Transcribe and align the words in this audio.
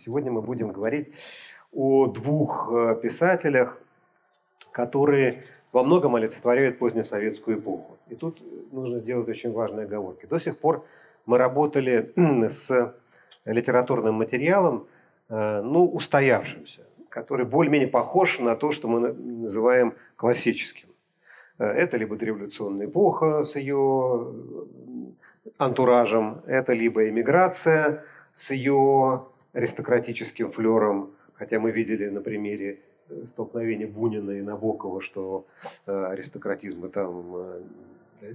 Сегодня 0.00 0.32
мы 0.32 0.40
будем 0.40 0.72
говорить 0.72 1.12
о 1.72 2.06
двух 2.06 2.72
э, 2.72 2.96
писателях, 3.02 3.78
которые 4.72 5.44
во 5.72 5.82
многом 5.82 6.16
олицетворяют 6.16 6.78
позднесоветскую 6.78 7.58
эпоху. 7.58 7.98
И 8.08 8.14
тут 8.14 8.40
нужно 8.72 9.00
сделать 9.00 9.28
очень 9.28 9.52
важные 9.52 9.84
оговорки. 9.84 10.24
До 10.24 10.38
сих 10.38 10.58
пор 10.58 10.86
мы 11.26 11.36
работали 11.36 12.12
с 12.48 12.94
литературным 13.44 14.14
материалом, 14.14 14.86
э, 15.28 15.60
ну, 15.60 15.84
устоявшимся, 15.84 16.80
который 17.10 17.44
более-менее 17.44 17.88
похож 17.88 18.38
на 18.38 18.56
то, 18.56 18.72
что 18.72 18.88
мы 18.88 19.12
называем 19.12 19.92
классическим. 20.16 20.88
Э, 21.58 21.66
это 21.66 21.98
либо 21.98 22.16
революционная 22.16 22.86
эпоха 22.86 23.42
с 23.42 23.54
ее 23.56 24.32
антуражем, 25.58 26.40
это 26.46 26.72
либо 26.72 27.06
эмиграция 27.06 28.02
с 28.32 28.50
ее 28.50 29.26
аристократическим 29.52 30.50
флером, 30.50 31.10
хотя 31.34 31.58
мы 31.58 31.70
видели 31.70 32.08
на 32.08 32.20
примере 32.20 32.80
э, 33.08 33.24
столкновения 33.28 33.86
Бунина 33.86 34.32
и 34.32 34.42
Набокова, 34.42 35.00
что 35.00 35.46
э, 35.86 36.04
аристократизм 36.06 36.90
там 36.90 37.36
э, 38.20 38.34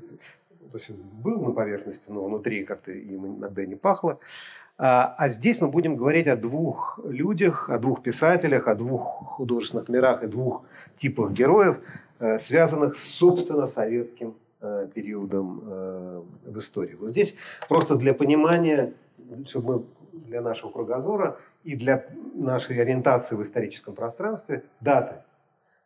то 0.71 0.77
есть 0.79 0.89
был 0.89 1.39
на 1.41 1.51
поверхности, 1.51 2.09
но 2.09 2.25
внутри 2.25 2.63
как-то 2.63 2.91
им 2.91 3.37
иногда 3.37 3.65
не 3.65 3.75
пахло. 3.75 4.19
А, 4.77 5.15
а 5.17 5.27
здесь 5.27 5.61
мы 5.61 5.67
будем 5.67 5.95
говорить 5.95 6.27
о 6.27 6.35
двух 6.35 6.99
людях, 7.05 7.69
о 7.69 7.77
двух 7.77 8.01
писателях, 8.01 8.67
о 8.67 8.75
двух 8.75 9.35
художественных 9.37 9.87
мирах 9.89 10.23
и 10.23 10.27
двух 10.27 10.63
типах 10.97 11.31
героев, 11.31 11.79
связанных 12.39 12.95
собственно, 12.95 13.67
советским 13.67 14.33
периодом 14.95 15.59
в 16.45 16.57
истории. 16.57 16.95
Вот 16.95 17.11
здесь 17.11 17.35
просто 17.69 17.95
для 17.95 18.13
понимания, 18.13 18.93
чтобы 19.45 19.73
мы 19.73 19.83
для 20.25 20.41
нашего 20.41 20.71
кругозора 20.71 21.37
и 21.63 21.75
для 21.75 22.05
нашей 22.33 22.81
ориентации 22.81 23.35
в 23.35 23.43
историческом 23.43 23.95
пространстве 23.95 24.63
даты. 24.81 25.15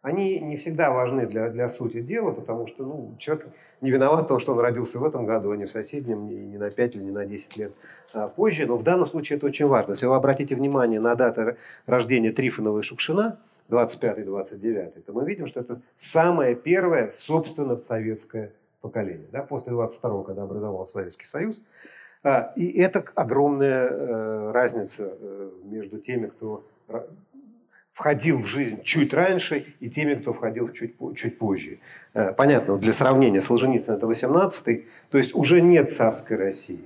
Они 0.02 0.40
не 0.40 0.56
всегда 0.56 0.92
важны 0.92 1.28
для, 1.28 1.50
для 1.50 1.70
сути 1.70 2.00
дела, 2.02 2.32
потому 2.32 2.68
что 2.68 2.86
ну, 2.86 3.16
человек 3.20 3.48
не 3.82 3.92
виноват 3.92 4.26
в 4.26 4.28
том, 4.28 4.40
что 4.40 4.54
он 4.54 4.60
родился 4.60 4.98
в 4.98 5.04
этом 5.04 5.26
году, 5.26 5.52
а 5.52 5.58
не 5.58 5.66
в 5.66 5.72
соседнем, 5.72 6.26
не, 6.26 6.36
не 6.36 6.58
на 6.58 6.72
5 6.72 6.96
или 6.96 7.04
не 7.04 7.12
на 7.12 7.26
10 7.26 7.58
лет 7.58 7.74
а 8.14 8.30
позже. 8.30 8.66
Но 8.66 8.78
в 8.78 8.84
данном 8.84 9.08
случае 9.08 9.38
это 9.38 9.46
очень 9.48 9.68
важно. 9.68 9.92
Если 9.92 10.06
вы 10.06 10.16
обратите 10.16 10.56
внимание 10.56 11.02
на 11.02 11.16
даты 11.16 11.58
рождения 11.86 12.32
Трифонова 12.32 12.80
и 12.80 12.82
Шукшина, 12.82 13.40
25-29, 13.70 15.02
то 15.02 15.14
мы 15.14 15.26
видим, 15.26 15.48
что 15.48 15.60
это 15.60 15.82
самое 15.96 16.56
первое, 16.56 17.12
собственно, 17.14 17.78
советское 17.78 18.54
поколение. 18.82 19.28
Да? 19.32 19.44
После 19.44 19.74
22-го, 19.74 20.24
когда 20.24 20.44
образовался 20.44 20.94
Советский 20.94 21.26
Союз, 21.26 21.62
и 22.56 22.78
это 22.78 23.06
огромная 23.16 23.88
э, 23.90 24.52
разница 24.52 25.10
э, 25.10 25.50
между 25.64 26.00
теми, 26.00 26.28
кто 26.28 26.66
входил 27.94 28.40
в 28.40 28.46
жизнь 28.46 28.84
чуть 28.84 29.14
раньше 29.14 29.74
и 29.80 29.90
теми, 29.90 30.16
кто 30.16 30.34
входил 30.34 30.70
чуть, 30.74 30.96
чуть 31.16 31.38
позже. 31.38 31.80
Э, 32.14 32.34
понятно, 32.34 32.78
для 32.78 32.92
сравнения, 32.92 33.40
Солженицын 33.40 33.96
это 33.96 34.06
18-й, 34.06 34.88
то 35.10 35.18
есть 35.18 35.34
уже 35.34 35.62
нет 35.62 35.94
царской 35.94 36.36
России, 36.36 36.84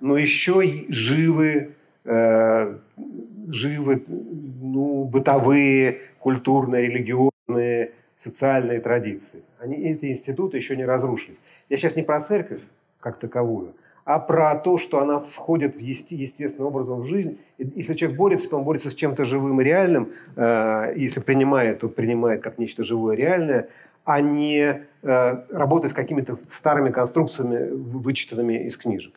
но 0.00 0.18
еще 0.18 0.86
живы, 0.88 1.74
живы 2.04 4.04
ну, 4.06 5.04
бытовые, 5.04 6.00
культурные, 6.18 6.88
религиозные, 6.88 7.92
социальные 8.18 8.80
традиции. 8.80 9.42
Они, 9.58 9.76
эти 9.76 10.06
институты 10.06 10.56
еще 10.56 10.76
не 10.76 10.84
разрушились. 10.84 11.38
Я 11.68 11.76
сейчас 11.76 11.96
не 11.96 12.02
про 12.02 12.20
церковь 12.20 12.60
как 13.00 13.18
таковую, 13.18 13.74
а 14.04 14.18
про 14.18 14.54
то, 14.56 14.76
что 14.76 15.00
она 15.00 15.18
входит 15.18 15.76
в 15.76 15.78
есте, 15.78 16.14
естественным 16.14 16.68
образом 16.68 17.00
в 17.00 17.06
жизнь. 17.06 17.38
Если 17.58 17.94
человек 17.94 18.18
борется, 18.18 18.48
то 18.50 18.58
он 18.58 18.64
борется 18.64 18.90
с 18.90 18.94
чем-то 18.94 19.24
живым 19.24 19.60
и 19.60 19.64
реальным. 19.64 20.12
Э, 20.36 20.92
если 20.94 21.20
принимает, 21.20 21.80
то 21.80 21.88
принимает 21.88 22.42
как 22.42 22.58
нечто 22.58 22.84
живое 22.84 23.16
и 23.16 23.18
реальное, 23.18 23.68
а 24.04 24.20
не 24.20 24.82
э, 25.02 25.36
работает 25.50 25.92
с 25.92 25.94
какими-то 25.94 26.36
старыми 26.48 26.90
конструкциями, 26.90 27.70
вычитанными 27.70 28.66
из 28.66 28.76
книжек. 28.76 29.14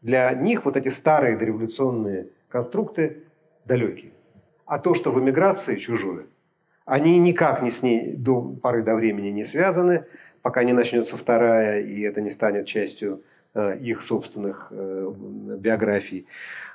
Для 0.00 0.32
них 0.32 0.64
вот 0.64 0.78
эти 0.78 0.88
старые 0.88 1.36
дореволюционные 1.36 2.28
конструкты 2.48 3.24
далекие. 3.66 4.12
А 4.64 4.78
то, 4.78 4.94
что 4.94 5.12
в 5.12 5.20
эмиграции 5.20 5.76
чужое, 5.76 6.24
они 6.86 7.18
никак 7.18 7.60
не 7.60 7.70
с 7.70 7.82
ней 7.82 8.14
до 8.14 8.40
поры 8.40 8.82
до 8.82 8.94
времени 8.94 9.28
не 9.28 9.44
связаны, 9.44 10.06
пока 10.40 10.64
не 10.64 10.72
начнется 10.72 11.18
вторая, 11.18 11.82
и 11.82 12.00
это 12.00 12.22
не 12.22 12.30
станет 12.30 12.66
частью 12.66 13.22
их 13.54 14.02
собственных 14.02 14.68
э, 14.70 15.12
биографий. 15.58 16.26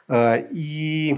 Э, 0.08 0.46
и 0.52 1.18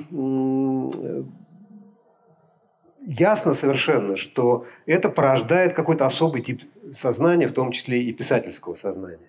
ясно 3.06 3.53
совершенно, 3.53 4.16
что 4.16 4.66
это 4.85 5.09
порождает 5.09 5.73
какой-то 5.73 6.06
особый 6.06 6.41
тип 6.41 6.62
сознания, 6.94 7.47
в 7.47 7.53
том 7.53 7.72
числе 7.72 8.03
и 8.03 8.13
писательского 8.13 8.75
сознания. 8.75 9.19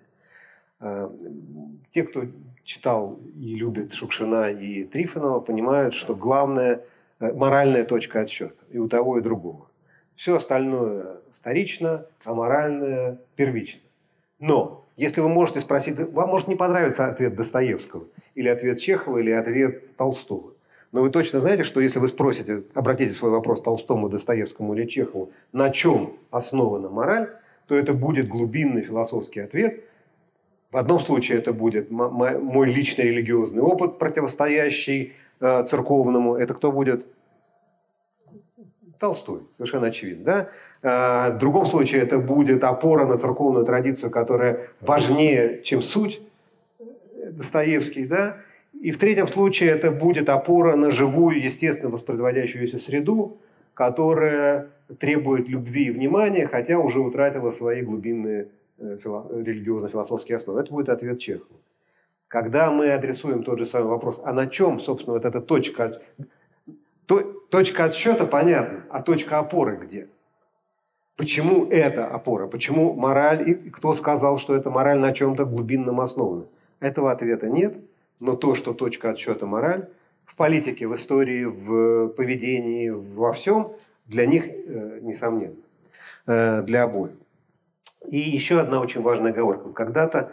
Те, 1.92 2.04
кто 2.04 2.24
читал 2.62 3.18
и 3.36 3.56
любит 3.56 3.94
Шукшина 3.94 4.52
и 4.52 4.84
Трифонова, 4.84 5.40
понимают, 5.40 5.94
что 5.94 6.14
главная 6.14 6.82
моральная 7.18 7.84
точка 7.84 8.20
отсчета 8.20 8.54
и 8.70 8.78
у 8.78 8.88
того, 8.88 9.18
и 9.18 9.22
другого. 9.22 9.66
Все 10.14 10.36
остальное 10.36 11.16
вторично, 11.34 12.06
а 12.24 12.34
моральное 12.34 13.18
первично. 13.36 13.80
Но 14.38 14.88
если 14.98 15.20
вы 15.20 15.28
можете 15.28 15.60
спросить, 15.60 15.97
вам 16.12 16.28
может 16.28 16.48
не 16.48 16.56
понравиться 16.56 17.06
ответ 17.06 17.36
Достоевского, 17.36 18.04
или 18.34 18.48
ответ 18.48 18.81
Чехова, 18.81 19.19
или 19.19 19.31
ответ 19.31 19.97
Толстого. 19.97 20.54
Но 20.91 21.03
вы 21.03 21.10
точно 21.10 21.38
знаете, 21.38 21.62
что 21.62 21.81
если 21.81 22.00
вы 22.00 22.09
спросите, 22.09 22.64
обратите 22.75 23.12
свой 23.12 23.31
вопрос 23.31 23.62
Толстому, 23.62 24.08
Достоевскому 24.08 24.75
или 24.75 24.87
Чехову, 24.87 25.31
на 25.53 25.70
чем 25.70 26.14
основана 26.32 26.88
мораль, 26.88 27.31
то 27.69 27.76
это 27.76 27.94
будет 27.94 28.26
глубинный 28.26 28.82
философский 28.82 29.38
ответ. 29.41 29.84
В 30.72 30.76
одном 30.76 30.98
случае 30.98 31.38
это 31.38 31.53
будет 31.53 31.92
мой 31.92 32.66
личный 32.66 33.04
религиозный 33.04 33.62
опыт, 33.62 33.98
противостоящий 33.98 35.12
э, 35.41 35.64
церковному. 35.64 36.34
Это 36.34 36.54
кто 36.54 36.72
будет? 36.72 37.06
Толстой, 38.98 39.41
совершенно 39.56 39.88
очевидно. 39.88 40.25
Да? 40.25 40.48
А, 40.82 41.31
в 41.31 41.38
другом 41.38 41.66
случае 41.66 42.03
это 42.03 42.19
будет 42.19 42.64
опора 42.64 43.06
на 43.06 43.16
церковную 43.16 43.64
традицию, 43.64 44.10
которая 44.10 44.69
важнее, 44.81 45.62
чем 45.62 45.82
суть 45.82 46.20
Достоевский. 47.31 48.06
Да? 48.06 48.38
И 48.81 48.91
в 48.91 48.98
третьем 48.98 49.28
случае 49.28 49.70
это 49.70 49.91
будет 49.91 50.28
опора 50.28 50.76
на 50.76 50.91
живую, 50.91 51.42
естественно 51.42 51.91
воспроизводящуюся 51.91 52.78
среду, 52.78 53.38
которая 53.75 54.69
требует 54.98 55.48
любви 55.48 55.87
и 55.87 55.91
внимания, 55.91 56.47
хотя 56.47 56.78
уже 56.78 57.00
утратила 57.00 57.50
свои 57.50 57.82
глубинные 57.82 58.48
э, 58.78 58.98
религиозно-философские 59.03 60.37
основы. 60.37 60.60
Это 60.60 60.72
будет 60.72 60.88
ответ 60.88 61.19
Чехова. 61.19 61.58
Когда 62.28 62.70
мы 62.70 62.91
адресуем 62.91 63.42
тот 63.42 63.58
же 63.58 63.66
самый 63.66 63.88
вопрос, 63.88 64.20
а 64.25 64.32
на 64.32 64.47
чем, 64.47 64.81
собственно, 64.81 65.14
вот 65.14 65.25
эта 65.25 65.41
точка, 65.41 66.00
точка 67.50 67.84
отсчета, 67.84 68.26
понятно, 68.26 68.84
а 68.91 69.02
точка 69.02 69.38
опоры 69.38 69.76
где? 69.76 70.08
Почему 71.16 71.66
это 71.66 72.06
опора? 72.06 72.46
Почему 72.46 72.94
мораль? 72.94 73.50
И 73.50 73.70
кто 73.70 73.92
сказал, 73.92 74.38
что 74.38 74.54
эта 74.54 74.70
мораль 74.70 74.98
на 74.98 75.12
чем-то 75.12 75.44
глубинном 75.44 76.00
основана? 76.00 76.44
Этого 76.78 77.10
ответа 77.10 77.48
нет. 77.48 77.76
Но 78.20 78.36
то, 78.36 78.54
что 78.54 78.72
точка 78.72 79.10
отсчета 79.10 79.46
мораль, 79.46 79.88
в 80.24 80.36
политике, 80.36 80.86
в 80.86 80.94
истории, 80.94 81.44
в 81.44 82.08
поведении, 82.08 82.91
во 82.91 83.32
всем, 83.32 83.72
для 84.06 84.26
них 84.26 84.46
э, 84.46 85.00
несомненно. 85.02 85.56
Э, 86.26 86.62
для 86.62 86.84
обоих. 86.84 87.12
И 88.06 88.19
еще 88.19 88.60
одна 88.60 88.80
очень 88.80 89.02
важная 89.02 89.32
оговорка. 89.32 89.70
Когда-то 89.70 90.30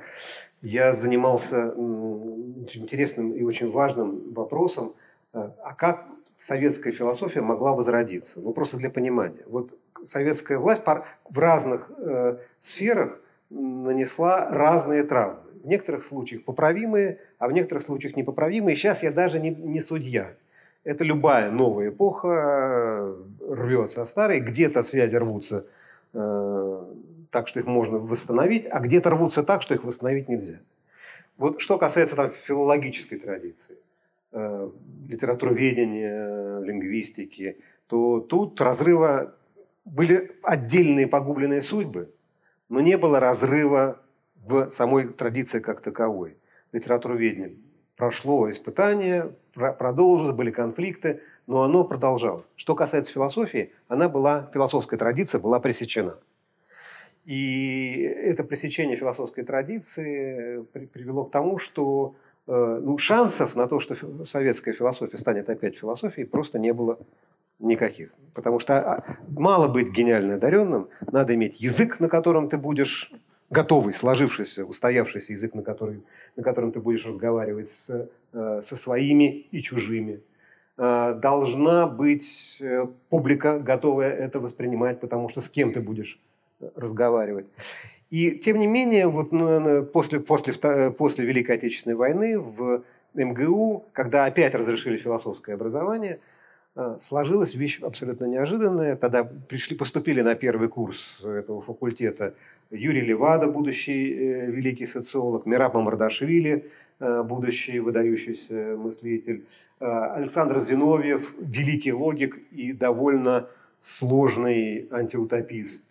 я 0.61 0.93
занимался 0.93 1.71
очень 1.71 2.83
интересным 2.83 3.31
и 3.31 3.43
очень 3.43 3.71
важным 3.71 4.33
вопросом, 4.33 4.93
э, 5.33 5.49
а 5.63 5.73
как 5.73 6.05
советская 6.45 6.93
философия 6.93 7.41
могла 7.41 7.73
возродиться? 7.73 8.39
Ну, 8.39 8.53
просто 8.53 8.77
для 8.77 8.89
понимания. 8.89 9.43
Вот 9.47 9.77
советская 10.03 10.59
власть 10.59 10.83
в 11.29 11.39
разных 11.39 11.89
э, 11.97 12.37
сферах 12.61 13.19
нанесла 13.49 14.49
разные 14.49 15.03
травмы. 15.03 15.39
В 15.63 15.67
некоторых 15.67 16.05
случаях 16.05 16.43
поправимые, 16.43 17.19
а 17.39 17.47
в 17.47 17.51
некоторых 17.51 17.85
случаях 17.85 18.15
непоправимые. 18.15 18.75
Сейчас 18.75 19.01
я 19.01 19.11
даже 19.11 19.39
не, 19.39 19.49
не 19.49 19.79
судья. 19.79 20.33
Это 20.83 21.03
любая 21.03 21.49
новая 21.49 21.89
эпоха 21.89 22.27
э, 22.27 23.15
рвется 23.49 24.03
а 24.03 24.05
старой. 24.05 24.39
Где-то 24.39 24.83
связи 24.83 25.15
рвутся 25.15 25.65
э, 26.13 26.83
так, 27.31 27.47
что 27.47 27.59
их 27.59 27.65
можно 27.65 27.97
восстановить, 27.97 28.67
а 28.69 28.79
где-то 28.79 29.09
рвутся 29.09 29.41
так, 29.41 29.63
что 29.63 29.73
их 29.73 29.83
восстановить 29.83 30.29
нельзя. 30.29 30.59
Вот 31.37 31.59
что 31.59 31.79
касается 31.79 32.15
там, 32.15 32.29
филологической 32.29 33.17
традиции, 33.17 33.77
литературоведения, 35.07 36.59
лингвистики, 36.59 37.57
то 37.87 38.19
тут 38.19 38.59
разрыва 38.61 39.35
были 39.85 40.31
отдельные 40.41 41.07
погубленные 41.07 41.61
судьбы, 41.61 42.13
но 42.69 42.81
не 42.81 42.97
было 42.97 43.19
разрыва 43.19 44.01
в 44.35 44.69
самой 44.69 45.07
традиции 45.09 45.59
как 45.59 45.81
таковой. 45.81 46.37
Литературоведение 46.71 47.55
прошло 47.95 48.49
испытание, 48.49 49.33
продолжилось, 49.53 50.35
были 50.35 50.51
конфликты, 50.51 51.21
но 51.47 51.63
оно 51.63 51.83
продолжалось. 51.83 52.45
Что 52.55 52.75
касается 52.75 53.13
философии, 53.13 53.71
она 53.87 54.09
была, 54.09 54.49
философская 54.53 54.97
традиция 54.97 55.39
была 55.39 55.59
пресечена. 55.59 56.17
И 57.25 58.01
это 58.01 58.43
пресечение 58.43 58.97
философской 58.97 59.43
традиции 59.43 60.63
привело 60.93 61.25
к 61.25 61.31
тому, 61.31 61.57
что 61.57 62.15
э, 62.15 62.24
ну, 62.47 62.97
шансов 62.97 63.55
на 63.55 63.67
то, 63.67 63.79
что 63.79 63.95
советская 64.25 64.73
философия 64.73 65.17
станет 65.17 65.49
опять 65.49 65.75
философией, 65.75 66.27
просто 66.27 66.59
не 66.59 66.73
было 66.73 66.99
никаких. 67.59 68.11
Потому 68.33 68.59
что 68.59 68.79
а, 68.79 69.17
мало 69.29 69.67
быть 69.67 69.91
гениально 69.91 70.35
одаренным, 70.35 70.89
надо 71.11 71.33
иметь 71.35 71.61
язык, 71.61 71.99
на 71.99 72.09
котором 72.09 72.49
ты 72.49 72.57
будешь 72.57 73.11
готовый, 73.49 73.93
сложившийся, 73.93 74.65
устоявшийся 74.65 75.33
язык, 75.33 75.53
на, 75.53 75.61
который, 75.61 76.03
на 76.35 76.43
котором 76.43 76.71
ты 76.71 76.79
будешь 76.79 77.05
разговаривать 77.05 77.69
с, 77.69 78.09
э, 78.33 78.61
со 78.63 78.75
своими 78.75 79.47
и 79.51 79.61
чужими. 79.61 80.21
Э, 80.77 81.17
должна 81.21 81.87
быть 81.87 82.57
э, 82.59 82.87
публика, 83.09 83.59
готовая 83.59 84.11
это 84.11 84.39
воспринимать, 84.39 84.99
потому 84.99 85.29
что 85.29 85.41
с 85.41 85.49
кем 85.49 85.73
ты 85.73 85.79
будешь 85.79 86.19
разговаривать. 86.75 87.45
И 88.09 88.31
тем 88.31 88.57
не 88.57 88.67
менее, 88.67 89.07
вот 89.07 89.31
ну, 89.31 89.83
после, 89.83 90.19
после, 90.19 90.53
после 90.91 91.25
Великой 91.25 91.55
Отечественной 91.57 91.95
войны 91.95 92.39
в 92.39 92.83
МГУ, 93.13 93.85
когда 93.93 94.25
опять 94.25 94.55
разрешили 94.55 94.97
философское 94.97 95.53
образование– 95.53 96.19
а, 96.75 96.97
сложилась 96.99 97.55
вещь 97.55 97.79
абсолютно 97.81 98.25
неожиданная. 98.25 98.97
Тогда 98.97 99.23
пришли, 99.23 99.77
поступили 99.77 100.21
на 100.21 100.35
первый 100.35 100.67
курс 100.67 101.21
этого 101.23 101.61
факультета 101.61 102.33
Юрий 102.69 103.01
Левада, 103.01 103.47
будущий 103.47 104.13
э, 104.13 104.51
великий 104.51 104.85
социолог, 104.85 105.45
Мираб 105.45 105.73
Мамардашвили, 105.75 106.69
э, 106.99 107.23
будущий 107.23 107.79
выдающийся 107.79 108.75
мыслитель, 108.77 109.45
э, 109.79 109.85
Александр 109.85 110.59
Зиновьев, 110.59 111.33
великий 111.39 111.93
логик 111.93 112.37
и 112.51 112.73
довольно 112.73 113.47
сложный 113.79 114.89
антиутопист, 114.91 115.84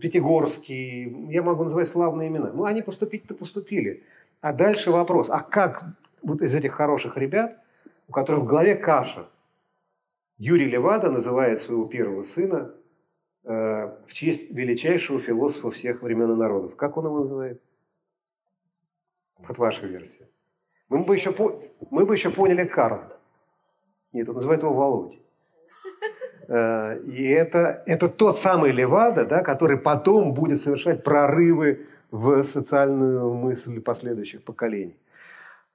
Пятигорский, 0.00 1.32
я 1.32 1.42
могу 1.42 1.64
называть 1.64 1.88
славные 1.88 2.28
имена. 2.28 2.50
Ну, 2.52 2.64
они 2.64 2.82
поступить-то 2.82 3.34
поступили. 3.34 4.02
А 4.40 4.52
дальше 4.52 4.90
вопрос, 4.90 5.30
а 5.30 5.40
как 5.40 5.84
вот 6.22 6.42
из 6.42 6.54
этих 6.54 6.72
хороших 6.72 7.16
ребят– 7.16 7.58
у 8.08 8.12
которых 8.12 8.44
в 8.44 8.46
голове 8.46 8.74
каша. 8.74 9.28
Юрий 10.38 10.68
Левада 10.68 11.10
называет 11.10 11.60
своего 11.60 11.84
первого 11.86 12.22
сына 12.22 12.74
э, 13.44 13.50
в 14.06 14.12
честь 14.12 14.50
величайшего 14.50 15.20
философа 15.20 15.70
всех 15.70 16.02
времен 16.02 16.32
и 16.32 16.36
народов. 16.36 16.76
Как 16.76 16.96
он 16.96 17.06
его 17.06 17.20
называет? 17.20 17.60
Вот 19.38 19.58
ваша 19.58 19.86
версия. 19.86 20.28
Мы 20.88 21.04
бы 21.04 21.14
еще, 21.14 21.34
мы 21.90 22.06
бы 22.06 22.14
еще 22.14 22.30
поняли 22.30 22.64
Карл. 22.64 23.02
Нет, 24.12 24.28
он 24.28 24.36
называет 24.36 24.62
его 24.62 24.72
Володь. 24.72 25.18
Э, 26.48 26.98
и 27.06 27.24
это, 27.24 27.82
это 27.86 28.08
тот 28.08 28.38
самый 28.38 28.72
Левада, 28.72 29.24
да, 29.26 29.42
который 29.42 29.76
потом 29.76 30.34
будет 30.34 30.60
совершать 30.60 31.04
прорывы 31.04 31.86
в 32.10 32.42
социальную 32.42 33.34
мысль 33.34 33.80
последующих 33.80 34.42
поколений. 34.42 34.96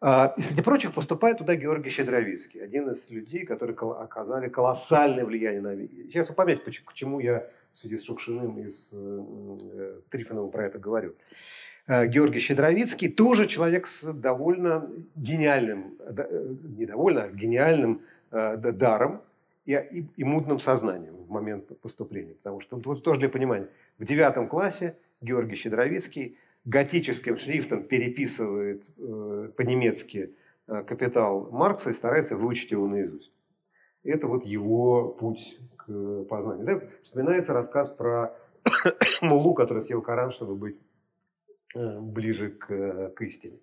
А, 0.06 0.34
и 0.36 0.42
среди 0.42 0.62
прочих 0.62 0.94
поступает 0.94 1.38
туда 1.38 1.56
Георгий 1.56 1.90
Щедровицкий, 1.90 2.62
один 2.62 2.90
из 2.90 3.10
людей, 3.10 3.46
которые 3.46 3.78
оказали 3.78 4.50
колоссальное 4.50 5.24
влияние 5.24 5.62
на... 5.62 5.76
Сейчас 6.10 6.28
вы 6.30 6.36
поймете, 6.36 6.62
почему 6.86 7.22
я 7.22 7.48
в 7.74 7.80
связи 7.80 7.98
с 7.98 8.04
Шукшиным 8.04 8.60
и 8.60 8.70
с 8.70 8.92
э, 8.94 10.02
Трифоновым 10.10 10.52
про 10.52 10.66
это 10.66 10.78
говорю. 10.78 11.14
Э, 11.88 12.06
Георгий 12.08 12.40
Щедровицкий 12.40 13.10
тоже 13.10 13.46
человек 13.46 13.88
с 13.88 14.12
довольно 14.12 14.90
гениальным, 15.16 15.96
э, 16.00 16.54
не 16.78 16.86
довольно, 16.86 17.24
а 17.24 17.30
гениальным 17.30 18.02
даром 18.32 19.22
и, 19.66 19.74
и, 19.74 20.06
и 20.18 20.24
мутным 20.24 20.60
сознанием 20.60 21.16
в 21.16 21.30
момент 21.30 21.80
поступления. 21.80 22.36
Потому 22.36 22.62
что, 22.62 22.80
тоже 22.80 23.20
для 23.20 23.30
понимания, 23.30 23.70
в 23.98 24.06
девятом 24.06 24.48
классе 24.48 24.96
Георгий 25.22 25.56
Щедровицкий 25.56 26.38
готическим 26.66 27.38
шрифтом 27.38 27.84
переписывает 27.84 28.90
э, 28.98 29.50
по-немецки 29.56 30.36
э, 30.68 30.84
капитал 30.84 31.50
Маркса 31.52 31.90
и 31.90 31.94
старается 31.94 32.36
выучить 32.36 32.72
его 32.72 32.88
наизусть. 32.88 33.32
Это 34.04 34.28
вот 34.28 34.46
его 34.46 35.10
путь 35.10 35.60
к 35.78 36.24
познанию. 36.26 36.66
Да, 36.66 36.82
вспоминается 37.04 37.54
рассказ 37.54 37.90
про 37.90 38.36
Мулу, 39.22 39.54
который 39.54 39.84
съел 39.84 40.02
Коран, 40.02 40.32
чтобы 40.32 40.56
быть 40.56 40.80
э, 41.76 42.00
ближе 42.00 42.50
к, 42.50 43.12
к 43.16 43.22
истине. 43.22 43.60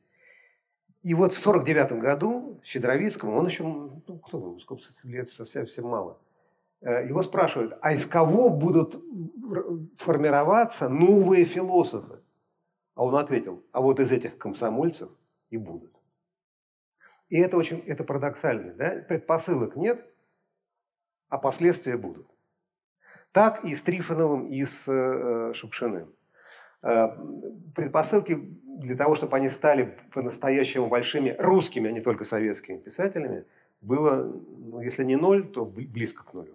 И 1.02 1.14
вот 1.14 1.32
в 1.32 1.38
49 1.38 1.92
году 1.92 2.60
Щедровицкому, 2.62 3.36
он 3.36 3.46
еще, 3.46 3.64
ну, 3.64 4.18
кто 4.18 4.38
был, 4.38 4.60
сколько 4.60 4.82
лет, 5.04 5.30
совсем, 5.30 5.66
совсем 5.66 5.86
мало, 5.86 6.18
его 6.82 7.22
спрашивают, 7.22 7.78
а 7.80 7.92
из 7.92 8.06
кого 8.06 8.50
будут 8.50 9.02
формироваться 9.96 10.88
новые 10.88 11.44
философы? 11.44 12.20
А 12.94 13.04
он 13.04 13.16
ответил, 13.16 13.64
а 13.72 13.80
вот 13.80 13.98
из 13.98 14.12
этих 14.12 14.36
комсомольцев 14.36 15.10
и 15.48 15.56
будут. 15.56 15.90
И 17.30 17.38
это 17.38 17.56
очень 17.56 17.78
это 17.86 18.04
парадоксально. 18.04 18.74
Да? 18.74 18.90
Предпосылок 19.08 19.76
нет, 19.76 20.04
а 21.28 21.38
последствия 21.38 21.96
будут. 21.96 22.28
Так 23.32 23.64
и 23.64 23.74
с 23.74 23.82
Трифоновым, 23.82 24.48
и 24.48 24.64
с 24.64 24.88
э, 24.88 25.54
Шукшиным. 25.54 26.12
Э, 26.82 27.08
предпосылки 27.74 28.38
для 28.78 28.96
того, 28.96 29.14
чтобы 29.14 29.36
они 29.36 29.48
стали 29.48 29.96
по-настоящему 30.12 30.88
большими 30.88 31.36
русскими, 31.38 31.88
а 31.88 31.92
не 31.92 32.00
только 32.00 32.24
советскими 32.24 32.78
писателями, 32.78 33.44
было, 33.80 34.32
ну, 34.58 34.80
если 34.80 35.04
не 35.04 35.16
ноль, 35.16 35.46
то 35.46 35.64
близко 35.64 36.24
к 36.24 36.34
нулю. 36.34 36.54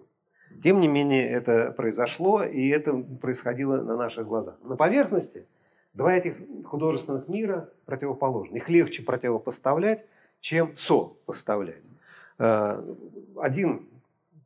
Тем 0.62 0.80
не 0.80 0.88
менее, 0.88 1.28
это 1.28 1.72
произошло, 1.76 2.42
и 2.42 2.68
это 2.68 2.94
происходило 2.94 3.76
на 3.82 3.96
наших 3.96 4.26
глазах. 4.26 4.56
На 4.62 4.76
поверхности– 4.76 5.46
Два 5.96 6.12
этих 6.12 6.34
художественных 6.66 7.26
мира 7.26 7.70
противоположны. 7.86 8.58
Их 8.58 8.68
легче 8.68 9.02
противопоставлять, 9.02 10.04
чем 10.40 10.76
сопоставлять. 10.76 11.82
Э, 12.38 12.82
один 13.40 13.88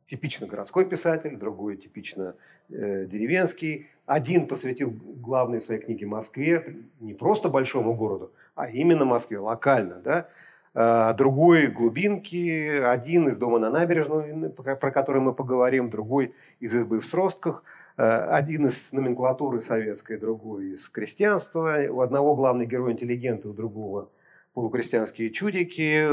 типично 0.07 0.47
городской 0.47 0.85
писатель, 0.85 1.35
другой 1.35 1.75
типично 1.75 2.35
э, 2.69 3.05
деревенский. 3.05 3.89
Один 4.05 4.47
посвятил 4.47 4.91
главной 4.91 5.61
своей 5.61 5.81
книге 5.81 6.05
Москве, 6.05 6.77
не 6.99 7.13
просто 7.13 7.49
большому 7.49 7.93
городу, 7.93 8.31
а 8.55 8.69
именно 8.69 9.05
Москве, 9.05 9.39
локально. 9.39 10.01
Да? 10.03 10.27
А 10.73 11.13
другой 11.13 11.67
глубинки, 11.67 12.79
один 12.79 13.27
из 13.27 13.37
дома 13.37 13.59
на 13.59 13.69
набережной, 13.69 14.49
про 14.49 14.91
который 14.91 15.21
мы 15.21 15.33
поговорим, 15.33 15.89
другой 15.89 16.33
из 16.59 16.73
избы 16.73 16.99
в 16.99 17.05
Сростках– 17.05 17.63
Э, 17.97 18.27
один 18.31 18.65
из 18.67 18.91
номенклатуры 18.93 19.61
советской, 19.61 20.17
другой 20.17 20.71
из 20.71 20.89
крестьянства. 20.89 21.77
У 21.89 22.01
одного 22.01 22.35
главный 22.35 22.65
герой 22.65 22.93
интеллигенты, 22.93 23.47
у 23.47 23.53
другого 23.53 24.09
полукрестьянские 24.53 25.29
чудики, 25.29 26.07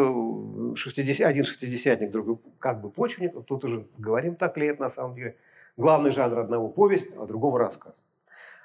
60, 0.76 1.26
один 1.26 1.44
шестидесятник, 1.44 2.10
другой 2.10 2.38
как 2.58 2.80
бы 2.80 2.90
почвенник. 2.90 3.32
Тут 3.46 3.64
уже 3.64 3.86
говорим, 3.96 4.36
так 4.36 4.56
ли 4.58 4.66
это 4.66 4.82
на 4.82 4.90
самом 4.90 5.16
деле. 5.16 5.36
Главный 5.78 6.10
жанр 6.10 6.40
одного 6.40 6.68
повесть, 6.68 7.14
а 7.16 7.24
другого 7.24 7.60
рассказ. 7.60 8.02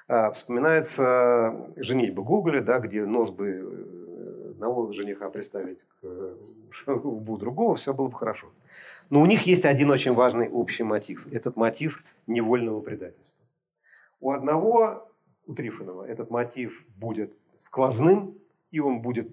А, 0.08 0.32
вспоминается 0.32 1.70
«Женитьба 1.76 2.24
Гоголя», 2.24 2.60
да, 2.60 2.80
где 2.80 3.04
нос 3.04 3.30
бы 3.30 3.46
э, 3.46 4.50
одного 4.50 4.92
жениха 4.92 5.30
представить 5.30 5.86
к 6.00 6.36
лбу 6.88 7.36
другого, 7.38 7.76
все 7.76 7.94
было 7.94 8.08
бы 8.08 8.18
хорошо. 8.18 8.48
Но 9.10 9.22
у 9.22 9.26
них 9.26 9.42
есть 9.42 9.64
один 9.64 9.92
очень 9.92 10.12
важный 10.12 10.48
общий 10.48 10.82
мотив. 10.82 11.32
Этот 11.32 11.54
мотив 11.54 12.02
невольного 12.26 12.80
предательства. 12.80 13.44
У 14.20 14.32
одного, 14.32 15.08
у 15.46 15.54
Трифонова, 15.54 16.04
этот 16.08 16.30
мотив 16.30 16.84
будет 16.96 17.32
сквозным, 17.58 18.36
и 18.72 18.80
он 18.80 19.02
будет 19.02 19.28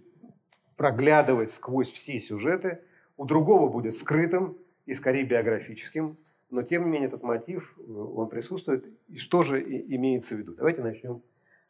проглядывать 0.77 1.49
сквозь 1.49 1.91
все 1.91 2.19
сюжеты. 2.19 2.83
У 3.17 3.25
другого 3.25 3.69
будет 3.69 3.95
скрытым 3.95 4.55
и 4.85 4.93
скорее 4.93 5.23
биографическим. 5.23 6.15
Но 6.51 6.63
тем 6.63 6.83
не 6.83 6.91
менее 6.91 7.07
этот 7.07 7.23
мотив, 7.23 7.73
э, 7.77 7.91
он 7.91 8.27
присутствует. 8.27 8.85
И 9.07 9.17
что 9.17 9.43
же 9.43 9.61
имеется 9.61 10.35
в 10.35 10.37
виду? 10.37 10.53
Давайте 10.53 10.81
начнем 10.81 11.21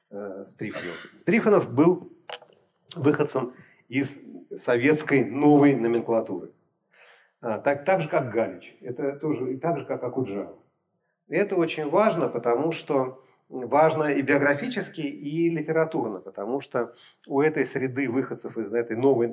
э, 0.10 0.44
с 0.46 0.56
Трифонова. 0.56 0.98
Трифонов 1.24 1.72
был 1.72 2.12
выходцем 2.96 3.54
из 3.88 4.18
советской 4.58 5.24
новой 5.24 5.76
номенклатуры. 5.76 6.52
А, 7.42 7.60
так, 7.60 7.86
так 7.86 8.02
же, 8.02 8.10
как 8.10 8.32
Галич. 8.32 8.76
Это 8.82 9.14
тоже, 9.14 9.54
и 9.54 9.58
так 9.58 9.80
же, 9.80 9.86
как 9.86 10.04
Акуджава. 10.04 10.58
Это 11.30 11.56
очень 11.56 11.90
важно, 11.90 12.28
потому 12.28 12.72
что 12.72 13.24
важно 13.50 14.06
и 14.06 14.22
биографически, 14.22 15.02
и 15.02 15.50
литературно, 15.50 16.20
потому 16.20 16.60
что 16.62 16.94
у 17.28 17.42
этой 17.42 17.66
среды 17.66 18.10
выходцев 18.10 18.58
из 18.58 18.74
этой 18.74 18.98
новой 18.98 19.30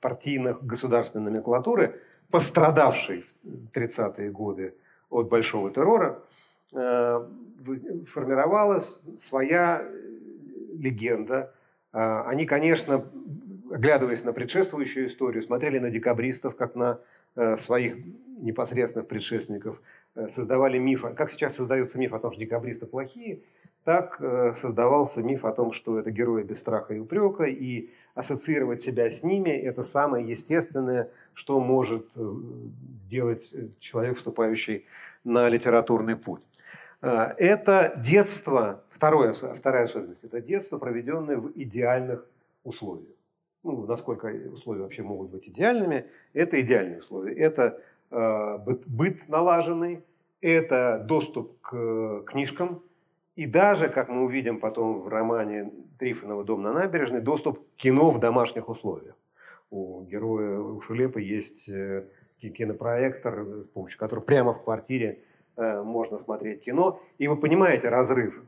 партийно-государственной 0.00 1.30
номенклатуры, 1.30 2.00
пострадавшей 2.30 3.24
в 3.42 3.70
30-е 3.72 4.30
годы 4.30 4.74
от 5.10 5.28
большого 5.28 5.70
террора, 5.70 6.22
э, 6.72 7.26
формировалась 8.06 9.02
своя 9.18 9.84
легенда. 10.78 11.52
Они, 11.92 12.46
конечно, 12.46 13.04
оглядываясь 13.70 14.24
на 14.24 14.32
предшествующую 14.32 15.08
историю, 15.08 15.42
смотрели 15.42 15.78
на 15.78 15.90
декабристов 15.90 16.54
как 16.54 16.74
на 16.74 17.00
своих 17.56 17.96
непосредственных 18.38 19.08
предшественников, 19.08 19.80
создавали 20.28 20.78
миф, 20.78 21.04
как 21.16 21.30
сейчас 21.30 21.56
создается 21.56 21.98
миф 21.98 22.12
о 22.12 22.20
том, 22.20 22.32
что 22.32 22.40
декабристы 22.40 22.86
плохие, 22.86 23.40
так 23.88 24.20
создавался 24.54 25.22
миф 25.22 25.46
о 25.46 25.52
том, 25.52 25.72
что 25.72 25.98
это 25.98 26.10
герои 26.10 26.42
без 26.42 26.60
страха 26.60 26.92
и 26.92 26.98
упрека, 26.98 27.44
и 27.44 27.88
ассоциировать 28.14 28.82
себя 28.82 29.10
с 29.10 29.22
ними– 29.22 29.48
это 29.70 29.82
самое 29.82 30.28
естественное, 30.28 31.08
что 31.32 31.58
может 31.58 32.06
сделать 32.94 33.50
человек, 33.80 34.18
вступающий 34.18 34.84
на 35.24 35.48
литературный 35.48 36.16
путь. 36.16 36.42
Это 37.00 37.94
детство, 37.96 38.84
второе, 38.90 39.32
вторая 39.32 39.84
особенность, 39.84 40.22
это 40.22 40.42
детство, 40.42 40.76
проведенное 40.76 41.38
в 41.38 41.52
идеальных 41.54 42.26
условиях. 42.64 43.16
Ну, 43.64 43.86
насколько 43.86 44.26
условия 44.52 44.82
вообще 44.82 45.02
могут 45.02 45.30
быть 45.30 45.48
идеальными, 45.48 46.04
это 46.34 46.60
идеальные 46.60 46.98
условия. 46.98 47.32
Это 47.32 47.80
э, 48.10 48.58
быт, 48.58 48.82
быт 48.86 49.28
налаженный, 49.30 50.04
это 50.42 51.02
доступ 51.08 51.58
к 51.62 52.24
книжкам, 52.26 52.82
и 53.38 53.46
даже, 53.46 53.88
как 53.88 54.08
мы 54.08 54.24
увидим 54.24 54.58
потом 54.60 55.00
в 55.00 55.08
романе 55.08 55.70
Трифонова 55.98 56.44
«Дом 56.44 56.62
на 56.62 56.72
набережной», 56.72 57.20
доступ 57.20 57.58
к 57.58 57.76
кино 57.76 58.10
в 58.10 58.18
домашних 58.18 58.68
условиях. 58.68 59.14
У 59.70 60.02
героя, 60.02 60.58
у 60.58 60.80
Шулепа 60.80 61.18
есть 61.18 61.68
э, 61.68 62.04
кинопроектор, 62.40 63.62
с 63.62 63.68
помощью 63.68 63.98
которого 63.98 64.24
прямо 64.24 64.54
в 64.54 64.64
квартире 64.64 65.22
Э, 65.58 65.82
можно 65.82 66.20
смотреть 66.20 66.60
кино, 66.60 67.02
и 67.18 67.26
вы 67.26 67.36
понимаете 67.36 67.88
разрыв, 67.88 68.40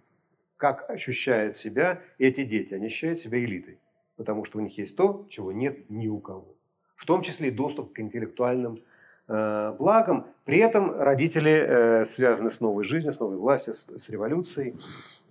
как 0.56 0.88
ощущают 0.88 1.56
себя 1.56 2.00
эти 2.18 2.44
дети. 2.44 2.72
Они 2.72 2.86
ощущают 2.86 3.18
себя 3.18 3.42
элитой, 3.42 3.80
потому 4.14 4.44
что 4.44 4.58
у 4.58 4.60
них 4.60 4.78
есть 4.78 4.96
то, 4.96 5.26
чего 5.28 5.50
нет 5.50 5.90
ни 5.90 6.06
у 6.06 6.20
кого. 6.20 6.54
В 6.94 7.06
том 7.06 7.22
числе 7.22 7.48
и 7.48 7.50
доступ 7.50 7.94
к 7.94 7.98
интеллектуальным 7.98 8.84
э, 9.30 9.74
благам. 9.78 10.26
При 10.44 10.58
этом 10.58 11.00
родители 11.00 11.52
э, 11.52 12.04
связаны 12.04 12.50
с 12.50 12.60
новой 12.60 12.84
жизнью, 12.84 13.12
с 13.12 13.20
новой 13.20 13.36
властью, 13.36 13.74
с, 13.74 14.08
революцией. 14.08 14.74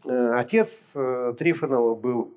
Э, 0.05 0.33
отец 0.35 0.95
Трифонова 1.37 1.95
был 1.95 2.33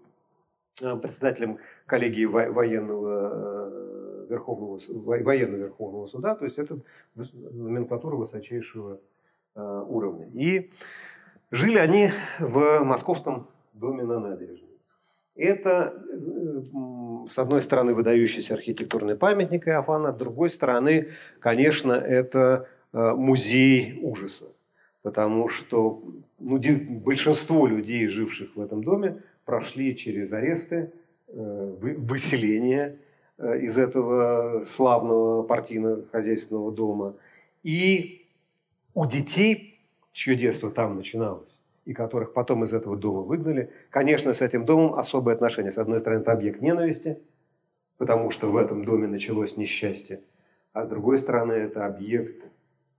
председателем 0.80 1.58
коллегии 1.86 2.24
военного 2.24 4.26
Верховного, 4.28 4.80
военного 4.88 5.60
Верховного 5.60 6.06
суда, 6.06 6.34
то 6.34 6.46
есть 6.46 6.58
это 6.58 6.78
номенклатура 7.14 8.16
высочайшего 8.16 8.98
уровня. 9.54 10.30
И 10.32 10.70
жили 11.50 11.78
они 11.78 12.10
в 12.40 12.80
московском 12.80 13.48
доме 13.74 14.04
на 14.04 14.18
набережной. 14.18 14.61
Это, 15.34 15.94
с 17.28 17.38
одной 17.38 17.62
стороны, 17.62 17.94
выдающийся 17.94 18.54
архитектурный 18.54 19.16
памятник 19.16 19.66
Иофана, 19.66 20.12
с 20.12 20.16
другой 20.16 20.50
стороны, 20.50 21.08
конечно, 21.40 21.92
это 21.92 22.68
э, 22.92 23.12
музей 23.12 23.98
ужаса. 24.02 24.46
Потому 25.02 25.48
что 25.48 26.02
ну, 26.38 26.60
большинство 27.00 27.66
людей, 27.66 28.06
живших 28.08 28.56
в 28.56 28.60
этом 28.60 28.84
доме, 28.84 29.22
прошли 29.44 29.96
через 29.96 30.32
аресты, 30.32 30.92
э, 31.28 31.74
выселение 31.98 32.98
из 33.38 33.76
этого 33.78 34.64
славного 34.66 35.42
партийно-хозяйственного 35.42 36.70
дома. 36.70 37.16
И 37.62 38.26
у 38.94 39.06
детей, 39.06 39.80
чье 40.12 40.36
детство 40.36 40.70
там 40.70 40.96
начиналось, 40.96 41.51
и 41.84 41.94
которых 41.94 42.32
потом 42.32 42.64
из 42.64 42.72
этого 42.72 42.96
дома 42.96 43.22
выгнали, 43.22 43.70
конечно, 43.90 44.34
с 44.34 44.40
этим 44.40 44.64
домом 44.64 44.94
особое 44.94 45.34
отношение. 45.34 45.72
С 45.72 45.78
одной 45.78 46.00
стороны, 46.00 46.20
это 46.20 46.32
объект 46.32 46.60
ненависти, 46.60 47.20
потому 47.98 48.30
что 48.30 48.50
в 48.50 48.56
этом 48.56 48.84
доме 48.84 49.08
началось 49.08 49.56
несчастье, 49.56 50.20
а 50.72 50.84
с 50.84 50.88
другой 50.88 51.18
стороны, 51.18 51.52
это 51.52 51.86
объект 51.86 52.44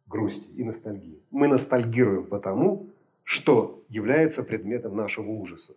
грусти 0.08 0.48
и 0.56 0.64
ностальгии. 0.64 1.22
Мы 1.32 1.48
ностальгируем 1.48 2.26
потому, 2.26 2.90
что 3.24 3.84
является 3.90 4.44
предметом 4.44 4.96
нашего 4.96 5.30
ужаса. 5.32 5.74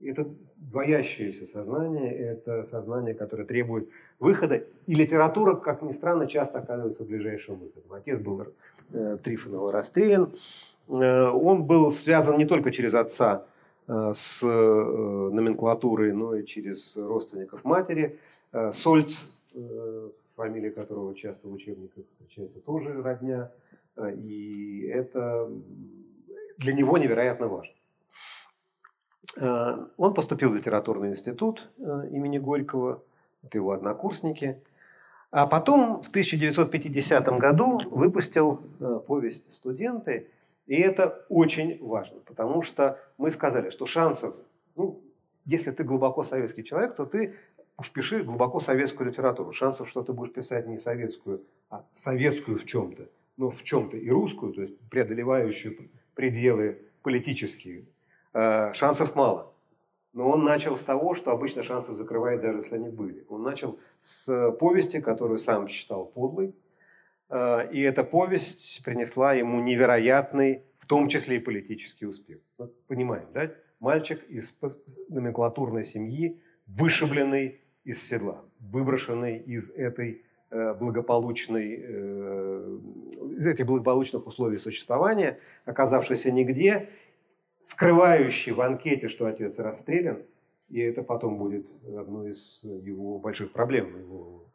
Это 0.00 0.28
двоящееся 0.56 1.46
сознание, 1.46 2.12
это 2.12 2.64
сознание, 2.64 3.14
которое 3.14 3.44
требует 3.44 3.88
выхода. 4.18 4.64
И 4.86 4.94
литература, 4.94 5.54
как 5.54 5.82
ни 5.82 5.92
странно, 5.92 6.26
часто 6.26 6.58
оказывается 6.58 7.04
ближайшим 7.04 7.56
выходом. 7.56 7.92
Отец 7.92 8.20
был 8.20 8.46
э, 8.92 9.18
Трифонова 9.22 9.72
расстрелян. 9.72 10.34
Э, 10.88 11.28
он 11.30 11.64
был 11.64 11.90
связан 11.90 12.38
не 12.38 12.46
только 12.46 12.70
через 12.70 12.94
отца 12.94 13.46
э, 13.86 14.12
с 14.14 14.42
э, 14.42 14.46
номенклатурой, 14.46 16.12
но 16.12 16.34
и 16.34 16.44
через 16.44 16.96
родственников 16.96 17.64
матери. 17.64 18.18
Сольц, 18.70 19.24
фамилия 20.36 20.70
которого 20.70 21.12
часто 21.16 21.48
в 21.48 21.52
учебниках 21.52 22.04
встречается, 22.06 22.60
тоже 22.60 23.02
родня. 23.02 23.50
И 24.16 24.88
это 24.94 25.50
для 26.58 26.72
него 26.72 26.96
невероятно 26.96 27.48
важно. 27.48 27.74
Он 29.96 30.14
поступил 30.14 30.50
в 30.50 30.54
литературный 30.54 31.08
институт 31.08 31.68
имени 31.80 32.38
Горького, 32.38 33.02
это 33.42 33.58
его 33.58 33.72
однокурсники. 33.72 34.62
А 35.32 35.48
потом 35.48 36.00
в 36.00 36.10
1950 36.10 37.26
году 37.36 37.80
выпустил 37.90 38.58
повесть 39.08 39.52
«Студенты». 39.52 40.28
И 40.66 40.76
это 40.76 41.24
очень 41.28 41.78
важно, 41.84 42.20
потому 42.20 42.62
что 42.62 42.98
мы 43.18 43.30
сказали, 43.30 43.70
что 43.70 43.86
шансов, 43.86 44.34
ну, 44.76 45.02
если 45.44 45.70
ты 45.70 45.84
глубоко 45.84 46.22
советский 46.22 46.64
человек, 46.64 46.96
то 46.96 47.04
ты 47.04 47.36
уж 47.76 47.90
пиши 47.90 48.22
глубоко 48.22 48.60
советскую 48.60 49.10
литературу. 49.10 49.52
Шансов, 49.52 49.88
что 49.88 50.02
ты 50.02 50.12
будешь 50.12 50.32
писать 50.32 50.66
не 50.66 50.78
советскую, 50.78 51.42
а 51.70 51.84
советскую 51.92 52.58
в 52.58 52.64
чем-то, 52.64 53.08
но 53.36 53.50
в 53.50 53.62
чем-то 53.62 53.96
и 53.96 54.08
русскую, 54.08 54.54
то 54.54 54.62
есть 54.62 54.78
преодолевающую 54.88 55.90
пределы 56.14 56.78
политические, 57.02 57.84
Э, 58.34 58.72
шансов 58.74 59.14
мало. 59.14 59.52
Но 60.12 60.28
он 60.28 60.44
начал 60.44 60.76
с 60.76 60.82
того, 60.82 61.14
что 61.14 61.30
обычно 61.30 61.62
шансы 61.62 61.94
закрывает 61.94 62.40
даже 62.40 62.58
если 62.58 62.74
они 62.74 62.88
были. 62.88 63.24
Он 63.28 63.42
начал 63.42 63.78
с 64.00 64.50
повести, 64.52 65.00
которую 65.00 65.38
сам 65.38 65.68
считал 65.68 66.06
подлой. 66.06 66.54
Э, 67.28 67.68
и 67.70 67.80
эта 67.80 68.04
повесть 68.04 68.84
принесла 68.84 69.34
ему 69.34 69.60
невероятный, 69.60 70.62
в 70.78 70.86
том 70.86 71.08
числе 71.08 71.36
и 71.36 71.40
политический 71.40 72.06
успех. 72.06 72.38
Вот 72.58 72.86
понимаем, 72.86 73.26
да? 73.32 73.50
Мальчик 73.80 74.22
из 74.28 74.56
номенклатурной 75.08 75.84
семьи, 75.84 76.40
вышибленный 76.66 77.60
из 77.84 78.02
седла, 78.02 78.44
выброшенный 78.60 79.38
из 79.38 79.70
этой 79.70 80.24
э, 80.50 80.74
благополучной, 80.74 81.74
из 83.36 83.46
этих 83.46 83.66
благополучных 83.66 84.26
условий 84.26 84.58
существования, 84.58 85.38
оказавшийся 85.64 86.30
нигде, 86.30 86.88
скрывающий 87.60 88.52
в 88.52 88.60
анкете, 88.60 89.08
что 89.08 89.26
отец 89.26 89.58
расстрелян, 89.58 90.22
и 90.68 90.80
это 90.80 91.02
потом 91.02 91.38
будет 91.38 91.66
одной 91.86 92.32
из 92.32 92.60
его 92.62 93.18
больших 93.18 93.52
проблем. 93.52 93.96
Его 93.98 94.44
э, 94.44 94.53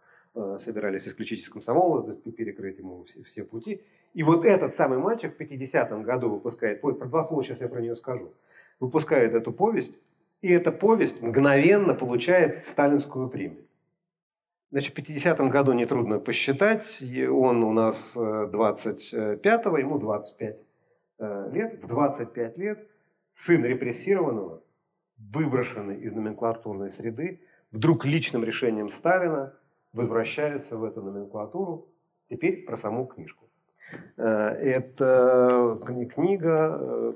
собирались 0.57 1.07
исключить 1.07 1.39
из 1.39 1.49
комсомола, 1.49 2.15
перекрыть 2.15 2.77
ему 2.79 3.03
все, 3.03 3.23
все 3.23 3.43
пути. 3.43 3.81
И 4.13 4.23
вот 4.23 4.45
этот 4.45 4.75
самый 4.75 4.97
мальчик 4.97 5.35
в 5.35 5.41
50-м 5.41 6.03
году 6.03 6.29
выпускает, 6.29 6.81
про 6.81 6.93
два 6.93 7.21
слова 7.21 7.43
сейчас 7.43 7.61
я 7.61 7.67
про 7.67 7.81
нее 7.81 7.95
скажу, 7.95 8.33
выпускает 8.79 9.33
эту 9.33 9.51
повесть, 9.51 9.99
и 10.41 10.51
эта 10.51 10.71
повесть 10.71 11.21
мгновенно 11.21 11.93
получает 11.93 12.65
сталинскую 12.65 13.29
премию. 13.29 13.65
Значит, 14.71 14.93
в 14.95 14.99
50-м 14.99 15.49
году 15.49 15.73
нетрудно 15.73 16.19
посчитать, 16.19 17.03
он 17.27 17.63
у 17.63 17.73
нас 17.73 18.15
25-го, 18.15 19.77
э, 19.77 19.81
ему 19.81 19.97
25 19.97 20.57
э, 21.19 21.49
лет, 21.51 21.83
в 21.83 21.87
25 21.87 22.57
лет 22.57 22.87
сын 23.33 23.65
репрессированного, 23.65 24.61
выброшенный 25.17 25.99
из 26.01 26.13
номенклатурной 26.13 26.91
среды, 26.91 27.41
вдруг 27.71 28.05
личным 28.05 28.43
решением 28.43 28.89
Сталина 28.89 29.53
возвращается 29.93 30.77
в 30.77 30.83
эту 30.83 31.01
номенклатуру. 31.01 31.87
Теперь 32.29 32.65
про 32.65 32.75
саму 32.75 33.05
книжку. 33.05 33.49
Э, 34.17 34.49
это 34.49 35.79
книга... 36.13 36.77
Э, 36.79 37.13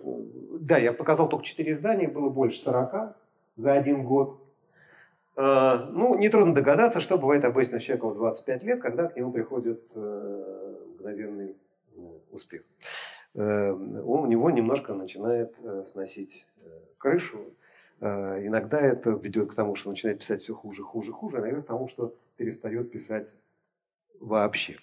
да, 0.59 0.77
я 0.77 0.93
показал 0.93 1.29
только 1.29 1.45
4 1.45 1.71
издания, 1.71 2.07
было 2.07 2.29
больше 2.29 2.59
40 2.59 3.15
за 3.55 3.73
один 3.73 4.03
год. 4.03 4.39
Э, 5.35 5.85
ну, 5.91 6.15
нетрудно 6.15 6.53
догадаться, 6.53 6.99
что 6.99 7.17
бывает 7.17 7.45
обычно 7.45 7.79
с 7.79 7.83
человеком 7.83 8.11
в 8.11 8.15
25 8.15 8.63
лет, 8.63 8.81
когда 8.81 9.07
к 9.07 9.15
нему 9.15 9.31
приходит 9.31 9.95
мгновенный 9.95 11.55
успех. 12.31 12.63
Э, 13.35 13.71
у 13.71 14.25
него 14.25 14.49
немножко 14.49 14.93
начинает 14.93 15.55
сносить 15.87 16.47
крышу. 16.97 17.39
Иногда 18.01 18.81
это 18.81 19.11
ведет 19.11 19.51
к 19.51 19.55
тому, 19.55 19.75
что 19.75 19.89
начинает 19.89 20.19
писать 20.19 20.41
все 20.41 20.53
хуже, 20.53 20.83
хуже, 20.83 21.13
хуже, 21.13 21.37
иногда 21.37 21.61
к 21.61 21.65
тому, 21.65 21.87
что 21.87 22.13
перестает 22.37 22.91
писать 22.91 23.33
вообще. 24.19 24.77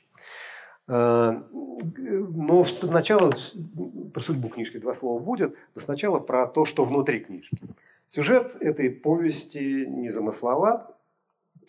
Но 0.86 2.64
сначала, 2.64 3.32
про 4.12 4.20
судьбу 4.20 4.48
книжки 4.48 4.78
два 4.78 4.94
слова 4.94 5.20
будет, 5.20 5.54
но 5.74 5.80
сначала 5.80 6.18
про 6.18 6.46
то, 6.46 6.64
что 6.64 6.84
внутри 6.84 7.20
книжки. 7.20 7.56
Сюжет 8.08 8.56
этой 8.60 8.90
повести 8.90 9.86
незамысловат. 9.86 10.96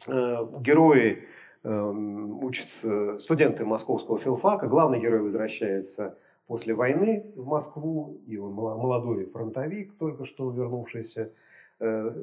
Э, 0.07 0.47
герои 0.59 1.27
эм, 1.63 2.43
учатся, 2.43 3.19
студенты 3.19 3.63
московского 3.63 4.17
филфака. 4.17 4.65
Главный 4.65 4.99
герой 4.99 5.21
возвращается 5.21 6.17
после 6.47 6.73
войны 6.73 7.31
в 7.35 7.45
Москву, 7.45 8.19
и 8.25 8.37
он 8.37 8.53
молодой 8.53 9.25
фронтовик, 9.25 9.95
только 9.99 10.25
что 10.25 10.49
вернувшийся, 10.49 11.21
э, 11.21 11.29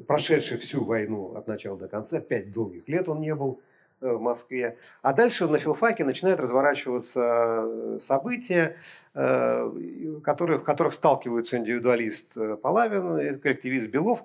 прошедший 0.07 0.57
всю 0.57 0.85
войну 0.85 1.35
от 1.35 1.47
начала 1.47 1.77
до 1.77 1.87
конца, 1.87 2.19
пять 2.21 2.51
долгих 2.51 2.87
лет 2.87 3.09
он 3.09 3.19
не 3.19 3.35
был 3.35 3.59
Э, 4.01 4.13
в 4.13 4.21
Москве. 4.21 4.77
А 5.01 5.11
дальше 5.11 5.45
на 5.47 5.57
филфаке 5.57 6.05
начинают 6.05 6.39
разворачиваться 6.39 7.63
э, 7.65 7.97
события, 7.99 8.77
э, 9.13 9.63
в 9.63 10.21
которых 10.21 10.93
сталкиваются 10.93 11.57
индивидуалист 11.57 12.37
Палавин 12.61 13.19
и 13.19 13.37
коллективист 13.37 13.89
Белов. 13.89 14.23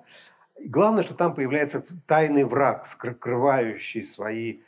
главное, 0.59 1.03
что 1.03 1.13
там 1.13 1.35
появляется 1.35 1.83
тайный 2.07 2.45
враг, 2.45 2.85
скрывающий 2.85 4.03
свои 4.03 4.59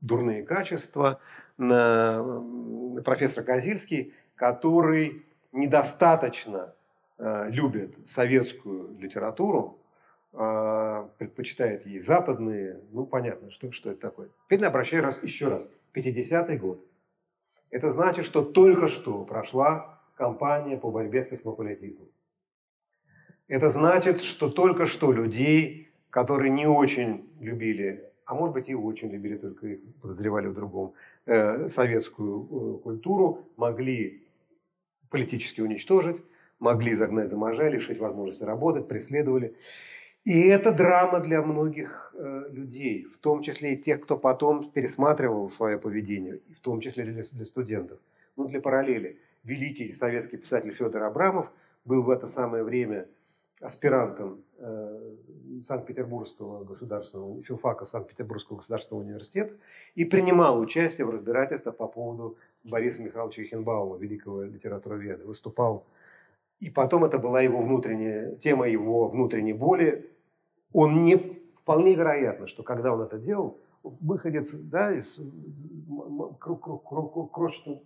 дурные 0.00 0.42
качества. 0.42 1.20
Профессор 1.56 3.44
Козильский, 3.44 4.12
который 4.34 5.24
недостаточно 5.52 6.74
любит 7.18 7.96
советскую 8.06 8.98
литературу, 8.98 9.78
а, 10.36 11.10
предпочитает 11.18 11.86
ей 11.86 12.00
западные, 12.00 12.80
ну 12.90 13.06
понятно, 13.06 13.52
что, 13.52 13.70
что 13.70 13.92
это 13.92 14.00
такое. 14.00 14.30
Теперь 14.46 14.64
обращаю 14.64 15.04
раз, 15.04 15.22
еще 15.22 15.46
раз. 15.46 15.70
50-й 15.94 16.56
год. 16.56 16.84
Это 17.70 17.90
значит, 17.90 18.24
что 18.24 18.42
только 18.42 18.88
что 18.88 19.24
прошла 19.24 20.00
кампания 20.16 20.76
по 20.76 20.90
борьбе 20.90 21.22
с 21.22 21.28
космополитизмом. 21.28 22.08
Это 23.46 23.68
значит, 23.68 24.22
что 24.22 24.50
только 24.50 24.86
что 24.86 25.12
людей, 25.12 25.92
которые 26.10 26.50
не 26.50 26.66
очень 26.66 27.30
любили, 27.38 28.10
а 28.24 28.34
может 28.34 28.54
быть 28.54 28.68
и 28.68 28.74
очень 28.74 29.10
любили, 29.10 29.36
только 29.36 29.68
их 29.68 29.80
подозревали 30.00 30.48
в 30.48 30.54
другом, 30.54 30.94
э, 31.26 31.68
советскую 31.68 32.42
э, 32.42 32.82
культуру, 32.82 33.46
могли 33.56 34.26
политически 35.10 35.60
уничтожить, 35.60 36.16
могли 36.64 36.94
загнать 36.94 37.30
за 37.30 37.36
можа, 37.36 37.68
лишить 37.68 37.98
возможности 37.98 38.44
работать, 38.44 38.88
преследовали. 38.88 39.54
И 40.24 40.48
это 40.48 40.72
драма 40.72 41.20
для 41.20 41.42
многих 41.42 42.14
э, 42.14 42.44
людей, 42.50 43.04
в 43.04 43.18
том 43.18 43.42
числе 43.42 43.74
и 43.74 43.76
тех, 43.76 44.00
кто 44.00 44.16
потом 44.16 44.70
пересматривал 44.70 45.50
свое 45.50 45.78
поведение, 45.78 46.40
в 46.56 46.60
том 46.60 46.80
числе 46.80 47.04
для, 47.04 47.22
для 47.22 47.44
студентов. 47.44 47.98
Ну, 48.36 48.48
для 48.48 48.60
параллели. 48.60 49.18
Великий 49.44 49.92
советский 49.92 50.38
писатель 50.38 50.72
Федор 50.72 51.02
Абрамов 51.02 51.52
был 51.84 52.02
в 52.02 52.08
это 52.08 52.26
самое 52.26 52.64
время 52.64 53.06
аспирантом 53.60 54.42
э, 54.58 55.14
Санкт-Петербургского 55.62 56.64
государственного, 56.64 57.42
филфака 57.42 57.84
Санкт-Петербургского 57.84 58.56
государственного 58.56 59.04
университета 59.04 59.52
и 59.94 60.06
принимал 60.06 60.58
участие 60.58 61.06
в 61.06 61.10
разбирательствах 61.10 61.76
по 61.76 61.86
поводу 61.86 62.38
Бориса 62.64 63.02
Михайловича 63.02 63.42
Хенбаума, 63.42 63.98
великого 63.98 64.44
литературоведа. 64.44 65.24
Выступал 65.26 65.84
и 66.64 66.70
потом 66.70 67.04
это 67.04 67.18
была 67.18 67.42
его 67.42 67.60
внутренняя 67.60 68.36
тема 68.36 68.66
его 68.66 69.08
внутренней 69.08 69.52
боли, 69.52 70.10
он 70.72 71.04
не 71.04 71.16
вполне 71.60 71.94
вероятно, 71.94 72.46
что 72.46 72.62
когда 72.62 72.94
он 72.94 73.02
это 73.02 73.18
делал, 73.18 73.58
выходец 73.82 74.54
да, 74.54 74.90
из 74.96 75.20
крошечного 76.38 77.80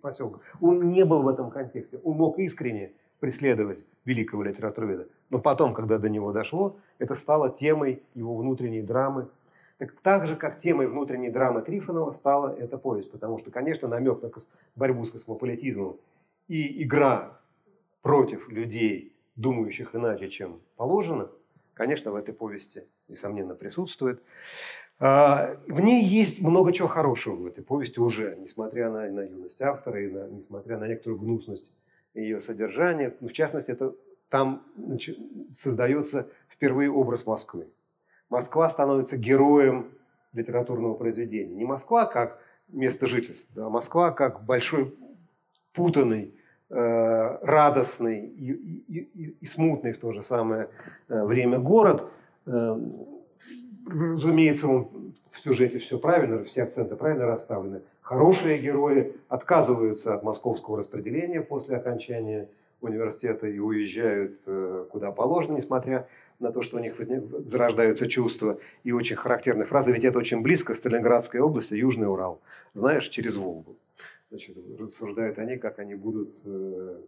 поселка, 0.00 0.38
он 0.60 0.92
не 0.92 1.04
был 1.04 1.22
в 1.22 1.28
этом 1.28 1.50
контексте. 1.50 1.98
Он 2.04 2.16
мог 2.16 2.38
искренне 2.38 2.92
преследовать 3.18 3.84
великого 4.04 4.44
литературоведа. 4.44 5.08
Но 5.30 5.40
потом, 5.40 5.74
когда 5.74 5.98
до 5.98 6.08
него 6.08 6.30
дошло, 6.30 6.76
это 7.00 7.16
стало 7.16 7.50
темой 7.50 8.00
его 8.14 8.36
внутренней 8.36 8.82
драмы. 8.82 9.26
Так, 9.78 9.92
так 10.02 10.28
же, 10.28 10.36
как 10.36 10.60
темой 10.60 10.86
внутренней 10.86 11.30
драмы 11.30 11.62
Трифонова 11.62 12.12
стала 12.12 12.54
эта 12.56 12.78
повесть. 12.78 13.10
Потому 13.10 13.38
что, 13.38 13.50
конечно, 13.50 13.88
намек 13.88 14.22
на 14.22 14.30
борьбу 14.76 15.04
с 15.04 15.10
космополитизмом 15.10 15.96
и 16.46 16.84
игра 16.84 17.40
против 18.04 18.48
людей, 18.48 19.16
думающих 19.34 19.96
иначе, 19.96 20.28
чем 20.28 20.60
положено– 20.76 21.28
конечно, 21.74 22.12
в 22.12 22.16
этой 22.16 22.32
повести, 22.32 22.86
несомненно, 23.08 23.54
присутствует. 23.54 24.22
А, 24.98 25.56
в 25.66 25.80
ней 25.80 26.02
есть 26.02 26.40
много 26.40 26.72
чего 26.72 26.88
хорошего 26.88 27.34
в 27.34 27.46
этой 27.46 27.62
повести 27.62 27.98
уже, 27.98 28.36
несмотря 28.40 28.90
на, 28.90 29.10
на 29.10 29.20
юность 29.22 29.60
автора 29.60 30.02
и 30.02 30.08
на, 30.08 30.28
несмотря 30.28 30.78
на 30.78 30.86
некоторую 30.88 31.20
гнусность 31.20 31.70
ее 32.14 32.40
содержания. 32.40 33.14
В 33.20 33.32
частности, 33.32 33.72
это, 33.72 33.94
там 34.28 34.64
создается 35.52 36.28
впервые 36.48 36.90
образ 36.90 37.26
Москвы. 37.26 37.66
Москва 38.30 38.70
становится 38.70 39.16
героем 39.16 39.90
литературного 40.32 40.94
произведения. 40.94 41.54
Не 41.54 41.64
Москва 41.64 42.06
как 42.06 42.40
место 42.68 43.06
жительства, 43.06 43.66
а 43.66 43.68
Москва 43.68 44.12
как 44.12 44.44
большой 44.44 44.94
путанный 45.72 46.34
радостный 46.70 48.20
и, 48.26 48.52
и, 48.52 48.98
и, 49.14 49.36
и 49.40 49.46
смутный 49.46 49.92
в 49.92 49.98
то 49.98 50.12
же 50.12 50.22
самое 50.22 50.68
э, 51.08 51.24
время 51.24 51.58
город. 51.58 52.04
Э, 52.46 52.76
разумеется, 53.86 54.68
он 54.68 55.14
в 55.30 55.38
сюжете 55.40 55.78
все 55.78 55.98
правильно, 55.98 56.42
все 56.44 56.62
акценты 56.62 56.96
правильно 56.96 57.26
расставлены. 57.26 57.82
Хорошие 58.00 58.58
герои 58.58 59.14
отказываются 59.28 60.14
от 60.14 60.22
московского 60.22 60.78
распределения 60.78 61.40
после 61.40 61.76
окончания 61.76 62.48
университета 62.80 63.46
и 63.46 63.58
уезжают 63.58 64.40
куда 64.90 65.10
положено, 65.10 65.56
несмотря 65.56 66.06
на 66.38 66.52
то, 66.52 66.62
что 66.62 66.76
у 66.76 66.80
них 66.80 66.96
зарождаются 67.46 68.06
чувства. 68.06 68.58
И 68.82 68.92
очень 68.92 69.16
характерная 69.16 69.64
фраза, 69.64 69.90
ведь 69.90 70.04
это 70.04 70.18
очень 70.18 70.42
близко, 70.42 70.74
Сталинградская 70.74 71.40
область, 71.40 71.70
Южный 71.70 72.08
Урал. 72.08 72.40
Знаешь, 72.74 73.08
через 73.08 73.36
Волгу 73.36 73.76
значит, 74.34 74.56
рассуждают 74.78 75.38
они, 75.38 75.58
как 75.58 75.78
они 75.78 75.94
будут 75.94 76.34
э, 76.44 77.00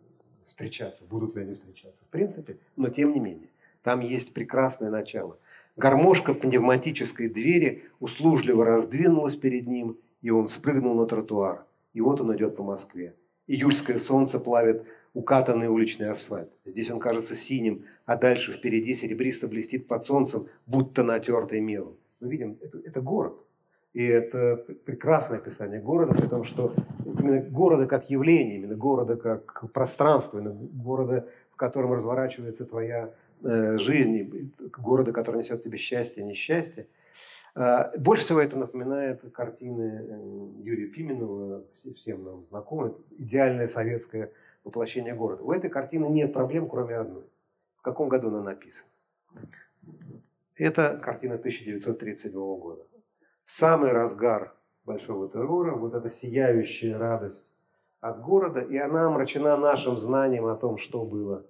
встречаться, 0.45 1.05
будут 1.05 1.35
ли 1.35 1.43
они 1.43 1.55
встречаться. 1.55 2.05
В 2.05 2.09
принципе, 2.09 2.59
но 2.77 2.89
тем 2.89 3.13
не 3.13 3.21
менее, 3.21 3.49
там 3.83 4.01
есть 4.01 4.33
прекрасное 4.33 4.91
начало. 4.91 5.37
Гармошка 5.77 6.35
пневматической 6.35 7.29
двери 7.29 7.85
услужливо 7.99 8.65
раздвинулась 8.65 9.35
перед 9.35 9.67
ним, 9.67 9.99
и 10.23 10.31
он 10.31 10.49
спрыгнул 10.49 10.95
на 10.95 11.07
тротуар. 11.07 11.65
И 11.95 12.01
вот 12.01 12.21
он 12.21 12.35
идет 12.37 12.57
по 12.57 12.63
Москве. 12.63 13.15
Июльское 13.49 13.99
солнце 13.99 14.39
плавит 14.39 14.85
укатанный 15.13 15.69
уличный 15.69 16.11
асфальт. 16.11 16.51
Здесь 16.65 16.91
он 16.91 17.01
кажется 17.01 17.35
синим, 17.35 17.87
а 18.05 18.17
дальше 18.17 18.53
впереди 18.53 18.95
серебристо 18.95 19.49
блестит 19.49 19.89
под 19.89 20.05
солнцем, 20.05 20.49
будто 20.67 21.03
натертый 21.03 21.61
мелом. 21.61 21.97
Мы 22.21 22.29
видим, 22.29 22.59
это, 22.63 22.79
это 22.79 23.01
город. 23.01 23.35
И 23.97 24.05
это 24.05 24.63
прекрасное 24.85 25.39
описание 25.39 25.81
города, 25.81 26.13
при 26.13 26.27
том, 26.27 26.45
что 26.45 26.71
именно 27.07 27.41
города 27.41 27.87
как 27.87 28.11
явление, 28.11 28.57
именно 28.57 28.75
города 28.75 29.17
как 29.17 29.73
пространство, 29.73 30.39
именно 30.39 30.53
города, 30.53 31.27
в 31.51 31.57
котором 31.57 31.95
разворачивается 31.95 32.67
твоя 32.67 33.15
э, 33.43 33.79
жизнь, 33.79 34.53
города, 34.59 35.13
который 35.13 35.39
несет 35.39 35.63
тебе 35.63 35.79
счастье, 35.79 36.23
несчастье. 36.23 36.89
Э, 37.55 37.97
больше 37.97 38.25
всего 38.25 38.43
это 38.43 38.59
напоминает 38.59 39.23
картины 39.33 40.05
э, 40.07 40.63
Юрия 40.63 40.89
Пименова, 40.89 41.65
всем 41.97 42.23
нам 42.23 42.45
знакомые, 42.51 42.93
идеальное 43.17 43.67
советское 43.67 44.31
воплощение 44.63 45.15
города. 45.15 45.43
У 45.43 45.53
этой 45.53 45.71
картины 45.71 46.05
нет 46.05 46.35
проблем, 46.35 46.69
кроме 46.69 46.97
одной. 46.97 47.25
В 47.79 47.81
каком 47.81 48.11
году 48.11 48.29
она 48.29 48.43
написана? 48.43 48.91
Это 50.55 51.01
картина 51.03 51.37
1937 51.37 52.31
года 52.35 52.83
в 53.47 53.53
самый 53.53 53.93
разгар 53.93 54.53
большого 54.85 55.29
террора, 55.29 55.75
вот 55.75 55.95
эта 55.95 56.11
сияющая 56.11 56.99
радость 56.99 57.53
от 58.01 58.21
города, 58.21 58.61
и 58.61 58.77
она 58.77 59.07
омрачена 59.07 59.57
нашим 59.57 59.99
знанием 59.99 60.47
о 60.47 60.57
том, 60.57 60.79
что 60.79 61.05
было 61.05 61.45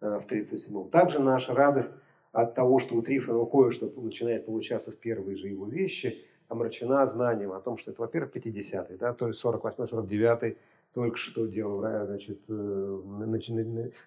э, 0.00 0.20
в 0.20 0.30
1937-м. 0.30 0.88
Также 0.90 1.18
наша 1.18 1.54
радость 1.54 1.96
от 2.32 2.54
того, 2.54 2.78
что 2.78 2.94
у 2.94 3.02
Трифонова 3.02 3.46
кое-что 3.46 3.92
начинает 3.96 4.46
получаться 4.46 4.92
в 4.92 4.96
первые 4.96 5.36
же 5.36 5.48
его 5.48 5.66
вещи, 5.66 6.24
омрачена 6.48 7.06
знанием 7.06 7.52
о 7.52 7.60
том, 7.60 7.76
что 7.78 7.90
это, 7.90 8.00
во-первых, 8.00 8.34
50-й, 8.34 8.96
да, 8.96 9.12
то 9.12 9.28
есть 9.28 9.44
48-49 9.44 10.56
только 10.94 11.16
что 11.16 11.46
делал 11.46 11.80
значит, 11.80 12.40
э, 12.48 13.00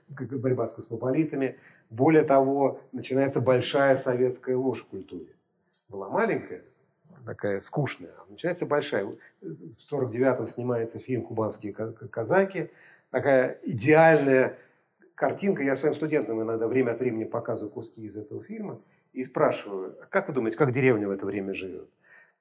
борьба 0.09 0.67
с 0.67 0.73
космополитами. 0.73 1.57
Более 1.89 2.23
того, 2.23 2.81
начинается 2.91 3.39
большая 3.39 3.95
советская 3.95 4.57
ложь 4.57 4.81
в 4.81 4.87
культуре. 4.87 5.33
Была 5.87 6.09
маленькая, 6.09 6.63
такая 7.25 7.59
скучная. 7.59 8.13
Начинается 8.29 8.65
большая. 8.65 9.05
В 9.41 9.91
49-м 9.91 10.47
снимается 10.47 10.99
фильм 10.99 11.23
«Кубанские 11.23 11.73
казаки». 11.73 12.71
Такая 13.11 13.59
идеальная 13.63 14.57
картинка. 15.15 15.63
Я 15.63 15.75
своим 15.75 15.95
студентам 15.95 16.41
иногда 16.41 16.67
время 16.67 16.91
от 16.91 16.99
времени 16.99 17.23
показываю 17.23 17.71
куски 17.71 18.03
из 18.05 18.15
этого 18.15 18.43
фильма 18.43 18.81
и 19.13 19.23
спрашиваю, 19.23 19.95
«А 20.01 20.05
как 20.07 20.27
вы 20.27 20.33
думаете, 20.33 20.57
как 20.57 20.71
деревня 20.71 21.07
в 21.07 21.11
это 21.11 21.25
время 21.25 21.53
живет? 21.53 21.89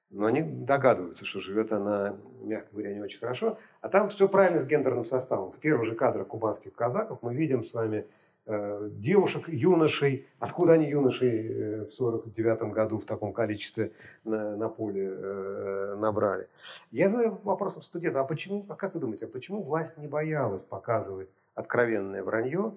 Но 0.09 0.27
они 0.27 0.41
догадываются, 0.41 1.25
что 1.25 1.39
живет 1.39 1.71
она, 1.71 2.15
мягко 2.41 2.69
говоря, 2.71 2.93
не 2.93 3.01
очень 3.01 3.19
хорошо. 3.19 3.57
А 3.81 3.89
там 3.89 4.09
все 4.09 4.27
правильно 4.27 4.59
с 4.59 4.65
гендерным 4.65 5.05
составом. 5.05 5.51
В 5.51 5.57
первых 5.57 5.87
же 5.87 5.95
кадрах 5.95 6.27
кубанских 6.27 6.73
казаков 6.73 7.19
мы 7.23 7.33
видим 7.33 7.63
с 7.63 7.73
вами 7.73 8.05
девушек, 8.45 9.47
юношей. 9.47 10.27
Откуда 10.39 10.73
они 10.73 10.89
юношей 10.89 11.47
э, 11.47 11.85
в 11.85 11.91
49 11.91 12.73
году 12.73 12.99
в 12.99 13.05
таком 13.05 13.31
количестве 13.31 13.93
на, 14.23 14.55
на 14.57 14.69
поле 14.69 15.07
э, 15.09 15.95
набрали? 15.97 16.47
Я 16.91 17.09
знаю 17.09 17.39
вопросом 17.43 17.83
студента, 17.83 18.19
а 18.19 18.25
почему, 18.25 18.65
а 18.67 18.75
как 18.75 18.95
вы 18.95 18.99
думаете, 18.99 19.25
а 19.25 19.29
почему 19.29 19.63
власть 19.63 19.97
не 19.97 20.07
боялась 20.07 20.61
показывать 20.61 21.29
откровенное 21.55 22.23
вранье? 22.23 22.73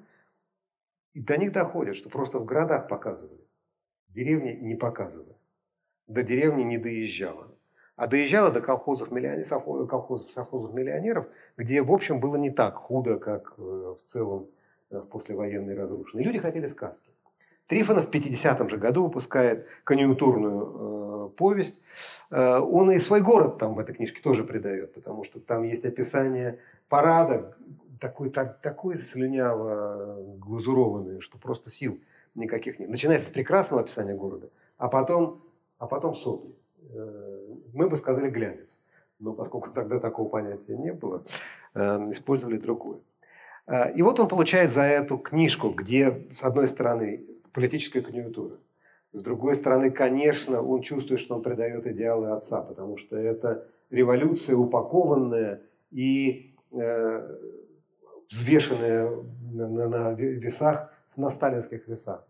И 1.15 1.21
до 1.21 1.37
них 1.37 1.53
доходит, 1.53 1.97
что 1.97 2.11
просто 2.11 2.39
в 2.39 2.45
городах 2.45 2.89
показывали, 2.89 3.41
в 4.09 4.13
деревне 4.13 4.55
не 4.55 4.77
показывали. 4.77 5.35
До 6.07 6.23
деревни 6.23 6.63
не 6.63 6.79
доезжала. 6.79 7.49
А 7.97 8.07
доезжала 8.07 8.53
до 8.53 8.61
колхозов, 8.61 9.11
миллионеров, 9.11 9.89
колхозов, 9.89 10.31
совхозов 10.31 10.75
миллионеров, 10.75 11.27
где, 11.57 11.83
в 11.83 11.91
общем, 11.91 12.21
было 12.21 12.37
не 12.37 12.51
так 12.51 12.75
худо, 12.75 13.19
как 13.19 13.55
э, 13.57 13.63
в 13.63 13.99
целом 14.05 14.43
э, 14.45 14.56
в 14.91 15.07
послевоенной 15.07 15.75
разрушенной. 15.75 16.25
Люди 16.25 16.39
хотели 16.39 16.67
сказки. 16.67 17.11
Трифонов 17.67 18.07
в 18.07 18.11
50-м 18.11 18.69
же 18.69 18.77
году 18.77 19.05
выпускает 19.05 19.67
конъюнктурную 19.85 21.31
э, 21.31 21.37
повесть. 21.37 21.83
Э, 22.31 22.59
он 22.59 22.91
и 22.93 22.99
свой 22.99 23.21
город 23.21 23.59
там 23.59 23.75
в 23.75 23.79
этой 23.81 23.95
книжке 23.95 24.23
тоже 24.23 24.45
придает, 24.45 24.95
потому 24.95 25.25
что 25.25 25.41
там 25.41 25.65
есть 25.65 25.85
описание 25.85 26.61
парада, 26.89 27.57
такой, 28.01 28.31
так, 28.31 28.61
такой 28.61 28.99
слюняво 28.99 30.23
глазурованный, 30.39 31.21
что 31.21 31.39
просто 31.39 31.71
сил 31.71 31.99
никаких 32.35 32.79
нет. 32.79 32.89
Начинается 32.89 33.29
с 33.29 33.31
прекрасного 33.33 33.83
описания 33.83 34.15
города, 34.15 34.51
а 34.79 34.89
потом, 34.89 35.43
а 35.79 35.87
потом 35.87 36.15
сопли. 36.15 36.55
Э, 36.91 37.47
мы 37.73 37.89
бы 37.89 37.97
сказали 37.97 38.31
глянец. 38.31 38.81
Но 39.19 39.33
поскольку 39.33 39.71
тогда 39.71 39.99
такого 39.99 40.29
понятия 40.29 40.77
не 40.77 40.93
было, 40.93 41.25
э, 41.75 41.81
использовали 42.11 42.59
другое. 42.59 43.01
Э, 43.67 43.93
и 43.93 44.03
вот 44.03 44.21
он 44.21 44.29
получает 44.29 44.71
за 44.71 44.83
эту 44.83 45.19
книжку, 45.19 45.71
где, 45.71 46.27
с 46.33 46.43
одной 46.43 46.69
стороны, 46.69 47.25
политическая 47.53 48.01
конъюнктура, 48.01 48.57
с 49.13 49.23
другой 49.23 49.55
стороны, 49.55 49.91
конечно, 49.91 50.61
он 50.63 50.83
чувствует, 50.83 51.21
что 51.21 51.37
он 51.37 51.43
предает 51.43 51.87
идеалы 51.87 52.31
отца, 52.31 52.61
потому 52.61 52.99
что 52.99 53.17
это 53.17 53.67
революция 53.91 54.57
упакованная 54.57 55.63
и 55.91 56.55
э, 56.73 57.37
взвешенная 58.31 59.11
на, 59.53 59.69
на, 59.69 59.89
на 59.89 60.13
весах, 60.13 60.93
на 61.17 61.31
сталинских 61.31 61.89
весах. 61.89 62.27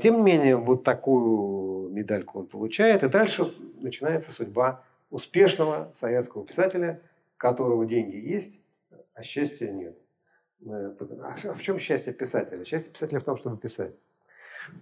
Тем 0.00 0.16
не 0.16 0.22
менее, 0.22 0.56
вот 0.56 0.84
такую 0.84 1.90
медальку 1.90 2.40
он 2.40 2.46
получает, 2.46 3.02
и 3.02 3.08
дальше 3.08 3.54
начинается 3.80 4.30
судьба 4.30 4.82
успешного 5.10 5.90
советского 5.94 6.44
писателя, 6.44 7.00
которого 7.36 7.86
деньги 7.86 8.16
есть, 8.16 8.60
а 9.14 9.22
счастья 9.22 9.70
нет. 9.70 9.96
Э, 10.66 10.92
а 11.22 11.54
в 11.54 11.62
чем 11.62 11.78
счастье 11.78 12.12
писателя? 12.12 12.64
Счастье 12.64 12.92
писателя 12.92 13.20
в 13.20 13.24
том, 13.24 13.36
чтобы 13.36 13.56
писать. 13.56 13.94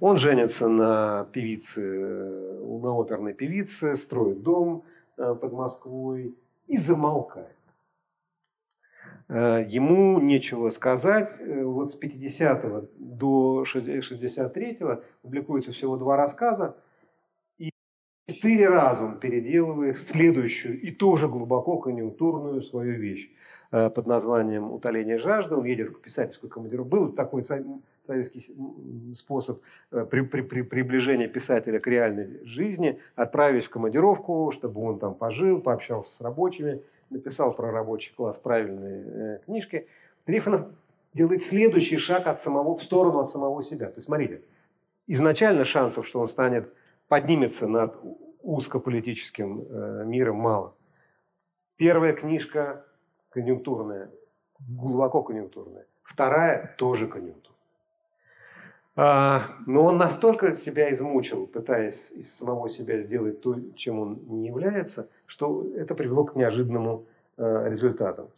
Он 0.01 0.17
женится 0.17 0.69
на 0.69 1.25
певице, 1.33 1.81
на 1.81 3.01
оперной 3.01 3.35
певице, 3.35 3.95
строит 3.97 4.43
дом 4.43 4.85
э, 5.17 5.35
под 5.35 5.53
Москвой 5.53 6.35
и 6.67 6.77
замолкает. 6.77 7.57
Э, 9.29 9.65
ему 9.69 10.21
нечего 10.21 10.71
сказать. 10.71 11.31
Вот 11.41 11.91
с 11.91 11.95
50 11.95 12.91
до 12.97 13.65
63 13.65 14.81
публикуется 15.23 15.73
всего 15.73 15.97
два 15.97 16.17
рассказа. 16.17 16.77
Четыре 18.37 18.69
раза 18.69 19.03
он 19.03 19.19
переделывает 19.19 19.99
следующую 19.99 20.79
и 20.79 20.91
тоже 20.91 21.27
глубоко 21.27 21.79
конъюнктурную 21.79 22.61
свою 22.61 22.93
вещь 22.99 23.31
э, 23.73 23.89
под 23.89 24.07
названием 24.07 24.71
«Утоление 24.73 25.17
жажды». 25.17 25.55
Он 25.55 25.65
едет 25.65 25.89
в 25.89 26.01
писательскую 26.03 26.51
командировку. 26.51 26.91
Был 26.91 27.13
такой 27.13 27.45
советский 27.45 28.55
способ 29.15 29.61
э, 29.91 30.05
при, 30.11 30.21
при, 30.21 30.43
при, 30.43 30.61
приближения 30.63 31.29
писателя 31.29 31.81
к 31.81 31.87
реальной 31.87 32.45
жизни, 32.45 33.01
отправить 33.15 33.65
в 33.65 33.71
командировку, 33.71 34.53
чтобы 34.53 34.83
он 34.83 34.99
там 34.99 35.15
пожил, 35.15 35.59
пообщался 35.63 36.13
с 36.13 36.21
рабочими, 36.21 36.83
написал 37.09 37.55
про 37.55 37.71
рабочий 37.71 38.13
класс 38.15 38.37
правильные 38.37 39.05
э, 39.07 39.39
книжки. 39.47 39.87
Трифонов 40.27 40.67
делает 41.15 41.43
следующий 41.43 41.97
шаг 41.97 42.27
от 42.27 42.43
самого, 42.43 42.77
в 42.77 42.83
сторону 42.83 43.21
от 43.21 43.31
самого 43.31 43.63
себя. 43.63 43.87
То 43.87 43.95
есть, 43.97 44.07
смотрите, 44.07 44.43
изначально 45.07 45.65
шансов, 45.65 46.07
что 46.07 46.21
он 46.21 46.27
станет 46.27 46.71
поднимется 47.09 47.67
над 47.67 47.97
узкополитическим 48.47 49.61
э, 49.61 50.05
миром 50.07 50.37
мало. 50.37 50.75
Первая 51.77 52.13
книжка 52.13 52.85
конъюнктурная, 53.31 54.11
глубоко 54.61 55.23
конъюнктурная. 55.23 55.85
Вторая 56.03 56.75
тоже 56.79 57.09
конъюнктурная. 57.09 57.57
А, 58.99 59.43
но 59.67 59.85
он 59.85 59.99
настолько 59.99 60.57
себя 60.57 60.91
измучил, 60.93 61.47
пытаясь 61.47 62.13
из 62.13 62.35
самого 62.35 62.71
себя 62.71 63.03
сделать 63.03 63.43
то, 63.43 63.57
чем 63.75 63.99
он 63.99 64.21
не 64.29 64.47
является, 64.47 65.11
что 65.27 65.67
это 65.77 65.95
привело 65.95 66.25
к 66.25 66.37
неожиданному 66.37 67.05
э, 67.37 67.69
результату. 67.69 68.31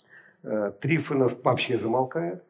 Э, 0.43 0.73
Трифонов 0.81 1.37
вообще 1.45 1.79
замолкает. 1.79 2.43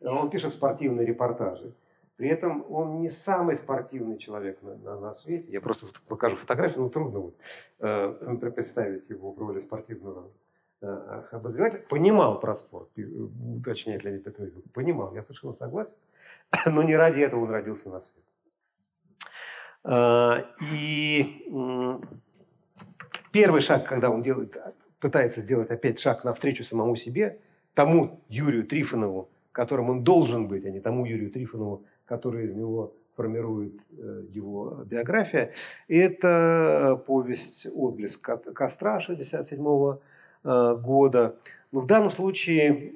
Он 0.00 0.30
пишет 0.30 0.52
спортивные 0.52 1.06
репортажи. 1.06 1.72
При 2.20 2.28
этом 2.28 2.66
он 2.70 3.00
не 3.00 3.08
самый 3.08 3.56
спортивный 3.56 4.18
человек 4.18 4.60
на, 4.60 4.74
на, 4.74 5.00
на 5.00 5.14
свете. 5.14 5.50
Я 5.50 5.62
просто 5.62 5.86
покажу 6.06 6.36
фотографию, 6.36 6.82
но 6.82 6.90
трудно 6.90 7.18
вот, 7.20 7.34
э, 7.78 8.50
представить 8.54 9.08
его 9.08 9.32
в 9.32 9.38
роли 9.38 9.60
спортивного 9.60 10.30
э, 10.82 10.86
обозревателя. 11.32 11.80
Понимал 11.88 12.38
про 12.38 12.54
спорт, 12.54 12.90
уточняет 13.56 14.04
Леонид 14.04 14.22
Петрович. 14.22 14.52
Понимал, 14.74 15.14
я 15.14 15.22
совершенно 15.22 15.54
согласен. 15.54 15.96
Но 16.66 16.82
не 16.82 16.94
ради 16.94 17.20
этого 17.20 17.42
он 17.42 17.50
родился 17.52 17.88
на 17.88 18.00
свет. 18.00 18.24
Э, 19.84 20.44
и 20.74 21.46
э, 21.50 22.00
первый 23.32 23.62
шаг, 23.62 23.88
когда 23.88 24.10
он 24.10 24.20
делает, 24.20 24.58
пытается 24.98 25.40
сделать 25.40 25.70
опять 25.70 25.98
шаг 25.98 26.22
навстречу 26.24 26.64
самому 26.64 26.96
себе, 26.96 27.40
тому 27.72 28.22
Юрию 28.28 28.66
Трифонову, 28.66 29.30
которым 29.52 29.88
он 29.88 30.04
должен 30.04 30.48
быть, 30.48 30.66
а 30.66 30.70
не 30.70 30.80
тому 30.80 31.06
Юрию 31.06 31.30
Трифонову, 31.30 31.86
который 32.10 32.46
из 32.46 32.56
него 32.56 32.92
формирует 33.14 33.74
э, 33.96 34.22
его 34.30 34.82
биография. 34.84 35.52
И 35.86 35.96
это 35.96 37.00
повесть 37.06 37.68
«Отблеск 37.72 38.20
костра» 38.20 38.96
1967 38.96 39.60
э, 40.42 40.76
года. 40.82 41.36
Но 41.70 41.80
в 41.80 41.86
данном 41.86 42.10
случае 42.10 42.92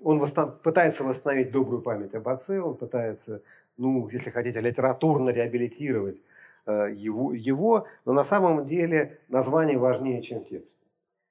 он 0.00 0.24
пытается 0.62 1.02
восстановить 1.02 1.50
добрую 1.50 1.82
память 1.82 2.14
об 2.14 2.28
отце, 2.28 2.60
он 2.60 2.76
пытается, 2.76 3.42
ну, 3.76 4.08
если 4.12 4.30
хотите, 4.30 4.60
литературно 4.60 5.30
реабилитировать 5.30 6.18
э, 6.66 6.94
его, 6.94 7.32
его, 7.32 7.86
но 8.04 8.12
на 8.12 8.22
самом 8.22 8.64
деле 8.64 9.18
название 9.28 9.76
важнее, 9.76 10.22
чем 10.22 10.44
текст. 10.44 10.70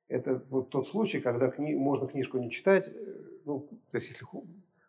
Это 0.10 0.43
вот 0.49 0.69
тот 0.69 0.89
случай, 0.89 1.21
когда 1.21 1.49
кни 1.49 1.75
можно 1.75 2.08
книжку 2.08 2.39
не 2.39 2.51
читать, 2.51 2.91
ну, 3.45 3.60
то 3.91 3.95
есть 3.97 4.10
если 4.10 4.25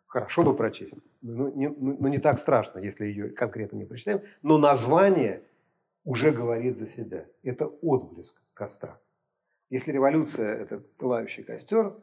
хорошо 0.07 0.43
бы 0.43 0.55
прочесть, 0.55 0.93
но 1.21 1.49
не, 1.49 1.67
но 1.69 2.07
не 2.07 2.17
так 2.17 2.39
страшно, 2.39 2.79
если 2.79 3.05
ее 3.05 3.29
конкретно 3.29 3.77
не 3.77 3.85
прочитаем, 3.85 4.21
но 4.41 4.57
название 4.57 5.43
уже 6.03 6.31
говорит 6.31 6.77
за 6.79 6.87
себя. 6.87 7.25
Это 7.43 7.67
отблеск 7.67 8.41
костра. 8.53 8.99
Если 9.69 9.91
революция– 9.91 10.55
это 10.61 10.79
пылающий 10.97 11.43
костер, 11.43 11.93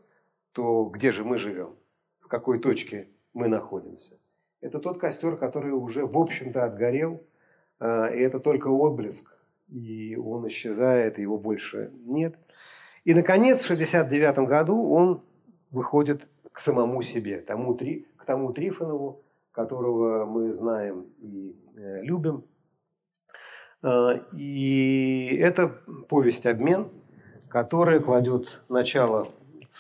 то 0.52 0.84
где 0.84 1.10
же 1.10 1.24
мы 1.24 1.38
живем? 1.38 1.74
В 2.20 2.28
какой 2.28 2.58
точке 2.58 3.08
мы 3.32 3.48
находимся? 3.48 4.18
Это 4.60 4.78
тот 4.78 4.98
костер, 4.98 5.36
который 5.36 5.72
уже, 5.72 6.06
в 6.06 6.16
общем-то, 6.16 6.64
отгорел, 6.64 7.22
а, 7.80 8.08
и 8.08 8.20
это 8.20 8.38
только 8.38 8.68
отблеск, 8.68 9.34
и 9.68 10.16
он 10.16 10.46
исчезает, 10.48 11.18
его 11.18 11.38
больше 11.38 11.90
нет. 12.04 12.36
И, 13.04 13.14
наконец, 13.14 13.62
в 13.62 13.70
1969 13.70 14.48
году 14.48 14.90
он 14.90 15.22
выходит 15.70 16.26
к 16.54 16.60
самому 16.60 17.02
себе, 17.02 17.40
тому, 17.40 17.76
к 17.76 18.24
тому 18.24 18.52
Трифонову, 18.52 19.24
которого 19.50 20.24
мы 20.24 20.54
знаем 20.54 21.06
и 21.18 21.56
э, 21.76 22.02
любим. 22.02 22.44
Э, 23.82 24.20
и 24.32 25.36
это 25.40 25.66
повесть 26.08 26.46
«Обмен», 26.46 26.88
которая 27.48 27.98
кладет 27.98 28.62
начало 28.68 29.26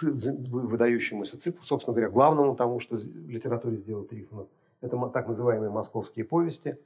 выдающемуся 0.02 1.40
циклу, 1.40 1.62
собственно 1.62 1.94
говоря, 1.94 2.10
главному 2.10 2.56
тому, 2.56 2.80
что 2.80 2.96
в 2.96 3.28
литературе 3.30 3.76
сделал 3.76 4.02
Трифонов. 4.02 4.48
Это 4.80 4.98
так 5.10 5.28
называемые 5.28 5.70
московские 5.70 6.24
повести. 6.24 6.76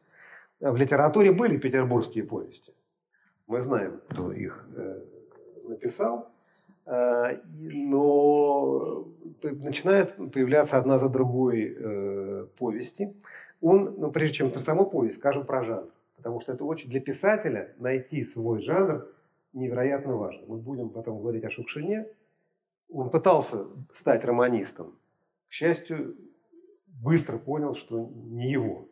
В 0.61 0.77
литературе 0.77 1.33
были 1.33 1.57
петербургские 1.57 2.25
повести. 2.25 2.75
Мы 3.47 3.63
знаем, 3.63 4.03
кто 4.11 4.33
их 4.33 4.67
э, 4.77 5.01
написал. 5.65 6.31
Э, 6.89 7.37
но 7.53 9.07
начинают 9.43 10.17
появляться 10.33 10.79
одна 10.79 10.99
за 10.99 11.11
другой 11.11 11.77
э, 11.79 12.47
повести. 12.57 13.15
Он, 13.61 13.95
ну, 13.99 14.11
прежде 14.11 14.37
чем 14.37 14.51
про 14.51 14.61
саму 14.61 14.87
повесть, 14.87 15.19
скажем 15.19 15.45
про 15.45 15.65
жанр. 15.65 15.91
Потому 16.17 16.41
что 16.41 16.53
это 16.53 16.65
очень 16.65 16.89
для 16.89 17.01
писателя 17.01 17.75
найти 17.79 18.25
свой 18.25 18.63
жанр 18.63 19.07
невероятно 19.53 20.17
важно. 20.17 20.43
Мы 20.47 20.57
будем 20.57 20.89
потом 20.89 21.21
говорить 21.21 21.45
о 21.45 21.51
Шукшине. 21.51 22.07
Он 22.91 23.11
пытался 23.11 23.67
стать 23.93 24.25
романистом. 24.25 24.95
К 25.49 25.53
счастью, 25.53 26.17
быстро 26.87 27.37
понял, 27.37 27.75
что 27.75 28.11
не 28.15 28.51
его. 28.51 28.89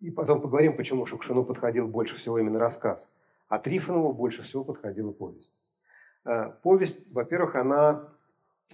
И 0.00 0.10
потом 0.10 0.40
поговорим, 0.40 0.76
почему 0.76 1.06
Шукшину 1.06 1.44
подходил 1.44 1.86
больше 1.86 2.16
всего 2.16 2.38
именно 2.38 2.58
рассказ. 2.58 3.08
А 3.48 3.58
Трифонову 3.58 4.12
больше 4.12 4.42
всего 4.42 4.64
подходила 4.64 5.12
повесть. 5.12 5.50
Э, 6.24 6.52
повесть, 6.62 7.10
во-первых, 7.12 7.56
она... 7.56 8.08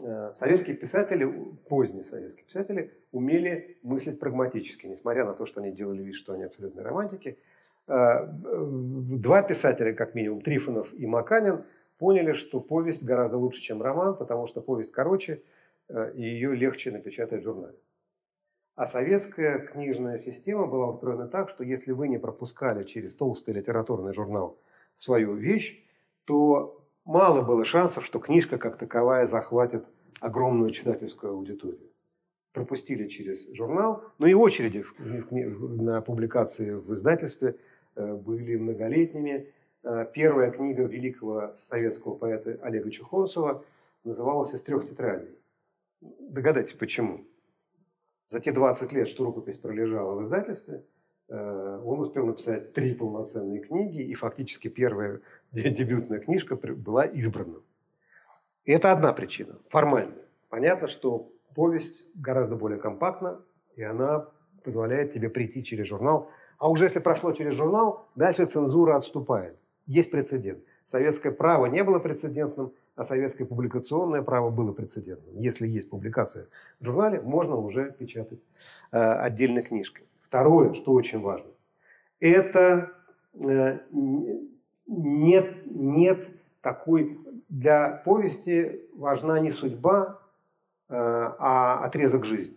Э, 0.02 0.32
советские 0.34 0.76
писатели, 0.76 1.24
поздние 1.68 2.04
советские 2.04 2.44
писатели, 2.44 2.92
умели 3.12 3.78
мыслить 3.82 4.20
прагматически, 4.20 4.86
несмотря 4.86 5.24
на 5.24 5.32
то, 5.32 5.46
что 5.46 5.60
они 5.60 5.72
делали 5.72 6.02
вид, 6.02 6.16
что 6.16 6.34
они 6.34 6.44
абсолютные 6.44 6.84
романтики. 6.84 7.38
Э, 7.88 8.26
два 8.28 9.42
писателя, 9.42 9.94
как 9.94 10.14
минимум, 10.14 10.42
Трифонов 10.42 10.92
и 10.92 11.06
Маканин, 11.06 11.64
поняли, 11.98 12.34
что 12.34 12.60
повесть 12.60 13.04
гораздо 13.04 13.38
лучше, 13.38 13.62
чем 13.62 13.82
роман, 13.82 14.16
потому 14.16 14.46
что 14.46 14.60
повесть 14.60 14.92
короче, 14.92 15.40
и 15.88 16.20
ее 16.20 16.54
легче 16.54 16.90
напечатать 16.90 17.40
в 17.40 17.44
журнале. 17.44 17.76
А 18.74 18.86
советская 18.86 19.60
книжная 19.60 20.18
система 20.18 20.66
была 20.66 20.88
устроена 20.88 21.26
так, 21.26 21.48
что 21.48 21.64
если 21.64 21.92
вы 21.92 22.08
не 22.08 22.18
пропускали 22.18 22.84
через 22.84 23.14
толстый 23.14 23.54
литературный 23.54 24.12
журнал 24.12 24.58
свою 24.94 25.34
вещь, 25.34 25.82
то 26.26 26.75
мало 27.06 27.42
было 27.42 27.64
шансов, 27.64 28.04
что 28.04 28.18
книжка 28.18 28.58
как 28.58 28.76
таковая 28.76 29.26
захватит 29.26 29.86
огромную 30.20 30.70
читательскую 30.72 31.32
аудиторию. 31.32 31.90
Пропустили 32.52 33.06
через 33.08 33.48
журнал, 33.54 34.02
но 34.18 34.26
и 34.26 34.34
очереди 34.34 34.84
на 35.30 36.00
публикации 36.00 36.72
в 36.72 36.92
издательстве 36.92 37.56
э, 37.94 38.14
были 38.14 38.56
многолетними. 38.56 39.52
Э, 39.82 40.06
первая 40.12 40.50
книга 40.50 40.84
великого 40.84 41.54
советского 41.56 42.14
поэта 42.14 42.58
Олега 42.62 42.90
Чухонцева 42.90 43.64
называлась 44.04 44.54
«Из 44.54 44.62
трех 44.62 44.88
тетрадей». 44.88 45.38
Догадайтесь, 46.00 46.72
почему. 46.72 47.26
За 48.28 48.40
те 48.40 48.52
20 48.52 48.92
лет, 48.92 49.08
что 49.08 49.24
рукопись 49.24 49.58
пролежала 49.58 50.14
в 50.14 50.22
издательстве, 50.22 50.82
он 51.28 52.00
успел 52.00 52.26
написать 52.26 52.72
три 52.72 52.94
полноценные 52.94 53.60
книги, 53.60 54.02
и 54.02 54.14
фактически 54.14 54.68
первая 54.68 55.20
дебютная 55.52 56.20
книжка 56.20 56.56
была 56.56 57.04
избрана. 57.04 57.60
И 58.64 58.72
это 58.72 58.92
одна 58.92 59.12
причина, 59.12 59.58
формальная. 59.68 60.24
Понятно, 60.48 60.86
что 60.86 61.32
повесть 61.54 62.04
гораздо 62.14 62.56
более 62.56 62.78
компактна, 62.78 63.40
и 63.76 63.82
она 63.82 64.28
позволяет 64.64 65.12
тебе 65.12 65.28
прийти 65.28 65.62
через 65.64 65.86
журнал. 65.86 66.30
А 66.58 66.68
уже 66.68 66.84
если 66.84 66.98
прошло 66.98 67.32
через 67.32 67.54
журнал, 67.54 68.08
дальше 68.16 68.46
цензура 68.46 68.96
отступает. 68.96 69.56
Есть 69.86 70.10
прецедент. 70.10 70.64
Советское 70.84 71.30
право 71.30 71.66
не 71.66 71.84
было 71.84 71.98
прецедентным, 71.98 72.72
а 72.96 73.04
советское 73.04 73.44
публикационное 73.44 74.22
право 74.22 74.50
было 74.50 74.72
прецедентным. 74.72 75.36
Если 75.36 75.68
есть 75.68 75.90
публикация 75.90 76.48
в 76.80 76.84
журнале, 76.84 77.20
можно 77.20 77.56
уже 77.56 77.92
печатать 77.92 78.40
э, 78.90 78.98
отдельной 78.98 79.62
книжкой. 79.62 80.06
Второе, 80.36 80.74
что 80.74 80.92
очень 80.92 81.22
важно, 81.22 81.48
это 82.20 82.92
э, 83.42 83.78
нет, 84.86 85.64
нет 85.64 86.28
такой... 86.60 87.18
Для 87.48 88.02
повести 88.04 88.82
важна 88.92 89.40
не 89.40 89.50
судьба, 89.50 90.20
э, 90.90 90.94
а 90.94 91.82
отрезок 91.82 92.26
жизни. 92.26 92.54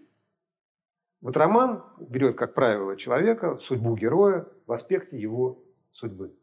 Вот 1.22 1.38
роман 1.38 1.86
берет, 2.00 2.36
как 2.36 2.54
правило, 2.54 2.98
человека, 2.98 3.58
судьбу 3.60 3.96
героя 3.96 4.46
в 4.68 4.74
аспекте 4.74 5.18
его 5.18 5.64
судьбы. 5.94 6.34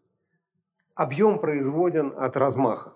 Объем 0.95 1.39
производен 1.39 2.15
от 2.17 2.39
размаха. 2.39 2.95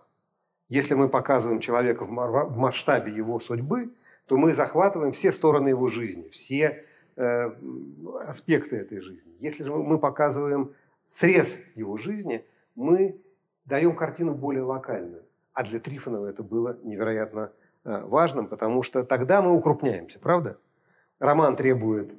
Если 0.70 0.94
мы 0.94 1.11
показываем 1.11 1.61
человека 1.61 2.07
в 2.07 2.57
масштабе 2.57 3.14
его 3.14 3.38
судьбы, 3.38 3.92
то 4.24 4.38
мы 4.38 4.55
захватываем 4.55 5.12
все 5.12 5.31
стороны 5.31 5.68
его 5.68 5.88
жизни, 5.88 6.31
все 6.31 6.87
аспекты 8.27 8.77
этой 8.77 9.01
жизни. 9.01 9.35
Если 9.39 9.65
же 9.65 9.73
мы 9.75 9.99
показываем 9.99 10.75
срез 11.07 11.59
его 11.75 11.97
жизни, 11.97 12.45
мы 12.75 13.21
даем 13.65 13.95
картину 13.95 14.35
более 14.35 14.63
локальную. 14.63 15.23
А 15.53 15.65
для 15.65 15.81
Трифонова 15.81 16.27
это 16.27 16.43
было 16.43 16.79
невероятно 16.83 17.53
э, 17.85 18.01
важным, 18.05 18.47
потому 18.47 18.83
что 18.83 19.05
тогда 19.05 19.43
мы 19.43 19.53
укрупняемся, 19.53 20.19
правда? 20.19 20.59
Роман 21.19 21.57
требует 21.57 22.15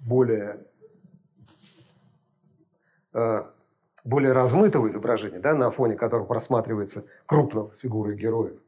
более 0.00 0.64
э, 3.12 3.44
более 4.04 4.32
размытого 4.32 4.88
изображения, 4.88 5.38
да, 5.38 5.54
на 5.54 5.70
фоне 5.70 5.94
которого 5.94 6.24
просматривается 6.24 7.04
крупно 7.26 7.70
фигуры 7.78 8.14
героев. 8.14 8.58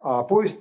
А 0.00 0.22
повесть 0.22 0.60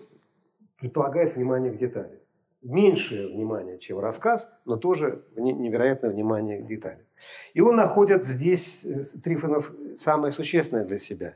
предполагает 0.80 1.36
внимание 1.36 1.72
к 1.72 1.78
деталям. 1.78 2.20
Меньшее 2.68 3.28
внимание, 3.28 3.80
чем 3.80 4.00
рассказ, 4.00 4.50
но 4.66 4.76
тоже 4.76 5.24
невероятное 5.38 6.10
внимание 6.10 6.60
к 6.60 6.68
деталям. 6.68 7.06
И 7.54 7.62
он 7.62 7.78
находит 7.78 8.26
здесь, 8.26 8.84
э, 8.84 9.04
Трифонов, 9.24 9.72
самое 9.96 10.34
существенное 10.34 10.84
для 10.84 10.98
себя. 10.98 11.36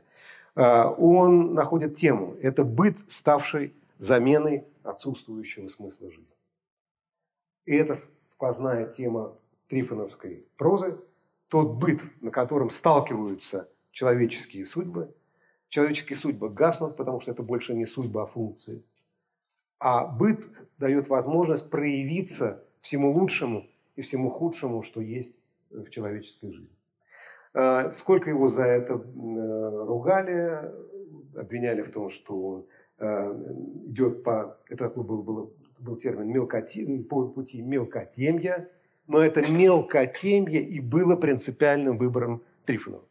А, 0.54 0.90
он 0.90 1.54
находит 1.54 1.96
тему. 1.96 2.36
Это 2.42 2.64
быт, 2.64 2.98
ставший 3.06 3.74
заменой 3.96 4.64
отсутствующего 4.82 5.68
смысла 5.68 6.10
жизни. 6.10 6.26
И 7.64 7.74
это 7.76 7.94
сквозная 8.18 8.86
тема 8.86 9.34
трифоновской 9.68 10.44
прозы, 10.58 10.98
тот 11.48 11.76
быт, 11.76 12.02
на 12.20 12.30
котором 12.30 12.68
сталкиваются 12.68 13.70
человеческие 13.90 14.66
судьбы. 14.66 15.14
Человеческие 15.70 16.18
судьбы 16.18 16.50
гаснут, 16.50 16.96
потому 16.96 17.20
что 17.20 17.30
это 17.30 17.42
больше 17.42 17.72
не 17.72 17.86
судьба, 17.86 18.24
а 18.24 18.26
функции. 18.26 18.82
А 19.84 20.06
быт 20.06 20.48
дает 20.78 21.08
возможность 21.08 21.68
проявиться 21.68 22.62
всему 22.82 23.10
лучшему 23.10 23.66
и 23.96 24.02
всему 24.02 24.30
худшему, 24.30 24.84
что 24.84 25.00
есть 25.00 25.34
в 25.70 25.90
человеческой 25.90 26.52
жизни. 26.52 26.76
А, 27.52 27.90
сколько 27.90 28.30
его 28.30 28.46
за 28.46 28.62
это 28.62 28.94
ругали, 28.94 30.70
обвиняли 31.34 31.82
в 31.82 31.90
том, 31.90 32.10
что 32.10 32.64
а, 32.98 33.32
идет 33.86 34.22
по, 34.22 34.56
это 34.68 34.84
такой 34.84 35.02
был, 35.02 35.24
был, 35.24 35.52
был 35.80 35.96
термин, 35.96 36.28
мелкотем, 36.28 37.02
по 37.02 37.26
пути 37.26 37.60
мелкотемья, 37.60 38.70
но 39.08 39.18
это 39.18 39.42
мелкотемье 39.50 40.62
и 40.62 40.78
было 40.78 41.16
принципиальным 41.16 41.98
выбором 41.98 42.44
Трифонова. 42.66 43.02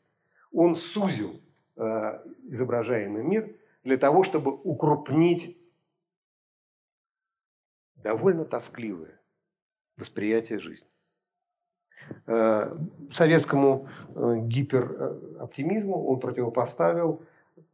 Он 0.54 0.78
сузил 0.78 1.42
э, 1.76 2.20
изображаемый 2.48 3.24
мир 3.24 3.50
для 3.84 3.98
того, 3.98 4.24
чтобы 4.24 4.52
укрупнить 4.54 5.58
довольно 8.04 8.46
тоскливое 8.46 9.20
восприятие 9.98 10.60
жизни. 10.60 10.88
Э, 12.28 12.76
советскому 13.12 13.88
э, 14.16 14.36
гипероптимизму 14.42 16.08
он 16.08 16.20
противопоставил 16.20 17.24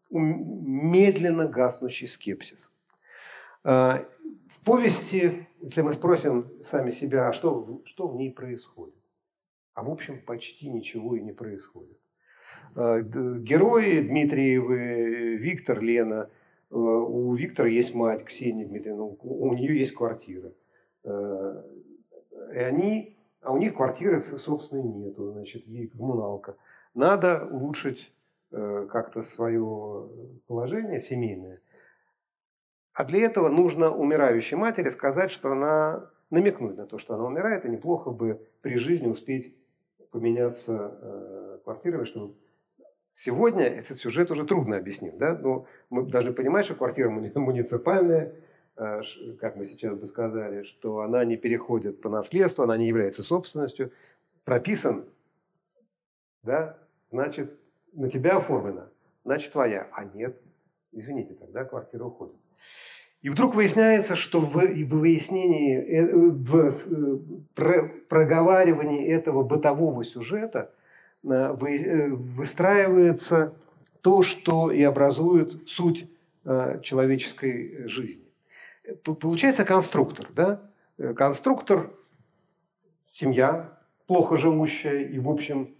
медленно 0.09 1.47
гаснущий 1.47 2.07
скепсис. 2.07 2.71
Э, 3.63 4.05
в 4.49 4.63
повести 4.63 5.47
если 5.61 5.81
мы 5.81 5.91
спросим 5.91 6.51
сами 6.61 6.91
себя, 6.91 7.29
а 7.29 7.33
что, 7.33 7.81
что 7.85 8.07
в 8.07 8.15
ней 8.15 8.31
происходит? 8.31 8.93
А 9.73 9.83
в 9.83 9.89
общем 9.89 10.21
почти 10.21 10.69
ничего 10.69 11.15
и 11.15 11.21
не 11.21 11.31
происходит. 11.31 11.97
Герои 12.75 14.01
Дмитриевы, 14.01 15.35
Виктор, 15.37 15.79
Лена. 15.81 16.29
Э, 16.69 16.75
у 16.75 17.33
Виктора 17.33 17.69
есть 17.69 17.93
мать 17.93 18.23
Ксения 18.25 18.65
Дмитриевна, 18.65 19.03
у 19.03 19.53
нее 19.53 19.79
есть 19.79 19.93
квартира. 19.93 20.51
Э, 21.03 21.63
и 22.53 22.57
они, 22.57 23.17
а 23.41 23.51
у 23.51 23.57
них 23.57 23.75
квартиры 23.75 24.19
собственной 24.19 24.83
нету, 24.83 25.31
значит, 25.31 25.65
ей 25.67 25.87
коммуналка. 25.87 26.55
Надо 26.93 27.45
улучшить 27.45 28.11
как-то 28.49 29.23
свое 29.23 30.09
положение 30.47 31.01
семейное. 31.01 31.59
А 32.93 33.03
для 33.03 33.25
этого 33.25 33.49
нужно 33.49 33.93
умирающей 33.93 34.55
матери 34.57 34.89
сказать, 34.89 35.31
что 35.31 35.51
она 35.51 36.09
намекнуть 36.29 36.77
на 36.77 36.87
то, 36.87 36.97
что 36.97 37.13
она 37.13 37.25
умирает, 37.25 37.65
и 37.65 37.69
неплохо 37.69 38.09
бы 38.09 38.41
при 38.61 38.77
жизни 38.77 39.07
успеть 39.07 39.55
поменяться 40.09 40.97
э, 40.99 41.59
квартирами, 41.63 42.05
чтобы 42.05 42.33
сегодня 43.17 43.63
этот 43.63 43.97
сюжет 43.97 44.29
уже 44.29 44.45
трудно 44.45 44.77
объяснить, 44.77 45.17
да? 45.17 45.35
Но 45.35 45.65
мы 45.89 46.03
должны 46.03 46.33
понимать, 46.33 46.65
что 46.65 46.75
квартира 46.75 47.09
муниципальная, 47.35 48.35
э, 48.77 49.01
как 49.39 49.55
мы 49.55 49.65
сейчас 49.65 49.97
бы 49.97 50.05
сказали, 50.05 50.63
что 50.63 50.99
она 50.99 51.25
не 51.25 51.35
переходит 51.35 51.99
по 51.99 52.09
наследству, 52.09 52.63
она 52.63 52.77
не 52.77 52.87
является 52.87 53.23
собственностью. 53.23 53.91
Прописан, 54.45 55.05
да, 56.43 56.77
значит, 57.09 57.51
на 57.93 58.07
тебя 58.07 58.37
оформлена, 58.37 58.87
значит, 59.25 59.51
твоя. 59.51 59.87
А 59.93 60.05
нет, 60.05 60.39
извините, 60.91 61.33
тогда 61.33 61.65
квартира 61.65 62.05
уходит. 62.05 62.35
И 63.23 63.29
вдруг 63.29 63.55
выясняется, 63.55 64.15
что 64.15 64.39
в, 64.39 64.53
в 64.53 64.89
выяснении, 64.89 65.75
э, 65.75 66.15
в 66.15 66.69
э, 67.65 67.89
проговаривании 68.07 69.11
этого 69.11 69.41
бытового 69.41 70.03
сюжета 70.03 70.71
выстраивается 71.27 73.53
то, 74.01 74.21
что 74.21 74.71
и 74.71 74.83
образует 74.83 75.69
суть 75.69 76.09
человеческой 76.81 77.87
жизни. 77.87 78.27
Получается 79.03 79.65
конструктор, 79.65 80.29
да? 80.33 80.61
Э, 80.97 81.13
конструктор, 81.13 81.91
семья, 83.05 83.77
плохо 84.07 84.37
живущая 84.37 85.03
и, 85.03 85.19
в 85.19 85.29
общем, 85.29 85.75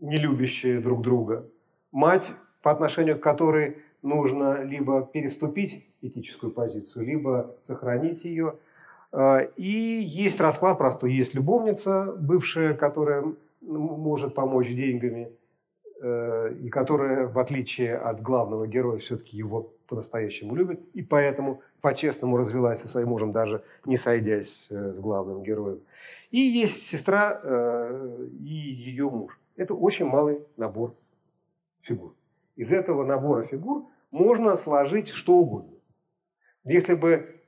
не 0.00 0.16
любящая 0.16 0.80
друг 0.80 1.02
друга. 1.02 1.46
Мать, 1.92 2.32
по 2.62 2.70
отношению 2.70 3.18
к 3.18 3.22
которой 3.22 3.78
нужно 4.02 4.62
либо 4.62 5.02
переступить 5.02 5.84
этическую 6.00 6.52
позицию, 6.52 7.04
либо 7.04 7.54
сохранить 7.62 8.24
ее. 8.24 8.54
Э, 9.12 9.48
и 9.56 10.02
есть 10.06 10.40
расклад 10.40 10.78
простой. 10.78 11.12
Есть 11.12 11.34
любовница 11.34 12.14
бывшая, 12.18 12.74
которая 12.74 13.34
может 13.60 14.34
помочь 14.34 14.68
деньгами, 14.68 15.32
э, 16.00 16.54
и 16.60 16.68
которая, 16.68 17.26
в 17.26 17.38
отличие 17.38 17.96
от 17.96 18.22
главного 18.22 18.66
героя, 18.66 18.98
все-таки 18.98 19.36
его 19.36 19.72
по-настоящему 19.86 20.54
любит, 20.54 20.80
и 20.94 21.02
поэтому 21.02 21.62
по-честному 21.80 22.36
развелась 22.36 22.80
со 22.80 22.88
своим 22.88 23.08
мужем, 23.08 23.32
даже 23.32 23.62
не 23.84 23.96
сойдясь 23.96 24.68
э, 24.70 24.92
с 24.92 25.00
главным 25.00 25.42
героем. 25.42 25.80
И 26.30 26.40
есть 26.40 26.86
сестра 26.86 27.40
э, 27.42 28.26
и 28.38 28.54
ее 28.54 29.10
муж. 29.10 29.38
Это 29.56 29.74
очень 29.74 30.06
малый 30.06 30.40
набор 30.56 30.94
фигур. 31.82 32.14
Из 32.56 32.72
этого 32.72 33.04
набора 33.04 33.44
фигур 33.44 33.86
можно 34.10 34.56
сложить 34.56 35.08
что 35.08 35.34
угодно. 35.34 35.74
Если 36.64 36.94
бы 36.94 37.40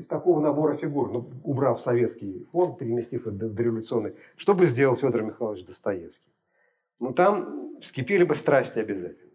из 0.00 0.06
такого 0.06 0.40
набора 0.40 0.76
фигур, 0.76 1.12
ну, 1.12 1.30
убрав 1.44 1.82
советский 1.82 2.46
фонд, 2.52 2.78
переместив 2.78 3.26
это 3.26 3.46
в 3.46 3.54
дореволюционный, 3.54 4.14
что 4.36 4.54
бы 4.54 4.64
сделал 4.64 4.96
Федор 4.96 5.22
Михайлович 5.22 5.64
Достоевский? 5.66 6.32
Ну, 6.98 7.12
там 7.12 7.78
вскипели 7.80 8.24
бы 8.24 8.34
страсти 8.34 8.78
обязательно. 8.78 9.30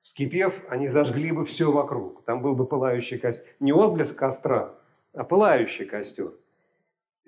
Вскипев, 0.00 0.64
они 0.68 0.88
зажгли 0.88 1.30
бы 1.30 1.44
все 1.44 1.70
вокруг. 1.70 2.24
Там 2.24 2.40
был 2.40 2.54
бы 2.54 2.66
пылающий 2.66 3.18
костер. 3.18 3.44
Не 3.60 3.72
отблеск 3.72 4.16
костра, 4.16 4.74
а 5.12 5.24
пылающий 5.24 5.84
костер. 5.84 6.32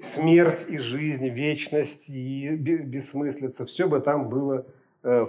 Смерть 0.02 0.64
и 0.66 0.78
жизнь, 0.78 1.28
вечность 1.28 2.08
и 2.08 2.48
бессмыслица. 2.56 3.66
Все 3.66 3.86
бы 3.86 4.00
там 4.00 4.30
было 4.30 4.66
э, 5.02 5.26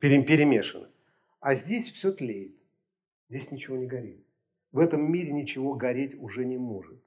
перемешано. 0.00 0.88
А 1.40 1.54
здесь 1.56 1.90
все 1.90 2.12
тлеет. 2.12 2.54
Здесь 3.28 3.50
ничего 3.50 3.76
не 3.76 3.86
горит. 3.86 4.24
В 4.72 4.78
этом 4.78 5.10
мире 5.10 5.32
ничего 5.32 5.74
гореть 5.74 6.14
уже 6.20 6.44
не 6.44 6.56
может. 6.56 6.98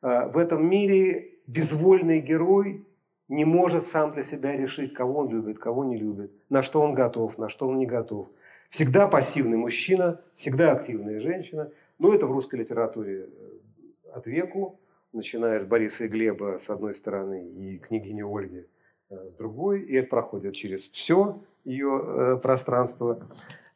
А, 0.00 0.28
в 0.28 0.38
этом 0.38 0.68
мире 0.68 1.38
безвольный 1.46 2.20
герой 2.20 2.86
не 3.28 3.44
может 3.44 3.86
сам 3.86 4.12
для 4.12 4.22
себя 4.22 4.56
решить, 4.56 4.94
кого 4.94 5.20
он 5.20 5.30
любит, 5.30 5.58
кого 5.58 5.84
не 5.84 5.96
любит, 5.96 6.32
на 6.48 6.62
что 6.62 6.80
он 6.80 6.94
готов, 6.94 7.38
на 7.38 7.48
что 7.48 7.68
он 7.68 7.78
не 7.78 7.86
готов. 7.86 8.28
Всегда 8.70 9.08
пассивный 9.08 9.56
мужчина, 9.56 10.20
всегда 10.36 10.72
активная 10.72 11.20
женщина. 11.20 11.70
Но 11.98 12.14
это 12.14 12.26
в 12.26 12.32
русской 12.32 12.56
литературе 12.56 13.26
э, 13.26 14.08
от 14.12 14.26
веку, 14.26 14.78
начиная 15.12 15.60
с 15.60 15.64
Бориса 15.64 16.04
и 16.04 16.08
Глеба 16.08 16.58
с 16.60 16.68
одной 16.68 16.94
стороны 16.94 17.48
и 17.48 17.78
княгини 17.78 18.22
Ольги 18.22 18.66
э, 19.10 19.28
с 19.28 19.34
другой. 19.34 19.82
И 19.82 19.94
это 19.94 20.08
проходит 20.08 20.54
через 20.54 20.88
все 20.88 21.40
ее 21.64 22.02
э, 22.02 22.36
пространство. 22.42 23.28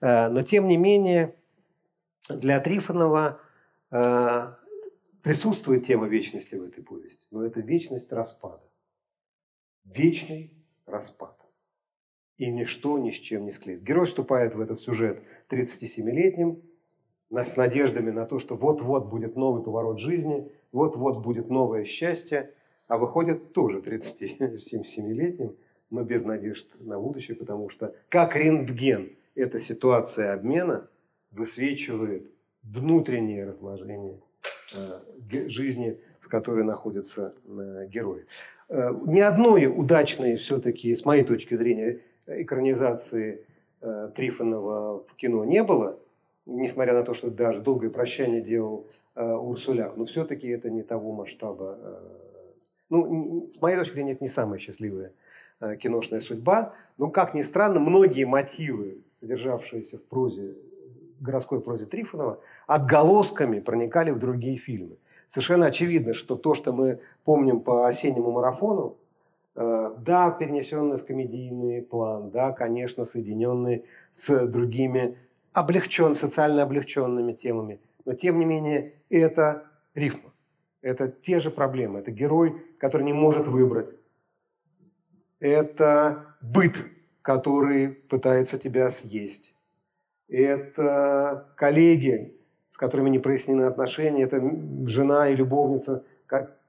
Но 0.03 0.41
тем 0.41 0.67
не 0.67 0.79
менее, 0.79 1.35
для 2.29 2.61
Трифонова 2.61 3.41
э, 3.91 4.53
присутствует 5.23 5.85
тема 5.85 6.07
вечности 6.07 6.55
в 6.55 6.63
этой 6.63 6.83
повести, 6.83 7.27
но 7.31 7.45
это 7.45 7.61
вечность 7.61 8.13
распада. 8.13 8.63
Вечный 9.85 10.53
распад. 10.87 11.37
И 12.37 12.51
ничто 12.51 12.99
ни 12.99 13.11
с 13.11 13.17
чем 13.17 13.45
не 13.45 13.53
склеит. 13.53 13.83
Герой 13.83 14.07
вступает 14.07 14.55
в 14.55 14.61
этот 14.61 14.81
сюжет 14.81 15.23
37-летним, 15.51 16.63
с 17.31 17.57
надеждами 17.57 18.11
на 18.11 18.27
то, 18.27 18.39
что 18.39 18.57
вот-вот 18.57 19.07
будет 19.07 19.37
новый 19.37 19.63
поворот 19.63 20.01
жизни, 20.01 20.51
вот-вот 20.73 21.23
будет 21.23 21.49
новое 21.49 21.85
счастье, 21.85 22.55
а 22.89 22.99
выходит 22.99 23.53
тоже 23.53 23.81
37-летним, 23.81 25.57
но 25.91 26.03
без 26.03 26.25
надежд 26.25 26.69
на 26.81 26.99
будущее, 26.99 27.37
потому 27.37 27.69
что 27.69 27.95
как 28.09 28.37
рентген 28.37 29.17
эта 29.35 29.59
ситуация 29.59 30.33
обмена– 30.33 30.89
высвечивает 31.33 32.31
внутреннее 32.63 33.47
разложение 33.47 34.21
э, 34.75 35.49
жизни, 35.49 35.99
в 36.21 36.29
которой 36.29 36.65
находятся 36.65 37.35
э, 37.45 37.87
герои. 37.89 38.27
Э, 38.69 38.93
ни 39.07 39.21
одной 39.21 39.67
удачной 39.67 40.37
все-таки, 40.37 40.95
с 40.95 41.05
моей 41.05 41.25
точки 41.25 41.57
зрения, 41.57 42.01
экранизации 42.27 43.45
Трифонова 44.15 45.05
в 45.07 45.17
кино 45.17 45.45
не 45.45 45.65
было, 45.65 45.99
несмотря 46.45 46.93
на 46.93 47.03
то, 47.03 47.15
что 47.15 47.31
даже 47.31 47.63
«Долгое 47.63 47.89
прощание» 47.89 48.43
делал 48.43 48.87
Урсуляк, 49.15 49.97
но 49.97 50.05
все-таки 50.05 50.49
это 50.49 50.69
не 50.69 50.83
того 50.83 51.13
масштаба. 51.13 51.79
Ну, 52.91 53.49
с 53.51 53.61
моей 53.61 53.79
точки 53.79 53.95
зрения, 53.95 54.13
это 54.13 54.23
не 54.23 54.29
самая 54.29 54.59
счастливая 54.59 55.13
киношная 55.81 56.21
судьба. 56.21 56.75
Но, 56.99 57.11
как 57.11 57.33
ни 57.33 57.41
странно, 57.41 57.81
многие 57.81 58.25
мотивы, 58.25 58.99
содержавшиеся 59.11 59.97
в 59.97 60.03
прозе 60.05 60.55
городской 61.21 61.61
прозе 61.61 61.87
Трифонова 61.87 62.41
отголосками 62.67 63.61
проникали 63.61 64.11
в 64.11 64.19
другие 64.19 64.59
фильмы. 64.59 64.97
Совершенно 65.29 65.67
очевидно, 65.67 66.15
что 66.15 66.35
то, 66.35 66.55
что 66.55 66.73
мы 66.73 67.01
помним 67.25 67.61
по 67.61 67.87
осеннему 67.87 68.33
марафону, 68.33 68.97
э, 69.55 69.95
да, 69.99 70.31
перенесенный 70.31 70.99
в 70.99 71.05
комедийный 71.05 71.83
план, 71.83 72.31
да, 72.31 72.51
конечно, 72.53 73.05
соединенный 73.05 73.85
с 74.13 74.47
другими 74.47 75.17
облегчен, 75.53 76.15
социально 76.17 76.63
облегченными 76.63 77.33
темами, 77.33 77.81
но 78.05 78.15
тем 78.15 78.39
не 78.39 78.45
менее 78.45 78.95
это 79.09 79.67
рифма. 79.95 80.31
Это 80.83 81.09
те 81.09 81.41
же 81.41 81.51
проблемы. 81.51 81.99
Это 81.99 82.11
герой, 82.11 82.63
который 82.79 83.03
не 83.03 83.13
может 83.13 83.47
выбрать. 83.47 83.91
Это 85.39 86.37
быт, 86.41 86.77
который 87.23 87.89
пытается 87.89 88.59
тебя 88.59 88.89
съесть 88.89 89.55
это 90.31 91.49
коллеги, 91.57 92.35
с 92.71 92.77
которыми 92.77 93.11
не 93.11 93.19
прояснены 93.19 93.63
отношения, 93.63 94.23
это 94.23 94.41
жена 94.87 95.29
и 95.29 95.37
любовница, 95.37 96.05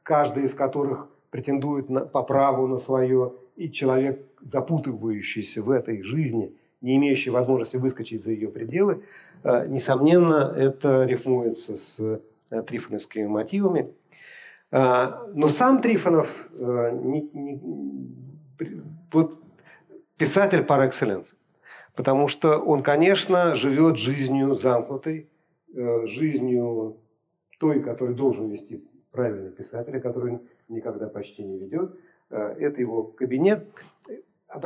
каждая 0.04 0.46
из 0.46 0.54
которых 0.54 1.08
претендует 1.30 1.90
на, 1.90 2.02
по 2.02 2.24
праву 2.24 2.68
на 2.68 2.78
свое, 2.78 3.34
и 3.56 3.72
человек, 3.72 4.26
запутывающийся 4.42 5.62
в 5.62 5.70
этой 5.70 6.02
жизни, 6.02 6.54
не 6.82 6.98
имеющий 6.98 7.30
возможности 7.30 7.78
выскочить 7.78 8.24
за 8.24 8.32
ее 8.32 8.50
пределы, 8.50 9.04
э, 9.44 9.68
несомненно, 9.68 10.54
это 10.58 11.06
рифмуется 11.06 11.76
с 11.76 12.00
э, 12.50 12.62
трифоновскими 12.64 13.28
мотивами. 13.28 13.94
Э, 14.72 15.28
но 15.34 15.48
сам 15.48 15.82
Трифонов 15.82 16.28
не, 16.60 17.30
не, 17.34 17.62
вот 19.12 19.40
писатель 20.18 20.62
par 20.62 20.90
excellence. 20.90 21.34
Потому 22.02 22.28
что 22.28 22.58
он, 22.58 22.82
конечно, 22.82 23.54
живет 23.54 23.98
жизнью 23.98 24.56
замкнутой, 24.56 25.30
э, 25.72 26.08
жизнью 26.08 26.98
той, 27.60 27.80
которую 27.84 28.16
должен 28.16 28.50
вести 28.50 28.84
правильный 29.12 29.52
писатель, 29.52 30.02
который 30.02 30.40
никогда 30.68 31.08
почти 31.10 31.44
не 31.44 31.60
ведет. 31.60 31.96
Э, 32.32 32.56
это 32.58 32.82
его 32.82 33.04
кабинет. 33.04 33.68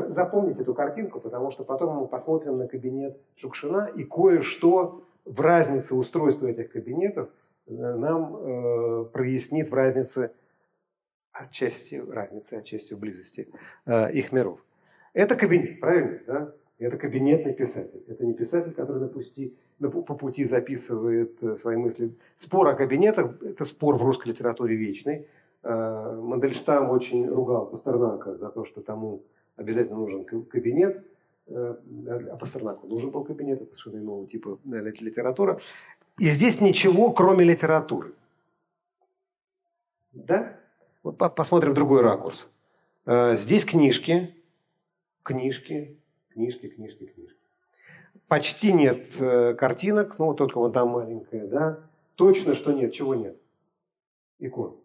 Запомните 0.08 0.62
эту 0.62 0.74
картинку, 0.74 1.19
потому 1.19 1.52
что 1.52 1.65
потом 1.65 1.98
мы 1.98 2.08
посмотрим 2.08 2.58
на 2.58 2.69
кабинет 2.69 3.19
Шукшина, 3.36 3.91
и 3.93 4.06
кое-что 4.06 5.04
в 5.26 5.41
разнице 5.41 5.93
устройства 5.93 6.48
этих 6.48 6.71
кабинетов 6.71 7.28
э, 7.67 7.74
нам 7.74 9.10
прояснит 9.12 9.69
в 9.69 9.74
разнице 9.74 10.32
отчасти 11.34 11.95
разницы, 11.95 12.54
отчасти 12.54 12.93
в 12.93 13.00
близости 13.00 13.50
их 14.13 14.32
миров. 14.32 14.63
Это 15.12 15.36
кабинет, 15.36 15.82
правильно? 15.82 16.21
Да? 16.28 16.56
Это 16.78 16.98
кабинетный 16.98 17.54
писатель. 17.54 18.04
Это 18.08 18.26
не 18.26 18.34
писатель, 18.34 18.74
который 18.74 19.02
на 19.80 19.90
по 19.90 20.16
пути 20.16 20.44
записывает 20.44 21.42
э, 21.42 21.56
свои 21.56 21.78
мысли. 21.78 22.14
Спор 22.36 22.68
о 22.68 22.74
кабинетах– 22.74 23.42
это 23.44 23.64
спор 23.64 23.96
в 23.96 24.04
русской 24.04 24.30
литературе 24.30 24.76
вечный. 24.76 25.28
Э, 25.64 26.20
Мандельштам 26.22 26.90
очень 26.90 27.30
ругал 27.30 27.67
Пастернака 27.67 28.36
за 28.36 28.50
то, 28.50 28.65
что 28.65 28.82
тому 28.82 29.23
обязательно 29.56 30.00
нужен 30.00 30.26
кабинет. 30.26 31.06
Э, 31.48 31.76
а 32.32 32.36
Пастернаку 32.36 32.88
нужен 32.88 33.10
был 33.10 33.23
кабинет, 33.23 33.62
это 33.62 33.73
совершенно 33.76 34.04
иного 34.04 34.28
типа 34.28 34.60
литература. 34.65 35.62
И 36.19 36.30
здесь 36.30 36.60
ничего, 36.60 37.12
кроме 37.12 37.46
литературы. 37.46 38.13
Да? 40.12 40.58
Вот 41.04 41.17
посмотрим 41.17 41.73
другой 41.73 42.02
ракурс. 42.02 42.50
Здесь 43.06 43.63
книжки, 43.63 44.34
книжки, 45.23 46.00
книжки, 46.36 46.67
книжки, 46.67 47.06
книжки. 47.06 47.40
Почти 48.27 48.73
нет 48.73 49.10
э, 49.19 49.54
картинок, 49.54 50.19
ну 50.19 50.33
только 50.33 50.60
вот 50.60 50.73
там 50.73 50.90
маленькая, 50.90 51.48
да. 51.48 51.79
Точно, 52.15 52.54
что 52.54 52.71
нет. 52.71 52.94
Чего 52.94 53.15
нет? 53.15 53.38
Икон. 54.40 54.77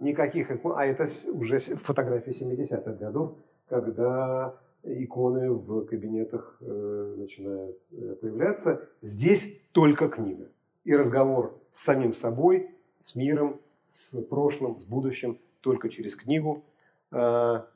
Никаких 0.00 0.50
икон. 0.50 0.74
А 0.76 0.84
это 0.86 1.08
уже 1.32 1.58
фотографии 1.58 2.32
70-х 2.32 2.92
годов, 2.92 3.36
когда 3.68 4.54
иконы 4.82 5.50
в 5.50 5.86
кабинетах 5.86 6.56
э, 6.60 7.14
начинают 7.16 7.78
э, 7.90 8.16
появляться. 8.20 8.88
Здесь 9.00 9.60
только 9.72 10.08
книга. 10.08 10.48
И 10.84 10.94
разговор 10.94 11.58
с 11.72 11.82
самим 11.82 12.12
собой, 12.12 12.70
с 13.00 13.14
миром, 13.14 13.60
с 13.88 14.20
прошлым, 14.24 14.80
с 14.80 14.84
будущим 14.84 15.38
только 15.60 15.88
через 15.88 16.16
книгу. 16.16 16.62
А, 17.10 17.66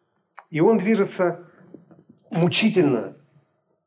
и 0.50 0.60
он 0.60 0.78
движется 0.78 1.48
мучительно, 2.30 3.16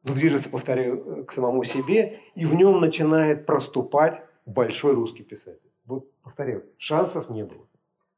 движется, 0.03 0.49
повторяю, 0.49 1.25
к 1.25 1.31
самому 1.31 1.63
себе, 1.63 2.19
и 2.35 2.45
в 2.45 2.53
нем 2.53 2.79
начинает 2.79 3.45
проступать 3.45 4.23
большой 4.45 4.93
русский 4.93 5.23
писатель. 5.23 5.71
Вот, 5.85 6.11
повторяю, 6.21 6.65
шансов 6.77 7.29
не 7.29 7.43
было. 7.43 7.65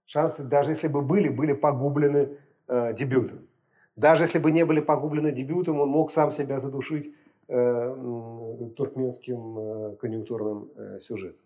Шансы, 0.06 0.44
даже 0.44 0.72
если 0.72 0.88
бы 0.88 1.02
были, 1.02 1.30
были 1.30 1.54
погублены 1.54 2.38
э, 2.68 2.94
дебютом. 2.94 3.48
Даже 3.96 4.24
если 4.24 4.40
бы 4.40 4.52
не 4.52 4.66
были 4.66 4.80
погублены 4.80 5.32
дебютом, 5.32 5.80
он 5.80 5.90
мог 5.90 6.12
сам 6.12 6.32
себя 6.32 6.60
задушить 6.60 7.14
э, 7.48 8.72
туркменским 8.76 9.58
э, 9.58 9.96
конъюнктурным 9.98 10.72
э, 10.76 11.00
сюжетом. 11.00 11.46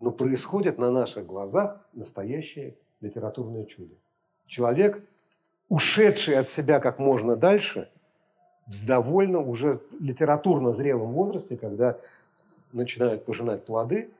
Но 0.00 0.10
происходит 0.10 0.78
на 0.78 0.90
наших 0.90 1.26
глазах 1.26 1.80
настоящее 1.92 2.76
литературное 3.00 3.64
чудо. 3.64 3.94
Человек, 4.46 5.02
ушедший 5.68 6.36
от 6.36 6.48
себя 6.48 6.80
как 6.80 6.98
можно 6.98 7.36
дальше, 7.36 7.90
в 8.66 8.86
довольно 8.86 9.40
уже 9.40 9.80
литературно 10.00 10.72
зрелом 10.72 11.12
возрасте, 11.12 11.56
когда 11.56 11.98
начинают 12.72 13.24
пожинать 13.24 13.64
плоды, 13.64 14.10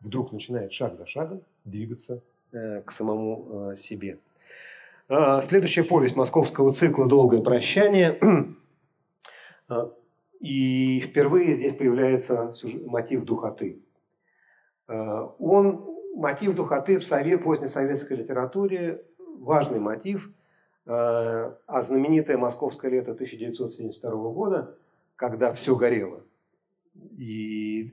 вдруг 0.00 0.32
начинает 0.32 0.72
шаг 0.72 0.96
за 0.96 1.06
шагом 1.06 1.40
двигаться 1.64 2.22
э, 2.52 2.82
к 2.82 2.90
самому 2.90 3.72
э, 3.72 3.76
себе. 3.76 4.18
А, 5.08 5.40
следующая 5.40 5.84
повесть 5.84 6.16
московского 6.16 6.72
цикла 6.72 7.08
«Долгое 7.08 7.40
прощание». 7.40 8.18
А, 9.70 9.92
и 10.40 11.00
впервые 11.00 11.52
здесь 11.52 11.74
появляется 11.74 12.54
мотив 12.86 13.26
духоты. 13.26 13.82
А, 14.86 15.34
он, 15.38 15.84
мотив 16.14 16.54
духоты 16.54 16.98
в 16.98 17.06
сове, 17.06 17.36
позднесоветской 17.36 18.16
литературе 18.16 19.04
важный 19.18 19.78
мотив, 19.78 20.30
а 20.90 21.82
знаменитое 21.82 22.38
московское 22.38 22.90
лето 22.90 23.12
1972 23.12 24.10
года, 24.30 24.74
когда 25.16 25.52
все 25.52 25.76
горело, 25.76 26.22
и 27.16 27.92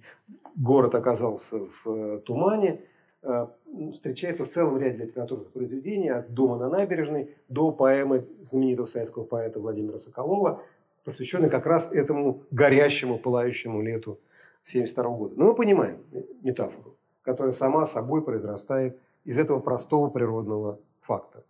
город 0.56 0.96
оказался 0.96 1.60
в 1.60 1.88
э, 1.88 2.20
тумане, 2.26 2.82
э, 3.22 3.48
встречается 3.94 4.46
в 4.46 4.48
целом 4.48 4.78
ряде 4.78 5.06
литературных 5.06 5.52
произведений, 5.52 6.10
от 6.10 6.34
«Дома 6.34 6.58
на 6.58 6.70
набережной» 6.70 7.36
до 7.50 7.72
поэмы 7.72 8.26
знаменитого 8.42 8.86
советского 8.86 9.24
поэта 9.24 9.60
Владимира 9.60 10.00
Соколова, 10.00 10.64
посвященной 11.04 11.50
как 11.50 11.66
раз 11.66 11.92
этому 11.92 12.44
горящему, 12.52 13.20
пылающему 13.20 13.82
лету 13.82 14.20
1972 14.64 15.18
года. 15.18 15.34
Но 15.38 15.46
мы 15.46 15.56
понимаем 15.56 16.00
метафору, 16.42 16.96
которая 17.22 17.52
сама 17.52 17.86
собой 17.86 18.24
произрастает 18.24 18.98
из 19.24 19.38
этого 19.38 19.60
простого 19.60 20.10
природного 20.10 20.80
факта. 21.02 21.44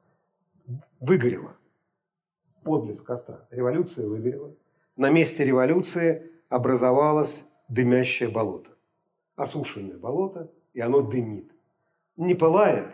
Выгорело. 0.99 1.55
Отблеск 2.63 3.05
костра. 3.05 3.45
Революция 3.51 4.07
выгорела. 4.07 4.53
На 4.95 5.09
месте 5.09 5.43
революции 5.43 6.31
образовалось 6.49 7.45
дымящее 7.67 8.29
болото. 8.29 8.71
Осушенное 9.35 9.97
болото, 9.97 10.51
и 10.73 10.79
оно 10.79 11.01
дымит. 11.01 11.51
Не 12.17 12.33
пылает, 12.33 12.87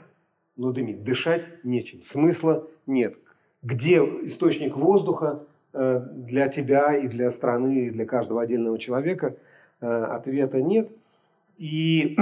но 0.56 0.72
дымит. 0.72 1.04
Дышать 1.04 1.64
нечем. 1.64 2.02
Смысла 2.02 2.68
нет. 2.88 3.18
Где 3.62 3.98
источник 4.26 4.76
воздуха 4.76 5.46
э, 5.74 6.00
для 6.16 6.48
тебя 6.48 6.96
и 6.96 7.08
для 7.08 7.30
страны, 7.30 7.88
и 7.88 7.90
для 7.92 8.06
каждого 8.06 8.42
отдельного 8.42 8.80
человека, 8.80 9.38
э, 9.80 9.88
ответа 9.88 10.62
нет. 10.62 10.90
И 11.58 12.18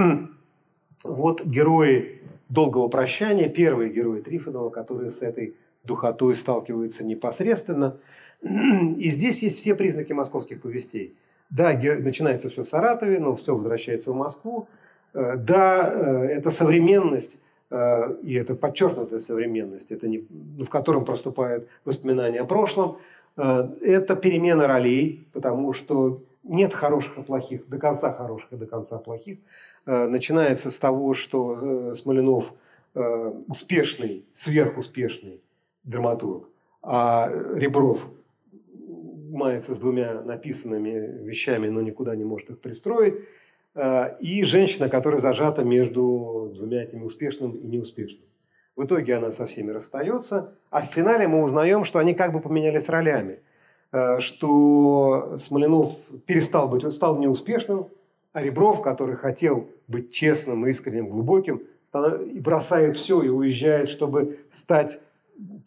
вот 1.04 1.46
герои 1.46 2.22
долгого 2.50 2.88
прощания, 2.88 3.48
первые 3.48 3.92
герои 3.92 4.22
Трифонова, 4.22 4.70
которые 4.70 5.12
с 5.12 5.22
этой 5.22 5.56
духотой 5.84 6.36
сталкиваются 6.36 7.06
непосредственно. 7.06 7.98
И 8.42 9.10
здесь 9.10 9.42
есть 9.44 9.60
все 9.60 9.76
признаки 9.76 10.14
московских 10.14 10.62
повестей. 10.62 11.16
Да, 11.50 11.74
начинается 11.74 12.50
все 12.50 12.64
в 12.64 12.70
Саратове, 12.70 13.20
но 13.20 13.36
все 13.36 13.56
возвращается 13.56 14.12
в 14.12 14.16
Москву. 14.16 14.68
Э, 15.14 15.36
да, 15.36 15.92
э, 15.92 16.26
это 16.38 16.50
современность, 16.52 17.42
э, 17.72 18.16
и 18.22 18.36
это 18.36 18.56
подчеркнутая 18.56 19.20
современность, 19.20 19.92
это 19.92 20.08
не, 20.08 20.26
ну, 20.30 20.64
в 20.64 20.70
котором 20.70 21.06
проступают 21.06 21.68
воспоминания 21.86 22.42
о 22.42 22.46
прошлом. 22.46 22.98
Это 23.36 24.18
перемена 24.18 24.68
ролей, 24.68 25.26
потому 25.32 25.72
что 25.72 26.22
нет 26.44 26.74
хороших 26.74 27.18
и 27.18 27.22
плохих, 27.22 27.68
до 27.68 27.78
конца 27.78 28.12
хороших 28.12 28.54
и 28.54 28.56
до 28.56 28.66
конца 28.66 28.98
плохих. 28.98 29.40
Начинается 29.86 30.72
с 30.72 30.80
того, 30.80 31.14
что 31.14 31.94
Смоленов 31.96 32.54
успешный, 33.48 34.26
сверхуспешный 34.34 35.42
драматург, 35.84 36.48
а 36.82 37.32
Ребров 37.56 38.00
мается 39.30 39.74
с 39.74 39.78
двумя 39.78 40.22
написанными 40.22 41.24
вещами, 41.24 41.70
но 41.70 41.82
никуда 41.82 42.16
не 42.16 42.24
может 42.24 42.50
их 42.50 42.60
пристроить, 42.60 43.16
э, 43.76 44.18
и 44.20 44.44
женщина, 44.44 44.90
которая 44.90 45.20
зажата 45.20 45.64
между 45.64 46.52
двумя 46.56 46.84
этими 46.84 47.04
успешным 47.04 47.52
и 47.52 47.68
неуспешным. 47.68 48.26
В 48.76 48.86
итоге 48.86 49.16
она 49.16 49.32
со 49.32 49.46
всеми 49.46 49.72
расстается, 49.72 50.54
а 50.70 50.82
в 50.82 50.92
финале 50.92 51.28
мы 51.28 51.44
узнаем, 51.44 51.84
что 51.84 52.00
они 52.00 52.14
как 52.14 52.34
бы 52.34 52.40
поменялись 52.40 52.90
ролями, 52.90 53.34
э, 53.34 53.40
что 54.20 55.38
Смоленов 55.40 55.96
перестал 56.26 56.70
быть, 56.70 56.84
он 56.84 56.92
стал 56.92 57.18
неуспешным, 57.18 57.88
а 58.34 58.44
Ребров, 58.44 58.82
который 58.82 59.16
хотел 59.16 59.68
быть 59.88 60.12
честным, 60.12 60.68
искренним, 60.68 61.10
глубоким, 61.10 61.64
бросает 61.92 62.98
все 62.98 63.22
и 63.22 63.30
уезжает, 63.30 63.90
чтобы 63.90 64.40
стать 64.52 65.00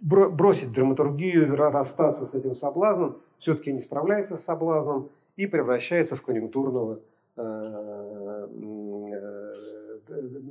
бросить 0.00 0.72
драматургию, 0.72 1.56
расстаться 1.56 2.24
с 2.24 2.34
этим 2.34 2.54
соблазном, 2.54 3.18
все-таки 3.38 3.72
не 3.72 3.80
справляется 3.80 4.36
с 4.36 4.44
соблазном 4.44 5.08
и 5.36 5.46
превращается 5.46 6.14
в 6.16 6.22
конъюнктурного, 6.22 7.00
э, 7.36 7.40
э, 7.42 8.48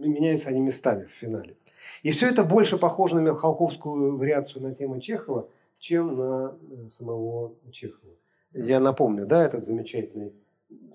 меняются 0.02 0.50
они 0.50 0.60
местами 0.60 1.06
в 1.06 1.12
финале. 1.12 1.56
И 2.04 2.12
все 2.12 2.28
это 2.28 2.44
больше 2.44 2.78
похоже 2.78 3.16
на 3.16 3.20
Михалковскую 3.20 4.18
вариацию 4.18 4.64
на 4.64 4.74
тему 4.74 5.00
Чехова, 5.00 5.48
чем 5.82 6.16
на 6.16 6.56
э, 6.56 6.90
самого 6.90 7.54
Чехова. 7.72 8.14
Я 8.54 8.80
напомню, 8.80 9.26
да, 9.26 9.46
этот 9.46 9.66
замечательный 9.66 10.34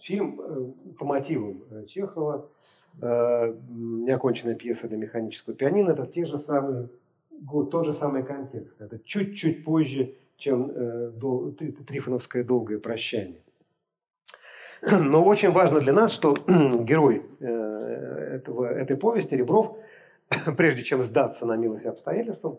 фильм 0.00 0.74
по 0.98 1.04
мотивам 1.04 1.62
Чехова, 1.86 2.48
неоконченная 3.00 4.54
пьеса 4.54 4.88
для 4.88 4.96
механического 4.96 5.54
пианино, 5.54 5.90
это 5.90 6.06
те 6.06 6.24
же 6.24 6.38
самые 6.38 6.88
тот 7.70 7.86
же 7.86 7.92
самый 7.92 8.22
контекст. 8.22 8.80
Это 8.80 8.98
чуть-чуть 8.98 9.64
позже, 9.64 10.14
чем 10.36 10.70
э, 10.74 11.10
дол, 11.10 11.52
Трифоновское 11.52 12.44
долгое 12.44 12.78
прощание. 12.78 13.40
Но 14.82 15.24
очень 15.24 15.50
важно 15.50 15.80
для 15.80 15.92
нас, 15.92 16.12
что 16.12 16.34
герой 16.46 17.22
э, 17.40 18.36
этого, 18.36 18.66
этой 18.66 18.96
повести, 18.96 19.34
Ребров, 19.34 19.76
прежде 20.56 20.82
чем 20.82 21.02
сдаться 21.02 21.46
на 21.46 21.56
милость 21.56 21.86
обстоятельствам, 21.86 22.58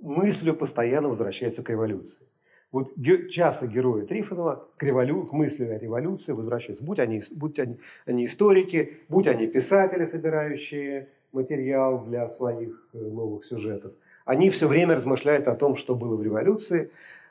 мыслью 0.00 0.54
постоянно 0.54 1.08
возвращается 1.08 1.62
к 1.62 1.70
революции. 1.70 2.26
Вот 2.70 2.92
часто 3.30 3.66
герои 3.66 4.04
Трифонова 4.04 4.68
к, 4.76 4.82
револю... 4.82 5.24
к 5.24 5.32
мысли 5.32 5.64
о 5.64 5.78
революции 5.78 6.32
возвращаются. 6.32 6.84
Будь 6.84 6.98
они, 6.98 7.22
будь 7.34 7.58
они, 7.58 7.78
они 8.04 8.26
историки, 8.26 8.98
будь 9.08 9.26
они 9.26 9.46
писатели, 9.46 10.04
собирающие 10.04 11.08
материал 11.32 12.04
для 12.04 12.28
своих 12.28 12.88
э, 12.92 12.98
новых 12.98 13.44
сюжетов. 13.44 13.92
Они 14.24 14.50
все 14.50 14.68
время 14.68 14.96
размышляют 14.96 15.48
о 15.48 15.54
том, 15.54 15.76
что 15.76 15.94
было 15.94 16.16
в 16.16 16.22
революции. 16.22 16.90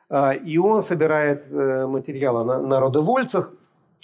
А, 0.10 0.34
и 0.34 0.58
он 0.58 0.82
собирает 0.82 1.46
э, 1.52 1.86
материал 1.86 2.38
о 2.38 2.62
народовольцах. 2.62 3.54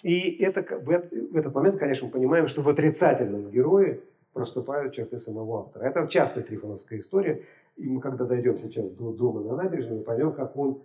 И 0.03 0.43
это, 0.43 0.63
в 0.77 0.89
этот 1.35 1.55
момент, 1.55 1.79
конечно, 1.79 2.07
мы 2.07 2.11
понимаем, 2.11 2.47
что 2.47 2.61
в 2.61 2.69
отрицательном 2.69 3.49
герое 3.49 4.01
проступают 4.33 4.93
черты 4.93 5.19
самого 5.19 5.61
автора. 5.61 5.85
Это 5.85 6.07
частая 6.07 6.43
трифоновская 6.43 6.99
история. 6.99 7.43
И 7.75 7.87
мы, 7.87 8.01
когда 8.01 8.25
дойдем 8.25 8.59
сейчас 8.59 8.89
до 8.91 9.13
дома 9.13 9.41
на 9.41 9.55
набережной, 9.55 9.97
мы 9.97 10.03
поймем, 10.03 10.33
как 10.33 10.55
он 10.57 10.83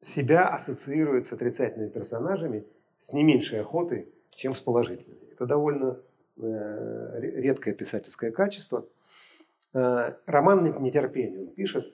себя 0.00 0.48
ассоциирует 0.48 1.26
с 1.26 1.32
отрицательными 1.32 1.90
персонажами 1.90 2.66
с 2.98 3.12
не 3.12 3.22
меньшей 3.22 3.60
охотой, 3.60 4.08
чем 4.30 4.54
с 4.54 4.60
положительными. 4.60 5.32
Это 5.32 5.46
довольно 5.46 6.00
Э, 6.40 7.18
редкое 7.20 7.74
писательское 7.74 8.30
качество. 8.30 8.86
Э, 9.74 10.14
роман 10.26 10.64
«Нетерпение» 10.80 11.40
он 11.40 11.48
пишет. 11.48 11.92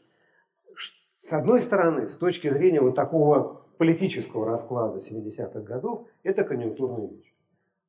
С 1.16 1.32
одной 1.32 1.62
стороны, 1.62 2.10
с 2.10 2.16
точки 2.16 2.52
зрения 2.52 2.82
вот 2.82 2.94
такого 2.94 3.64
политического 3.78 4.44
расклада 4.44 4.98
70-х 4.98 5.60
годов, 5.60 6.06
это 6.22 6.44
конъюнктурная 6.44 7.08
вещь. 7.08 7.33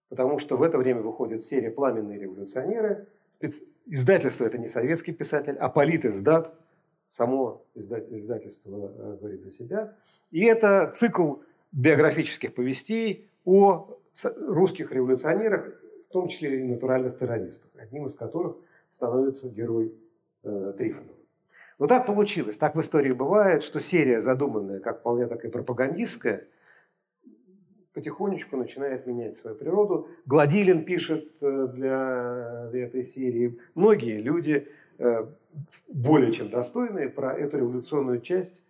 Потому 0.10 0.39
что 0.39 0.58
в 0.58 0.64
это 0.64 0.78
время 0.78 1.01
выходит 1.01 1.43
серия 1.43 1.72
«Пламенные 1.72 2.20
революционеры». 2.20 3.08
Издательство– 3.88 4.45
это 4.45 4.58
не 4.58 4.68
советский 4.68 5.14
писатель, 5.14 5.56
а 5.58 5.70
политиздат. 5.70 6.53
Само 7.10 7.64
издательство 7.76 8.91
э, 8.97 9.18
говорит 9.20 9.43
за 9.43 9.51
себя. 9.51 9.95
И 10.32 10.43
это 10.43 10.91
цикл 10.93 11.36
биографических 11.72 12.53
повестей 12.53 13.30
о 13.45 13.97
русских 14.47 14.91
революционерах 14.91 15.82
том 16.16 16.30
числе 16.30 16.62
и 16.62 16.64
натуральных 16.64 17.18
террористов, 17.18 17.70
одним 17.78 18.06
из 18.06 18.16
которых 18.16 18.56
становится 18.93 19.49
герой 19.49 19.93
э, 20.43 20.74
Трифонов. 20.78 21.12
Но 21.78 21.88
так 21.88 22.06
получилось, 22.06 22.56
так 22.56 22.74
в 22.74 22.80
истории 22.80 23.12
бывает, 23.12 23.64
что 23.64 23.82
серия, 23.82 24.22
задуманная 24.22 24.80
как 24.80 25.01
вполне 25.01 25.28
такая 25.28 25.51
пропагандистская, 25.51 26.47
потихонечку 27.96 28.58
начинает 28.58 29.08
менять 29.08 29.38
свою 29.38 29.56
природу. 29.56 30.08
Гладилин 30.26 30.84
пишет 30.84 31.32
э, 31.41 31.68
для 31.74 32.70
этой 32.74 33.06
серии. 33.06 33.58
Многие 33.74 34.22
люди, 34.22 34.68
э, 35.00 35.26
более 35.88 36.34
чем 36.34 36.50
достойные, 36.50 37.10
про 37.10 37.34
эту 37.34 37.58
революционную 37.58 38.20
часть. 38.20 38.64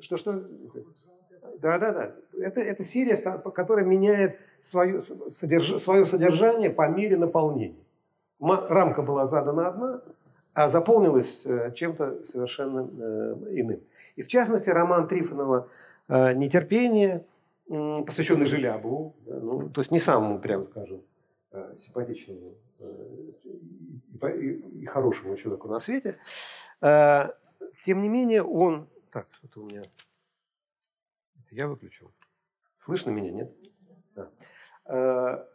Что-что? 0.00 0.44
Да-да-да. 1.58 2.14
Это, 2.40 2.60
это 2.60 2.82
серия, 2.84 3.16
которая 3.16 3.84
меняет 3.84 4.38
свое, 4.62 5.00
содерж, 5.00 5.80
свое 5.80 6.06
содержание 6.06 6.70
по 6.70 6.88
мере 6.88 7.16
наполнения. 7.16 7.84
Рамка 8.38 9.02
была 9.02 9.26
задана 9.26 9.68
одна, 9.68 10.02
а 10.54 10.68
заполнилась 10.68 11.44
э, 11.44 11.72
чем-то 11.74 12.24
совершенно 12.24 12.88
э, 12.88 13.34
иным. 13.50 13.80
И 14.16 14.22
в 14.22 14.28
частности, 14.28 14.70
роман 14.70 15.08
Трифонова 15.08 15.68
э, 16.08 16.34
«Нетерпение», 16.34 17.24
посвященный 18.04 18.46
Желябову, 18.46 19.14
ну, 19.26 19.70
то 19.70 19.80
есть 19.80 19.90
не 19.92 19.98
самому, 19.98 20.40
прямо 20.40 20.64
скажем, 20.64 21.02
симпатичному 21.78 22.56
и 24.80 24.86
хорошему 24.86 25.36
человеку 25.36 25.68
на 25.68 25.78
свете, 25.78 26.18
тем 26.80 28.02
не 28.02 28.08
менее 28.08 28.42
он... 28.42 28.88
Так, 29.12 29.26
что-то 29.32 29.60
у 29.60 29.66
меня... 29.66 29.82
Я 31.50 31.66
выключил. 31.68 32.10
Слышно 32.78 33.10
меня, 33.10 33.30
нет? 33.30 33.52
Да 34.14 35.46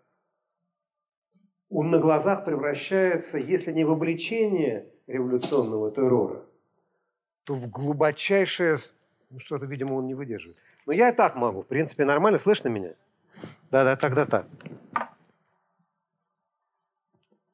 он 1.70 1.90
на 1.92 2.00
глазах 2.00 2.46
превращается, 2.46 3.38
если 3.38 3.74
не 3.74 3.84
в 3.84 3.92
обличение 3.92 4.94
революционного 5.08 5.92
террора, 5.92 6.46
то 7.44 7.54
в 7.54 7.70
глубочайшее... 7.70 8.78
Ну, 9.30 9.40
что-то, 9.40 9.66
видимо, 9.66 9.96
он 9.96 10.08
не 10.08 10.14
выдерживает. 10.14 10.58
Но 10.86 10.94
я 10.94 11.10
и 11.10 11.16
так 11.16 11.36
могу. 11.36 11.64
В 11.64 11.68
принципе, 11.68 12.06
нормально. 12.06 12.38
Слышно 12.38 12.70
меня? 12.70 12.94
Да-да, 13.72 13.96
тогда 13.96 14.26
так. 14.26 14.48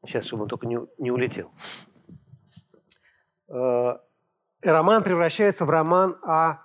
Сейчас, 0.06 0.26
чтобы 0.26 0.44
он 0.44 0.50
только 0.50 0.68
не, 0.68 0.80
не 0.98 1.12
улетел. 1.12 1.52
Э, 3.48 3.98
роман 4.62 5.04
превращается 5.04 5.66
в 5.66 5.70
роман 5.70 6.18
о 6.24 6.58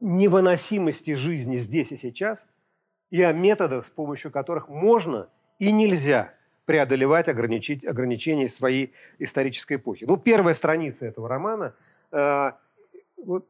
невыносимости 0.00 1.14
жизни 1.14 1.56
здесь 1.56 1.92
и 1.92 1.96
сейчас 1.96 2.46
и 3.10 3.22
о 3.22 3.32
методах, 3.32 3.86
с 3.86 3.90
помощью 3.90 4.30
которых 4.30 4.68
можно 4.68 5.28
и 5.58 5.72
нельзя 5.72 6.34
преодолевать 6.66 7.28
ограничить, 7.28 7.84
ограничения 7.84 8.48
своей 8.48 8.92
исторической 9.18 9.74
эпохи. 9.76 10.04
Ну, 10.04 10.16
первая 10.16 10.54
страница 10.54 11.06
этого 11.06 11.28
романа 11.28 11.74
э, 12.10 12.52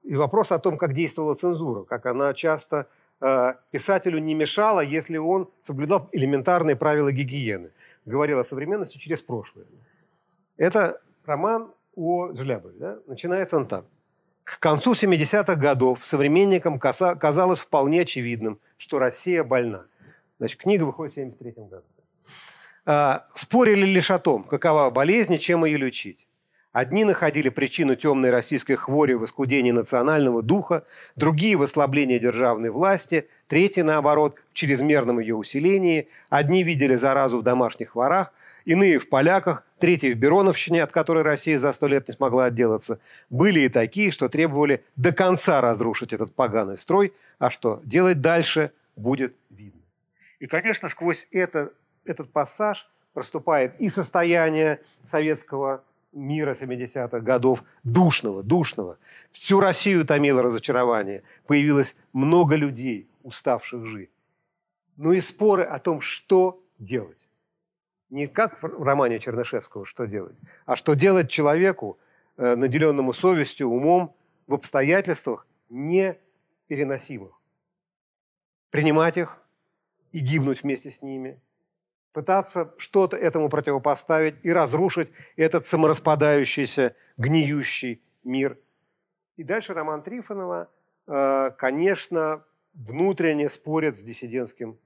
и 0.03 0.15
вопрос 0.15 0.53
о 0.53 0.59
том, 0.59 0.79
как 0.79 0.95
действовала 0.95 1.35
цензура, 1.35 1.85
как 1.85 2.07
она 2.07 2.33
часто 2.35 2.89
э, 3.21 3.55
писателю 3.71 4.19
не 4.19 4.35
мешала, 4.35 4.81
если 4.81 5.17
он 5.17 5.51
соблюдал 5.63 6.09
элементарные 6.13 6.77
правила 6.77 7.13
гигиены, 7.13 7.71
говорил 8.05 8.39
о 8.39 8.45
современности 8.45 8.99
через 8.99 9.21
прошлое. 9.21 9.67
Это 10.57 11.01
роман 11.27 11.73
о 11.95 12.33
Желябове. 12.33 12.79
Да? 12.79 12.99
Начинается 13.07 13.57
он 13.57 13.67
так. 13.67 13.85
К 14.45 14.61
концу 14.61 14.93
70-х 14.93 15.57
годов 15.57 16.07
современникам 16.07 16.79
казалось 16.79 17.59
вполне 17.59 18.03
очевидным, 18.03 18.61
что 18.77 18.99
Россия 18.99 19.43
больна. 19.43 19.87
Значит, 20.39 20.61
книга 20.61 20.85
выходит 20.85 21.13
в 21.13 21.17
73 21.17 21.53
году. 21.65 21.83
А, 22.85 23.27
спорили 23.35 23.85
лишь 23.85 24.13
о 24.13 24.21
том, 24.21 24.45
какова 24.45 24.91
болезнь 24.91 25.35
и 25.35 25.41
чем 25.41 25.65
ее 25.65 25.79
лечить. 25.79 26.26
Одни 26.77 27.07
находили 27.07 27.49
причину 27.49 27.97
темной 27.97 28.29
российской 28.29 28.75
хвори 28.75 29.15
в 29.15 29.25
искудении 29.25 29.71
национального 29.71 30.43
духа, 30.43 30.85
другие– 31.17 31.57
в 31.57 31.63
ослаблении 31.63 32.19
державной 32.19 32.69
власти, 32.69 33.31
третьи, 33.49 33.81
наоборот, 33.81 34.37
в 34.51 34.53
чрезмерном 34.53 35.19
ее 35.19 35.37
усилении. 35.37 36.07
Одни 36.29 36.63
видели 36.63 36.97
заразу 36.97 37.39
в 37.39 37.43
домашних 37.43 37.95
ворах, 37.95 38.35
иные– 38.67 38.99
в 39.01 39.09
поляках, 39.09 39.65
третьи– 39.79 40.13
в 40.13 40.19
Бероновщине, 40.19 40.83
от 40.83 40.93
которой 40.93 41.23
Россия 41.23 41.57
за 41.57 41.73
сто 41.73 41.87
лет 41.87 42.09
не 42.09 42.13
смогла 42.13 42.45
отделаться. 42.45 43.01
Были 43.31 43.61
и 43.61 43.71
такие, 43.71 44.11
что 44.11 44.29
требовали 44.29 44.85
до 44.97 45.13
конца 45.13 45.63
разрушить 45.63 46.13
этот 46.13 46.35
поганый 46.35 46.77
строй, 46.77 47.15
а 47.39 47.49
что 47.49 47.81
делать 47.85 48.21
дальше– 48.21 48.71
будет 48.97 49.35
видно. 49.49 49.81
И, 50.41 50.47
конечно, 50.47 50.91
сквозь 50.91 51.27
это 51.33 51.73
этот 52.05 52.31
пассаж 52.31 52.87
проступает 53.15 53.81
и 53.81 53.89
состояние 53.89 54.81
советского 55.07 55.83
мира 56.17 56.55
70-х 56.55 57.21
годов, 57.21 57.63
душного, 57.85 58.43
душного. 58.43 58.99
Всю 59.31 59.61
Россию 59.61 60.05
томило 60.05 60.43
разочарование. 60.43 61.23
Появилось 61.47 61.95
много 62.13 62.57
людей, 62.57 63.09
уставших 63.23 63.85
жить. 63.85 64.11
Ну 64.97 65.13
и 65.13 65.21
споры 65.21 65.63
о 65.63 65.79
том, 65.79 66.01
что 66.01 66.63
делать. 66.79 67.19
Не 68.11 68.27
как 68.27 68.63
в 68.63 68.83
романе 68.83 69.19
Чернышевского 69.19 69.85
«Что 69.85 70.07
делать?», 70.07 70.37
а 70.65 70.77
что 70.77 70.95
делать 70.95 71.29
человеку, 71.29 71.99
э, 72.37 72.55
наделенному 72.55 73.13
совестью, 73.13 73.69
умом, 73.69 74.15
в 74.47 74.55
обстоятельствах 74.55 75.47
непереносимых. 75.69 77.33
Принимать 78.71 79.17
их 79.17 79.39
и 80.13 80.21
гибнуть 80.21 80.63
вместе 80.63 80.91
с 80.91 81.03
ними– 81.03 81.41
пытаться 82.17 82.73
что-то 82.79 83.15
этому 83.15 83.51
противопоставить 83.51 84.37
и 84.43 84.51
разрушить 84.51 85.11
этот 85.37 85.67
самораспадающийся, 85.67 86.95
гниющий 87.19 88.01
мир. 88.25 88.57
И 89.37 89.45
дальше 89.45 89.75
Роман 89.75 90.03
Трифонова, 90.03 90.71
э, 91.07 91.51
конечно, 91.59 92.43
внутренне 92.73 93.51
спорит 93.51 93.99
с 93.99 94.03
диссидентским 94.03 94.79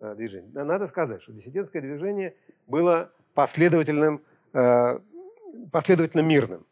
э, 0.00 0.14
движением. 0.14 0.50
Надо 0.54 0.86
сказать, 0.86 1.20
что 1.20 1.32
диссидентское 1.32 1.82
движение 1.82 2.34
было 2.66 3.12
последовательным, 3.34 4.22
э, 4.54 4.98
последовательно 5.70 6.22
мирным. 6.22 6.64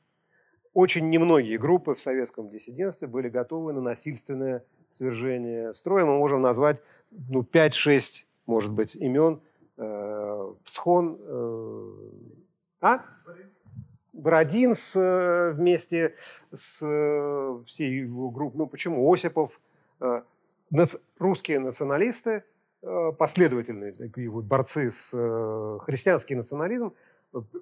Очень 0.73 1.11
немногие 1.11 1.59
группы 1.59 1.95
в 1.95 2.01
советском 2.01 2.49
диссидентстве 2.49 3.07
были 3.07 3.29
готовы 3.29 3.75
на 3.75 3.83
насильственное 3.83 4.65
свержение 4.91 5.75
строя. 5.75 6.07
Мы 6.07 6.17
можем 6.17 6.41
назвать 6.41 6.81
ну, 7.11 7.43
5-6, 7.43 8.25
может 8.47 8.73
быть, 8.73 8.95
имен– 8.95 9.43
Всхон, 10.65 11.19
э, 11.21 11.93
а? 12.81 13.05
Бородин 14.13 14.75
с, 14.75 14.97
э, 14.97 15.53
вместе 15.53 16.15
с 16.53 16.81
э, 16.83 17.63
всей 17.67 18.01
его 18.01 18.31
группой. 18.31 18.59
Ну 18.59 18.67
почему? 18.67 19.13
Осипов, 19.13 19.61
русские 21.19 21.61
националисты, 21.61 22.45
последовательные 23.19 23.95
вот 24.29 24.45
борцы 24.45 24.91
с 24.91 25.11
э, 25.13 25.79
христианский 25.83 26.35
национализм, 26.35 26.93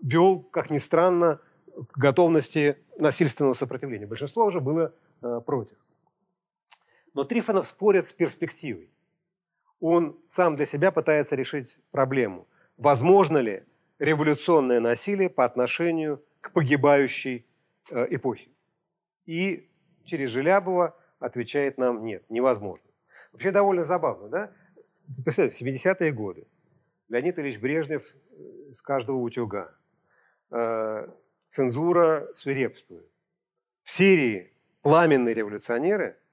вел, 0.03 0.41
как 0.41 0.71
ни 0.71 0.79
странно, 0.79 1.41
к 1.93 1.99
готовности 1.99 2.77
насильственного 2.99 3.53
сопротивления. 3.55 4.07
Большинство 4.07 4.45
уже 4.45 4.61
было 4.61 4.93
против. 5.47 5.77
Но 7.15 7.25
Трифонов 7.25 7.67
спорит 7.67 8.07
с 8.07 8.13
перспективой 8.13 8.91
он 9.85 10.17
сам 10.29 10.57
для 10.57 10.65
себя 10.65 10.91
пытается 10.91 11.37
решить 11.37 11.77
проблему. 11.91 12.47
Возможно 12.77 13.39
ли 13.39 13.65
революционное 13.99 14.81
насилие 14.81 15.31
по 15.31 15.45
отношению 15.45 16.23
к 16.41 16.53
погибающей 16.53 17.47
э, 17.91 18.07
эпохе? 18.11 18.51
И 19.27 19.71
через 20.05 20.31
Желябова 20.31 20.97
отвечает 21.21 21.79
нам 21.79 22.05
нет, 22.05 22.25
невозможно. 22.29 22.85
Вообще 23.33 23.53
довольно 23.53 23.85
забавно, 23.85 24.29
да? 24.29 24.53
Представьте, 25.25 25.65
70-е 25.65 26.13
годы. 26.13 26.47
Леонид 27.09 27.39
Ильич 27.39 27.61
Брежнев 27.61 28.05
э, 28.05 28.73
с 28.75 28.83
каждого 28.83 29.19
утюга. 29.19 29.73
Э, 30.51 31.09
цензура 31.49 32.29
свирепствует. 32.35 33.09
В 33.85 33.91
Сирии 33.91 34.53
пламенные 34.83 35.35
революционеры– 35.35 36.17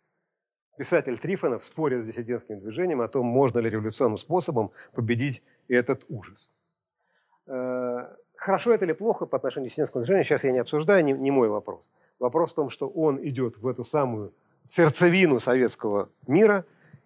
писатель 0.82 1.20
Трифонов 1.20 1.64
спорит 1.64 2.04
с 2.04 2.08
диссидентским 2.08 2.60
движением 2.60 3.02
о 3.02 3.08
том, 3.08 3.24
можно 3.24 3.60
ли 3.60 3.70
революционным 3.70 4.18
способом 4.18 4.72
победить 4.94 5.44
этот 5.74 6.06
ужас. 6.10 6.50
Э, 7.48 8.08
хорошо 8.36 8.74
это 8.74 8.86
или 8.86 8.94
плохо 8.94 9.26
по 9.26 9.38
отношению 9.38 9.70
к 9.70 9.72
диссидентскому 9.72 10.04
движению, 10.04 10.26
сейчас 10.26 10.44
я 10.44 10.52
не 10.52 10.60
обсуждаю, 10.60 11.04
не, 11.04 11.14
не 11.14 11.32
мой 11.32 11.50
вопрос. 11.50 11.82
Вопрос 12.20 12.52
в 12.52 12.56
том, 12.56 12.70
что 12.70 12.88
он 12.88 13.26
идет 13.28 13.58
в 13.58 13.68
эту 13.68 13.84
самую 13.84 14.34
сердцевину 14.66 15.40
советского 15.40 16.10
мира 16.28 16.66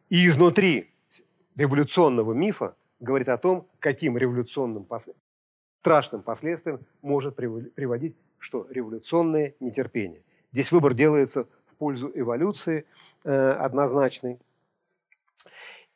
и 0.09 0.27
изнутри 0.27 0.91
революционного 1.55 2.33
мифа 2.33 2.75
говорит 2.99 3.29
о 3.29 3.37
том, 3.37 3.67
каким 3.79 4.17
революционным 4.17 4.87
страшным 5.79 6.21
последствиям 6.21 6.81
может 7.01 7.35
приводить 7.35 8.15
что? 8.39 8.67
Революционное 8.69 9.55
нетерпение. 9.59 10.21
Здесь 10.51 10.71
выбор 10.71 10.93
делается 10.93 11.47
пользу 11.77 12.11
эволюции 12.13 12.85
э, 13.23 13.51
однозначной. 13.51 14.39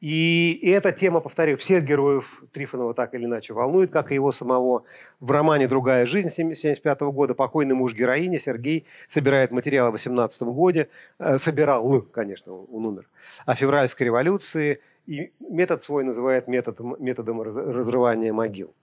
И, 0.01 0.57
и 0.61 0.69
эта 0.69 0.93
тема, 0.93 1.19
повторю, 1.19 1.57
всех 1.57 1.83
героев 1.83 2.41
Трифонова 2.53 2.93
так 2.93 3.13
или 3.15 3.25
иначе 3.25 3.53
волнует, 3.53 3.91
как 3.91 4.11
и 4.11 4.15
его 4.15 4.31
самого. 4.31 4.83
В 5.19 5.31
романе 5.31 5.67
«Другая 5.67 6.05
жизнь» 6.05 6.29
1975 6.29 7.01
года 7.13 7.33
покойный 7.33 7.75
муж 7.75 7.93
героини 7.93 8.37
Сергей 8.37 8.85
собирает 9.09 9.51
материалы 9.51 9.89
в 9.89 9.93
18 9.93 10.43
году, 10.43 10.85
э, 11.19 11.37
собирал, 11.37 12.01
конечно, 12.01 12.53
он 12.53 12.85
умер, 12.85 13.09
о 13.45 13.55
февральской 13.55 14.05
революции, 14.05 14.79
и 15.05 15.31
метод 15.39 15.83
свой 15.83 16.05
называет 16.05 16.47
метод, 16.47 16.79
методом 16.99 17.41
разрывания 17.41 18.31
могил. 18.31 18.73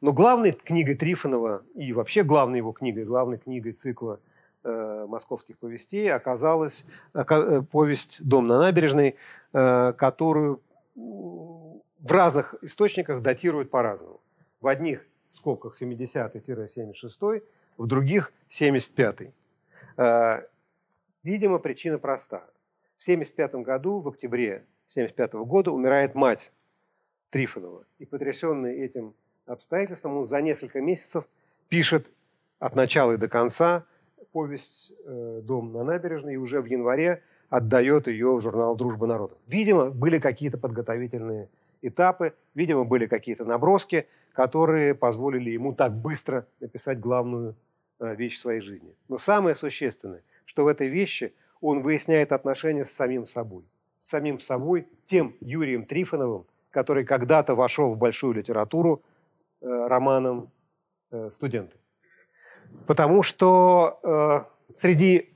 Но 0.00 0.12
главной 0.12 0.50
книгой 0.50 0.96
Трифонова 0.96 1.62
и 1.76 1.92
вообще 1.92 2.24
главной 2.24 2.58
его 2.58 2.72
книгой, 2.72 3.04
главной 3.04 3.38
книгой 3.38 3.72
цикла 3.72 4.18
московских 4.64 5.58
повестей 5.58 6.12
оказалась 6.12 6.84
э, 7.14 7.62
повесть 7.70 8.24
«Дом 8.26 8.46
на 8.46 8.58
набережной», 8.58 9.16
э, 9.52 9.92
которую 9.92 10.60
в 10.94 12.10
разных 12.10 12.54
источниках 12.62 13.22
датируют 13.22 13.70
по-разному. 13.70 14.20
В 14.60 14.66
одних 14.68 15.06
скобках 15.34 15.80
70-76, 15.80 17.42
в 17.78 17.86
других 17.86 18.32
75-й. 18.50 19.32
Э, 19.96 20.42
видимо, 21.22 21.58
причина 21.58 21.98
проста. 21.98 22.38
В 22.98 23.02
1975 23.02 23.54
году, 23.64 24.00
в 24.00 24.08
октябре 24.08 24.64
1975 24.94 25.32
года, 25.46 25.72
умирает 25.72 26.14
мать 26.14 26.52
Трифонова. 27.30 27.84
И 27.98 28.06
потрясенный 28.06 28.78
этим 28.80 29.14
обстоятельствам 29.46 30.18
он 30.18 30.24
за 30.24 30.40
несколько 30.40 30.80
месяцев 30.80 31.24
пишет 31.68 32.06
от 32.58 32.76
начала 32.76 33.12
и 33.12 33.16
до 33.16 33.28
конца 33.28 33.84
повесть 34.32 34.92
э, 35.04 35.40
«Дом 35.44 35.72
на 35.72 35.84
набережной» 35.84 36.34
и 36.34 36.36
уже 36.36 36.60
в 36.60 36.66
январе 36.66 37.22
отдает 37.48 38.06
ее 38.06 38.34
в 38.34 38.40
журнал 38.40 38.76
«Дружба 38.76 39.06
народов». 39.06 39.38
Видимо, 39.46 39.90
были 39.90 40.18
какие-то 40.18 40.58
подготовительные 40.58 41.48
этапы, 41.82 42.34
видимо, 42.54 42.84
были 42.84 43.06
какие-то 43.06 43.44
наброски, 43.44 44.06
которые 44.32 44.94
позволили 44.94 45.50
ему 45.50 45.74
так 45.74 45.92
быстро 45.92 46.46
написать 46.60 46.98
главную 46.98 47.54
э, 48.00 48.14
вещь 48.14 48.38
своей 48.38 48.60
жизни. 48.60 48.94
Но 49.08 49.18
самое 49.18 49.54
существенное, 49.54 50.22
что 50.44 50.64
в 50.64 50.68
этой 50.68 50.88
вещи 50.88 51.32
он 51.60 51.82
выясняет 51.82 52.32
отношения 52.32 52.84
с 52.84 52.90
самим 52.90 53.26
собой. 53.26 53.64
С 53.98 54.08
самим 54.08 54.40
собой, 54.40 54.88
тем 55.06 55.34
Юрием 55.40 55.84
Трифоновым, 55.84 56.46
который 56.70 57.04
когда-то 57.04 57.54
вошел 57.54 57.92
в 57.92 57.98
большую 57.98 58.34
литературу, 58.34 59.02
Э, 59.62 59.86
романом 59.86 60.50
э, 61.12 61.30
«Студенты». 61.32 61.76
Потому 62.86 63.22
что 63.22 64.00
э, 64.02 64.74
среди 64.78 65.32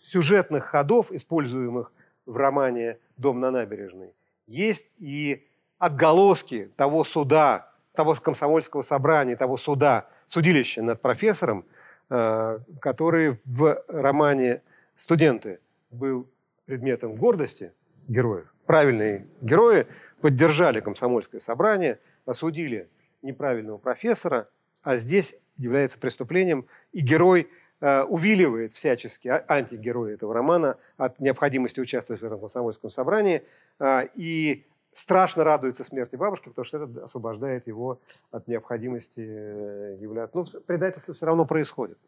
сюжетных 0.00 0.64
ходов, 0.64 1.10
используемых 1.12 1.92
в 2.26 2.36
романе 2.36 2.98
«Дом 3.16 3.40
на 3.40 3.50
набережной», 3.50 4.14
есть 4.46 4.90
и 4.98 5.46
отголоски 5.78 6.70
того 6.76 7.04
суда, 7.04 7.70
того 7.94 8.14
комсомольского 8.14 8.82
собрания, 8.82 9.36
того 9.36 9.56
суда, 9.56 10.08
судилища 10.26 10.82
над 10.82 11.00
профессором, 11.00 11.64
который 12.08 13.38
в 13.44 13.82
романе 13.88 14.62
«Студенты» 14.96 15.60
был 15.90 16.28
предметом 16.66 17.14
гордости 17.16 17.72
героев. 18.08 18.52
Правильные 18.66 19.26
герои 19.40 19.86
поддержали 20.20 20.80
комсомольское 20.80 21.40
собрание– 21.40 21.98
осудили 22.30 22.88
неправильного 23.22 23.78
профессора, 23.78 24.48
а 24.82 24.96
здесь 24.96 25.36
является 25.60 25.98
преступлением, 25.98 26.66
и 26.92 27.00
герой 27.00 27.48
э, 27.80 28.02
увиливает 28.02 28.72
всячески, 28.72 29.28
а, 29.28 29.44
антигерой 29.48 30.14
этого 30.14 30.34
романа, 30.34 30.76
от 30.96 31.20
необходимости 31.20 31.80
участвовать 31.80 32.22
в 32.22 32.24
этом 32.24 32.40
комсомольском 32.40 32.90
собрании, 32.90 33.42
э, 33.78 34.08
и 34.14 34.66
страшно 34.92 35.44
радуется 35.44 35.84
смерти 35.84 36.16
бабушки, 36.16 36.48
потому 36.48 36.64
что 36.64 36.78
это 36.78 37.04
освобождает 37.04 37.66
его 37.66 38.00
от 38.30 38.48
необходимости 38.48 39.20
э, 39.20 39.96
являться... 40.00 40.36
Ну, 40.36 40.46
предательство 40.66 41.14
все 41.14 41.26
равно 41.26 41.44
происходит. 41.44 41.98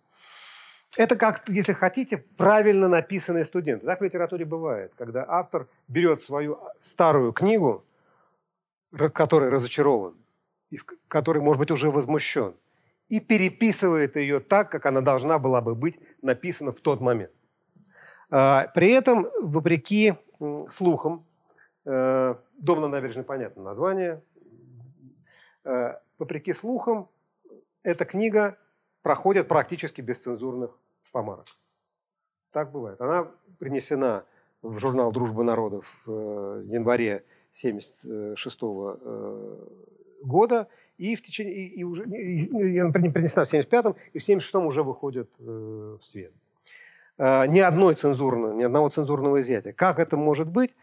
Это 0.97 1.17
как, 1.17 1.49
если 1.49 1.73
хотите, 1.73 2.19
правильно 2.19 2.87
написанные 2.87 3.45
студенты. 3.45 3.87
Так 3.87 4.01
в 4.01 4.05
литературе 4.05 4.45
бывает, 4.45 4.93
когда 4.97 5.25
автор 5.27 5.67
берет 5.89 6.21
свою 6.21 6.59
старую 6.81 7.33
книгу, 7.33 7.85
который 9.15 9.49
разочарован, 9.49 10.15
и 10.71 10.79
который, 11.09 11.41
может 11.41 11.59
быть, 11.59 11.71
уже 11.71 11.91
возмущен, 11.91 12.55
и 13.13 13.21
переписывает 13.21 14.17
ее 14.17 14.41
так, 14.41 14.71
как 14.71 14.87
она 14.87 15.03
должна 15.03 15.39
была 15.39 15.61
бы 15.61 15.75
быть 15.75 16.01
написана 16.23 16.73
в 16.73 16.81
тот 16.81 17.03
момент. 17.03 17.31
А, 18.31 18.69
при 18.75 18.91
этом, 18.91 19.27
вопреки 19.39 20.15
слухам, 20.71 21.27
э, 21.85 22.35
«Дом 22.57 22.81
на 22.81 22.89
набережной» 22.89 23.25
понятно 23.25 23.63
название, 23.65 24.23
э, 25.65 25.99
вопреки 26.19 26.55
слухам, 26.55 27.11
эта 27.83 28.07
книга 28.07 28.57
проходит 29.03 29.47
практически 29.47 30.01
без 30.01 30.19
цензурных 30.21 30.71
помарок. 31.13 31.45
Так 32.51 32.73
бывает. 32.73 32.99
Она 32.99 33.31
принесена 33.59 34.25
в 34.63 34.79
журнал 34.79 35.13
«Дружба 35.13 35.43
народов» 35.43 35.85
в 36.07 36.63
январе 36.65 37.25
1976 37.53 38.59
э, 38.63 39.57
года, 40.23 40.69
и 41.03 41.17
в 41.17 41.23
течение, 41.23 41.53
и, 41.53 41.81
и 41.81 41.85
уже, 41.85 42.05
и, 42.05 42.79
она 42.79 42.93
принесена 42.93 43.45
в 43.45 43.53
1975-м, 43.53 43.97
и 44.13 44.19
в 44.19 44.23
1976 44.23 44.55
уже 44.55 44.83
выходит 44.85 45.29
э, 45.41 45.97
в 46.01 46.05
свет. 46.05 46.33
Э, 47.19 47.47
ни 47.49 47.59
одной 47.59 47.97
цензурной, 47.97 48.55
ни 48.55 48.63
одного 48.63 48.89
цензурного 48.89 49.41
изъятия. 49.41 49.73
Как 49.73 49.99
это 49.99 50.17
может 50.17 50.49
быть? 50.49 50.77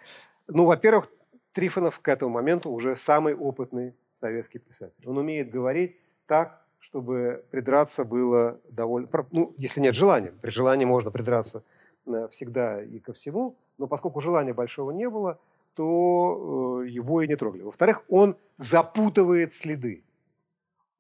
Ну, 0.48 0.66
во-первых, 0.66 1.10
Трифонов 1.54 2.00
к 2.00 2.08
этому 2.10 2.32
моменту 2.32 2.70
уже 2.70 2.98
самый 2.98 3.34
опытный 3.34 3.94
советский 4.20 4.60
писатель. 4.60 5.04
Он 5.06 5.18
умеет 5.18 5.50
говорить 5.50 5.96
так, 6.28 6.62
чтобы 6.80 7.46
придраться 7.50 8.04
было 8.04 8.60
довольно... 8.70 9.08
Ну, 9.32 9.54
если 9.58 9.80
нет 9.80 9.96
желания. 9.96 10.34
При 10.42 10.50
желании 10.50 10.86
можно 10.86 11.12
придраться 11.12 11.64
э, 12.06 12.28
всегда 12.30 12.84
и 12.84 13.00
ко 13.00 13.14
всему, 13.14 13.56
но 13.78 13.88
поскольку 13.88 14.20
желания 14.20 14.54
большого 14.54 14.92
не 14.92 15.10
было, 15.10 15.40
то 15.76 16.82
э, 16.84 16.90
его 16.90 17.22
и 17.22 17.28
не 17.28 17.38
трогали. 17.38 17.62
Во-вторых, 17.62 18.04
он 18.10 18.36
запутывает 18.58 19.54
следы. 19.54 20.04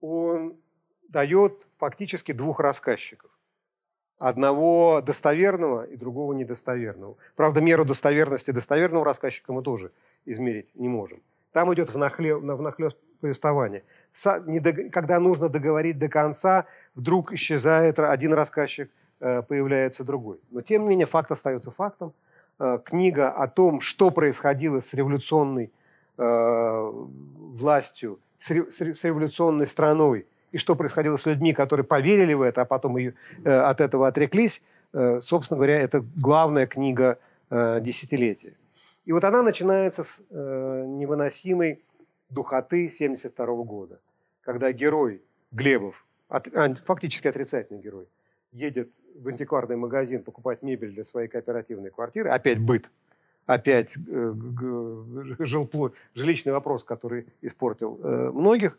Он 0.01 0.55
дает 1.07 1.53
фактически 1.77 2.31
двух 2.31 2.59
рассказчиков. 2.59 3.31
Одного 4.17 5.01
достоверного 5.01 5.83
и 5.85 5.95
другого 5.95 6.33
недостоверного. 6.33 7.15
Правда, 7.35 7.61
меру 7.61 7.85
достоверности 7.85 8.51
достоверного 8.51 9.05
рассказчика 9.05 9.53
мы 9.53 9.63
тоже 9.63 9.91
измерить 10.25 10.75
не 10.75 10.89
можем. 10.89 11.21
Там 11.53 11.73
идет 11.73 11.93
внахлёст, 11.93 12.43
внахлёст 12.43 12.97
повествование. 13.21 13.83
Когда 14.91 15.19
нужно 15.19 15.47
договорить 15.47 15.97
до 15.97 16.09
конца, 16.09 16.65
вдруг 16.95 17.31
исчезает 17.33 17.97
один 17.99 18.33
рассказчик, 18.33 18.91
э, 19.19 19.41
появляется 19.41 20.03
другой. 20.03 20.39
Но 20.51 20.61
тем 20.61 20.83
не 20.83 20.89
менее 20.89 21.07
факт 21.07 21.31
остается 21.31 21.71
фактом– 21.71 22.13
Э, 22.59 22.77
книга 22.83 23.31
о 23.31 23.47
том, 23.47 23.79
что 23.79 24.11
происходило 24.11 24.81
с 24.81 24.93
революционной 24.93 25.71
э, 26.17 26.91
властью, 26.91 28.19
с, 28.39 28.49
революционной 28.49 29.67
страной, 29.67 30.25
и 30.51 30.57
что 30.57 30.75
происходило 30.75 31.17
с 31.17 31.25
людьми, 31.25 31.53
которые 31.53 31.85
поверили 31.85 32.33
в 32.33 32.41
это, 32.41 32.61
а 32.61 32.65
потом 32.65 32.97
ее, 32.97 33.13
э, 33.43 33.51
от 33.51 33.81
этого 33.81 34.07
отреклись, 34.07 34.63
собственно 35.21 35.57
говоря, 35.57 35.79
это 35.79 36.03
главная 36.15 36.65
книга 36.65 37.19
десятилетия. 37.51 38.55
И 39.05 39.11
вот 39.11 39.23
она 39.23 39.43
начинается 39.43 40.01
с 40.01 40.19
невыносимой 40.31 41.83
духоты 42.31 42.87
1972 42.87 43.63
года, 43.65 43.99
когда 44.41 44.71
герой 44.71 45.21
Глебов, 45.51 46.03
фактически 46.85 47.27
отрицательный 47.27 47.81
герой, 47.81 48.07
едет 48.51 48.89
в 49.15 49.27
антикварный 49.27 49.75
магазин 49.75 50.23
покупать 50.23 50.61
мебель 50.61 50.91
для 50.91 51.03
своей 51.03 51.27
кооперативной 51.27 51.91
квартиры, 51.91 52.29
опять 52.29 52.59
быт, 52.59 52.89
опять 53.45 53.95
э, 53.97 54.33
жилпло, 55.39 55.91
жилищный 56.13 56.53
вопрос, 56.53 56.83
который 56.83 57.27
испортил 57.41 57.99
э, 58.01 58.31
многих. 58.31 58.77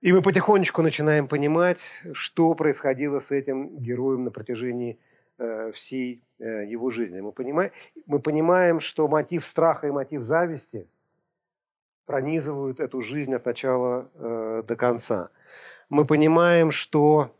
И 0.00 0.12
мы 0.12 0.22
потихонечку 0.22 0.82
начинаем 0.82 1.28
понимать, 1.28 1.80
что 2.12 2.54
происходило 2.54 3.20
с 3.20 3.30
этим 3.30 3.78
героем 3.78 4.24
на 4.24 4.30
протяжении 4.30 4.98
э, 5.38 5.72
всей 5.72 6.22
его 6.38 6.90
жизни. 6.90 7.20
Мы 7.20 7.32
понимаем, 7.32 7.70
мы 8.06 8.18
понимаем, 8.18 8.80
что 8.80 9.08
мотив 9.08 9.44
страха 9.44 9.88
и 9.88 9.90
мотив 9.90 10.22
зависти 10.22 10.86
пронизывают 12.06 12.80
эту 12.80 13.02
жизнь 13.02 13.34
от 13.34 13.44
начала 13.44 14.08
до 14.66 14.76
конца. 14.76 15.28
Мы 15.90 16.06
понимаем, 16.06 16.70
что 16.70 17.30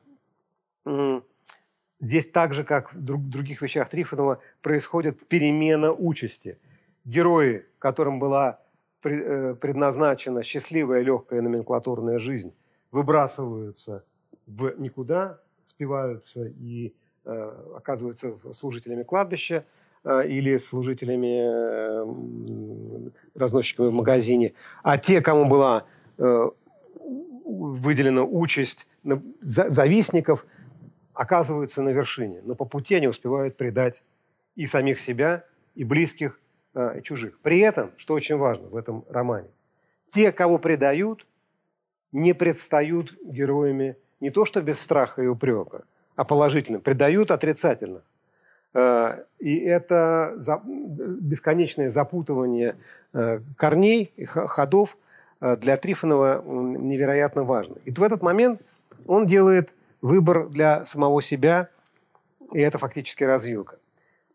Здесь 2.00 2.28
так 2.30 2.54
же, 2.54 2.64
как 2.64 2.94
в 2.94 3.00
других 3.00 3.60
вещах 3.60 3.90
Трифонова, 3.90 4.40
происходит 4.62 5.26
перемена 5.28 5.92
участи. 5.92 6.58
Герои, 7.04 7.66
которым 7.78 8.18
была 8.18 8.60
э, 9.04 9.54
предназначена 9.60 10.42
счастливая, 10.42 11.02
легкая 11.02 11.42
номенклатурная 11.42 12.18
жизнь, 12.18 12.54
выбрасываются 12.90 14.04
в 14.46 14.74
никуда, 14.78 15.40
спиваются 15.64 16.46
и 16.46 16.94
э, 17.24 17.52
оказываются 17.76 18.34
служителями 18.54 19.02
кладбища 19.02 19.64
э, 20.04 20.26
или 20.26 20.56
служителями 20.58 21.50
разносчиками 23.38 23.88
в 23.88 23.92
магазине, 23.92 24.54
а 24.82 24.96
те, 24.96 25.20
кому 25.20 25.46
была 25.46 25.84
э, 26.18 26.50
выделена 27.44 28.22
участь 28.22 28.86
завистников, 29.42 30.46
оказываются 31.20 31.82
на 31.82 31.90
вершине. 31.90 32.40
Но 32.44 32.54
по 32.54 32.64
пути 32.64 32.94
они 32.94 33.06
успевают 33.06 33.58
предать 33.58 34.02
и 34.56 34.64
самих 34.64 34.98
себя, 34.98 35.44
и 35.74 35.84
близких, 35.84 36.40
э, 36.74 36.98
и 36.98 37.02
чужих. 37.02 37.38
При 37.40 37.58
этом, 37.58 37.90
что 37.98 38.14
очень 38.14 38.38
важно 38.38 38.68
в 38.68 38.76
этом 38.76 39.04
романе, 39.06 39.48
те, 40.08 40.32
кого 40.32 40.56
предают, 40.56 41.26
не 42.10 42.32
предстают 42.32 43.12
героями 43.22 43.96
не 44.20 44.30
то 44.30 44.46
что 44.46 44.62
без 44.62 44.80
страха 44.80 45.22
и 45.22 45.26
упрека, 45.26 45.82
а 46.16 46.24
положительно, 46.24 46.80
предают 46.80 47.30
отрицательно. 47.30 48.00
Э, 48.72 49.24
и 49.38 49.58
это 49.58 50.38
бесконечное 51.20 51.90
запутывание 51.90 52.76
э, 53.12 53.40
корней 53.56 54.10
и 54.16 54.24
ходов 54.24 54.96
для 55.40 55.76
Трифонова 55.76 56.42
невероятно 56.46 57.44
важно. 57.44 57.76
И 57.84 57.90
в 57.90 58.02
этот 58.02 58.22
момент 58.22 58.62
он 59.06 59.26
делает 59.26 59.70
выбор 60.00 60.48
для 60.48 60.84
самого 60.84 61.22
себя, 61.22 61.70
и 62.52 62.60
это 62.60 62.78
фактически 62.78 63.24
развилка. 63.24 63.78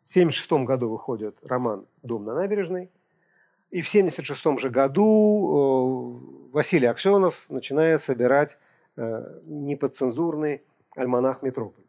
В 0.05 0.11
1976 0.11 0.65
году 0.65 0.89
выходит 0.89 1.37
роман 1.43 1.85
«Дом 2.03 2.25
на 2.25 2.33
набережной», 2.35 2.91
и 3.71 3.81
в 3.81 3.87
1976 3.87 4.59
же 4.59 4.69
году 4.69 6.49
Василий 6.53 6.87
Аксенов 6.87 7.45
начинает 7.49 8.01
собирать 8.01 8.57
неподцензурный 8.95 10.61
альманах 10.95 11.41
«Метрополь» 11.41 11.85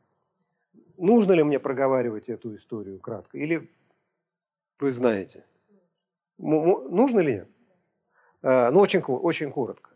нужно 0.98 1.32
ли 1.32 1.42
мне 1.42 1.58
проговаривать 1.58 2.28
эту 2.28 2.56
историю 2.56 2.98
кратко? 2.98 3.38
Или 3.38 3.70
вы 4.78 4.90
знаете? 4.90 5.44
Нужно 6.38 7.20
ли 7.20 7.34
нет? 7.34 7.48
А, 8.42 8.70
ну, 8.70 8.80
очень, 8.80 9.00
очень 9.00 9.50
коротко. 9.50 9.90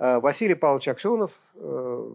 А, 0.00 0.18
Василий 0.18 0.54
Павлович 0.54 0.88
Аксенов, 0.88 1.38
э, 1.56 2.10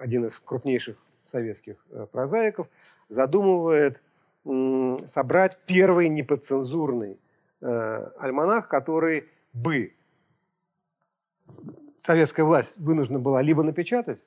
один 0.00 0.26
из 0.26 0.38
крупнейших 0.38 0.96
советских 1.26 1.76
э, 1.90 2.06
прозаиков, 2.10 2.66
задумывает 3.08 4.00
собрать 4.44 5.58
первый 5.66 6.08
неподцензурный 6.08 7.20
э, 7.60 8.10
альманах, 8.18 8.66
который 8.66 9.28
бы 9.52 9.94
советская 12.00 12.44
власть 12.44 12.76
вынуждена 12.78 13.20
была 13.20 13.40
либо 13.40 13.62
напечатать, 13.62 14.18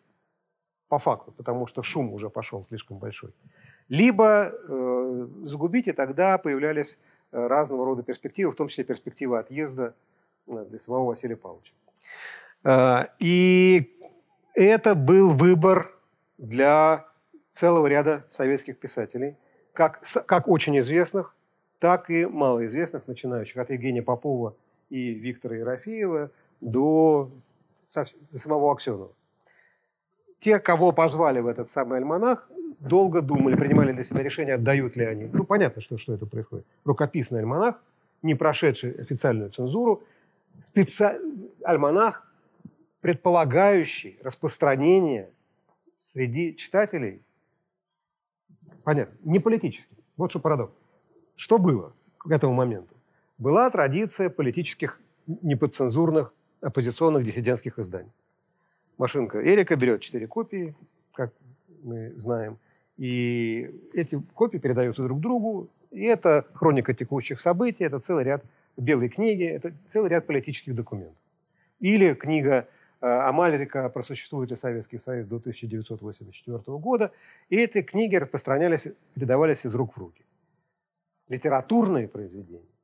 по 0.87 0.99
факту, 0.99 1.31
потому 1.31 1.65
что 1.67 1.81
шум 1.81 2.13
уже 2.13 2.29
пошел 2.29 2.65
слишком 2.69 2.99
большой. 2.99 3.31
Либо 3.89 4.53
э, 4.53 5.27
загубить, 5.43 5.87
и 5.87 5.91
тогда 5.91 6.37
появлялись 6.37 6.99
э, 7.31 7.47
разного 7.47 7.83
рода 7.83 8.03
перспективы, 8.03 8.51
в 8.51 8.55
том 8.55 8.67
числе 8.67 8.83
перспектива 8.83 9.39
отъезда 9.39 9.95
э, 10.47 10.65
для 10.69 10.79
самого 10.79 11.07
Василия 11.07 11.35
Павловича. 11.35 11.73
Э, 12.65 13.05
и 13.19 13.97
это 14.53 14.95
был 14.95 15.33
выбор 15.33 15.95
для 16.37 17.05
целого 17.51 17.87
ряда 17.87 18.25
советских 18.29 18.77
писателей, 18.77 19.37
как, 19.71 20.01
как 20.25 20.49
очень 20.49 20.77
известных, 20.79 21.33
так 21.79 22.09
и 22.09 22.25
малоизвестных, 22.25 23.07
начинающих 23.07 23.55
от 23.57 23.69
Евгения 23.69 24.01
Попова 24.01 24.55
и 24.89 25.11
Виктора 25.11 25.55
Ерофеева 25.55 26.31
до 26.59 27.31
самого 28.33 28.73
Аксенова 28.73 29.11
те, 30.45 30.59
кого 30.59 30.91
позвали 30.91 31.39
в 31.39 31.47
этот 31.47 31.71
самый 31.71 31.97
альманах, 31.97 32.47
долго 32.79 33.23
думали, 33.23 33.55
принимали 33.55 33.93
для 33.93 34.03
себя 34.03 34.21
решение, 34.21 34.53
отдают 34.53 34.95
ли 34.95 35.03
они. 35.03 35.27
Ну, 35.33 35.43
понятно, 35.43 35.81
что, 35.81 35.97
что 35.97 36.13
это 36.13 36.27
происходит. 36.27 36.67
Рукописный 36.83 37.39
альманах, 37.39 37.81
не 38.21 38.35
прошедший 38.35 38.91
официальную 38.91 39.49
цензуру, 39.49 40.03
специ... 40.61 41.19
альманах, 41.63 42.27
предполагающий 43.05 44.17
распространение 44.23 45.29
среди 45.99 46.55
читателей, 46.55 47.21
понятно, 48.83 49.15
не 49.23 49.37
политический. 49.37 49.95
Вот 50.17 50.31
что 50.31 50.39
парадокс. 50.39 50.73
Что 51.35 51.59
было 51.59 51.93
к 52.17 52.31
этому 52.31 52.55
моменту? 52.55 52.95
Была 53.37 53.69
традиция 53.69 54.31
политических 54.31 54.99
неподцензурных 55.27 56.33
оппозиционных 56.61 57.23
диссидентских 57.23 57.77
изданий 57.77 58.11
машинка 58.97 59.39
Эрика 59.39 59.75
берет 59.75 60.01
четыре 60.01 60.25
копии, 60.25 60.73
как 61.13 61.31
мы 61.83 62.11
знаем, 62.17 62.57
и 62.97 63.69
эти 63.93 64.19
копии 64.33 64.57
передаются 64.57 65.03
друг 65.03 65.19
другу, 65.19 65.69
и 65.91 66.01
это 66.05 66.47
хроника 66.55 66.95
текущих 66.95 67.39
событий, 67.39 67.83
это 67.83 67.99
целый 67.99 68.23
ряд 68.23 68.43
белой 68.77 69.09
книги, 69.09 69.43
это 69.43 69.73
целый 69.89 70.09
ряд 70.09 70.25
политических 70.25 70.73
документов. 70.73 71.21
Или 71.79 72.15
книга 72.15 72.67
Амальрика 73.05 73.89
«Просуществует 73.89 74.51
ли 74.51 74.57
Советский 74.57 74.97
Союз 74.97 75.27
до 75.27 75.37
1984 75.37 76.77
года», 76.77 77.11
и 77.49 77.57
эти 77.57 77.81
книги 77.81 78.15
распространялись, 78.15 78.87
передавались 79.13 79.65
из 79.65 79.75
рук 79.75 79.95
в 79.95 79.99
руки. 79.99 80.23
Литературные 81.27 82.07
произведения 82.07 82.75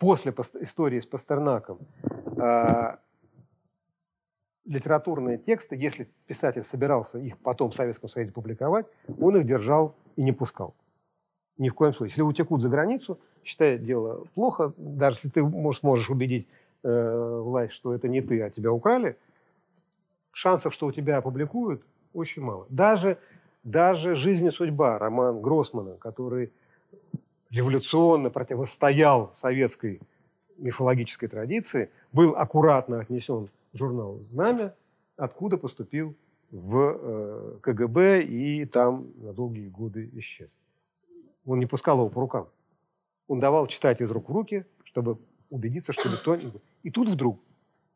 после 0.00 0.34
истории 0.60 0.98
с 0.98 1.06
Пастернаком 1.06 1.78
э, 2.36 2.96
литературные 4.64 5.38
тексты, 5.38 5.76
если 5.76 6.08
писатель 6.26 6.64
собирался 6.64 7.18
их 7.18 7.38
потом 7.38 7.70
в 7.70 7.74
Советском 7.74 8.08
Союзе 8.08 8.32
публиковать, 8.32 8.86
он 9.20 9.36
их 9.36 9.46
держал 9.46 9.94
и 10.16 10.24
не 10.24 10.32
пускал. 10.32 10.74
Ни 11.58 11.68
в 11.68 11.74
коем 11.74 11.92
случае. 11.92 12.12
Если 12.12 12.22
утекут 12.22 12.62
за 12.62 12.70
границу, 12.70 13.20
считай 13.44 13.78
дело 13.78 14.24
плохо, 14.34 14.72
даже 14.78 15.16
если 15.16 15.28
ты 15.28 15.44
может, 15.44 15.82
можешь 15.82 16.08
убедить 16.08 16.48
э, 16.82 17.40
власть, 17.42 17.72
что 17.74 17.94
это 17.94 18.08
не 18.08 18.20
ты, 18.20 18.42
а 18.42 18.50
тебя 18.50 18.72
украли, 18.72 19.16
шансов, 20.32 20.74
что 20.74 20.86
у 20.86 20.92
тебя 20.92 21.18
опубликуют, 21.18 21.82
очень 22.12 22.42
мало. 22.42 22.66
Даже, 22.68 23.18
даже 23.62 24.14
«Жизнь 24.14 24.46
и 24.46 24.50
судьба» 24.50 24.98
роман 24.98 25.40
Гроссмана, 25.40 25.96
который 25.96 26.52
революционно 27.50 28.30
противостоял 28.30 29.32
советской 29.34 30.00
мифологической 30.56 31.28
традиции, 31.28 31.90
был 32.12 32.36
аккуратно 32.36 33.00
отнесен 33.00 33.48
журнал 33.72 34.20
«Знамя», 34.30 34.74
откуда 35.16 35.56
поступил 35.56 36.14
в 36.50 36.98
э, 37.00 37.58
КГБ 37.62 38.22
и 38.22 38.64
там 38.64 39.06
на 39.16 39.32
долгие 39.32 39.68
годы 39.68 40.10
исчез. 40.14 40.58
Он 41.46 41.58
не 41.58 41.66
пускал 41.66 41.98
его 41.98 42.08
по 42.08 42.20
рукам. 42.20 42.48
Он 43.28 43.38
давал 43.38 43.66
читать 43.68 44.00
из 44.00 44.10
рук 44.10 44.28
в 44.28 44.32
руки, 44.32 44.64
чтобы 44.84 45.18
убедиться, 45.50 45.92
что 45.92 46.08
никто. 46.08 46.36
И 46.82 46.90
тут 46.90 47.08
вдруг 47.08 47.38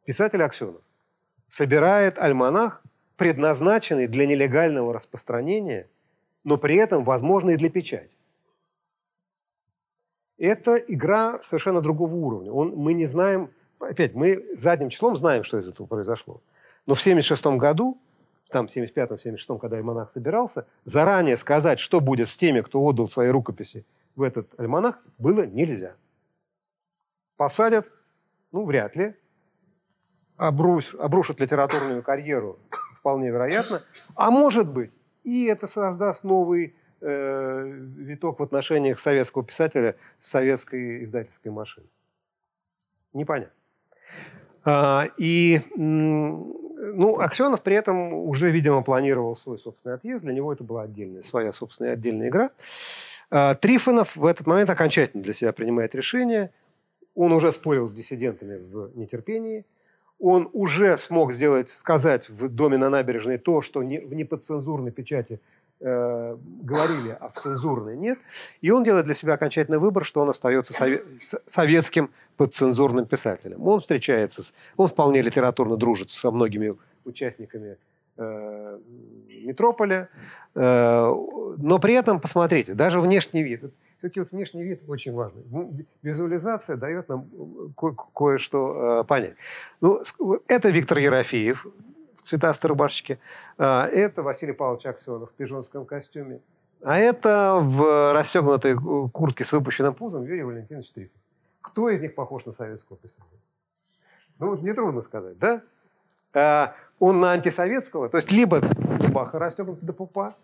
писатель 0.04 0.42
Аксенов 0.42 0.82
собирает 1.48 2.18
альманах, 2.18 2.82
предназначенный 3.16 4.08
для 4.08 4.26
нелегального 4.26 4.92
распространения, 4.92 5.88
но 6.42 6.58
при 6.58 6.76
этом 6.76 7.04
возможный 7.04 7.56
для 7.56 7.70
печати. 7.70 8.10
Это 10.36 10.76
игра 10.76 11.40
совершенно 11.42 11.80
другого 11.80 12.14
уровня. 12.14 12.52
Он, 12.52 12.74
мы 12.74 12.92
не 12.92 13.06
знаем, 13.06 13.50
опять, 13.78 14.14
мы 14.14 14.44
задним 14.56 14.90
числом 14.90 15.16
знаем, 15.16 15.44
что 15.44 15.58
из 15.58 15.68
этого 15.68 15.86
произошло. 15.86 16.40
Но 16.86 16.94
в 16.94 17.00
1976 17.00 17.58
году, 17.60 17.98
там, 18.50 18.66
в 18.66 18.70
1975 18.70 19.20
76 19.22 19.60
когда 19.60 19.76
альманах 19.76 20.10
собирался, 20.10 20.66
заранее 20.84 21.36
сказать, 21.36 21.78
что 21.78 22.00
будет 22.00 22.28
с 22.28 22.36
теми, 22.36 22.60
кто 22.62 22.82
отдал 22.82 23.08
свои 23.08 23.28
рукописи 23.28 23.84
в 24.16 24.22
этот 24.22 24.48
альманах, 24.58 24.98
было 25.18 25.46
нельзя. 25.46 25.94
Посадят, 27.36 27.88
ну, 28.54 28.64
вряд 28.64 28.94
ли. 28.94 29.14
Обруш, 30.36 30.94
обрушат 30.94 31.40
литературную 31.40 32.02
карьеру, 32.04 32.58
вполне 32.98 33.30
вероятно. 33.30 33.82
А 34.14 34.30
может 34.30 34.68
быть, 34.68 34.92
и 35.24 35.46
это 35.46 35.66
создаст 35.66 36.22
новый 36.22 36.76
э, 37.00 37.64
виток 37.66 38.38
в 38.38 38.42
отношениях 38.44 39.00
советского 39.00 39.44
писателя 39.44 39.96
с 40.20 40.30
советской 40.30 41.04
издательской 41.04 41.50
машиной. 41.50 41.88
Непонятно. 43.12 43.54
А, 44.64 45.08
и 45.18 45.60
ну, 45.74 47.18
Аксенов 47.20 47.60
при 47.62 47.74
этом 47.74 48.14
уже, 48.14 48.52
видимо, 48.52 48.82
планировал 48.82 49.36
свой 49.36 49.58
собственный 49.58 49.96
отъезд. 49.96 50.24
Для 50.24 50.32
него 50.32 50.52
это 50.52 50.62
была 50.62 50.82
отдельная, 50.82 51.22
своя 51.22 51.52
собственная 51.52 51.94
отдельная 51.94 52.28
игра. 52.28 52.50
А, 53.30 53.56
Трифонов 53.56 54.14
в 54.14 54.24
этот 54.26 54.46
момент 54.46 54.70
окончательно 54.70 55.24
для 55.24 55.32
себя 55.32 55.52
принимает 55.52 55.94
решение. 55.96 56.52
Он 57.14 57.32
уже 57.32 57.52
спорил 57.52 57.86
с 57.86 57.94
диссидентами 57.94 58.56
в 58.56 58.96
нетерпении. 58.96 59.64
Он 60.18 60.48
уже 60.52 60.96
смог 60.98 61.32
сделать, 61.32 61.70
сказать 61.70 62.28
в 62.28 62.48
доме 62.48 62.76
на 62.78 62.88
набережной 62.88 63.38
то, 63.38 63.62
что 63.62 63.82
не, 63.82 63.98
в 63.98 64.14
неподцензурной 64.14 64.90
печати 64.90 65.40
э, 65.80 66.36
говорили, 66.62 67.16
а 67.20 67.28
в 67.28 67.40
цензурной 67.40 67.96
нет. 67.96 68.18
И 68.60 68.70
он 68.70 68.84
делает 68.84 69.04
для 69.06 69.14
себя 69.14 69.34
окончательный 69.34 69.78
выбор, 69.78 70.04
что 70.04 70.20
он 70.20 70.28
остается 70.28 70.72
сове- 70.72 71.04
советским 71.46 72.10
подцензурным 72.36 73.06
писателем. 73.06 73.66
Он 73.66 73.80
встречается, 73.80 74.42
он 74.76 74.86
вполне 74.86 75.20
литературно 75.20 75.76
дружит 75.76 76.10
со 76.10 76.30
многими 76.30 76.76
участниками 77.04 77.76
э, 78.16 78.78
метрополя, 79.44 80.08
э, 80.54 81.14
но 81.58 81.78
при 81.78 81.94
этом, 81.94 82.20
посмотрите, 82.20 82.74
даже 82.74 83.00
внешний 83.00 83.42
вид. 83.42 83.64
Все-таки 84.04 84.20
вот 84.20 84.32
внешний 84.32 84.62
вид 84.62 84.82
очень 84.86 85.14
важный. 85.14 85.42
Визуализация 86.02 86.76
дает 86.76 87.08
нам 87.08 87.26
ко- 87.74 87.96
кое-что 88.14 89.00
э, 89.00 89.04
понять. 89.04 89.34
Ну, 89.80 90.02
это 90.46 90.68
Виктор 90.68 90.98
Ерофеев 90.98 91.66
в 92.18 92.20
цветастой 92.20 92.68
рубашечке. 92.68 93.18
Э, 93.56 93.84
это 93.84 94.22
Василий 94.22 94.52
Павлович 94.52 94.84
Аксенов 94.84 95.30
в 95.30 95.32
пижонском 95.32 95.86
костюме. 95.86 96.40
А 96.82 96.98
это 96.98 97.60
в 97.62 98.12
расстегнутой 98.12 98.76
куртке 99.10 99.42
с 99.42 99.52
выпущенным 99.52 99.94
пузом 99.94 100.24
Юрий 100.24 100.42
Валентинович 100.42 100.90
Трифон. 100.92 101.22
Кто 101.62 101.88
из 101.88 102.02
них 102.02 102.14
похож 102.14 102.44
на 102.44 102.52
советского 102.52 102.98
писателя? 102.98 103.24
Ну, 104.38 104.54
нетрудно 104.56 105.00
сказать, 105.00 105.38
да? 105.38 105.62
А, 106.34 106.74
он 106.98 107.20
на 107.20 107.32
антисоветского, 107.32 108.10
то 108.10 108.18
есть 108.18 108.30
либо 108.30 108.60
рубаха 109.00 109.38
расстегнута 109.38 109.82
до 109.86 109.94
пупа, 109.94 110.34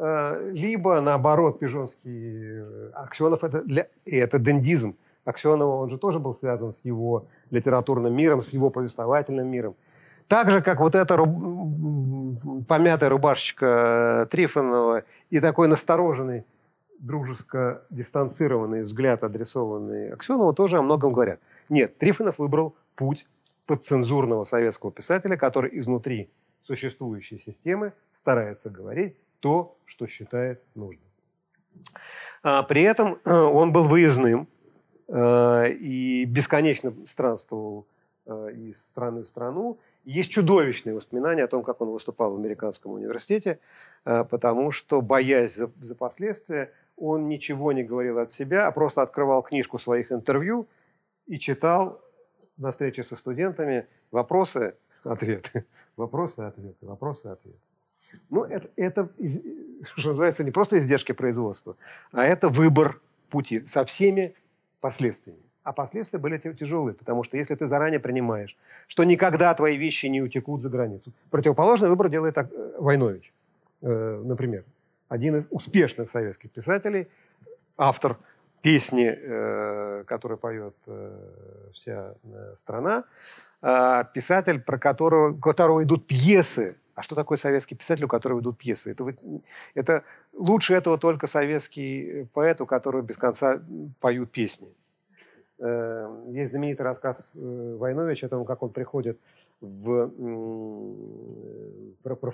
либо, 0.00 1.00
наоборот, 1.00 1.58
пижонский 1.58 2.60
э, 2.62 2.90
Аксенов, 2.94 3.44
это, 3.44 3.60
для, 3.62 3.86
и 4.06 4.16
это 4.16 4.38
дендизм. 4.38 4.96
Аксенова, 5.26 5.76
он 5.76 5.90
же 5.90 5.98
тоже 5.98 6.18
был 6.18 6.34
связан 6.34 6.72
с 6.72 6.84
его 6.86 7.26
литературным 7.50 8.14
миром, 8.14 8.40
с 8.40 8.50
его 8.50 8.70
повествовательным 8.70 9.46
миром. 9.46 9.74
Так 10.26 10.50
же, 10.50 10.62
как 10.62 10.80
вот 10.80 10.94
эта 10.94 11.16
руб... 11.16 11.28
помятая 12.66 13.10
рубашечка 13.10 14.26
Трифонова 14.30 15.02
и 15.28 15.38
такой 15.40 15.68
настороженный, 15.68 16.44
дружеско 16.98 17.82
дистанцированный 17.90 18.84
взгляд, 18.84 19.22
адресованный 19.22 20.12
Аксенову, 20.12 20.54
тоже 20.54 20.78
о 20.78 20.82
многом 20.82 21.12
говорят. 21.12 21.40
Нет, 21.68 21.98
Трифонов 21.98 22.38
выбрал 22.38 22.74
путь 22.94 23.26
подцензурного 23.66 24.44
советского 24.44 24.92
писателя, 24.92 25.36
который 25.36 25.78
изнутри 25.78 26.30
существующей 26.62 27.38
системы 27.38 27.92
старается 28.14 28.70
говорить 28.70 29.16
то, 29.40 29.76
что 29.86 30.06
считает 30.06 30.62
нужным. 30.74 31.04
А 32.42 32.62
при 32.62 32.82
этом 32.82 33.18
э, 33.24 33.32
он 33.32 33.72
был 33.72 33.86
выездным 33.86 34.48
э, 35.08 35.72
и 35.72 36.24
бесконечно 36.24 36.94
странствовал 37.06 37.86
э, 38.26 38.52
из 38.54 38.80
страны 38.88 39.22
в 39.22 39.28
страну. 39.28 39.78
Есть 40.04 40.30
чудовищные 40.30 40.94
воспоминания 40.94 41.44
о 41.44 41.48
том, 41.48 41.62
как 41.62 41.80
он 41.80 41.90
выступал 41.90 42.32
в 42.32 42.36
американском 42.36 42.92
университете, 42.92 43.58
потому 44.02 44.70
что, 44.70 45.02
боясь 45.02 45.56
за, 45.56 45.70
за 45.82 45.94
последствия, 45.94 46.72
он 46.96 47.28
ничего 47.28 47.72
не 47.72 47.82
говорил 47.82 48.18
от 48.18 48.30
себя, 48.30 48.66
а 48.66 48.72
просто 48.72 49.02
открывал 49.02 49.42
книжку 49.42 49.78
своих 49.78 50.10
интервью 50.10 50.66
и 51.26 51.38
читал 51.38 52.00
на 52.56 52.72
встрече 52.72 53.02
со 53.02 53.16
студентами 53.16 53.86
вопросы, 54.10 54.74
ответы, 55.04 55.66
вопросы, 55.96 56.40
ответы, 56.40 56.86
вопросы, 56.86 57.26
ответы. 57.26 57.69
Ну, 58.30 58.44
это, 58.44 58.68
это, 58.76 59.08
что 59.96 60.08
называется, 60.08 60.44
не 60.44 60.50
просто 60.50 60.78
издержки 60.78 61.12
производства, 61.12 61.76
а 62.12 62.24
это 62.24 62.48
выбор 62.48 63.00
пути 63.30 63.66
со 63.66 63.84
всеми 63.84 64.34
последствиями. 64.80 65.40
А 65.62 65.72
последствия 65.72 66.18
были 66.18 66.38
тяжелые, 66.38 66.94
потому 66.94 67.22
что 67.22 67.36
если 67.36 67.54
ты 67.54 67.66
заранее 67.66 68.00
принимаешь, 68.00 68.56
что 68.88 69.04
никогда 69.04 69.54
твои 69.54 69.76
вещи 69.76 70.06
не 70.06 70.22
утекут 70.22 70.62
за 70.62 70.70
границу. 70.70 71.12
Противоположный 71.30 71.90
выбор 71.90 72.08
делает 72.08 72.36
э, 72.38 72.46
Войнович, 72.78 73.32
э, 73.82 74.22
например. 74.24 74.64
Один 75.08 75.36
из 75.36 75.46
успешных 75.50 76.08
советских 76.08 76.50
писателей, 76.50 77.08
автор 77.76 78.16
песни, 78.62 79.12
э, 79.14 80.04
которую 80.06 80.38
поет 80.38 80.74
вся 81.74 82.14
страна, 82.56 83.04
писатель, 84.14 84.60
про 84.60 84.78
которого, 84.78 85.38
которого 85.38 85.82
идут 85.82 86.06
пьесы. 86.06 86.76
А 87.00 87.02
что 87.02 87.14
такое 87.14 87.38
советский 87.38 87.74
писатель, 87.74 88.04
у 88.04 88.08
которого 88.08 88.40
идут 88.40 88.58
пьесы? 88.58 88.90
Это, 88.90 89.14
это 89.74 90.04
лучше 90.34 90.74
этого 90.74 90.98
только 90.98 91.26
советский 91.26 92.26
поэт, 92.34 92.60
у 92.60 92.66
которого 92.66 93.00
без 93.00 93.16
конца 93.16 93.62
поют 94.00 94.30
песни. 94.30 94.68
Э, 95.58 96.14
есть 96.28 96.50
знаменитый 96.50 96.84
рассказ 96.84 97.32
э, 97.34 97.76
Войновича 97.78 98.26
о 98.26 98.28
том, 98.28 98.44
как 98.44 98.62
он 98.62 98.68
приходит 98.68 99.18
в, 99.62 100.10
в 102.04 102.26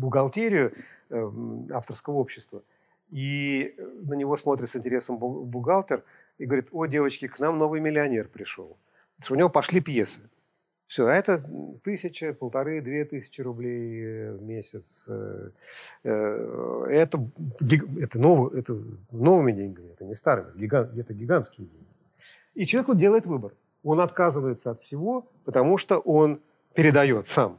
бухгалтерию 0.00 0.72
э, 1.10 1.30
авторского 1.70 2.14
общества– 2.14 2.60
и 3.10 3.76
на 4.02 4.14
него 4.14 4.36
смотрит 4.36 4.68
с 4.70 4.76
интересом 4.76 5.18
бухгалтер 5.18 6.02
и 6.38 6.46
говорит, 6.46 6.68
о, 6.72 6.86
девочки, 6.86 7.28
к 7.28 7.38
нам 7.38 7.58
новый 7.58 7.80
миллионер 7.80 8.26
пришел. 8.26 8.76
У 9.30 9.34
него 9.36 9.48
пошли 9.48 9.80
пьесы. 9.80 10.20
Все, 10.94 11.08
а 11.08 11.12
это 11.12 11.42
тысяча, 11.82 12.32
полторы, 12.32 12.80
две 12.80 13.04
тысячи 13.04 13.40
рублей 13.40 14.30
в 14.30 14.42
месяц. 14.42 15.06
Э, 15.08 15.50
э, 16.04 16.86
это, 16.88 17.18
это, 17.98 18.16
нов, 18.16 18.54
это 18.54 18.78
новыми 19.10 19.50
деньгами, 19.50 19.90
это 19.90 20.04
не 20.04 20.14
старыми, 20.14 20.56
гигант, 20.56 20.96
это 20.96 21.12
гигантские 21.12 21.66
деньги. 21.66 21.88
И 22.54 22.64
человек 22.64 22.96
делает 22.96 23.26
выбор. 23.26 23.54
Он 23.82 24.00
отказывается 24.00 24.70
от 24.70 24.82
всего, 24.82 25.26
потому 25.44 25.78
что 25.78 25.98
он 25.98 26.40
передает 26.74 27.26
сам 27.26 27.58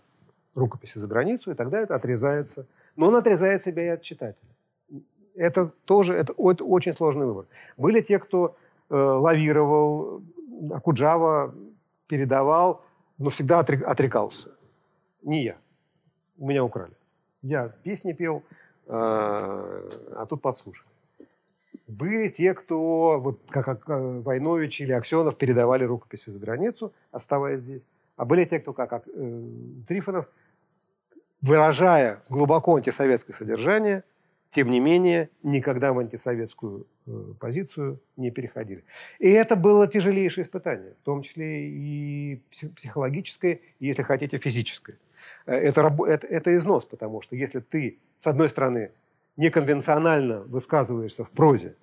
рукописи 0.53 0.97
за 0.97 1.07
границу, 1.07 1.51
и 1.51 1.55
тогда 1.55 1.81
это 1.81 1.93
отрезается. 1.93 2.67
Но 2.95 3.09
он 3.09 3.17
отрезает 3.17 3.61
себя 3.61 3.83
и 3.83 3.87
от 3.89 4.01
читателя 4.01 4.47
это 5.35 5.73
тоже 5.83 6.13
это, 6.13 6.31
это 6.37 6.63
очень 6.63 6.93
сложный 6.93 7.25
выбор. 7.25 7.47
Были 7.75 7.99
те, 7.99 8.17
кто 8.17 8.55
э, 8.89 8.95
лавировал, 8.95 10.21
Акуджава 10.71 11.53
передавал, 12.07 12.85
но 13.17 13.29
всегда 13.29 13.59
отрекался. 13.59 14.49
Не 15.21 15.43
я. 15.43 15.57
У 16.37 16.47
меня 16.47 16.63
украли. 16.63 16.93
Я 17.41 17.69
песни 17.83 18.13
пел, 18.13 18.43
э, 18.87 18.91
а 18.91 20.25
тут 20.27 20.41
подслушали. 20.41 20.87
Были 21.87 22.29
те, 22.29 22.53
кто, 22.53 23.19
вот 23.19 23.39
как, 23.49 23.87
э, 23.89 24.21
Войнович 24.21 24.81
или 24.81 24.91
Аксенов, 24.91 25.37
передавали 25.37 25.83
рукописи 25.83 26.29
за 26.29 26.39
границу, 26.39 26.91
оставаясь 27.11 27.61
здесь. 27.61 27.83
А 28.17 28.25
были 28.25 28.45
те, 28.45 28.59
кто, 28.59 28.73
как, 28.73 28.89
как 28.89 29.03
э, 29.07 29.43
Трифонов, 29.87 30.27
выражая 31.41 32.21
глубоко 32.29 32.75
антисоветское 32.75 33.35
содержание– 33.35 34.03
тем 34.55 34.71
не 34.71 34.79
менее, 34.79 35.29
никогда 35.43 35.91
в 35.91 35.99
антисоветскую 35.99 36.87
э, 37.07 37.33
позицию 37.41 37.99
не 38.15 38.31
переходили. 38.31 38.85
И 39.19 39.29
это 39.29 39.57
было 39.57 39.85
тяжелейшее 39.85 40.45
испытание, 40.45 40.93
в 41.01 41.03
том 41.03 41.23
числе 41.23 41.67
и 41.67 42.41
психологическое, 42.73 43.59
и, 43.79 43.87
если 43.87 44.03
хотите, 44.03 44.37
физическое. 44.37 44.97
Э, 45.45 45.55
это, 45.55 45.93
это, 46.07 46.25
это 46.25 46.55
износ, 46.55 46.85
потому 46.85 47.21
что 47.21 47.35
если 47.35 47.59
ты, 47.59 47.97
с 48.17 48.27
одной 48.27 48.47
стороны, 48.47 48.91
неконвенционально 49.35 50.43
высказываешься 50.43 51.25
в 51.25 51.31
прозе, 51.31 51.75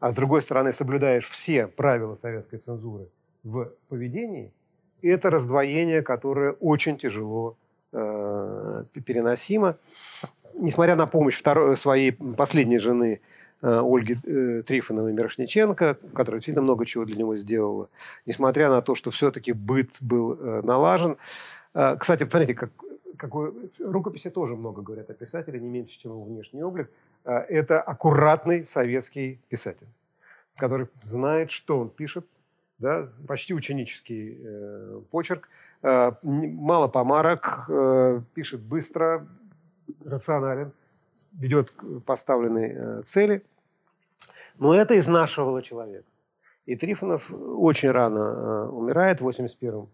а 0.00 0.10
с 0.10 0.14
другой 0.14 0.40
стороны 0.40 0.72
соблюдаешь 0.72 1.28
все 1.28 1.66
правила 1.66 2.16
советской 2.16 2.56
цензуры 2.56 3.08
в 3.42 3.70
поведении, 3.90 4.50
это 5.02 5.28
раздвоение, 5.28 6.00
которое 6.00 6.52
очень 6.52 6.96
тяжело 6.96 7.58
э, 7.92 8.82
переносимо 9.04 9.76
несмотря 10.56 10.96
на 10.96 11.06
помощь 11.06 11.36
второй, 11.36 11.76
своей 11.76 12.12
последней 12.12 12.78
жены 12.78 13.20
э, 13.62 13.80
Ольги 13.82 14.18
э, 14.24 14.62
Трифоновой 14.66 15.12
Мирошниченко, 15.12 15.98
которая 16.14 16.40
действительно 16.40 16.62
много 16.62 16.86
чего 16.86 17.04
для 17.04 17.16
него 17.16 17.36
сделала, 17.36 17.88
несмотря 18.26 18.68
на 18.70 18.82
то, 18.82 18.94
что 18.94 19.10
все-таки 19.10 19.52
быт 19.52 19.90
был 20.00 20.34
э, 20.34 20.62
налажен. 20.62 21.16
Кстати, 21.98 22.22
посмотрите, 22.22 22.54
как, 22.54 22.70
какой, 23.16 23.52
рукописи 23.80 24.30
тоже 24.30 24.54
много 24.54 24.80
говорят 24.80 25.10
о 25.10 25.14
писателе, 25.14 25.58
не 25.58 25.68
меньше, 25.68 25.98
чем 25.98 26.12
его 26.12 26.22
внешний 26.22 26.62
облик. 26.62 26.88
Это 27.24 27.80
аккуратный 27.80 28.64
советский 28.64 29.40
писатель, 29.48 29.88
который 30.56 30.86
знает, 31.02 31.50
что 31.50 31.80
он 31.80 31.88
пишет, 31.88 32.26
да, 32.78 33.08
почти 33.26 33.54
ученический 33.54 34.38
э, 34.40 35.00
почерк, 35.10 35.48
э, 35.82 36.12
мало 36.22 36.88
помарок, 36.88 37.64
э, 37.68 38.20
пишет 38.34 38.60
быстро, 38.60 39.26
рационален, 40.04 40.72
ведет 41.32 41.70
к 41.70 42.00
поставленной 42.00 42.72
э, 42.72 43.02
цели. 43.02 43.42
Но 44.58 44.74
это 44.74 44.98
изнашивало 44.98 45.62
человека. 45.62 46.06
И 46.66 46.76
Трифонов 46.76 47.30
очень 47.32 47.90
рано 47.90 48.18
э, 48.18 48.68
умирает, 48.68 49.20
в 49.20 49.24
81 49.24 49.88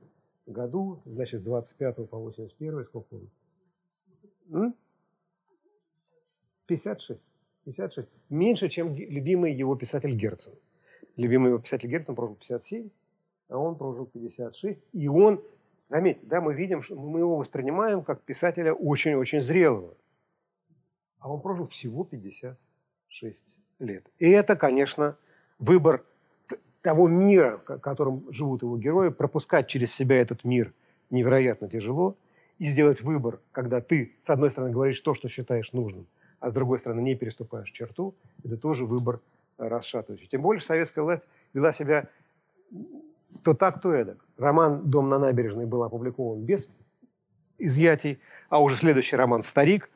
году, 0.47 1.03
значит, 1.05 1.41
с 1.41 1.45
25 1.45 2.09
по 2.09 2.18
81, 2.18 2.84
сколько 2.84 3.14
он? 4.51 4.74
56. 6.66 7.20
56. 7.64 8.09
Меньше, 8.28 8.68
чем 8.68 8.95
любимый 8.95 9.53
его 9.53 9.74
писатель 9.76 10.14
Герцен. 10.14 10.53
Любимый 11.16 11.49
его 11.49 11.59
писатель 11.59 11.91
Герцен 11.91 12.14
прожил 12.14 12.36
57, 12.36 12.91
а 13.49 13.59
он 13.59 13.76
прожил 13.76 14.07
56. 14.07 14.80
И 14.93 15.09
он 15.09 15.43
Заметьте, 15.91 16.24
да, 16.24 16.41
мы 16.41 16.55
видим, 16.55 16.82
что 16.82 16.95
мы 16.95 17.18
его 17.18 17.36
воспринимаем 17.36 18.05
как 18.05 18.22
писателя 18.22 18.72
очень-очень 18.72 19.41
зрелого. 19.41 19.97
А 21.18 21.30
он 21.30 21.41
прожил 21.41 21.66
всего 21.66 22.05
56 22.05 23.45
лет. 23.80 24.07
И 24.20 24.30
это, 24.30 24.55
конечно, 24.55 25.16
выбор 25.59 26.05
того 26.80 27.09
мира, 27.09 27.59
в 27.59 27.64
котором 27.64 28.32
живут 28.32 28.62
его 28.62 28.78
герои, 28.78 29.09
пропускать 29.09 29.66
через 29.66 29.93
себя 29.93 30.20
этот 30.20 30.45
мир 30.45 30.72
невероятно 31.11 31.68
тяжело, 31.68 32.16
и 32.59 32.66
сделать 32.66 33.01
выбор, 33.01 33.41
когда 33.51 33.80
ты, 33.80 34.14
с 34.22 34.30
одной 34.30 34.51
стороны, 34.51 34.72
говоришь 34.72 35.01
то, 35.01 35.12
что 35.12 35.28
считаешь 35.28 35.72
нужным, 35.72 36.07
а 36.38 36.51
с 36.51 36.53
другой 36.53 36.78
стороны, 36.78 37.01
не 37.01 37.16
переступаешь 37.16 37.70
черту, 37.72 38.14
это 38.45 38.57
тоже 38.57 38.86
выбор 38.86 39.20
расшатывающей. 39.59 40.28
Тем 40.28 40.43
более 40.43 40.62
советская 40.62 41.03
власть 41.03 41.22
вела 41.53 41.72
себя 41.72 42.09
то 43.43 43.55
так, 43.55 43.81
то 43.81 43.93
эдак. 43.93 44.24
Роман 44.37 44.91
«Дом 44.91 45.09
на 45.09 45.18
набережной» 45.18 45.66
был 45.66 45.83
опубликован 45.83 46.43
без 46.43 46.68
изъятий, 47.59 48.20
а 48.49 48.62
уже 48.62 48.76
следующий 48.76 49.16
роман 49.16 49.43
«Старик» 49.43 49.91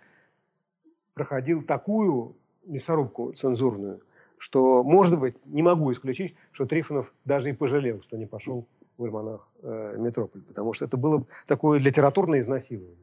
проходил 1.15 1.63
такую 1.63 2.37
мясорубку 2.67 3.33
цензурную, 3.33 4.01
что, 4.39 4.83
может 4.83 5.19
быть, 5.19 5.37
не 5.47 5.63
могу 5.63 5.93
исключить, 5.93 6.35
что 6.53 6.67
Трифонов 6.67 7.13
даже 7.25 7.51
и 7.51 7.53
пожалел, 7.53 8.03
что 8.03 8.17
не 8.17 8.27
пошел 8.27 8.67
в 8.99 9.05
альманах 9.05 9.49
э, 9.63 9.97
«Метрополь», 9.99 10.43
потому 10.43 10.73
что 10.75 10.85
это 10.85 10.97
было 10.97 11.25
такое 11.47 11.79
литературное 11.79 12.41
изнасилование. 12.41 12.97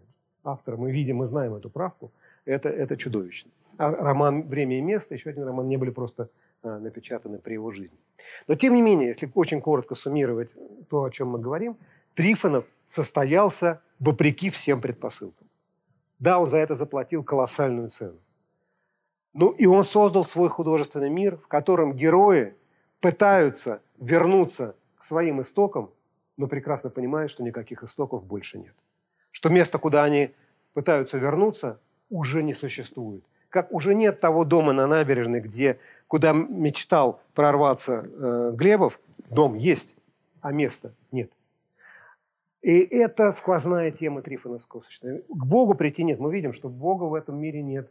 Автор, 0.43 0.77
мы 0.77 0.91
видим, 0.91 1.17
мы 1.17 1.25
знаем 1.25 1.53
эту 1.53 1.69
правку, 1.69 2.11
это, 2.45 2.69
это 2.69 2.97
чудовищно. 2.97 3.51
А 3.77 3.91
роман 3.91 4.43
«Время 4.43 4.77
и 4.77 4.81
место», 4.81 5.15
еще 5.15 5.29
один 5.29 5.43
роман, 5.43 5.67
не 5.67 5.77
были 5.77 5.91
просто 5.91 6.29
напечатаны 6.63 7.39
при 7.39 7.53
его 7.53 7.71
жизни. 7.71 7.97
Но, 8.47 8.55
тем 8.55 8.73
не 8.73 8.81
менее, 8.81 9.09
если 9.09 9.29
очень 9.33 9.61
коротко 9.61 9.95
суммировать 9.95 10.51
то, 10.89 11.03
о 11.03 11.11
чем 11.11 11.29
мы 11.29 11.39
говорим, 11.39 11.77
Трифонов 12.13 12.65
состоялся 12.85 13.81
вопреки 13.99 14.49
всем 14.49 14.81
предпосылкам. 14.81 15.47
Да, 16.19 16.39
он 16.39 16.49
за 16.49 16.57
это 16.57 16.75
заплатил 16.75 17.23
колоссальную 17.23 17.89
цену. 17.89 18.19
Ну 19.33 19.49
и 19.51 19.65
он 19.65 19.85
создал 19.85 20.25
свой 20.25 20.49
художественный 20.49 21.09
мир, 21.09 21.37
в 21.37 21.47
котором 21.47 21.93
герои 21.93 22.53
пытаются 22.99 23.81
вернуться 23.97 24.75
к 24.97 25.03
своим 25.03 25.41
истокам, 25.41 25.89
но 26.37 26.47
прекрасно 26.47 26.89
понимают, 26.89 27.31
что 27.31 27.43
никаких 27.43 27.83
истоков 27.83 28.23
больше 28.23 28.59
нет. 28.59 28.75
Что 29.31 29.49
место, 29.49 29.79
куда 29.79 30.03
они 30.03 30.31
пытаются 30.73 31.17
вернуться, 31.17 31.79
уже 32.09 32.43
не 32.43 32.53
существует. 32.53 33.23
Как 33.49 33.71
уже 33.71 33.95
нет 33.95 34.19
того 34.19 34.43
дома 34.43 34.73
на 34.73 34.87
набережной, 34.87 35.39
где, 35.39 35.79
куда 36.11 36.33
мечтал 36.33 37.21
прорваться 37.33 38.05
э, 38.05 38.51
Глебов, 38.53 38.99
дом 39.29 39.55
есть, 39.55 39.95
а 40.41 40.51
места 40.51 40.91
нет. 41.13 41.31
И 42.61 42.79
это 42.79 43.31
сквозная 43.31 43.91
тема 43.91 44.21
Трифоновского 44.21 44.81
сочетания. 44.81 45.21
К 45.21 45.45
Богу 45.45 45.73
прийти 45.73 46.03
нет. 46.03 46.19
Мы 46.19 46.33
видим, 46.33 46.51
что 46.51 46.67
Бога 46.67 47.05
в 47.05 47.13
этом 47.15 47.39
мире 47.39 47.61
нет 47.61 47.89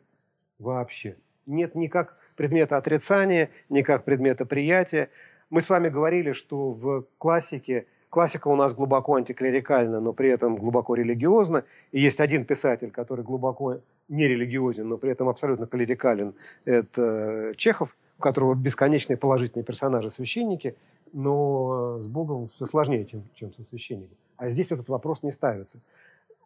вообще. 0.58 1.16
Нет 1.46 1.74
ни 1.74 1.86
как 1.86 2.18
предмета 2.36 2.76
отрицания, 2.76 3.48
ни 3.70 3.80
как 3.80 4.04
предмета 4.04 4.44
приятия. 4.44 5.08
Мы 5.48 5.62
с 5.62 5.70
вами 5.70 5.88
говорили, 5.88 6.32
что 6.32 6.72
в 6.72 7.06
классике, 7.16 7.86
классика 8.10 8.48
у 8.48 8.54
нас 8.54 8.74
глубоко 8.74 9.14
антиклерикальна, 9.14 9.98
но 9.98 10.12
при 10.12 10.28
этом 10.28 10.56
глубоко 10.56 10.94
религиозна. 10.94 11.64
И 11.90 11.98
есть 11.98 12.20
один 12.20 12.44
писатель, 12.44 12.90
который 12.90 13.24
глубоко 13.24 13.80
нерелигиозен, 14.10 14.86
но 14.86 14.98
при 14.98 15.10
этом 15.10 15.30
абсолютно 15.30 15.66
клерикален. 15.66 16.34
Это 16.66 17.54
Чехов, 17.56 17.96
у 18.20 18.22
которого 18.22 18.54
бесконечные 18.54 19.16
положительные 19.16 19.64
персонажи 19.64 20.10
священники, 20.10 20.76
но 21.14 21.98
с 22.00 22.06
Богом 22.06 22.50
все 22.54 22.66
сложнее, 22.66 23.06
чем, 23.06 23.24
чем 23.34 23.52
со 23.54 23.64
священником. 23.64 24.14
А 24.36 24.50
здесь 24.50 24.70
этот 24.70 24.88
вопрос 24.90 25.22
не 25.22 25.32
ставится. 25.32 25.78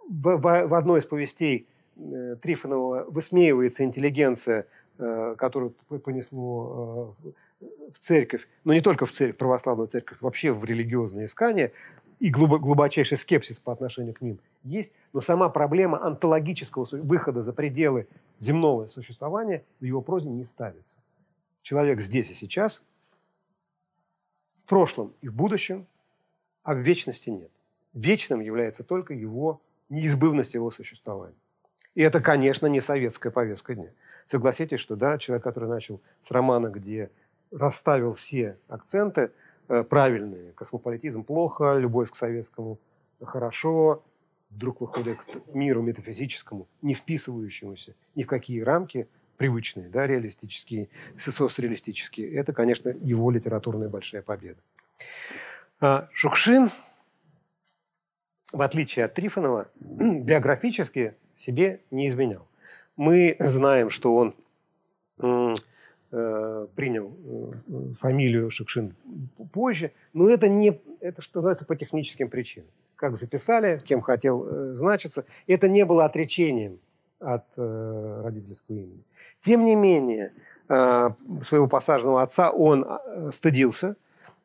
В, 0.08 0.36
в, 0.36 0.66
в 0.68 0.74
одной 0.74 1.00
из 1.00 1.04
повестей 1.04 1.66
э, 1.96 2.36
Трифонова 2.40 3.06
высмеивается 3.08 3.82
интеллигенция, 3.82 4.66
э, 4.98 5.34
которую 5.36 5.74
понесло 6.04 7.16
э, 7.24 7.66
в 7.92 7.98
церковь, 7.98 8.46
но 8.62 8.72
не 8.72 8.80
только 8.80 9.04
в 9.04 9.10
церковь, 9.10 9.36
православную 9.36 9.88
церковь, 9.88 10.18
вообще 10.20 10.52
в 10.52 10.64
религиозные 10.64 11.26
искания, 11.26 11.72
и 12.20 12.30
глубочайший 12.30 13.16
скепсис 13.16 13.56
по 13.56 13.72
отношению 13.72 14.14
к 14.14 14.20
ним 14.20 14.38
есть, 14.62 14.92
но 15.12 15.20
сама 15.20 15.48
проблема 15.48 16.00
онтологического 16.06 16.86
выхода 16.92 17.42
за 17.42 17.52
пределы 17.52 18.06
земного 18.38 18.86
существования 18.86 19.64
в 19.80 19.84
его 19.84 20.00
прозе 20.00 20.28
не 20.28 20.44
ставится. 20.44 20.96
Человек 21.64 22.00
здесь 22.00 22.30
и 22.30 22.34
сейчас, 22.34 22.80
в 24.62 24.68
прошлом 24.68 25.12
и 25.20 25.28
в 25.28 25.34
будущем, 25.34 25.88
а 26.62 26.74
в 26.74 26.78
вечности 26.78 27.30
нет 27.30 27.50
вечным 27.94 28.40
является 28.40 28.82
только 28.82 29.14
его 29.14 29.62
неизбывность 29.88 30.54
его 30.54 30.70
существования. 30.70 31.36
И 31.94 32.02
это, 32.02 32.20
конечно, 32.20 32.66
не 32.66 32.80
советская 32.80 33.32
повестка 33.32 33.74
дня. 33.74 33.90
Согласитесь, 34.26 34.80
что 34.80 34.96
да, 34.96 35.16
человек, 35.18 35.44
который 35.44 35.68
начал 35.68 36.00
с 36.26 36.30
романа, 36.30 36.68
где 36.68 37.10
расставил 37.52 38.14
все 38.14 38.58
акценты 38.68 39.30
э, 39.68 39.84
правильные, 39.84 40.52
космополитизм 40.52 41.22
плохо, 41.22 41.76
любовь 41.78 42.10
к 42.10 42.16
советскому 42.16 42.78
хорошо, 43.22 44.02
вдруг 44.50 44.80
выходит 44.80 45.18
к 45.18 45.54
миру 45.54 45.82
метафизическому, 45.82 46.66
не 46.82 46.94
вписывающемуся 46.94 47.94
ни 48.16 48.24
в 48.24 48.26
какие 48.26 48.60
рамки 48.60 49.06
привычные, 49.36 49.88
да, 49.88 50.06
реалистические, 50.06 50.88
социалистические. 51.16 52.32
Это, 52.34 52.52
конечно, 52.52 52.88
его 52.88 53.30
литературная 53.30 53.88
большая 53.88 54.22
победа. 54.22 54.60
А 55.80 56.08
Шукшин 56.12 56.70
в 58.54 58.62
отличие 58.62 59.04
от 59.04 59.14
Трифонова, 59.14 59.68
биографически 59.80 61.14
себе 61.36 61.80
не 61.90 62.08
изменял. 62.08 62.46
Мы 62.96 63.36
знаем, 63.40 63.90
что 63.90 64.14
он 64.14 64.34
э, 65.18 66.66
принял 66.76 67.12
э, 67.26 67.94
фамилию 67.98 68.50
Шукшин 68.50 68.94
позже, 69.52 69.90
но 70.12 70.30
это, 70.30 70.48
не, 70.48 70.80
это 71.00 71.20
что 71.20 71.40
называется 71.40 71.64
по 71.64 71.74
техническим 71.74 72.28
причинам. 72.30 72.68
Как 72.94 73.16
записали, 73.16 73.82
кем 73.84 74.00
хотел 74.00 74.46
э, 74.46 74.74
значиться, 74.74 75.24
это 75.48 75.68
не 75.68 75.84
было 75.84 76.04
отречением 76.04 76.78
от 77.18 77.44
родительского 77.56 78.76
имени. 78.76 79.02
Тем 79.44 79.64
не 79.64 79.74
менее, 79.74 80.32
э, 80.68 81.10
своего 81.42 81.68
посаженного 81.68 82.22
отца 82.22 82.50
он 82.50 82.84
э, 82.84 83.30
стыдился. 83.30 83.96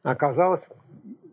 Оказалось, 0.04 0.68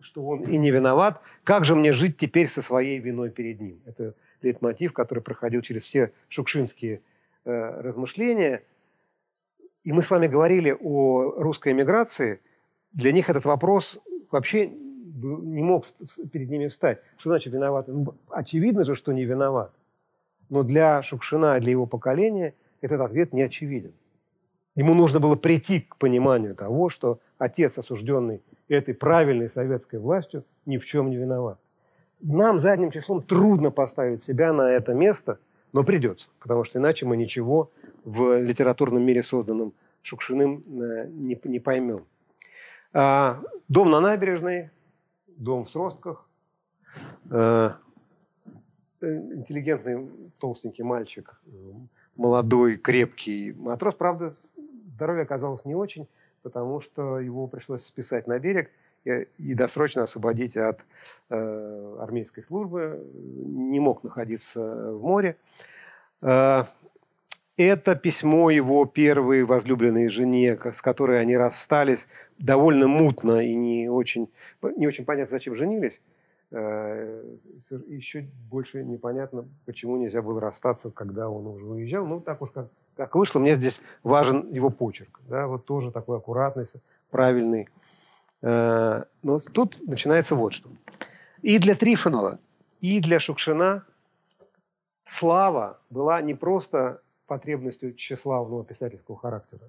что 0.00 0.24
он 0.24 0.44
и 0.44 0.56
не 0.56 0.70
виноват. 0.70 1.20
Как 1.42 1.64
же 1.64 1.74
мне 1.74 1.92
жить 1.92 2.16
теперь 2.16 2.48
со 2.48 2.62
своей 2.62 2.98
виной 2.98 3.30
перед 3.30 3.60
ним? 3.60 3.80
Это 3.84 4.14
лейтмотив, 4.42 4.92
который 4.92 5.20
проходил 5.20 5.62
через 5.62 5.82
все 5.82 6.12
шукшинские 6.28 7.00
э, 7.44 7.80
размышления. 7.80 8.62
И 9.82 9.92
мы 9.92 10.02
с 10.02 10.10
вами 10.10 10.28
говорили 10.28 10.76
о 10.78 11.34
русской 11.36 11.72
эмиграции. 11.72 12.40
Для 12.92 13.10
них 13.10 13.28
этот 13.28 13.44
вопрос 13.44 13.98
вообще 14.30 14.68
не 14.68 15.62
мог 15.62 15.84
перед 16.32 16.48
ними 16.50 16.68
встать. 16.68 17.00
Что 17.18 17.30
значит 17.30 17.52
виноват? 17.52 17.88
Очевидно 18.28 18.84
же, 18.84 18.94
что 18.94 19.12
не 19.12 19.24
виноват. 19.24 19.72
Но 20.50 20.62
для 20.62 21.02
Шукшина, 21.02 21.58
для 21.58 21.72
его 21.72 21.86
поколения 21.86 22.54
этот 22.86 23.00
ответ 23.00 23.32
не 23.32 23.42
очевиден. 23.42 23.92
Ему 24.74 24.94
нужно 24.94 25.20
было 25.20 25.36
прийти 25.36 25.80
к 25.80 25.96
пониманию 25.96 26.54
того, 26.54 26.88
что 26.88 27.20
отец, 27.38 27.78
осужденный 27.78 28.42
этой 28.68 28.94
правильной 28.94 29.50
советской 29.50 29.98
властью 29.98 30.44
ни 30.66 30.78
в 30.78 30.86
чем 30.86 31.10
не 31.10 31.16
виноват. 31.16 31.58
Нам 32.20 32.58
задним 32.58 32.90
числом 32.90 33.22
трудно 33.22 33.70
поставить 33.70 34.22
себя 34.22 34.52
на 34.52 34.70
это 34.70 34.94
место, 34.94 35.38
но 35.72 35.84
придется, 35.84 36.28
потому 36.40 36.64
что 36.64 36.78
иначе 36.78 37.06
мы 37.06 37.16
ничего 37.16 37.70
в 38.04 38.38
литературном 38.40 39.02
мире, 39.02 39.22
созданном 39.22 39.72
Шукшиным, 40.02 40.62
э, 40.68 41.08
не, 41.08 41.38
не 41.44 41.58
поймем. 41.58 42.06
А, 42.92 43.42
дом 43.68 43.90
на 43.90 44.00
набережной, 44.00 44.70
дом 45.26 45.64
в 45.64 45.70
Сростках, 45.70 46.28
э, 47.30 47.70
интеллигентный 49.00 50.08
толстенький 50.38 50.84
мальчик, 50.84 51.40
молодой, 52.16 52.76
крепкий 52.76 53.52
матрос. 53.52 53.94
Правда, 53.94 54.34
здоровье 54.92 55.22
оказалось 55.22 55.64
не 55.64 55.74
очень 55.74 56.06
потому 56.46 56.80
что 56.80 57.18
его 57.18 57.48
пришлось 57.48 57.82
списать 57.82 58.28
на 58.28 58.38
берег 58.38 58.70
и, 59.04 59.54
досрочно 59.54 60.04
освободить 60.04 60.56
от 60.56 60.78
э, 61.28 61.96
армейской 61.98 62.44
службы. 62.44 63.04
Не 63.14 63.80
мог 63.80 64.04
находиться 64.04 64.92
в 64.92 65.02
море. 65.02 65.36
Э, 66.22 66.66
это 67.56 67.96
письмо 67.96 68.50
его 68.50 68.86
первой 68.86 69.42
возлюбленной 69.42 70.06
жене, 70.06 70.56
с 70.72 70.80
которой 70.80 71.20
они 71.20 71.36
расстались 71.36 72.06
довольно 72.38 72.86
мутно 72.86 73.44
и 73.44 73.52
не 73.56 73.88
очень, 73.88 74.28
не 74.76 74.86
очень 74.86 75.04
понятно, 75.04 75.32
зачем 75.32 75.56
женились. 75.56 76.00
Э, 76.58 77.22
еще 77.86 78.26
больше 78.50 78.82
непонятно, 78.82 79.46
почему 79.66 79.98
нельзя 79.98 80.22
было 80.22 80.40
расстаться, 80.40 80.90
когда 80.90 81.28
он 81.28 81.46
уже 81.46 81.66
уезжал. 81.66 82.06
Ну, 82.06 82.20
так 82.20 82.40
уж 82.40 82.50
как 82.50 82.68
как 82.96 83.14
вышло, 83.14 83.40
мне 83.40 83.54
здесь 83.56 83.82
важен 84.02 84.50
его 84.50 84.70
почерк. 84.70 85.20
Да, 85.28 85.46
вот 85.48 85.66
тоже 85.66 85.90
такой 85.90 86.16
аккуратный, 86.16 86.66
правильный. 87.10 87.68
Э, 88.40 89.04
но 89.22 89.38
тут 89.52 89.86
начинается 89.86 90.34
вот 90.34 90.54
что. 90.54 90.70
И 91.42 91.58
для 91.58 91.74
Трифонова, 91.74 92.38
и 92.80 93.00
для 93.00 93.20
Шукшина 93.20 93.84
слава 95.04 95.78
была 95.90 96.22
не 96.22 96.32
просто 96.32 97.02
потребностью 97.26 97.94
тщеславного 97.94 98.64
писательского 98.64 99.18
характера, 99.18 99.68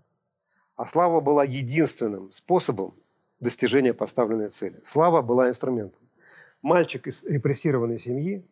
а 0.77 0.87
слава 0.87 1.19
была 1.19 1.43
единственным 1.43 2.31
способом 2.31 2.93
достижения 3.41 3.93
поставленной 3.93 4.47
цели. 4.47 4.79
Слава 4.85 5.21
была 5.21 5.49
инструментом. 5.49 6.06
Мальчик 6.61 7.07
из 7.07 7.23
репрессированной 7.23 7.99
семьи, 7.99 8.43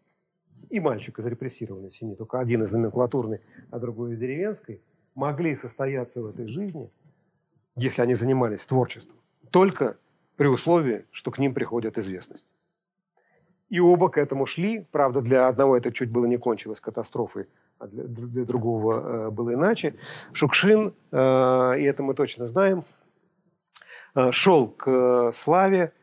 и 0.70 0.80
мальчик 0.80 1.20
из 1.20 1.26
репрессированной 1.26 1.92
семьи, 1.92 2.16
только 2.16 2.40
один 2.40 2.64
из 2.64 2.72
номенклатурной, 2.72 3.42
а 3.72 3.80
другой 3.80 4.14
из 4.14 4.20
деревенской, 4.20 4.82
могли 5.14 5.56
состояться 5.56 6.22
в 6.22 6.28
этой 6.28 6.48
жизни 6.48 6.90
если 7.76 8.02
они 8.02 8.16
занимались 8.16 8.66
творчеством, 8.66 9.16
только 9.52 9.98
при 10.38 10.48
условии, 10.48 11.06
что 11.12 11.32
к 11.32 11.40
ним 11.40 11.54
приходит 11.54 11.98
известность. 11.98 12.46
И 13.70 13.80
оба 13.80 14.10
к 14.10 14.18
этому 14.18 14.46
шли. 14.46 14.86
Правда, 14.92 15.22
для 15.22 15.48
одного 15.48 15.76
это 15.76 15.92
чуть 15.92 16.12
было 16.12 16.26
не 16.26 16.38
кончилось 16.38 16.80
катастрофой, 16.80 17.48
а 17.80 17.88
для, 17.88 18.04
для 18.04 18.46
другого 18.46 19.28
э, 19.28 19.30
было 19.32 19.54
иначе. 19.54 19.96
Шукшин, 20.34 20.94
э, 21.12 21.80
и 21.80 21.84
это 21.84 22.04
мы 22.04 22.14
точно 22.14 22.48
знаем, 22.48 22.84
э, 24.14 24.32
шел 24.32 24.68
к 24.68 24.88
э, 24.88 25.32
славе. 25.34 25.94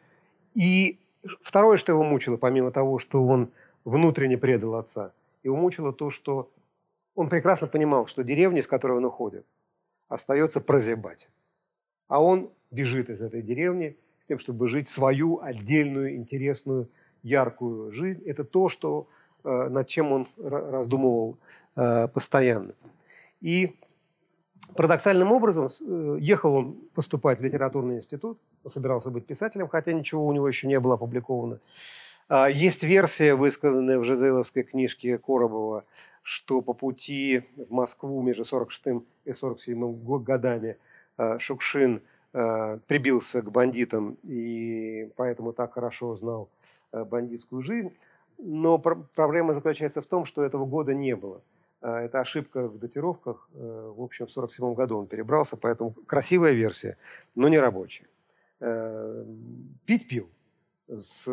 И 0.55 0.99
второе, 1.41 1.77
что 1.77 1.93
его 1.93 2.03
мучило, 2.03 2.37
помимо 2.37 2.71
того, 2.71 2.99
что 2.99 3.25
он 3.25 3.51
внутренне 3.85 4.39
предал 4.39 4.77
отца, 4.77 5.13
его 5.43 5.57
мучило 5.57 5.93
то, 5.93 6.11
что 6.11 6.51
он 7.15 7.29
прекрасно 7.29 7.67
понимал, 7.67 8.07
что 8.07 8.23
деревня, 8.23 8.61
из 8.61 8.67
которой 8.67 8.99
он 8.99 9.05
уходит, 9.05 9.45
остается 10.09 10.61
прозябать. 10.61 11.29
А 12.09 12.23
он 12.23 12.51
бежит 12.71 13.11
из 13.11 13.21
этой 13.21 13.43
деревни 13.43 13.97
с 14.23 14.27
тем, 14.27 14.39
чтобы 14.39 14.69
жить 14.69 14.89
свою 14.89 15.41
отдельную, 15.41 16.17
интересную, 16.17 16.89
яркую 17.23 17.93
жизнь. 17.93 18.23
Это 18.27 18.45
то, 18.45 18.69
что, 18.69 19.09
э, 19.45 19.69
над 19.69 19.89
чем 19.89 20.13
он 20.13 20.27
раздумывал 20.39 21.39
э, 21.77 22.09
постоянно. 22.09 22.75
И 23.41 23.77
парадоксальным 24.77 25.33
образом 25.33 25.67
э, 25.67 26.17
ехал 26.21 26.55
он 26.55 26.77
поступать 26.95 27.41
в 27.41 27.43
литературный 27.43 27.97
институт, 27.97 28.39
собирался 28.73 29.11
быть 29.11 29.27
писателем, 29.27 29.69
хотя 29.69 29.93
ничего 29.93 30.27
у 30.27 30.33
него 30.33 30.49
еще 30.49 30.67
не 30.69 30.79
было 30.81 30.95
опубликовано. 30.95 31.61
А, 32.29 32.49
есть 32.49 32.83
версия, 32.83 33.35
высказанная 33.35 33.99
в 33.99 34.05
Жизеловской 34.05 34.63
книжке 34.63 35.19
Коробова, 35.19 35.85
что 36.23 36.61
по 36.61 36.73
пути 36.73 37.45
в 37.57 37.73
Москву 37.73 38.23
между 38.23 38.45
46 38.45 39.05
и 39.25 39.33
47 39.33 40.23
годами 40.23 40.77
Шукшин 41.39 42.01
прибился 42.33 43.43
к 43.43 43.51
бандитам 43.51 44.17
и 44.23 45.11
поэтому 45.17 45.53
так 45.53 45.75
хорошо 45.75 46.15
знал 46.15 46.49
бандитскую 46.93 47.63
жизнь. 47.63 47.93
Но 48.39 48.79
проблема 48.79 49.53
заключается 49.53 50.01
в 50.01 50.07
том, 50.07 50.25
что 50.25 50.43
этого 50.43 50.65
года 50.65 50.95
не 50.95 51.15
было. 51.15 51.43
А, 51.83 52.01
это 52.01 52.21
ошибка 52.21 52.69
в 52.69 52.79
датировках. 52.79 53.49
Э, 53.55 53.93
в 53.97 54.03
общем, 54.03 54.27
в 54.27 54.31
1947 54.31 54.75
году 54.75 54.99
он 54.99 55.07
перебрался, 55.07 55.57
поэтому 55.57 55.91
красивая 56.07 56.53
версия, 56.53 56.97
но 57.35 57.49
не 57.49 57.59
рабочая. 57.59 58.07
Э, 58.61 59.25
пить 59.85 60.09
пил 60.09 60.29
с 60.89 61.25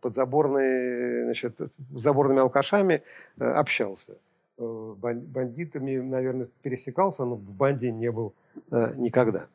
подзаборной, 0.00 1.24
значит, 1.24 1.60
заборными 1.94 2.40
алкашами 2.40 3.02
общался. 3.38 4.16
Бандитами, 4.56 5.96
наверное, 5.98 6.48
пересекался, 6.62 7.24
но 7.24 7.34
в 7.34 7.42
банде 7.42 7.90
не 7.90 8.10
был 8.10 8.32
никогда. 8.70 9.46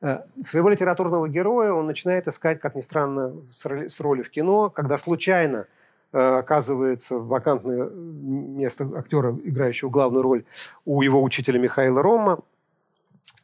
Э, 0.00 0.20
своего 0.44 0.68
литературного 0.68 1.28
героя 1.28 1.72
он 1.72 1.86
начинает 1.86 2.28
искать, 2.28 2.60
как 2.60 2.74
ни 2.74 2.80
странно, 2.80 3.34
с 3.52 4.00
роли 4.00 4.22
в 4.22 4.30
кино, 4.30 4.68
когда 4.70 4.98
случайно 4.98 5.58
э, 5.58 5.64
оказывается 6.18 7.18
вакантное 7.18 7.88
место 7.88 8.90
актера, 8.96 9.36
играющего 9.44 9.90
главную 9.90 10.22
роль 10.22 10.44
у 10.84 11.02
его 11.02 11.22
учителя 11.22 11.58
Михаила 11.58 12.02
Рома. 12.02 12.40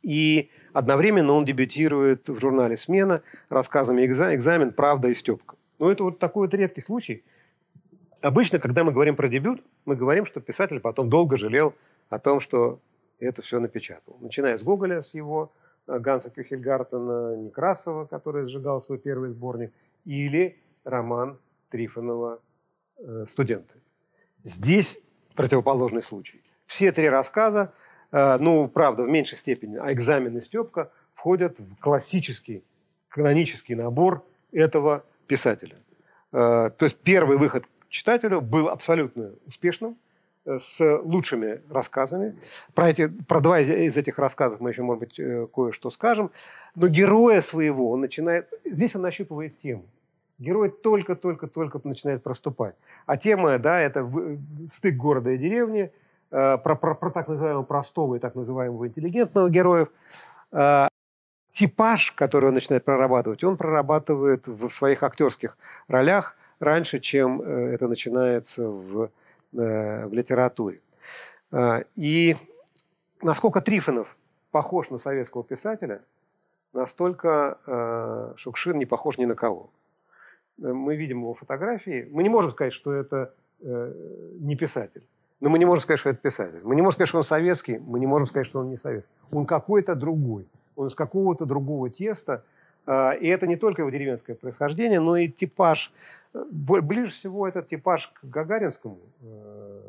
И 0.03 0.51
одновременно 0.73 1.33
он 1.33 1.45
дебютирует 1.45 2.29
в 2.29 2.41
журнале 2.41 2.77
«Смена» 2.77 3.23
рассказами 3.49 4.05
«Экзамен», 4.05 4.73
«Правда» 4.73 5.09
и 5.09 5.15
«Степка». 5.15 5.57
Ну, 5.79 5.91
это 5.91 6.05
вот 6.05 6.19
такой 6.19 6.47
вот 6.47 6.55
редкий 6.55 6.81
случай. 6.81 7.25
Обычно, 8.21 8.59
когда 8.59 8.85
мы 8.85 8.93
говорим 8.93 9.17
про 9.17 9.29
дебют, 9.29 9.63
мы 9.85 9.97
говорим, 9.97 10.27
что 10.27 10.41
писатель 10.41 10.81
потом 10.81 11.09
долго 11.09 11.37
жалел 11.37 11.75
о 12.09 12.19
том, 12.19 12.41
что 12.41 12.81
это 13.19 13.43
все 13.43 13.61
напечатал. 13.61 14.17
Начиная 14.21 14.57
с 14.59 14.63
Гоголя, 14.63 15.03
с 15.03 15.15
его 15.15 15.53
Э, 15.87 15.99
Ганса 15.99 16.31
Кюхельгартена 16.31 17.37
Некрасова, 17.37 18.07
который 18.07 18.49
сжигал 18.49 18.81
свой 18.81 18.99
первый 18.99 19.31
сборник, 19.31 19.73
или 20.05 20.59
роман 20.85 21.39
Трифонова 21.71 22.35
э, 22.35 22.39
«Студенты». 23.29 23.75
Здесь 24.45 25.01
противоположный 25.35 26.03
случай. 26.03 26.43
Все 26.67 26.93
три 26.93 27.09
рассказа, 27.09 27.73
э, 28.11 28.39
ну, 28.39 28.69
правда, 28.69 29.03
в 29.03 29.09
меньшей 29.09 29.39
степени, 29.39 29.77
а 29.77 29.93
экзамен 29.93 30.41
Степка 30.43 30.91
входят 31.15 31.59
в 31.59 31.77
классический, 31.77 32.65
канонический 33.09 33.75
набор 33.75 34.25
этого 34.51 35.05
писателя. 35.27 35.77
То 36.31 36.75
есть 36.81 36.97
первый 36.97 37.37
выход 37.37 37.67
к 37.67 37.89
читателю 37.91 38.41
был 38.41 38.69
абсолютно 38.71 39.33
успешным– 39.47 39.97
с 40.45 41.01
лучшими 41.03 41.61
рассказами. 41.71 42.37
Про, 42.75 42.91
эти, 42.91 43.07
про 43.07 43.41
два 43.41 43.61
из, 43.61 43.71
из 43.71 43.97
этих 43.97 44.19
рассказов 44.19 44.61
мы 44.61 44.71
еще, 44.71 44.83
может 44.83 45.01
быть, 45.01 45.19
э, 45.19 45.47
кое-что 45.53 45.91
скажем. 45.91 46.31
Но 46.75 46.89
героя 46.89 47.41
своего 47.41 47.91
он 47.91 48.01
начинает... 48.01 48.53
Здесь 48.65 48.95
он 48.97 49.03
нащупывает 49.03 49.57
тему. 49.59 49.85
Герой 50.43 50.71
только-только-только 50.71 51.81
начинает 51.85 52.23
проступать. 52.23 52.75
А 53.07 53.17
тема, 53.17 53.59
да, 53.59 53.81
это 53.81 54.09
стык 54.69 54.97
города 54.97 55.31
и 55.31 55.39
деревни, 55.39 55.93
э, 56.31 56.59
про, 56.59 56.77
про, 56.77 56.95
про 56.95 57.11
так 57.11 57.29
называемого 57.29 57.63
простого 57.63 58.17
и 58.17 58.19
так 58.19 58.35
называемого 58.35 58.89
интеллигентного 58.89 59.49
героев. 59.49 59.89
Э, 60.53 60.89
типаж, 61.53 62.13
который 62.13 62.49
он 62.49 62.55
начинает 62.55 62.85
прорабатывать, 62.85 63.45
он 63.45 63.57
прорабатывает 63.57 64.47
в 64.47 64.69
своих 64.69 65.03
актерских 65.03 65.57
ролях 65.89 66.37
раньше, 66.61 67.01
чем 67.01 67.43
это 67.43 67.89
начинается 67.89 68.69
в 68.69 69.11
Э, 69.55 70.07
в 70.07 70.15
литературе. 70.15 70.81
И 71.95 72.37
насколько 73.21 73.61
Трифонов 73.61 74.17
похож 74.51 74.89
на 74.89 74.97
советского 74.97 75.45
писателя, 75.45 76.01
настолько 76.73 77.59
э, 77.67 78.33
Шукшин 78.39 78.79
не 78.79 78.87
похож 78.87 79.19
ни 79.19 79.27
на 79.27 79.35
кого. 79.35 79.69
Мы 80.63 80.97
видим 80.97 81.19
его 81.21 81.35
фотографии. 81.35 82.09
Мы 82.11 82.23
не 82.23 82.29
можем 82.29 82.53
сказать, 82.53 82.73
что 82.73 82.93
это 82.93 83.35
э, 83.61 83.93
не 84.41 84.57
писатель. 84.57 85.03
Но 85.41 85.51
мы 85.51 85.59
не 85.59 85.65
можем 85.65 85.83
сказать, 85.83 86.01
что 86.01 86.11
это 86.11 86.21
писатель. 86.21 86.61
Мы 86.63 86.77
не 86.77 86.83
можем 86.83 86.95
сказать, 86.95 87.09
что 87.09 87.19
он 87.19 87.25
советский. 87.25 87.79
Мы 87.79 87.99
не 88.01 88.07
можем 88.07 88.27
сказать, 88.27 88.47
что 88.47 88.61
он 88.61 88.71
не 88.71 88.77
советский. 88.77 89.13
Он 89.33 89.45
какой-то 89.45 89.95
другой. 89.95 90.47
Он 90.77 90.87
из 90.87 90.95
какого-то 90.95 91.47
другого 91.47 91.91
теста. 91.91 92.45
А, 92.87 93.13
и 93.13 93.27
это 93.27 93.47
не 93.47 93.57
только 93.57 93.83
его 93.83 93.91
деревенское 93.91 94.37
происхождение, 94.37 95.01
но 95.01 95.17
и 95.17 95.29
типаж 95.29 95.93
Ближе 96.33 97.11
всего 97.11 97.47
этот 97.47 97.69
типаж 97.69 98.09
к 98.09 98.25
Гагаринскому, 98.25 98.99
э, 99.21 99.81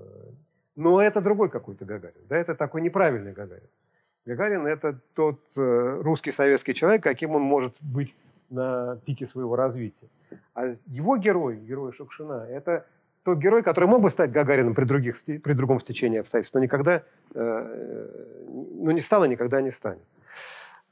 но 0.75 1.01
это 1.01 1.21
другой 1.21 1.49
какой-то 1.49 1.85
Гагарин. 1.85 2.21
Да, 2.27 2.37
это 2.37 2.53
такой 2.53 2.81
неправильный 2.81 3.31
Гагарин. 3.31 3.69
Гагарин– 4.25 4.67
это 4.67 4.99
тот 5.13 5.39
э, 5.55 6.01
русский 6.01 6.31
советский 6.31 6.73
человек, 6.73 7.01
каким 7.01 7.35
он 7.35 7.43
может 7.43 7.73
быть 7.79 8.13
на 8.53 8.97
пике 9.05 9.27
своего 9.27 9.55
развития. 9.55 10.07
А 10.53 10.73
его 10.87 11.17
герой, 11.17 11.57
герой 11.57 11.91
Шукшина, 11.93 12.45
это 12.49 12.85
тот 13.23 13.37
герой, 13.37 13.63
который 13.63 13.89
мог 13.89 14.01
бы 14.01 14.09
стать 14.09 14.31
Гагарином 14.31 14.75
при, 14.75 14.85
других, 14.85 15.15
при 15.23 15.53
другом 15.53 15.79
стечении 15.79 16.19
обстоятельств, 16.19 16.53
но 16.53 16.61
никогда, 16.61 17.03
э, 17.33 18.45
ну 18.47 18.91
не 18.91 18.99
стало, 18.99 19.25
никогда 19.25 19.61
не 19.61 19.71
станет. 19.71 20.03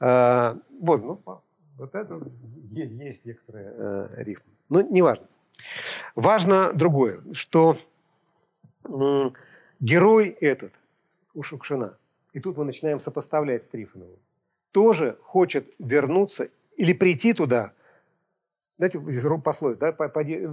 Вот, 0.00 1.04
ну, 1.04 1.20
вот 1.78 1.94
это 1.94 2.20
есть 2.72 3.24
некоторые 3.24 4.08
рифмы. 4.16 4.52
Но 4.68 4.80
неважно. 4.80 5.26
Важно 6.16 6.72
другое, 6.72 7.20
что 7.32 7.76
герой 9.80 10.36
этот 10.40 10.72
у 11.34 11.42
Шукшина, 11.42 11.96
и 12.32 12.40
тут 12.40 12.56
мы 12.56 12.64
начинаем 12.64 12.98
сопоставлять 12.98 13.64
с 13.64 13.68
Трифоновым, 13.68 14.18
тоже 14.72 15.18
хочет 15.22 15.72
вернуться 15.78 16.48
или 16.82 16.94
прийти 16.94 17.32
туда, 17.32 17.74
знаете, 18.76 18.98
пословие, 19.44 19.78
да, 19.78 19.92
пойди, 19.92 20.34
э, 20.34 20.48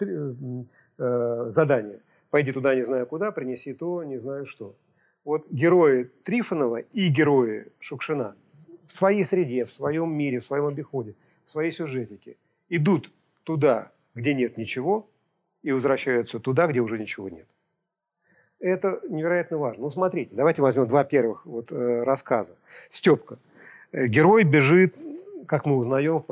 э, 0.00 0.64
э, 0.98 1.46
задание. 1.48 2.00
Пойди 2.28 2.52
туда, 2.52 2.74
не 2.74 2.84
знаю 2.84 3.06
куда, 3.06 3.30
принеси 3.30 3.72
то, 3.72 4.04
не 4.04 4.18
знаю 4.18 4.44
что. 4.44 4.76
Вот 5.24 5.46
герои 5.50 6.10
Трифонова 6.24 6.80
и 6.80 7.08
герои 7.08 7.68
Шукшина 7.80 8.36
в 8.86 8.92
своей 8.92 9.24
среде, 9.24 9.64
в 9.64 9.72
своем 9.72 10.12
мире, 10.12 10.40
в 10.40 10.44
своем 10.44 10.66
обиходе, 10.66 11.14
в 11.46 11.50
своей 11.50 11.72
сюжетике 11.72 12.36
идут 12.68 13.10
туда, 13.44 13.92
где 14.14 14.34
нет 14.34 14.58
ничего, 14.58 15.08
и 15.62 15.72
возвращаются 15.72 16.40
туда, 16.40 16.66
где 16.66 16.80
уже 16.80 16.98
ничего 16.98 17.30
нет. 17.30 17.46
Это 18.60 19.00
невероятно 19.08 19.56
важно. 19.56 19.84
Ну, 19.84 19.90
смотрите, 19.90 20.34
давайте 20.34 20.60
возьмем 20.60 20.86
два 20.86 21.04
первых 21.04 21.46
вот, 21.46 21.72
э, 21.72 22.02
рассказа. 22.02 22.54
Степка. 22.90 23.38
Герой 23.92 24.44
бежит, 24.44 24.94
как 25.46 25.66
мы 25.66 25.76
узнаем, 25.76 26.24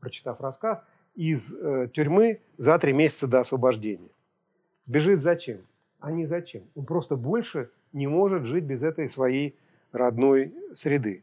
прочитав 0.00 0.40
рассказ, 0.40 0.82
из 1.14 1.52
э, 1.52 1.88
тюрьмы 1.92 2.40
за 2.56 2.78
три 2.78 2.92
месяца 2.92 3.26
до 3.26 3.40
освобождения. 3.40 4.08
Бежит 4.86 5.20
зачем? 5.20 5.58
А 6.00 6.10
не 6.10 6.26
зачем. 6.26 6.62
Он 6.74 6.84
просто 6.84 7.16
больше 7.16 7.70
не 7.92 8.06
может 8.06 8.44
жить 8.44 8.64
без 8.64 8.82
этой 8.82 9.08
своей 9.08 9.54
родной 9.92 10.54
среды. 10.74 11.22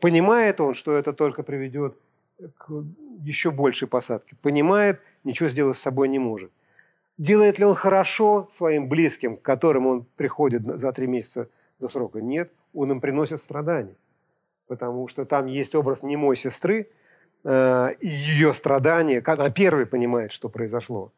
Понимает 0.00 0.60
он, 0.60 0.74
что 0.74 0.96
это 0.96 1.12
только 1.12 1.42
приведет 1.42 1.96
к 2.56 2.84
еще 3.20 3.50
большей 3.50 3.88
посадке. 3.88 4.36
Понимает, 4.40 5.00
ничего 5.24 5.48
сделать 5.48 5.76
с 5.76 5.80
собой 5.80 6.08
не 6.08 6.18
может. 6.18 6.52
Делает 7.18 7.58
ли 7.58 7.64
он 7.64 7.74
хорошо 7.74 8.48
своим 8.52 8.88
близким, 8.88 9.36
к 9.36 9.42
которым 9.42 9.86
он 9.86 10.06
приходит 10.16 10.62
за 10.78 10.92
три 10.92 11.08
месяца 11.08 11.48
до 11.80 11.88
срока? 11.88 12.20
Нет. 12.20 12.52
он 12.72 12.92
им 12.92 13.00
приносит 13.00 13.40
страдания. 13.40 13.94
Потому 14.68 15.08
что 15.08 15.24
там 15.24 15.46
есть 15.46 15.74
образ 15.74 16.02
немой 16.02 16.36
сестры, 16.36 16.88
э, 17.44 17.94
и 18.00 18.06
ее 18.06 18.54
страдания, 18.54 19.22
она 19.26 19.50
первой 19.50 19.86
понимает, 19.86 20.32
что 20.32 20.48
произошло. 20.48 21.12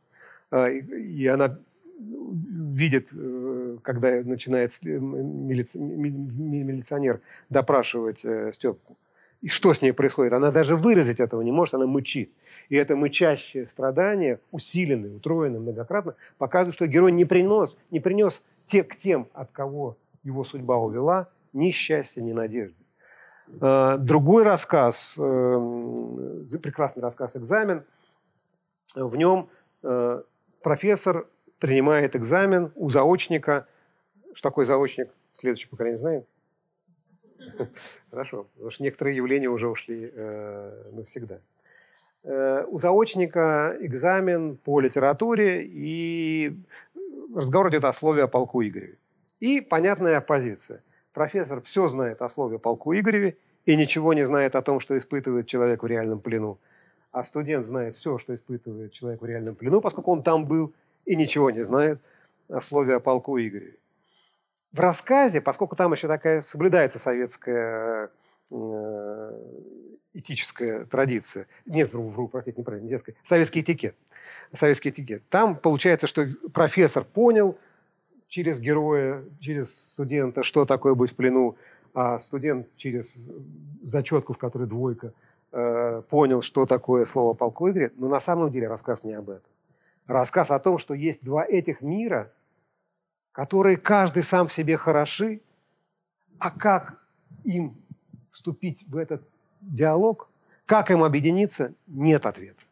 Э, 0.52 0.72
и 0.72 1.26
она 1.26 1.58
видит, 1.98 3.08
э, 3.12 3.76
когда 3.82 4.22
начинает 4.22 4.70
милиционер 4.82 7.20
допрашивать 7.50 8.24
Степку, 8.54 8.96
и 9.42 9.48
что 9.48 9.74
с 9.74 9.82
ней 9.82 9.92
происходит. 9.92 10.32
Она 10.32 10.50
даже 10.50 10.76
выразить 10.76 11.18
этого 11.18 11.42
не 11.42 11.52
может, 11.52 11.74
она 11.74 11.86
мычит. 11.86 12.30
И 12.68 12.76
это 12.76 12.94
мычащее 12.94 13.66
страдание, 13.66 14.38
усиленное, 14.50 15.16
утроенное 15.16 15.60
многократно, 15.60 16.14
показывает, 16.38 16.74
что 16.74 16.86
герой 16.86 17.10
не 17.10 17.24
принес, 17.24 17.76
не 17.90 18.00
принес 18.00 18.42
те, 18.66 18.84
к 18.84 18.96
тем, 18.96 19.28
от 19.32 19.50
кого 19.50 19.96
его 20.22 20.44
судьба 20.44 20.76
увела, 20.76 21.28
ни 21.52 21.70
счастья, 21.70 22.20
ни 22.20 22.32
надежды. 22.32 22.79
Э, 23.60 23.96
другой 23.98 24.44
рассказ, 24.44 25.16
э, 25.18 26.58
прекрасный 26.62 27.02
рассказ 27.02 27.36
«Экзамен», 27.36 27.84
в 28.94 29.16
нем 29.16 29.48
э, 29.82 30.22
профессор 30.62 31.26
принимает 31.58 32.16
экзамен 32.16 32.72
у 32.74 32.90
заочника. 32.90 33.66
Что 34.34 34.48
такое 34.48 34.64
заочник? 34.64 35.10
Следующее 35.34 35.68
поколение 35.68 35.98
знает? 35.98 36.26
Хорошо, 38.10 38.46
потому 38.54 38.70
что 38.70 38.82
некоторые 38.82 39.16
явления 39.16 39.48
уже 39.48 39.68
ушли 39.68 40.12
навсегда. 40.92 41.38
У 42.22 42.78
заочника 42.78 43.76
экзамен 43.80 44.56
по 44.56 44.80
литературе, 44.80 45.64
и 45.64 46.54
разговор 47.34 47.70
идет 47.70 47.84
о 47.84 47.92
слове 47.92 48.24
о 48.24 48.26
полку 48.28 48.62
Игореве. 48.62 48.98
И 49.38 49.60
понятная 49.62 50.18
оппозиция. 50.18 50.82
Профессор 51.12 51.60
все 51.62 51.88
знает 51.88 52.22
о 52.22 52.28
слове 52.28 52.58
полку 52.58 52.94
Игореве 52.94 53.36
и 53.66 53.76
ничего 53.76 54.14
не 54.14 54.22
знает 54.22 54.54
о 54.54 54.62
том, 54.62 54.80
что 54.80 54.96
испытывает 54.96 55.46
человек 55.46 55.82
в 55.82 55.86
реальном 55.86 56.20
плену. 56.20 56.58
А 57.10 57.24
студент 57.24 57.66
знает 57.66 57.96
все, 57.96 58.18
что 58.18 58.34
испытывает 58.34 58.92
человек 58.92 59.20
в 59.20 59.24
реальном 59.24 59.56
плену, 59.56 59.80
поскольку 59.80 60.12
он 60.12 60.22
там 60.22 60.46
был, 60.46 60.72
и 61.04 61.16
ничего 61.16 61.50
не 61.50 61.64
знает 61.64 62.00
о 62.48 62.60
слове 62.60 62.96
о 62.96 63.00
полку 63.00 63.38
Игореве. 63.38 63.76
В 64.72 64.78
рассказе, 64.78 65.40
поскольку 65.40 65.74
там 65.74 65.92
еще 65.92 66.06
такая 66.06 66.42
соблюдается 66.42 67.00
советская 67.00 68.10
э, 68.52 69.32
этическая 70.14 70.84
традиция, 70.84 71.48
нет, 71.66 71.92
вру, 71.92 72.10
вру 72.10 72.28
простите, 72.28 72.60
неправильно, 72.60 72.84
не 72.84 72.90
детская, 72.90 73.16
советский 73.24 73.62
этикет, 73.62 73.96
советский 74.52 74.90
этикет, 74.90 75.28
там 75.28 75.56
получается, 75.56 76.06
что 76.06 76.28
профессор 76.52 77.02
понял– 77.02 77.58
через 78.30 78.60
героя, 78.60 79.24
через 79.40 79.74
студента, 79.92 80.42
что 80.42 80.64
такое 80.64 80.94
быть 80.94 81.10
в 81.10 81.16
плену, 81.16 81.56
а 81.92 82.20
студент 82.20 82.68
через 82.76 83.18
зачетку, 83.82 84.32
в 84.32 84.38
которой 84.38 84.68
двойка, 84.68 85.12
э, 85.52 86.02
понял, 86.08 86.40
что 86.40 86.64
такое 86.64 87.04
слово 87.04 87.34
полку 87.34 87.68
Игоря, 87.68 87.90
но 87.96 88.08
на 88.08 88.20
самом 88.20 88.50
деле 88.52 88.68
рассказ 88.68 89.02
не 89.02 89.14
об 89.14 89.30
этом. 89.30 89.50
Рассказ 90.06 90.50
о 90.50 90.60
том, 90.60 90.78
что 90.78 90.94
есть 90.94 91.22
два 91.22 91.44
этих 91.44 91.82
мира, 91.82 92.32
которые 93.32 93.76
каждый 93.76 94.22
сам 94.22 94.46
в 94.46 94.52
себе 94.52 94.76
хороши, 94.76 95.40
а 96.38 96.52
как 96.52 97.02
им 97.42 97.74
вступить 98.30 98.84
в 98.86 98.96
этот 98.96 99.22
диалог, 99.60 100.28
как 100.66 100.92
им 100.92 101.02
объединиться, 101.02 101.74
нет 101.88 102.26
ответа, 102.26 102.62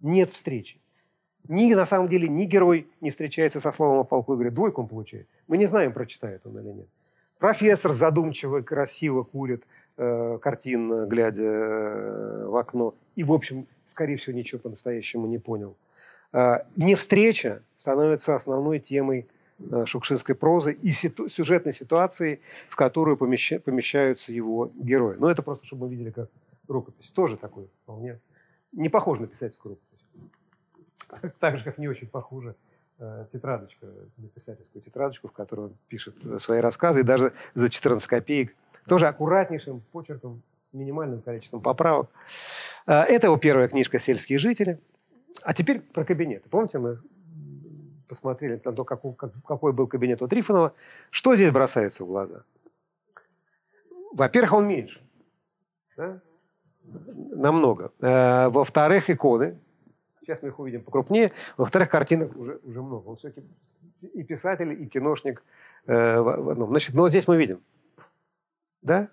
нет 0.00 0.30
встречи. 0.30 0.78
Ни, 1.48 1.74
на 1.74 1.86
самом 1.86 2.08
деле, 2.08 2.28
ни 2.28 2.44
герой 2.44 2.86
не 3.00 3.10
встречается 3.10 3.60
со 3.60 3.72
словом 3.72 3.98
о 3.98 4.04
полку 4.04 4.32
и 4.32 4.36
говорит, 4.36 4.54
двойку 4.54 4.82
он 4.82 4.88
получает. 4.88 5.26
Мы 5.48 5.58
не 5.58 5.66
знаем, 5.66 5.92
прочитает 5.92 6.42
он 6.44 6.58
или 6.58 6.72
нет. 6.72 6.86
Профессор 7.38 7.92
задумчиво, 7.92 8.62
красиво 8.62 9.22
курит 9.22 9.64
э, 9.96 10.38
картинно, 10.40 11.06
глядя 11.06 11.42
э, 11.44 12.46
в 12.46 12.56
окно. 12.56 12.94
И, 13.14 13.24
в 13.24 13.32
общем, 13.32 13.66
скорее 13.86 14.16
всего, 14.16 14.36
ничего 14.36 14.58
по-настоящему 14.60 15.26
не 15.26 15.38
понял. 15.38 15.76
Э, 16.32 16.60
не 16.76 16.94
встреча 16.94 17.62
становится 17.76 18.34
основной 18.34 18.78
темой 18.78 19.26
э, 19.58 19.84
шукшинской 19.86 20.34
прозы 20.34 20.72
и 20.72 20.90
ситу- 20.90 21.28
сюжетной 21.28 21.72
ситуации, 21.72 22.40
в 22.68 22.76
которую 22.76 23.16
помещ- 23.16 23.60
помещаются 23.60 24.32
его 24.32 24.70
герои. 24.74 25.16
Но 25.18 25.30
это 25.30 25.42
просто, 25.42 25.66
чтобы 25.66 25.86
мы 25.86 25.92
видели, 25.92 26.10
как 26.10 26.30
рукопись. 26.68 27.10
Тоже 27.10 27.36
такой 27.36 27.68
вполне 27.82 28.18
не 28.72 28.88
похож 28.88 29.18
на 29.18 29.26
писательскую 29.26 29.74
рукопись. 29.74 29.95
Так 31.40 31.58
же, 31.58 31.64
как 31.64 31.78
не 31.78 31.88
очень 31.88 32.06
похоже 32.06 32.54
э, 32.98 33.26
тетрадочка, 33.32 33.86
писательскую 34.34 34.82
тетрадочку, 34.82 35.28
в 35.28 35.32
которой 35.32 35.66
он 35.66 35.76
пишет 35.88 36.16
свои 36.40 36.60
рассказы, 36.60 37.00
и 37.00 37.02
даже 37.02 37.32
за 37.54 37.68
14 37.68 38.06
копеек, 38.06 38.54
тоже 38.86 39.06
аккуратнейшим 39.06 39.82
почерком, 39.92 40.42
минимальным 40.72 41.22
количеством 41.22 41.60
поправок. 41.60 42.10
Э, 42.86 43.02
это 43.02 43.26
его 43.28 43.36
первая 43.36 43.68
книжка 43.68 43.98
«Сельские 43.98 44.38
жители». 44.38 44.80
А 45.42 45.52
теперь 45.52 45.80
про 45.80 46.04
кабинеты. 46.04 46.48
Помните, 46.48 46.78
мы 46.78 46.98
посмотрели 48.08 48.60
на 48.64 48.72
то, 48.72 48.84
какой, 48.84 49.72
был 49.72 49.86
кабинет 49.86 50.22
у 50.22 50.28
Трифонова. 50.28 50.72
Что 51.10 51.34
здесь 51.34 51.50
бросается 51.50 52.04
в 52.04 52.06
глаза? 52.06 52.42
Во-первых, 54.12 54.52
он 54.54 54.68
меньше. 54.68 55.00
Да? 55.96 56.20
Намного. 56.84 57.92
Э, 58.00 58.48
во-вторых, 58.48 59.10
иконы 59.10 59.58
Сейчас 60.26 60.42
мы 60.42 60.48
их 60.48 60.58
увидим 60.58 60.82
покрупнее. 60.82 61.30
Во-вторых, 61.56 61.88
картинок 61.88 62.36
уже, 62.36 62.58
уже 62.64 62.82
много. 62.82 63.08
Он 63.08 63.16
все-таки 63.16 63.46
и 64.12 64.24
писатель, 64.24 64.72
и 64.82 64.86
киношник 64.86 65.42
э, 65.86 66.18
в 66.18 66.50
одном. 66.50 66.70
Значит, 66.70 66.94
но 66.94 67.08
здесь 67.08 67.28
мы 67.28 67.36
видим. 67.36 67.60
Да? 68.82 69.08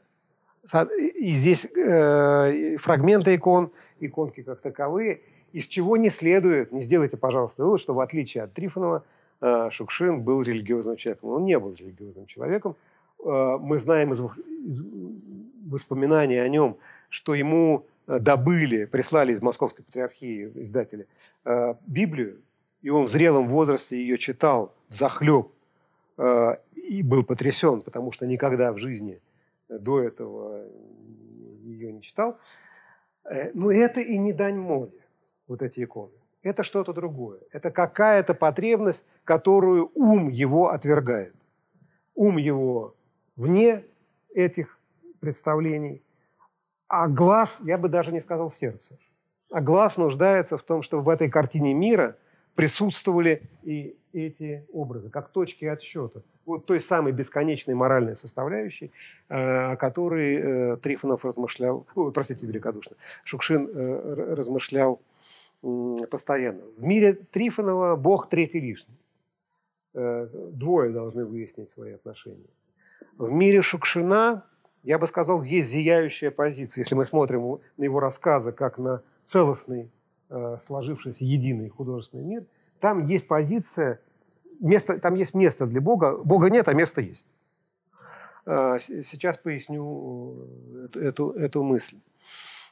И 1.15 1.29
здесь 1.29 1.65
э, 1.65 2.77
фрагменты 2.77 3.35
икон, 3.35 3.71
иконки 3.99 4.41
как 4.41 4.61
таковые, 4.61 5.21
из 5.51 5.67
чего 5.67 5.97
не 5.97 6.09
следует, 6.09 6.71
не 6.71 6.81
сделайте, 6.81 7.15
пожалуйста, 7.15 7.63
вывод, 7.63 7.79
что 7.79 7.93
в 7.93 7.99
отличие 7.99 8.43
от 8.43 8.53
Трифонова, 8.53 9.03
э, 9.41 9.69
Шукшин 9.71 10.21
был 10.21 10.41
религиозным 10.41 10.95
человеком. 10.95 11.29
Он 11.29 11.45
не 11.45 11.59
был 11.59 11.75
религиозным 11.75 12.25
человеком. 12.25 12.75
Э, 13.23 13.57
мы 13.59 13.77
знаем 13.77 14.13
из, 14.13 14.19
из 14.19 14.83
воспоминаний 15.67 16.37
о 16.37 16.49
нем, 16.49 16.77
что 17.09 17.35
ему 17.35 17.85
добыли, 18.07 18.85
прислали 18.85 19.33
из 19.33 19.41
Московской 19.41 19.83
патриархии 19.83 20.51
издатели 20.55 21.07
э, 21.45 21.75
Библию, 21.85 22.41
и 22.81 22.89
он 22.89 23.05
в 23.05 23.09
зрелом 23.09 23.47
возрасте 23.47 23.97
ее 23.97 24.17
читал 24.17 24.73
захлеб 24.89 25.51
э, 26.17 26.57
и 26.75 27.01
был 27.01 27.23
потрясен, 27.23 27.81
потому 27.81 28.11
что 28.11 28.27
никогда 28.27 28.73
в 28.73 28.77
жизни 28.77 29.21
до 29.69 30.01
этого 30.01 30.65
ее 31.63 31.93
не 31.93 32.01
читал. 32.01 32.37
Но 33.53 33.71
это 33.71 34.01
и 34.01 34.17
не 34.17 34.33
дань 34.33 34.57
моде, 34.57 34.99
вот 35.47 35.61
эти 35.61 35.81
иконы. 35.81 36.11
Это 36.41 36.63
что-то 36.63 36.91
другое. 36.91 37.39
Это 37.53 37.71
какая-то 37.71 38.33
потребность, 38.33 39.05
которую 39.23 39.91
ум 39.95 40.27
его 40.27 40.71
отвергает. 40.71 41.33
Ум 42.15 42.35
его 42.35 42.95
вне 43.37 43.85
этих 44.33 44.77
представлений– 45.21 46.03
а 46.93 47.07
глаз, 47.07 47.59
я 47.63 47.79
бы 47.79 47.89
даже 47.89 48.11
не 48.11 48.21
сказал 48.21 48.51
сердце, 48.51 48.99
а 49.49 49.61
глаз 49.61 49.97
нуждается 49.97 50.59
в 50.59 50.61
том, 50.61 50.83
чтобы 50.83 51.01
в 51.01 51.09
этой 51.09 51.27
картине 51.27 51.73
мира 51.73 52.17
присутствовали 52.53 53.41
и 53.63 53.97
эти 54.13 54.63
образы, 54.71 55.09
как 55.09 55.29
точки 55.29 55.65
отсчета. 55.65 56.21
Вот 56.45 56.67
той 56.67 56.79
самой 56.79 57.11
бесконечной 57.11 57.73
моральной 57.73 58.15
составляющей, 58.15 58.91
э, 59.27 59.71
о 59.71 59.75
которой 59.75 60.35
э, 60.35 60.77
Трифонов 60.83 61.25
размышлял, 61.25 61.87
ой, 61.95 62.11
простите, 62.11 62.45
великодушно, 62.45 62.95
Шукшин 63.23 63.67
э, 63.73 64.35
размышлял 64.35 65.01
постоянно. 66.11 66.61
В 66.77 66.83
мире 66.83 67.13
Трифонова 67.13 67.95
Бог 67.95 68.29
третий 68.29 68.59
лишний. 68.59 68.97
Двое 69.93 70.91
должны 70.91 71.25
выяснить 71.25 71.69
свои 71.69 71.93
отношения. 71.93 72.49
В 73.17 73.31
мире 73.31 73.61
Шукшина 73.61 74.43
я 74.83 74.99
бы 74.99 75.07
сказал, 75.07 75.41
есть 75.41 75.69
зияющая 75.69 76.29
позиция. 76.29 76.81
Если 76.81 76.95
мы 76.95 77.05
смотрим 77.05 77.59
на 77.77 77.83
его 77.83 77.99
рассказы 77.99 78.51
как 78.51 78.77
на 78.77 79.01
целостный, 79.25 79.89
э, 80.29 80.57
сложившийся 80.61 81.23
единый 81.23 81.69
художественный 81.69 82.23
мир, 82.23 82.45
там 82.79 83.05
есть 83.05 83.25
позиция, 83.27 84.01
место, 84.59 84.99
там 84.99 85.15
есть 85.15 85.33
место 85.33 85.65
для 85.65 85.79
Бога. 85.79 86.17
Бога 86.17 86.49
нет, 86.49 86.67
а 86.67 86.73
место 86.73 86.99
есть. 86.99 87.25
Э, 88.45 88.77
сейчас 88.79 89.37
поясню 89.37 90.35
э, 90.73 90.85
эту, 90.85 90.99
эту, 90.99 91.31
эту 91.31 91.63
мысль. 91.63 91.97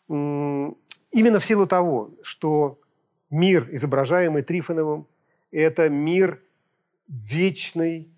Именно 0.10 1.40
в 1.40 1.46
силу 1.46 1.66
того, 1.66 2.12
что 2.24 2.78
мир, 3.30 3.70
изображаемый 3.72 4.44
Трифоновым, 4.44 5.08
это 5.52 5.88
мир 5.90 6.42
вечный, 7.08 8.10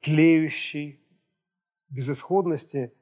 тлеющий, 0.00 1.01
безысходности 1.92 2.92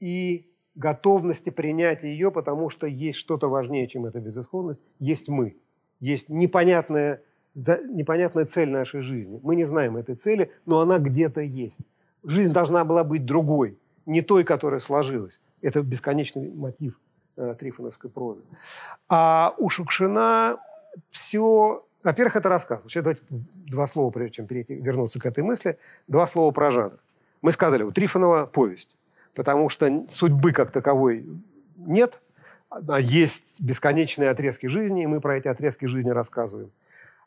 и 0.00 0.50
готовности 0.74 1.50
принять 1.50 2.02
ее, 2.02 2.30
потому 2.30 2.68
что 2.68 2.86
есть 2.86 3.18
что-то 3.18 3.48
важнее, 3.48 3.86
чем 3.86 4.06
эта 4.06 4.20
безысходность, 4.20 4.82
есть 4.98 5.28
мы. 5.28 5.56
Есть 6.00 6.28
непонятная, 6.28 7.22
непонятная 7.54 8.44
цель 8.44 8.68
нашей 8.68 9.00
жизни. 9.00 9.40
Мы 9.42 9.56
не 9.56 9.64
знаем 9.64 9.96
этой 9.96 10.16
цели, 10.16 10.50
но 10.66 10.80
она 10.80 10.98
где-то 10.98 11.40
есть. 11.40 11.78
Жизнь 12.24 12.52
должна 12.52 12.84
была 12.84 13.04
быть 13.04 13.24
другой, 13.24 13.78
не 14.06 14.22
той, 14.22 14.44
которая 14.44 14.80
сложилась. 14.80 15.40
Это 15.62 15.82
бесконечный 15.82 16.50
мотив 16.50 16.98
э, 17.36 17.54
трифоновской 17.58 18.10
прозы. 18.10 18.42
А 19.08 19.54
у 19.58 19.70
Шукшина 19.70 20.58
все... 21.10 21.86
Во-первых, 22.02 22.36
это 22.36 22.48
рассказ. 22.50 22.82
Сейчас 22.86 23.04
давайте 23.04 23.22
два 23.30 23.86
слова, 23.86 24.10
прежде 24.10 24.36
чем 24.36 24.46
перейти, 24.46 24.74
вернуться 24.74 25.20
к 25.20 25.24
этой 25.24 25.42
мысли. 25.42 25.78
Два 26.06 26.26
слова 26.26 26.50
про 26.50 26.70
жанр. 26.70 26.98
Мы 27.44 27.52
сказали, 27.52 27.82
у 27.82 27.92
Трифонова 27.92 28.46
повесть, 28.46 28.96
потому 29.34 29.68
что 29.68 30.06
судьбы 30.08 30.52
как 30.52 30.70
таковой 30.70 31.26
нет, 31.76 32.18
а 32.70 32.98
есть 32.98 33.60
бесконечные 33.60 34.30
отрезки 34.30 34.66
жизни, 34.66 35.02
и 35.02 35.06
мы 35.06 35.20
про 35.20 35.36
эти 35.36 35.48
отрезки 35.48 35.84
жизни 35.84 36.08
рассказываем. 36.08 36.70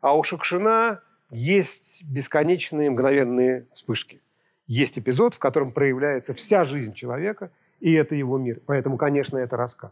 А 0.02 0.18
у 0.18 0.23
Шукшина 0.23 1.02
есть 1.30 2.03
бесконечные 2.03 2.89
мгновенные 2.89 3.68
вспышки. 3.76 4.19
Есть 4.65 4.98
эпизод, 4.98 5.35
в 5.35 5.38
котором 5.38 5.72
проявляется 5.72 6.34
вся 6.34 6.65
жизнь 6.65 6.95
человека, 6.95 7.52
и 7.80 7.94
это 7.94 8.15
его 8.15 8.39
мир. 8.39 8.60
Поэтому, 8.65 8.98
конечно, 8.98 9.38
это 9.38 9.56
рассказ. 9.56 9.91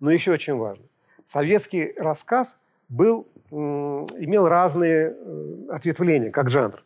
Но 0.00 0.10
еще 0.10 0.32
очень 0.32 0.56
важно. 0.56 0.84
Советский 1.26 1.94
рассказ 1.96 2.56
был, 2.88 3.28
имел 3.52 4.48
разные 4.48 5.14
э, 5.14 5.66
ответвления, 5.70 6.32
как 6.32 6.50
жанр. 6.50 6.82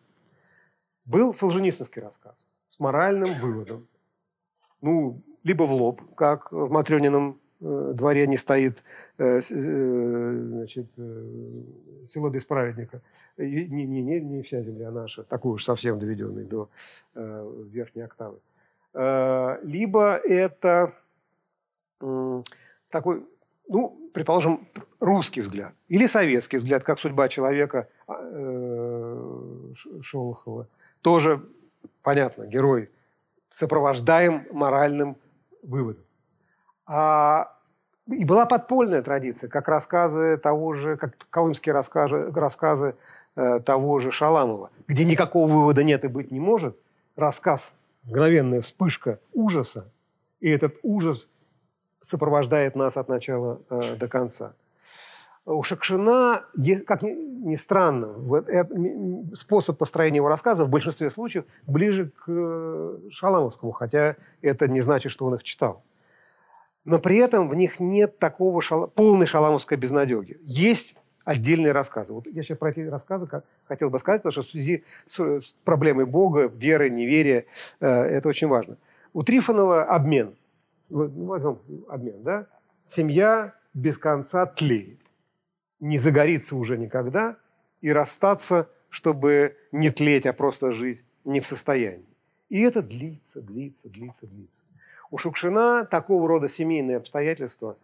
Был 1.07 1.33
солженицынский 1.33 2.03
рассказ 2.03 2.35
с 2.75 2.81
моральным 2.81 3.35
выводом. 3.35 3.87
Ну, 4.81 5.23
либо 5.45 5.63
в 5.65 5.73
лоб, 5.73 6.03
как 6.15 6.51
в 6.51 6.71
Матрёнином 6.71 7.39
э, 7.61 7.93
дворе 7.95 8.27
не 8.27 8.37
стоит 8.37 8.83
э, 9.19 9.41
значит, 9.41 10.87
село 12.07 12.31
без 12.31 12.45
праведника. 12.45 13.01
Не, 13.37 13.67
не, 13.67 14.03
не, 14.03 14.21
не 14.21 14.43
вся 14.43 14.63
земля 14.63 14.91
наша, 14.91 15.23
такой 15.23 15.53
уж 15.53 15.65
совсем 15.65 15.99
доведенный 15.99 16.45
до 16.45 16.69
верхней 17.15 18.03
октавы. 18.03 18.39
Либо 19.65 20.17
это 20.17 20.95
такой 22.91 23.25
ну, 23.69 24.11
предположим, 24.13 24.69
русский 25.01 25.41
взгляд 25.41 25.75
или 25.89 26.07
советский 26.07 26.59
взгляд, 26.59 26.85
как 26.85 26.99
судьба 26.99 27.29
человека 27.29 27.89
а, 28.07 28.15
э, 28.21 29.75
Шолохова. 30.03 30.69
Тоже, 31.01 31.43
понятно, 32.03 32.47
герой 32.47 32.91
сопровождаем 33.51 34.47
моральным 34.51 35.17
выводом. 35.63 36.05
А, 36.87 37.55
и 38.07 38.25
была 38.25 38.47
подпольная 38.47 39.03
традиция, 39.03 39.49
как 39.49 39.69
рассказы 39.69 40.37
того 40.37 40.75
же, 40.75 40.97
как 40.97 41.17
колымские 41.31 41.73
рассказы, 41.73 42.31
рассказы 42.33 42.97
э, 43.37 43.61
того 43.61 43.99
же 44.01 44.11
Шаламова, 44.11 44.71
где 44.87 45.05
никакого 45.05 45.51
вывода 45.51 45.83
нет 45.85 46.05
и 46.05 46.09
быть 46.09 46.31
не 46.31 46.41
может. 46.41 46.77
Рассказ, 47.17 47.73
мгновенная 48.03 48.61
вспышка 48.61 49.21
ужаса, 49.33 49.91
и 50.41 50.51
этот 50.51 50.77
ужас 50.83 51.27
сопровождает 52.01 52.77
нас 52.77 52.97
от 52.97 53.09
начала 53.09 53.63
э, 53.71 53.97
до 53.97 54.09
конца. 54.09 54.55
У 55.47 55.63
Шакшина, 55.63 56.45
как 56.87 57.03
ни, 57.03 57.55
странно, 57.55 58.15
способ 59.35 59.77
построения 59.77 60.17
его 60.17 60.29
рассказа 60.29 60.65
в 60.65 60.71
большинстве 60.71 61.11
случаев 61.11 61.45
ближе 61.67 62.11
к 62.11 62.25
э, 62.29 62.99
Шаламовскому, 63.11 63.73
хотя 63.73 64.17
это 64.41 64.69
не 64.69 64.81
значит, 64.81 65.13
что 65.13 65.27
он 65.27 65.35
их 65.35 65.43
читал. 65.43 65.83
Но 66.87 66.99
при 66.99 67.17
этом 67.19 67.49
в 67.49 67.55
них 67.55 67.79
нет 67.79 68.19
такого 68.19 68.63
шала, 68.63 68.87
полной 68.87 69.27
шаламовской 69.27 69.77
безнадеги. 69.77 70.39
Есть 70.43 70.97
отдельные 71.25 71.73
рассказы. 71.73 72.15
Вот 72.15 72.27
я 72.27 72.43
сейчас 72.43 72.59
про 72.59 72.71
эти 72.71 72.81
рассказы 72.81 73.29
хотел 73.65 73.91
бы 73.91 73.99
сказать, 73.99 74.23
потому 74.23 74.33
что 74.33 74.43
в 74.43 74.51
связи 74.51 74.85
с 75.07 75.21
проблемой 75.65 76.07
Бога, 76.07 76.47
веры, 76.47 76.89
неверия, 76.89 77.45
э, 77.81 77.87
это 77.87 78.29
очень 78.29 78.49
важно. 78.49 78.77
У 79.13 79.23
Трифонова 79.23 79.85
обмен– 79.85 80.35
возьмем 80.89 81.59
обмен, 81.89 82.23
да? 82.23 82.47
Семья 82.87 83.55
без 83.73 83.99
конца 83.99 84.47
тлеет. 84.47 84.99
Не 85.85 85.99
загорится 85.99 86.57
уже 86.57 86.79
никогда, 86.79 87.37
и 87.83 87.93
расстаться, 87.93 88.71
чтобы 88.89 89.59
не 89.71 89.91
тлеть, 89.91 90.25
а 90.25 90.33
просто 90.33 90.73
жить, 90.73 91.03
не 91.27 91.41
в 91.41 91.47
состоянии. 91.47 92.07
И 92.49 92.63
это 92.63 92.81
длится, 92.81 93.43
длится, 93.43 93.91
длится, 93.91 94.27
длится. 94.27 94.63
У 95.11 95.19
Шукшина 95.19 95.85
такого 95.85 96.27
рода 96.27 96.49
семейные 96.49 96.97
обстоятельства 96.97 97.77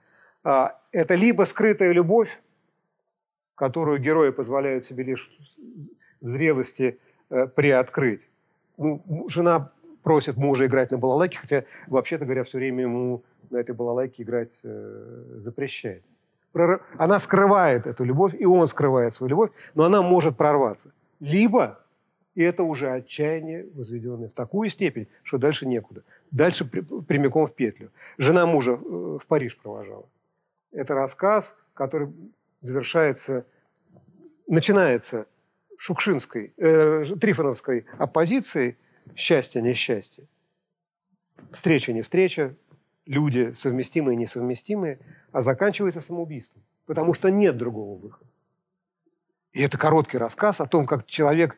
а,– 0.43 0.81
это 0.93 1.15
либо 1.15 1.43
скрытая 1.43 1.93
любовь, 1.93 2.41
которую 3.55 3.99
герои 3.99 4.31
позволяют 4.31 4.87
себе 4.87 5.05
лишь 5.05 5.31
в 6.23 6.29
зрелости 6.29 6.99
э, 7.29 7.49
приоткрыть. 7.49 8.23
Ну, 8.79 9.29
жена 9.29 9.73
просит 10.03 10.39
мужа 10.39 10.65
играть 10.65 10.91
на 10.91 10.97
балалайке, 10.97 11.37
хотя, 11.37 11.65
вообще-то 11.87 12.25
говоря, 12.25 12.45
все 12.45 12.57
время 12.57 12.85
ему 12.85 13.25
на 13.51 13.59
этой 13.59 13.75
балалайке 13.75 14.23
играть 14.23 14.59
э, 14.63 15.35
запрещает. 15.37 16.03
Она 16.53 17.19
скрывает 17.19 17.87
эту 17.87 18.05
любовь, 18.05 18.35
и 18.39 18.45
он 18.45 18.67
скрывает 18.67 19.15
свою 19.15 19.31
любовь, 19.31 19.51
но 19.75 19.85
она 19.85 20.03
может 20.03 20.37
прорваться. 20.37 20.93
Либо 21.21 21.79
и 22.35 22.43
это 22.43 22.63
уже 22.63 22.91
отчаяние, 22.91 23.67
возведенное 23.75 24.29
в 24.29 24.33
такую 24.33 24.71
степень, 24.71 25.09
что 25.23 25.37
дальше 25.37 25.67
некуда. 25.67 26.03
Дальше 26.31 26.65
прямиком 26.65 27.47
в 27.47 27.55
петлю. 27.55 27.91
Жена 28.19 28.47
мужа 28.47 28.73
э, 28.73 28.77
в 28.77 29.27
Париж 29.27 29.57
провожала. 29.57 30.07
Это 30.71 30.95
рассказ, 30.95 31.57
который 31.75 32.09
завершается, 32.61 33.45
начинается 34.47 35.27
шукшинской, 35.77 36.53
э, 36.57 37.05
трифоновской 37.21 37.87
оппозицией– 37.99 38.77
счастье, 39.17 39.63
несчастье. 39.63 40.25
Встреча, 41.53 41.93
не 41.93 42.03
встреча, 42.03 42.55
люди 43.07 43.53
совместимые, 43.57 44.17
несовместимые, 44.17 44.99
а 45.33 45.41
заканчивается 45.41 46.01
самоубийством, 46.01 46.63
потому 46.87 47.15
что 47.15 47.31
нет 47.31 47.57
другого 47.57 47.99
выхода. 47.99 48.31
И 49.53 49.63
это 49.63 49.79
короткий 49.79 50.19
рассказ 50.19 50.61
о 50.61 50.67
том, 50.67 50.87
как 50.87 51.07
человек 51.07 51.57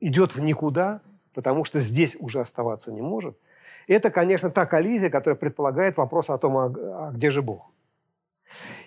идет 0.00 0.34
в 0.34 0.40
никуда, 0.40 1.00
потому 1.34 1.64
что 1.64 1.78
здесь 1.78 2.16
уже 2.18 2.40
оставаться 2.40 2.92
не 2.92 3.00
может. 3.02 3.36
Это, 3.88 4.10
конечно, 4.10 4.50
та 4.50 4.64
коллизия, 4.64 5.10
которая 5.10 5.36
предполагает 5.36 5.96
вопрос 5.96 6.30
о 6.30 6.38
том, 6.38 6.56
а, 6.56 6.64
а 6.66 7.10
где 7.12 7.30
же 7.30 7.42
Бог. 7.42 7.70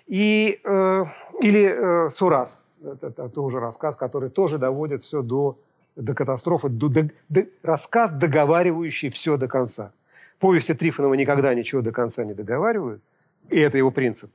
И, 0.06 0.60
э, 0.64 1.04
или 1.40 2.06
э, 2.06 2.10
Сурас, 2.10 2.64
это, 2.82 3.08
это 3.08 3.28
тоже 3.28 3.60
рассказ, 3.60 3.96
который 3.96 4.30
тоже 4.30 4.58
доводит 4.58 5.02
все 5.02 5.22
до 5.22 5.58
до 5.96 6.14
катастрофы, 6.14 6.68
до, 6.68 6.88
до, 6.88 7.08
до, 7.28 7.46
рассказ, 7.62 8.12
договаривающий 8.12 9.10
все 9.10 9.36
до 9.36 9.48
конца. 9.48 9.92
Повести 10.38 10.74
Трифонова 10.74 11.14
никогда 11.14 11.54
ничего 11.54 11.82
до 11.82 11.92
конца 11.92 12.24
не 12.24 12.34
договаривают, 12.34 13.02
и 13.48 13.58
это 13.58 13.78
его 13.78 13.90
принцип. 13.90 14.30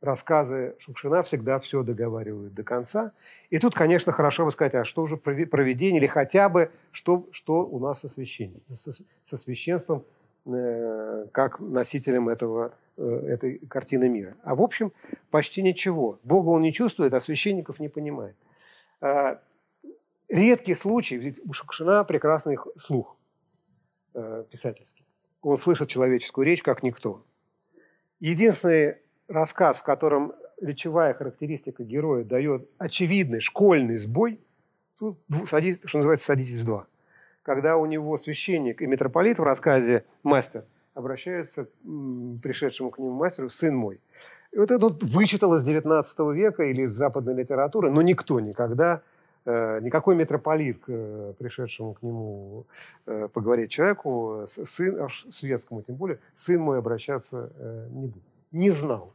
Рассказы 0.00 0.76
Шукшина 0.78 1.22
всегда 1.22 1.58
все 1.58 1.82
договаривают 1.82 2.54
до 2.54 2.62
конца. 2.62 3.12
И 3.50 3.58
тут, 3.58 3.74
конечно, 3.74 4.12
хорошо 4.12 4.46
бы 4.46 4.50
сказать, 4.50 4.74
а 4.74 4.84
что 4.84 5.06
же 5.06 5.18
проведение, 5.18 6.00
или 6.00 6.06
хотя 6.06 6.48
бы, 6.48 6.70
что, 6.90 7.26
что 7.32 7.66
у 7.66 7.78
нас 7.78 8.00
со 8.00 8.08
священством, 8.08 8.76
со, 8.76 8.92
со 9.28 9.36
священством 9.36 10.04
э, 10.46 11.26
как 11.32 11.60
носителем 11.60 12.30
этого, 12.30 12.72
э, 12.96 13.26
этой 13.28 13.58
картины 13.58 14.08
мира. 14.08 14.36
А 14.42 14.54
в 14.54 14.62
общем, 14.62 14.92
почти 15.30 15.62
ничего. 15.62 16.18
Бога 16.22 16.48
он 16.48 16.62
не 16.62 16.72
чувствует, 16.72 17.12
а 17.12 17.20
священников 17.20 17.78
не 17.78 17.90
понимает. 17.90 18.36
А, 19.02 19.38
редкий 20.30 20.74
случай, 20.74 21.16
ведь 21.18 21.40
у 21.44 21.52
Шукшина 21.52 22.04
прекрасный 22.04 22.56
слух 22.78 23.18
э, 24.14 24.44
писательский. 24.50 25.04
Он 25.42 25.58
слышит 25.58 25.88
человеческую 25.88 26.46
речь, 26.46 26.62
как 26.62 26.82
никто. 26.82 27.24
Единственный 28.18 28.96
рассказ, 29.28 29.78
в 29.78 29.82
котором 29.82 30.34
речевая 30.60 31.14
характеристика 31.14 31.82
героя 31.82 32.24
дает 32.24 32.68
очевидный 32.78 33.40
школьный 33.40 33.98
сбой, 33.98 34.40
тут, 34.98 35.18
садись, 35.48 35.78
что 35.84 35.98
называется, 35.98 36.26
садитесь 36.26 36.60
в 36.60 36.64
два. 36.64 36.86
Когда 37.42 37.78
у 37.78 37.86
него 37.86 38.16
священник 38.18 38.82
и 38.82 38.86
митрополит 38.86 39.38
в 39.38 39.42
рассказе 39.42 40.04
«Мастер» 40.22 40.64
обращаются 40.94 41.64
к 41.64 41.70
пришедшему 42.42 42.90
к 42.90 42.98
нему 42.98 43.12
мастеру 43.12 43.48
«Сын 43.48 43.74
мой». 43.74 44.00
И 44.52 44.58
вот 44.58 44.70
это 44.70 44.80
вот 44.80 45.02
вычитал 45.02 45.54
из 45.54 45.62
19 45.62 46.18
века 46.34 46.64
или 46.64 46.82
из 46.82 46.90
западной 46.90 47.34
литературы, 47.34 47.90
но 47.90 48.02
никто 48.02 48.40
никогда 48.40 49.02
никакой 49.80 50.14
митрополит, 50.14 50.78
к 50.84 51.34
пришедшему 51.38 51.94
к 51.94 52.02
нему 52.02 52.66
э, 53.06 53.28
поговорить 53.32 53.70
человеку, 53.70 54.44
сын, 54.48 55.08
светскому 55.30 55.82
тем 55.82 55.96
более, 55.96 56.18
сын 56.36 56.60
мой 56.60 56.78
обращаться 56.78 57.52
э, 57.56 57.88
не 57.90 58.06
будет. 58.06 58.22
Не 58.52 58.70
знал. 58.70 59.12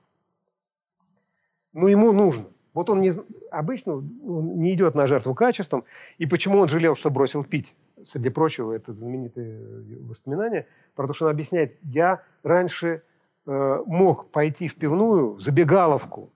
Но 1.74 1.88
ему 1.88 2.12
нужно. 2.12 2.46
Вот 2.74 2.90
он 2.90 3.02
не, 3.02 3.12
обычно 3.52 3.96
он 3.96 4.60
не 4.60 4.74
идет 4.74 4.96
на 4.96 5.08
жертву 5.08 5.34
качеством. 5.34 5.84
И 6.18 6.26
почему 6.26 6.60
он 6.60 6.68
жалел, 6.68 6.96
что 6.96 7.10
бросил 7.10 7.44
пить? 7.44 7.74
Среди 8.06 8.30
прочего, 8.30 8.72
это 8.74 8.94
знаменитые 8.94 10.02
воспоминания, 10.02 10.68
потому 10.96 11.14
что 11.14 11.26
он 11.26 11.32
объясняет, 11.32 11.78
я 11.84 12.22
раньше 12.44 13.02
э, 13.46 13.84
мог 13.86 14.30
пойти 14.30 14.68
в 14.68 14.76
пивную, 14.76 15.34
в 15.34 15.42
забегаловку, 15.42 16.30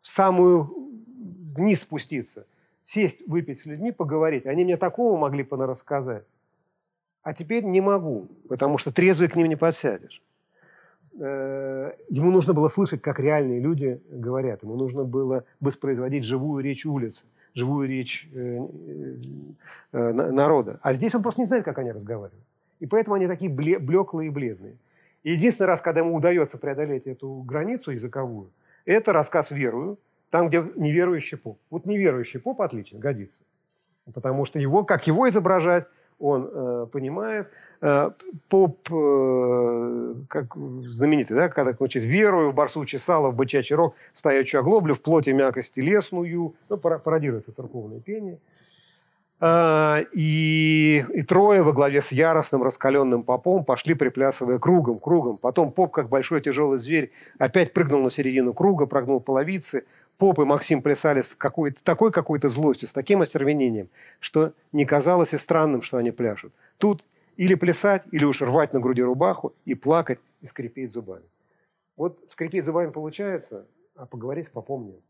в 0.00 0.08
самую 0.08 0.74
вниз 1.54 1.80
спуститься– 1.80 2.46
сесть, 2.90 3.26
выпить 3.28 3.60
с 3.60 3.66
людьми, 3.66 3.92
поговорить. 3.92 4.46
Они 4.46 4.64
мне 4.64 4.76
такого 4.76 5.16
могли 5.16 5.46
рассказать. 5.50 6.24
А 7.22 7.34
теперь 7.34 7.64
не 7.64 7.80
могу, 7.80 8.28
потому 8.48 8.78
что 8.78 8.92
трезвый 8.92 9.28
к 9.28 9.36
ним 9.36 9.48
не 9.48 9.56
подсядешь. 9.56 10.22
Э, 11.18 11.92
ему 12.08 12.30
нужно 12.30 12.52
было 12.52 12.68
слышать, 12.68 13.02
как 13.02 13.20
реальные 13.20 13.60
люди 13.60 14.00
говорят. 14.10 14.62
Ему 14.62 14.74
нужно 14.74 15.04
было 15.04 15.44
воспроизводить 15.60 16.24
живую 16.24 16.64
речь 16.64 16.86
улицы, 16.86 17.24
живую 17.54 17.88
речь 17.88 18.28
э, 18.34 18.66
э, 19.92 20.12
народа. 20.12 20.80
А 20.82 20.92
здесь 20.92 21.14
он 21.14 21.22
просто 21.22 21.42
не 21.42 21.46
знает, 21.46 21.64
как 21.64 21.78
они 21.78 21.92
разговаривают. 21.92 22.44
И 22.80 22.86
поэтому 22.86 23.14
они 23.14 23.26
такие 23.26 23.50
блеклые 23.50 24.28
и 24.28 24.30
бледные. 24.30 24.76
Единственный 25.22 25.66
раз, 25.66 25.80
когда 25.80 26.00
ему 26.00 26.16
удается 26.16 26.58
преодолеть 26.58 27.06
эту 27.06 27.44
границу 27.46 27.90
языковую, 27.90 28.50
это 28.86 29.12
рассказ 29.12 29.50
«Верую», 29.50 29.98
там, 30.30 30.48
где 30.48 30.64
неверующий 30.76 31.36
поп. 31.36 31.58
Вот 31.70 31.86
неверующий 31.86 32.40
поп 32.40 32.62
отлично 32.62 32.98
годится. 32.98 33.42
Потому 34.12 34.46
что 34.46 34.58
его, 34.58 34.84
как 34.84 35.06
его 35.06 35.28
изображать, 35.28 35.86
он 36.18 36.48
э, 36.52 36.86
понимает. 36.92 37.48
Э, 37.80 38.10
поп, 38.48 38.88
э, 38.92 40.14
как 40.28 40.54
знаменитый, 40.56 41.36
да, 41.36 41.48
когда 41.48 41.72
значит, 41.72 42.04
верую 42.04 42.50
в 42.50 42.54
барсучье 42.54 42.98
сало, 42.98 43.30
в 43.30 43.36
бычачий 43.36 43.74
рог, 43.74 43.94
в 44.14 44.18
стоячую 44.18 44.60
оглоблю, 44.60 44.94
в 44.94 45.00
плоти 45.00 45.30
мякости 45.30 45.80
лесную. 45.80 46.54
Ну, 46.68 46.76
пародируется 46.76 47.52
церковное 47.52 48.00
пение. 48.00 48.38
Э, 49.40 50.04
и, 50.12 51.04
и 51.12 51.22
трое 51.22 51.62
во 51.62 51.72
главе 51.72 52.02
с 52.02 52.12
яростным 52.12 52.62
раскаленным 52.62 53.22
попом 53.22 53.64
пошли, 53.64 53.94
приплясывая 53.94 54.58
кругом, 54.58 54.98
кругом. 54.98 55.38
Потом 55.38 55.72
поп, 55.72 55.92
как 55.92 56.08
большой 56.08 56.42
тяжелый 56.42 56.78
зверь, 56.78 57.12
опять 57.38 57.72
прыгнул 57.72 58.02
на 58.02 58.10
середину 58.10 58.52
круга, 58.52 58.86
прогнул 58.86 59.20
половицы– 59.20 59.84
Поп 60.20 60.38
и 60.38 60.44
Максим 60.44 60.82
плясали 60.82 61.22
с 61.22 61.34
какой-то, 61.34 61.82
такой 61.82 62.12
какой-то 62.12 62.50
злостью, 62.50 62.88
с 62.88 62.92
таким 62.92 63.22
остервенением, 63.22 63.88
что 64.18 64.52
не 64.70 64.84
казалось 64.84 65.32
и 65.32 65.38
странным, 65.38 65.80
что 65.80 65.96
они 65.96 66.10
пляшут. 66.10 66.52
Тут 66.76 67.06
или 67.38 67.54
плясать, 67.54 68.02
или 68.12 68.26
уж 68.26 68.42
рвать 68.42 68.74
на 68.74 68.80
груди 68.80 69.02
рубаху 69.02 69.54
и 69.64 69.74
плакать, 69.74 70.20
и 70.42 70.46
скрипеть 70.46 70.92
зубами. 70.92 71.24
Вот 71.96 72.22
скрипеть 72.26 72.66
зубами 72.66 72.90
получается, 72.90 73.66
а 73.94 74.04
поговорить 74.04 74.50
попомню. 74.50 75.00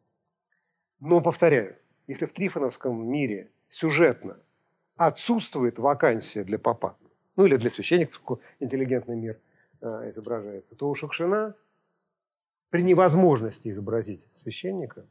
Но, 1.01 1.21
повторяю, 1.21 1.75
если 2.07 2.27
в 2.27 2.33
Трифоновском 2.33 3.05
мире 3.11 3.51
сюжетно 3.69 4.37
отсутствует 4.97 5.81
вакансия 5.81 6.45
для 6.45 6.61
папа, 6.61 6.97
ну 7.35 7.47
или 7.47 7.57
для 7.57 7.71
священников, 7.71 8.39
интеллигентный 8.61 9.17
мир 9.17 9.41
э, 9.81 10.11
изображается, 10.11 10.77
то 10.77 10.89
у 10.89 10.95
Шукшина 10.95 11.57
при 12.71 12.83
невозможности 12.83 13.69
изобразить 13.69 14.25
священника, 14.43 15.05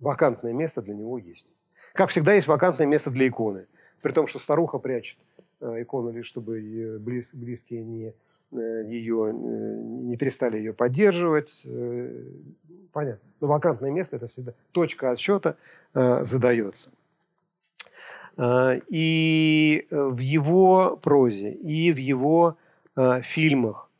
вакантное 0.00 0.52
место 0.52 0.82
для 0.82 0.94
него 0.94 1.18
есть. 1.18 1.46
Как 1.92 2.10
всегда, 2.10 2.34
есть 2.34 2.46
вакантное 2.46 2.86
место 2.86 3.10
для 3.10 3.28
иконы. 3.28 3.66
При 4.02 4.12
том, 4.12 4.26
что 4.26 4.38
старуха 4.38 4.78
прячет 4.78 5.18
э, 5.60 5.82
икону 5.82 6.10
лишь, 6.10 6.26
чтобы 6.26 6.98
близ, 7.00 7.30
близкие 7.32 7.82
не, 7.84 8.14
э, 8.52 8.84
ее, 8.86 9.30
э, 9.30 9.32
не 9.32 10.16
перестали 10.16 10.56
ее 10.58 10.72
поддерживать. 10.72 11.66
Понятно. 12.92 13.28
Но 13.40 13.46
вакантное 13.46 13.90
место– 13.90 14.16
это 14.18 14.28
всегда 14.28 14.54
точка 14.72 15.10
отсчета 15.10 15.56
задается. 15.94 16.90
И 18.40 19.86
в 19.90 20.18
его 20.18 20.96
прозе, 20.96 21.50
и 21.52 21.92
в 21.92 21.96
его 21.96 22.56
фильмах 23.22 23.90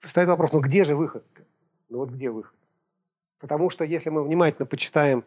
встает 0.00 0.28
вопрос, 0.28 0.52
ну 0.52 0.60
где 0.60 0.84
же 0.84 0.96
выход? 0.96 1.24
Ну 1.88 1.98
вот 1.98 2.10
где 2.10 2.30
выход? 2.30 2.54
Потому 3.40 3.70
что 3.70 3.84
если 3.84 4.10
мы 4.10 4.22
внимательно 4.24 4.66
почитаем 4.66 5.24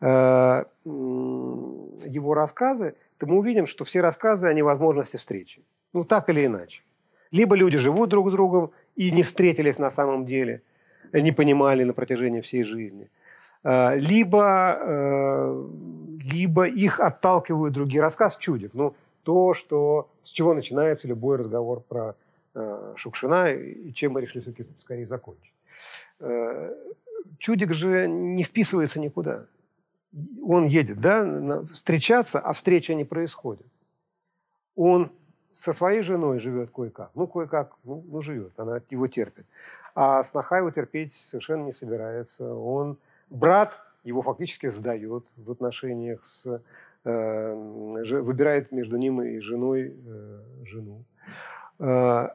э, 0.00 0.64
его 0.84 2.34
рассказы, 2.34 2.94
то 3.18 3.26
мы 3.26 3.36
увидим, 3.38 3.66
что 3.66 3.84
все 3.84 4.00
рассказы 4.00 4.46
о 4.46 4.54
невозможности 4.54 5.16
встречи. 5.16 5.62
Ну, 5.92 6.04
так 6.04 6.28
или 6.28 6.46
иначе. 6.46 6.82
Либо 7.32 7.56
люди 7.56 7.76
живут 7.76 8.10
друг 8.10 8.28
с 8.30 8.32
другом 8.32 8.70
и 8.96 9.10
не 9.10 9.22
встретились 9.22 9.78
на 9.78 9.90
самом 9.90 10.24
деле, 10.26 10.62
не 11.12 11.32
понимали 11.32 11.84
на 11.84 11.92
протяжении 11.92 12.40
всей 12.40 12.62
жизни. 12.64 13.10
Э, 13.62 13.96
либо, 13.96 14.78
э, 14.80 15.68
либо 16.22 16.66
их 16.66 17.00
отталкивают 17.00 17.74
другие. 17.74 18.00
Рассказ 18.00 18.36
чудик. 18.36 18.74
Ну, 18.74 18.94
то, 19.22 19.54
что, 19.54 20.08
с 20.24 20.30
чего 20.30 20.54
начинается 20.54 21.08
любой 21.08 21.36
разговор 21.36 21.80
про 21.80 22.14
э, 22.54 22.94
Шукшина 22.96 23.52
и 23.52 23.92
чем 23.92 24.12
мы 24.12 24.22
решили 24.22 24.42
все-таки 24.42 24.66
скорее 24.80 25.06
закончить. 25.06 25.52
Э, 26.20 26.74
чудик 27.38 27.72
же 27.72 28.08
не 28.08 28.42
вписывается 28.42 29.00
никуда. 29.00 29.46
Он 30.42 30.64
едет, 30.64 31.00
да, 31.00 31.62
встречаться, 31.72 32.40
а 32.40 32.52
встреча 32.52 32.94
не 32.94 33.04
происходит. 33.04 33.66
Он 34.74 35.12
со 35.54 35.72
своей 35.72 36.02
женой 36.02 36.40
живет 36.40 36.70
кое-как. 36.70 37.10
Ну, 37.14 37.26
кое-как, 37.26 37.76
ну, 37.84 38.04
ну 38.08 38.22
живет, 38.22 38.52
она 38.58 38.80
его 38.90 39.06
терпит. 39.06 39.46
А 39.94 40.22
сноха 40.24 40.58
его 40.58 40.70
терпеть 40.70 41.14
совершенно 41.14 41.64
не 41.64 41.72
собирается. 41.72 42.54
Он, 42.54 42.98
брат 43.28 43.76
его 44.04 44.22
фактически 44.22 44.68
сдает 44.68 45.24
в 45.36 45.50
отношениях 45.50 46.24
с... 46.24 46.62
Э, 47.04 47.54
выбирает 47.54 48.72
между 48.72 48.96
ним 48.96 49.22
и 49.22 49.38
женой 49.40 49.94
э, 49.94 50.40
жену. 50.64 51.04
Э, 51.78 52.28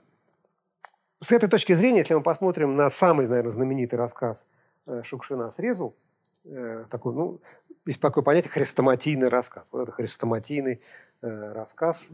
с 1.25 1.31
этой 1.31 1.49
точки 1.49 1.73
зрения, 1.73 1.99
если 1.99 2.13
мы 2.13 2.21
посмотрим 2.21 2.75
на 2.75 2.89
самый, 2.89 3.27
наверное, 3.27 3.51
знаменитый 3.51 3.97
рассказ 3.97 4.45
э, 4.85 5.01
Шукшина 5.03 5.51
«Срезал», 5.51 5.95
э, 6.43 6.85
такой, 6.91 7.13
ну, 7.13 7.39
есть 7.85 7.99
такое 7.99 8.23
понятие 8.23 8.51
хрестоматийный 8.51 9.29
рассказ. 9.29 9.65
Вот 9.71 9.81
это 9.81 9.91
хрестоматийный 9.91 10.81
э, 11.21 11.53
рассказ, 11.53 12.09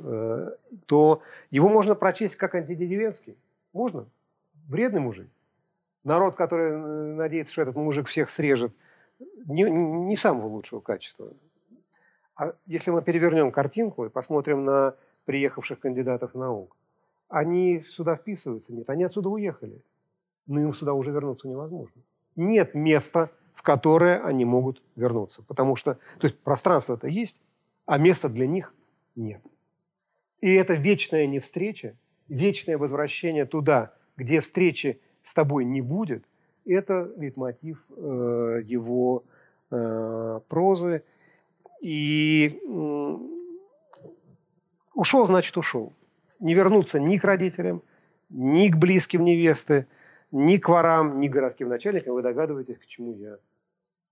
то 0.86 1.22
его 1.50 1.70
можно 1.70 1.96
прочесть 1.96 2.38
как 2.38 2.56
антидеревенский. 2.56 3.38
Можно. 3.74 4.06
Вредный 4.70 5.02
мужик. 5.02 5.28
Народ, 6.06 6.36
который 6.36 6.78
надеется, 6.78 7.52
что 7.52 7.64
этот 7.64 7.76
мужик 7.76 8.08
всех 8.08 8.30
срежет, 8.30 8.74
не, 9.46 9.64
не 9.64 10.16
самого 10.16 10.48
лучшего 10.48 10.80
качества. 10.80 11.28
А 12.36 12.54
если 12.66 12.92
мы 12.92 13.02
перевернем 13.02 13.52
картинку 13.52 14.06
и 14.06 14.10
посмотрим 14.10 14.64
на 14.64 14.96
приехавших 15.26 15.80
кандидатов 15.80 16.34
наук, 16.34 16.76
они 17.32 17.86
сюда 17.90 18.16
вписываются? 18.16 18.74
Нет, 18.74 18.90
они 18.90 19.06
отсюда 19.06 19.30
уехали. 19.30 19.82
Но 20.48 20.60
им 20.60 20.74
сюда 20.74 20.94
уже 20.94 21.12
вернуться 21.12 21.48
невозможно. 21.48 22.02
Нет 22.36 22.76
места, 22.76 23.32
в 23.54 23.64
которое 23.64 24.22
они 24.22 24.44
могут 24.44 24.82
вернуться. 24.96 25.44
Потому 25.44 25.76
что, 25.76 25.98
то 26.20 26.28
есть 26.28 26.38
пространство-то 26.40 27.08
есть, 27.08 27.38
а 27.86 27.98
места 27.98 28.28
для 28.28 28.48
них 28.48 28.74
нет. 29.16 29.42
И 30.42 30.54
это 30.54 30.74
вечная 30.74 31.26
не 31.26 31.40
встреча, 31.40 31.96
вечное 32.28 32.78
возвращение 32.78 33.46
туда, 33.46 33.94
где 34.18 34.42
встречи 34.42 35.00
с 35.24 35.34
тобой 35.34 35.64
не 35.64 35.82
будет, 35.82 36.26
это 36.66 37.12
лейтмотив 37.16 37.84
э, 37.90 38.62
его 38.66 39.24
э, 39.70 40.40
прозы. 40.48 41.04
И 41.82 42.60
э, 42.62 43.18
ушел, 44.94 45.26
значит, 45.26 45.56
ушел 45.58 45.94
не 46.42 46.54
вернуться 46.54 47.00
ни 47.00 47.18
к 47.18 47.24
родителям, 47.24 47.82
ни 48.30 48.68
к 48.68 48.76
близким 48.76 49.24
невесты, 49.24 49.88
ни 50.32 50.58
к 50.58 50.68
ворам, 50.68 51.20
ни 51.20 51.28
к 51.28 51.32
городским 51.32 51.70
начальникам. 51.70 52.14
Вы 52.14 52.22
догадываетесь, 52.22 52.78
к 52.78 52.86
чему 52.88 53.14
я 53.16 53.38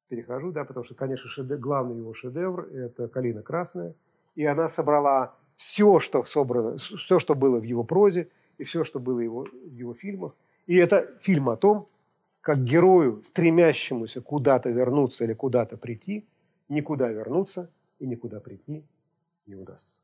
перехожу, 0.07 0.51
да, 0.51 0.63
потому 0.63 0.85
что, 0.85 0.95
конечно, 0.95 1.29
шедевр, 1.29 1.59
главный 1.59 1.97
его 1.97 2.13
шедевр– 2.13 2.67
это 2.73 3.07
«Калина 3.07 3.41
красная». 3.41 3.93
И 4.35 4.45
она 4.45 4.67
собрала 4.67 5.35
все, 5.55 5.99
что 5.99 6.23
собрано, 6.23 6.77
все, 6.77 7.19
что 7.19 7.35
было 7.35 7.59
в 7.59 7.63
его 7.63 7.83
прозе, 7.83 8.29
и 8.57 8.63
все, 8.63 8.83
что 8.83 8.99
было 8.99 9.19
его, 9.19 9.43
в 9.43 9.73
его 9.73 9.93
фильмах. 9.93 10.33
И 10.67 10.77
это 10.77 11.09
фильм 11.21 11.49
о 11.49 11.57
том, 11.57 11.87
как 12.41 12.63
герою, 12.63 13.23
стремящемуся 13.23 14.21
куда-то 14.21 14.69
вернуться 14.69 15.25
или 15.25 15.33
куда-то 15.33 15.77
прийти, 15.77 16.25
никуда 16.69 17.09
вернуться 17.09 17.69
и 17.99 18.07
никуда 18.07 18.39
прийти 18.39 18.83
не 19.45 19.55
удастся. 19.55 20.01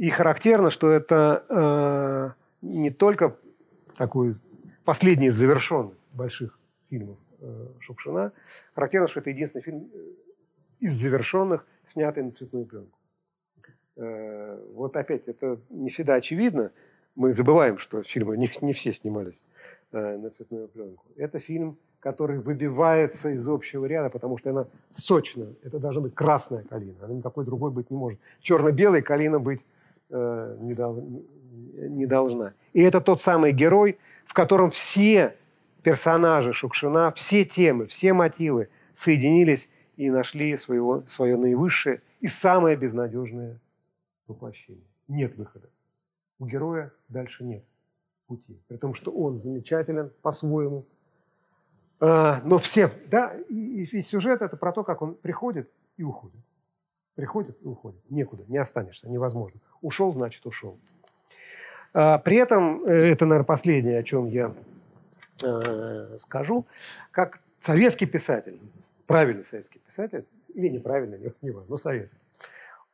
И 0.00 0.08
характерно, 0.08 0.70
что 0.70 0.90
это 0.90 1.44
э, 1.50 2.30
не 2.62 2.90
только 2.90 3.36
такой 3.98 4.34
последний 4.82 5.26
из 5.26 5.34
завершенных 5.34 5.92
больших 6.14 6.58
фильмов 6.88 7.18
э, 7.38 7.66
Шукшина. 7.80 8.32
Характерно, 8.74 9.08
что 9.08 9.20
это 9.20 9.28
единственный 9.28 9.60
фильм 9.60 9.90
э, 9.92 9.98
из 10.78 10.94
завершенных, 10.94 11.66
снятый 11.86 12.22
на 12.22 12.30
цветную 12.30 12.64
пленку. 12.64 12.98
Э, 13.96 14.58
вот 14.72 14.96
опять, 14.96 15.28
это 15.28 15.60
не 15.68 15.90
всегда 15.90 16.14
очевидно. 16.14 16.72
Мы 17.14 17.34
забываем, 17.34 17.76
что 17.76 18.02
фильмы 18.02 18.38
не, 18.38 18.50
не 18.62 18.72
все 18.72 18.94
снимались 18.94 19.44
э, 19.92 20.16
на 20.16 20.30
цветную 20.30 20.68
пленку. 20.68 21.04
Это 21.16 21.40
фильм, 21.40 21.76
который 21.98 22.38
выбивается 22.38 23.28
из 23.32 23.46
общего 23.46 23.84
ряда, 23.84 24.08
потому 24.08 24.38
что 24.38 24.48
она 24.48 24.66
сочная. 24.90 25.52
Это 25.62 25.78
должна 25.78 26.00
быть 26.00 26.14
красная 26.14 26.64
калина. 26.64 27.04
Она 27.04 27.12
никакой 27.12 27.44
другой 27.44 27.70
быть 27.70 27.90
не 27.90 27.98
может. 27.98 28.18
Черно-белой 28.40 29.02
калина 29.02 29.38
быть 29.38 29.60
Э, 30.10 30.56
не, 30.60 30.74
дол, 30.74 31.24
не 31.74 32.06
должна. 32.06 32.54
И 32.72 32.82
это 32.82 33.00
тот 33.00 33.20
самый 33.20 33.52
герой, 33.52 33.98
в 34.24 34.34
котором 34.34 34.70
все 34.70 35.36
персонажи 35.82 36.52
Шукшина, 36.52 37.12
все 37.12 37.44
темы, 37.44 37.86
все 37.86 38.12
мотивы 38.12 38.68
соединились, 38.94 39.70
и 40.00 40.08
нашли 40.08 40.56
своего, 40.56 41.02
свое 41.06 41.36
наивысшее 41.36 42.00
и 42.20 42.26
самое 42.26 42.74
безнадежное 42.74 43.60
воплощение. 44.26 44.86
Нет 45.08 45.36
выхода. 45.36 45.68
У 46.38 46.46
героя 46.46 46.90
дальше 47.08 47.44
нет 47.44 47.62
пути. 48.26 48.58
При 48.66 48.78
том, 48.78 48.94
что 48.94 49.10
он 49.10 49.42
замечателен 49.42 50.10
по-своему. 50.22 50.86
А, 52.00 52.40
но 52.46 52.56
все, 52.56 52.90
да, 53.10 53.36
и, 53.50 53.82
и 53.84 54.00
сюжет 54.00 54.40
это 54.40 54.56
про 54.56 54.72
то, 54.72 54.84
как 54.84 55.02
он 55.02 55.16
приходит 55.16 55.70
и 55.98 56.02
уходит. 56.02 56.40
Приходит 57.14 57.58
и 57.60 57.66
уходит. 57.66 58.00
Некуда, 58.08 58.44
не 58.48 58.56
останешься, 58.56 59.06
невозможно. 59.06 59.60
Ушел, 59.82 60.12
значит, 60.12 60.44
ушел. 60.46 60.78
А, 61.92 62.18
при 62.18 62.36
этом, 62.36 62.84
э, 62.84 63.12
это, 63.12 63.24
наверное, 63.24 63.46
последнее, 63.46 63.98
о 63.98 64.02
чем 64.02 64.28
я 64.28 64.52
э, 65.42 66.16
скажу, 66.20 66.66
как 67.10 67.40
советский 67.58 68.06
писатель, 68.06 68.60
правильный 69.06 69.44
советский 69.44 69.80
писатель, 69.80 70.24
или 70.54 70.68
неправильный, 70.68 71.18
не, 71.18 71.32
не 71.42 71.50
важно, 71.50 71.70
но 71.70 71.76
советский, 71.76 72.16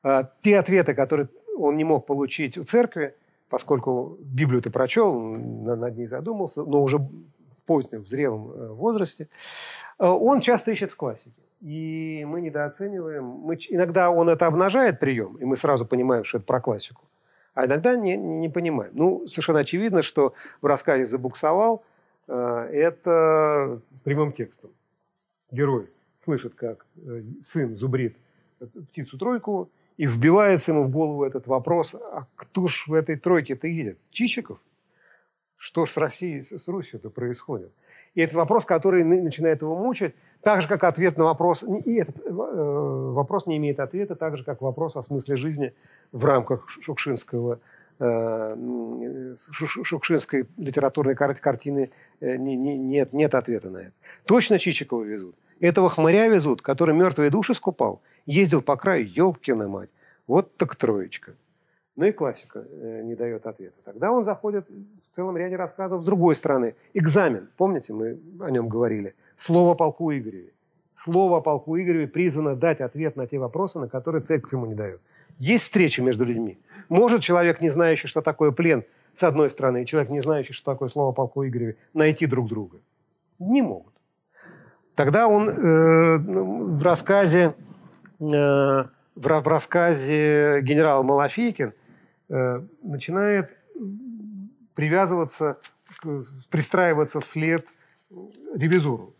а, 0.03 0.31
те 0.43 0.59
ответы, 0.59 0.95
которые 0.95 1.29
он 1.57 1.77
не 1.77 1.85
мог 1.85 2.07
получить 2.07 2.57
у 2.59 2.65
церкви, 2.65 3.15
поскольку 3.49 4.17
Библию 4.21 4.63
ты 4.63 4.71
прочел, 4.71 5.19
над 5.21 5.97
ней 5.97 6.07
задумался, 6.07 6.63
но 6.65 6.83
уже 6.83 6.99
в 6.99 7.63
позднем, 7.67 8.03
в 8.03 8.09
зрелом 8.09 8.51
э, 8.51 8.69
возрасте, 8.69 9.29
он 9.99 10.41
часто 10.41 10.71
ищет 10.71 10.93
в 10.93 10.97
классике. 10.97 11.33
И 11.61 12.25
мы 12.27 12.41
недооцениваем. 12.41 13.25
Мы, 13.25 13.57
иногда 13.69 14.11
он 14.11 14.29
это 14.29 14.47
обнажает 14.47 15.01
прием, 15.01 15.37
и 15.37 15.45
мы 15.45 15.57
сразу 15.57 15.87
понимаем, 15.87 16.25
что 16.25 16.39
это 16.39 16.47
про 16.47 16.61
классику. 16.61 17.03
А 17.55 17.65
иногда 17.65 17.97
не, 17.97 18.17
не 18.17 18.49
понимаем. 18.49 18.93
Ну, 18.95 19.27
совершенно 19.27 19.61
очевидно, 19.61 20.03
что 20.03 20.35
в 20.61 20.67
рассказе 20.67 21.07
«Забуксовал» 21.07 21.83
э, 22.29 22.69
это 22.73 23.81
прямым 24.05 24.33
текстом. 24.33 24.71
Герой 25.51 25.89
слышит, 26.23 26.55
как 26.55 26.85
э, 26.97 27.23
сын 27.43 27.77
зубрит 27.77 28.17
птицу-тройку, 28.91 29.71
и 29.97 30.05
вбивается 30.05 30.73
ему 30.73 30.85
в 30.85 30.91
голову 30.91 31.25
этот 31.25 31.47
вопрос, 31.47 31.95
а 31.95 32.27
кто 32.37 32.67
ж 32.67 32.85
в 32.87 32.93
этой 32.93 33.17
тройке-то 33.17 33.67
едет? 33.67 33.99
Чичиков? 34.11 34.61
Что 35.57 35.87
ж 35.87 35.91
с 35.91 35.97
Россией, 35.97 36.43
с 36.43 36.69
Русью-то 36.69 37.09
происходит? 37.09 37.73
И 38.15 38.21
это 38.21 38.37
вопрос, 38.37 38.65
который 38.65 39.05
начинает 39.05 39.63
его 39.63 39.77
мучить, 39.77 40.15
так 40.43 40.63
же, 40.63 40.69
как 40.69 40.85
ответ 40.85 41.17
на 41.17 41.25
вопрос, 41.25 41.63
и 41.63 41.95
этот 41.95 42.19
э, 42.25 42.31
вопрос 42.31 43.47
не 43.47 43.57
имеет 43.57 43.81
ответа, 43.81 44.15
так 44.15 44.37
же, 44.37 44.45
как 44.45 44.63
вопрос 44.63 44.97
о 44.97 45.03
смысле 45.03 45.37
жизни 45.37 45.75
в 46.13 46.25
рамках 46.25 46.69
Шукшинского, 46.69 47.59
э, 47.99 49.37
Шукшинской 49.51 50.47
литературной 50.57 51.15
картины 51.15 51.91
э, 52.21 52.37
не, 52.37 52.57
не, 52.57 52.77
нет, 52.77 53.13
нет 53.13 53.35
ответа 53.35 53.71
на 53.71 53.79
это. 53.79 53.93
Точно 54.25 54.59
Чичикова 54.59 55.03
везут. 55.03 55.35
Этого 55.61 55.89
хмыря 55.89 56.29
везут, 56.29 56.63
который 56.63 56.95
мертвые 56.95 57.31
души 57.31 57.55
скупал, 57.55 58.01
ездил 58.27 58.61
по 58.61 58.77
краю, 58.77 59.07
елкина 59.07 59.69
мать. 59.69 59.91
Вот 60.27 60.57
так 60.57 60.77
троечка. 60.77 61.35
Ну 61.97 62.05
и 62.05 62.13
классика 62.13 62.65
э, 62.69 63.03
не 63.05 63.15
дает 63.15 63.47
ответа. 63.47 63.77
Тогда 63.85 64.13
он 64.13 64.23
заходит 64.23 64.69
в 64.69 65.15
целом 65.15 65.37
ряде 65.37 65.57
рассказов 65.57 66.03
с 66.03 66.05
другой 66.05 66.37
стороны. 66.37 66.75
Экзамен. 66.93 67.49
Помните, 67.57 67.95
мы 67.95 68.19
о 68.41 68.51
нем 68.51 68.69
говорили. 68.69 69.15
Слово 69.37 69.75
полку 69.75 70.13
Игореве. 70.13 70.53
Слово 70.97 71.41
полку 71.41 71.79
Игореве 71.79 72.07
призвано 72.07 72.57
дать 72.57 72.81
ответ 72.81 73.17
на 73.17 73.27
те 73.27 73.39
вопросы, 73.39 73.79
на 73.79 73.89
которые 73.89 74.23
церковь 74.23 74.53
ему 74.53 74.67
не 74.67 74.75
дает. 74.75 75.01
Есть 75.39 75.65
встреча 75.65 76.03
между 76.03 76.25
людьми. 76.25 76.59
Может 76.89 77.23
человек, 77.23 77.61
не 77.61 77.69
знающий, 77.69 78.09
что 78.09 78.23
такое 78.23 78.51
плен, 78.51 78.85
с 79.15 79.23
одной 79.23 79.51
стороны, 79.51 79.83
и 79.83 79.87
человек, 79.87 80.11
не 80.11 80.21
знающий, 80.21 80.53
что 80.53 80.73
такое 80.73 80.89
слово 80.89 81.13
полку 81.13 81.47
Игореве, 81.47 81.77
найти 81.95 82.27
друг 82.27 82.49
друга? 82.49 82.79
Не 83.39 83.63
могут. 83.63 83.93
Тогда 84.95 85.29
он 85.29 85.49
э, 85.51 86.17
в 86.19 86.83
рассказе, 86.83 87.55
э, 88.19 88.25
в, 88.25 88.89
в 89.15 89.49
рассказе 89.49 90.61
генерала 90.63 91.03
Малафейкин– 91.03 91.73
Э, 92.29 92.61
начинает 92.83 93.57
привязываться, 94.75 95.59
пристраиваться 96.51 97.21
вслед 97.21 97.65
ревизору. 98.55 99.15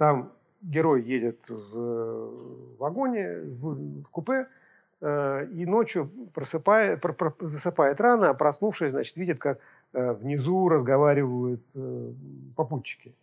Там 0.00 0.32
герой 0.62 1.02
едет 1.02 1.38
в 1.48 2.78
вагоне, 2.78 3.40
в 3.42 4.04
купе, 4.10 4.46
э, 5.02 5.46
и 5.52 5.66
ночью 5.66 6.10
просыпает, 6.32 7.04
засыпает 7.40 8.00
рано, 8.00 8.30
а 8.30 8.34
проснувшись, 8.34 8.92
значит, 8.92 9.16
видит, 9.16 9.38
как 9.38 9.58
э, 9.92 10.12
внизу 10.12 10.70
разговаривают 10.70 11.60
попутчики. 12.56 13.14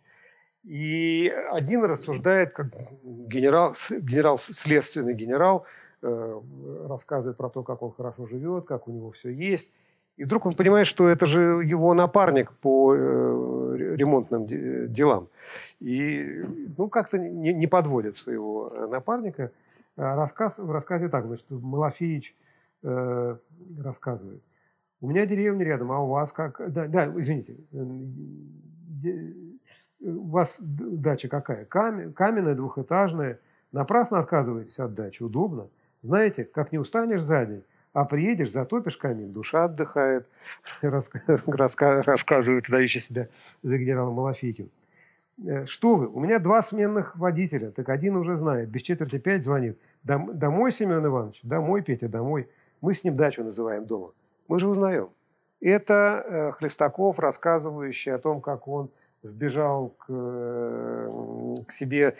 И 0.62 1.28
один 1.50 1.82
рассуждает, 1.82 2.52
как 2.52 2.68
генерал, 3.02 3.74
генерал 3.90 4.38
следственный 4.38 5.14
генерал, 5.14 5.66
Э, 6.00 6.40
рассказывает 6.88 7.36
про 7.36 7.50
то, 7.50 7.64
как 7.64 7.82
он 7.82 7.90
хорошо 7.90 8.26
живет, 8.26 8.66
как 8.66 8.86
у 8.86 8.92
него 8.92 9.10
все 9.10 9.30
есть. 9.30 9.72
И 10.18 10.24
вдруг 10.24 10.46
он 10.46 10.54
понимает, 10.54 10.88
что 10.88 11.08
это 11.08 11.26
же 11.26 11.62
его 11.64 11.94
напарник 11.94 12.52
по 12.52 12.92
э, 12.92 13.76
ремонтным 13.96 14.46
делам. 14.92 15.28
И 15.78 16.44
ну, 16.76 16.88
как-то 16.88 17.18
не, 17.18 17.54
не 17.54 17.68
подводит 17.68 18.16
своего 18.16 18.68
напарника. 18.90 19.52
А 19.96 20.16
рассказ, 20.16 20.58
в 20.58 20.70
рассказе 20.72 21.08
так, 21.08 21.26
значит, 21.26 21.46
Малафеевич 21.50 22.34
э, 22.82 23.36
рассказывает. 23.80 24.42
У 25.00 25.08
меня 25.08 25.24
деревня 25.24 25.64
рядом, 25.64 25.92
а 25.92 26.00
у 26.00 26.08
вас 26.08 26.32
как? 26.32 26.60
Да, 26.72 26.88
да 26.88 27.06
извините. 27.16 27.56
У 30.00 30.28
вас 30.30 30.56
дача 30.60 31.28
какая? 31.28 31.64
Каменная, 31.64 32.56
двухэтажная. 32.56 33.38
Напрасно 33.70 34.18
отказываетесь 34.18 34.80
от 34.80 34.94
дачи. 34.94 35.22
Удобно. 35.22 35.68
Знаете, 36.02 36.42
как 36.42 36.72
не 36.72 36.78
устанешь 36.78 37.22
за 37.22 37.46
день, 37.46 37.62
а 37.92 38.04
приедешь, 38.04 38.52
затопишь 38.52 38.96
камин, 38.96 39.32
душа 39.32 39.64
отдыхает, 39.64 40.26
рассказывает 40.82 42.64
дающий 42.68 43.00
себя 43.00 43.28
за 43.62 43.78
генералом 43.78 44.14
Малафейкин. 44.14 44.70
Э, 45.46 45.66
что 45.66 45.96
вы, 45.96 46.08
у 46.08 46.20
меня 46.20 46.38
два 46.38 46.62
сменных 46.62 47.16
водителя, 47.16 47.70
так 47.70 47.88
один 47.88 48.16
уже 48.16 48.36
знает, 48.36 48.68
без 48.68 48.82
четверти 48.82 49.18
пять 49.18 49.44
звонит. 49.44 49.78
Домой, 50.04 50.72
Семен 50.72 51.04
Иванович? 51.04 51.40
Домой, 51.42 51.82
Петя, 51.82 52.08
домой. 52.08 52.48
Мы 52.80 52.94
с 52.94 53.04
ним 53.04 53.16
дачу 53.16 53.44
называем 53.44 53.84
дома. 53.84 54.12
Мы 54.46 54.58
же 54.58 54.68
узнаем. 54.68 55.10
Это 55.60 56.24
э, 56.24 56.52
Хлестаков, 56.52 57.18
рассказывающий 57.18 58.14
о 58.14 58.18
том, 58.18 58.40
как 58.40 58.68
он 58.68 58.90
вбежал 59.22 59.88
к, 59.98 60.06
э, 60.08 61.54
к 61.66 61.72
себе 61.72 62.14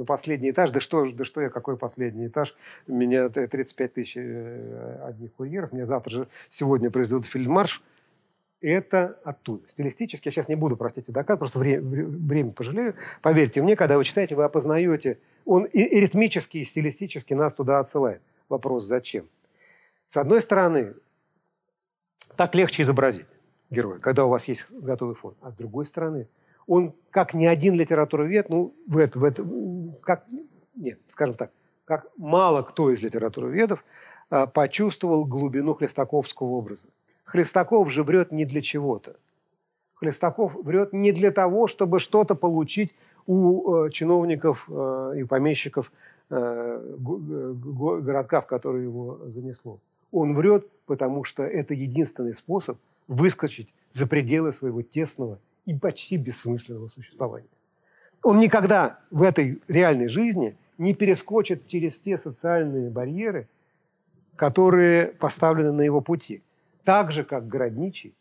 на 0.00 0.06
последний 0.06 0.50
этаж. 0.50 0.70
Да 0.70 0.80
что, 0.80 1.10
да 1.12 1.24
что 1.24 1.40
я, 1.40 1.50
какой 1.50 1.76
последний 1.76 2.26
этаж? 2.26 2.56
У 2.88 2.94
меня 2.94 3.28
35 3.28 3.92
тысяч 3.92 4.14
э, 4.16 5.04
одних 5.04 5.32
курьеров. 5.34 5.72
Мне 5.72 5.86
завтра 5.86 6.10
же, 6.10 6.28
сегодня 6.48 6.90
произведут 6.90 7.26
фильмарш. 7.26 7.82
Это 8.62 9.18
оттуда. 9.24 9.68
Стилистически, 9.68 10.28
я 10.28 10.32
сейчас 10.32 10.48
не 10.48 10.54
буду, 10.54 10.76
простите, 10.76 11.12
доказ, 11.12 11.38
просто 11.38 11.58
время, 11.58 11.82
время 11.82 12.52
пожалею. 12.52 12.94
Поверьте 13.22 13.62
мне, 13.62 13.76
когда 13.76 13.96
вы 13.96 14.04
читаете, 14.04 14.34
вы 14.34 14.44
опознаете. 14.44 15.18
Он 15.46 15.64
и, 15.64 15.80
и 15.82 16.00
ритмически, 16.00 16.58
и 16.58 16.64
стилистически 16.64 17.34
нас 17.34 17.54
туда 17.54 17.78
отсылает. 17.78 18.20
Вопрос, 18.48 18.84
зачем? 18.84 19.28
С 20.08 20.16
одной 20.16 20.40
стороны, 20.40 20.94
так 22.36 22.54
легче 22.54 22.82
изобразить 22.82 23.26
героя, 23.70 23.98
когда 23.98 24.24
у 24.24 24.28
вас 24.28 24.48
есть 24.48 24.66
готовый 24.70 25.14
фон. 25.14 25.34
А 25.40 25.50
с 25.50 25.54
другой 25.54 25.86
стороны, 25.86 26.26
он, 26.70 26.94
как 27.10 27.34
ни 27.34 27.46
один 27.46 27.74
литературовед, 27.74 28.48
ну, 28.48 28.72
в 28.86 28.96
это, 28.96 29.18
в 29.18 29.24
это, 29.24 29.44
как, 30.02 30.24
нет, 30.76 31.00
скажем 31.08 31.34
так, 31.34 31.50
как 31.84 32.06
мало 32.16 32.62
кто 32.62 32.92
из 32.92 33.02
литературоведов 33.02 33.84
а, 34.30 34.46
почувствовал 34.46 35.24
глубину 35.24 35.74
хлестаковского 35.74 36.46
образа. 36.46 36.86
Хлестаков 37.24 37.90
же 37.90 38.04
врет 38.04 38.30
не 38.30 38.44
для 38.44 38.62
чего-то. 38.62 39.16
Хлестаков 39.94 40.54
врет 40.54 40.92
не 40.92 41.10
для 41.10 41.32
того, 41.32 41.66
чтобы 41.66 41.98
что-то 41.98 42.36
получить 42.36 42.94
у 43.26 43.86
э, 43.86 43.90
чиновников 43.90 44.66
э, 44.68 45.14
и 45.18 45.24
помещиков 45.24 45.90
э, 46.30 46.96
городка, 47.00 48.42
в 48.42 48.46
который 48.46 48.84
его 48.84 49.18
занесло. 49.26 49.80
Он 50.12 50.36
врет, 50.36 50.68
потому 50.86 51.24
что 51.24 51.42
это 51.42 51.74
единственный 51.74 52.36
способ 52.36 52.78
выскочить 53.08 53.74
за 53.90 54.06
пределы 54.06 54.52
своего 54.52 54.82
тесного 54.82 55.40
и 55.66 55.74
почти 55.74 56.16
бессмысленного 56.16 56.88
существования. 56.88 57.48
Он 58.22 58.38
никогда 58.38 59.00
в 59.10 59.22
этой 59.22 59.60
реальной 59.68 60.08
жизни 60.08 60.56
не 60.78 60.94
перескочит 60.94 61.66
через 61.66 61.98
те 61.98 62.18
социальные 62.18 62.90
барьеры, 62.90 63.48
которые 64.36 65.08
поставлены 65.08 65.72
на 65.72 65.82
его 65.82 66.00
пути. 66.00 66.42
Так 66.84 67.12
же, 67.12 67.24
как 67.24 67.48
Городничий 67.48 68.14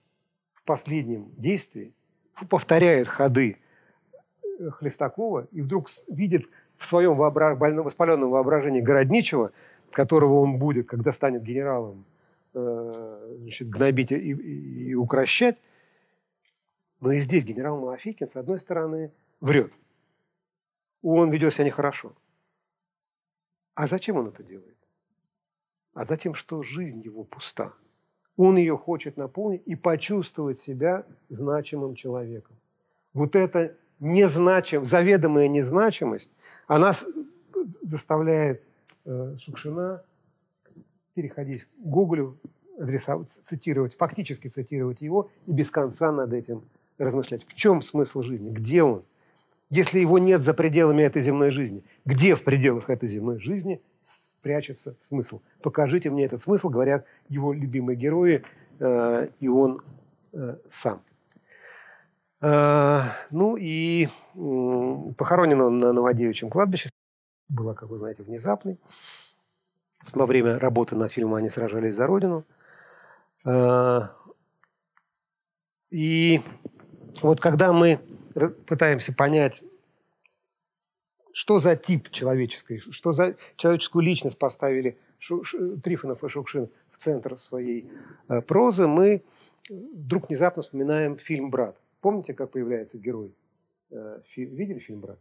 в 0.54 0.64
последнем 0.64 1.30
действии 1.38 1.92
повторяет 2.50 3.08
ходы 3.08 3.58
э, 4.60 4.70
Хлестакова 4.70 5.48
и 5.52 5.62
вдруг 5.62 5.90
видит 6.08 6.48
в 6.78 6.86
своем 6.86 7.16
вообра... 7.16 7.56
воспаленном 7.56 8.30
воображении 8.30 8.82
Городничего, 8.82 9.52
которого 9.92 10.42
он 10.42 10.58
будет, 10.58 10.88
когда 10.88 11.12
станет 11.12 11.44
генералом 11.44 12.06
Э, 12.54 13.36
значит, 13.42 13.70
гнобить 13.70 14.12
и, 14.12 14.16
и, 14.16 14.90
и 14.90 14.96
укращать. 14.96 15.58
Но 17.02 17.12
и 17.12 17.22
здесь 17.22 17.46
генерал 17.46 17.80
Малафикин, 17.80 18.28
с 18.28 18.36
одной 18.36 18.60
стороны, 18.60 19.12
врет. 19.40 19.72
Он 21.02 21.32
ведет 21.32 21.54
себя 21.54 21.66
нехорошо. 21.66 22.14
А 23.74 23.88
зачем 23.88 24.18
он 24.18 24.28
это 24.28 24.44
делает? 24.44 24.76
А 25.94 26.06
затем, 26.06 26.34
что 26.34 26.62
жизнь 26.62 27.02
его 27.02 27.24
пуста. 27.24 27.74
Он 28.36 28.58
ее 28.58 28.78
хочет 28.78 29.18
наполнить 29.18 29.64
и 29.66 29.76
почувствовать 29.76 30.60
себя 30.60 31.06
значимым 31.30 31.96
человеком. 31.96 32.56
Вот 33.14 33.36
эта 33.36 33.76
незначим, 34.00 34.86
заведомая 34.86 35.48
незначимость, 35.48 36.32
она 36.68 36.94
заставляет 37.82 38.64
э, 39.06 39.36
Шукшина 39.38 40.04
переходить 41.14 41.64
к 41.64 41.68
Гоголю, 41.80 42.38
адресовать, 42.78 43.30
цитировать, 43.30 43.96
фактически 43.96 44.48
цитировать 44.48 45.02
его 45.02 45.30
и 45.46 45.52
без 45.52 45.70
конца 45.70 46.12
над 46.12 46.34
этим 46.34 46.64
размышлять. 47.00 47.46
В 47.48 47.56
чем 47.56 47.82
смысл 47.82 48.22
жизни? 48.22 48.50
Где 48.52 48.84
он? 48.84 49.04
Если 49.70 50.00
его 50.00 50.18
нет 50.18 50.42
за 50.42 50.54
пределами 50.54 51.04
этой 51.04 51.22
земной 51.22 51.52
жизни, 51.52 51.84
где 52.06 52.36
в 52.36 52.44
пределах 52.44 52.90
этой 52.90 53.08
земной 53.08 53.40
жизни 53.40 53.82
прячется 54.42 54.96
смысл? 55.00 55.42
Покажите 55.62 56.10
мне 56.10 56.26
этот 56.26 56.42
смысл, 56.42 56.70
говорят 56.70 57.06
его 57.28 57.54
любимые 57.54 57.96
герои, 57.96 58.44
э, 58.80 59.30
и 59.40 59.48
он 59.48 59.82
э, 60.34 60.58
сам. 60.70 61.02
Э, 62.42 63.10
ну 63.30 63.58
и 63.58 64.08
э, 64.08 65.14
похоронен 65.18 65.62
он 65.62 65.78
на 65.78 65.94
Новодевичьем 65.94 66.50
кладбище. 66.50 66.90
Была, 67.48 67.74
как 67.74 67.90
вы 67.90 67.98
знаете, 67.98 68.24
внезапной. 68.24 68.78
Во 70.14 70.26
время 70.26 70.58
работы 70.58 70.96
над 70.96 71.12
фильмом 71.12 71.36
они 71.36 71.50
сражались 71.50 71.96
за 71.96 72.08
Родину. 72.08 72.44
Э, 73.46 74.08
и 75.92 76.42
вот 77.22 77.40
когда 77.40 77.74
мы 77.74 78.00
пытаемся 78.68 79.14
понять, 79.14 79.62
что 81.34 81.60
за 81.60 81.76
тип 81.76 82.10
человеческой, 82.10 82.80
что 82.80 83.12
за 83.12 83.36
человеческую 83.56 84.04
личность 84.04 84.38
поставили 84.38 84.98
Шу, 85.20 85.44
Ш, 85.44 85.58
Трифонов 85.84 86.24
и 86.24 86.30
Шукшин 86.30 86.70
в 86.92 86.98
центр 86.98 87.38
своей 87.38 87.90
э, 88.28 88.42
прозы, 88.42 88.88
мы 88.88 89.24
вдруг 89.70 90.30
внезапно 90.30 90.64
вспоминаем 90.64 91.18
фильм 91.18 91.50
«Брат». 91.50 91.78
Помните, 92.02 92.34
как 92.34 92.52
появляется 92.52 92.98
герой? 92.98 93.34
Э, 93.92 94.22
фи, 94.30 94.46
видели 94.46 94.80
фильм 94.80 95.02
«Брат»? 95.02 95.20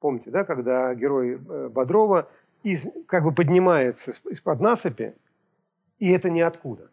Помните, 0.00 0.30
да, 0.30 0.44
когда 0.44 0.94
герой 0.94 1.34
э, 1.34 1.68
Бодрова 1.68 2.28
из, 2.62 2.88
как 3.06 3.24
бы 3.24 3.32
поднимается 3.32 4.12
из-под 4.30 4.60
насыпи, 4.60 5.14
и 5.98 6.10
это 6.10 6.30
ниоткуда. 6.30 6.90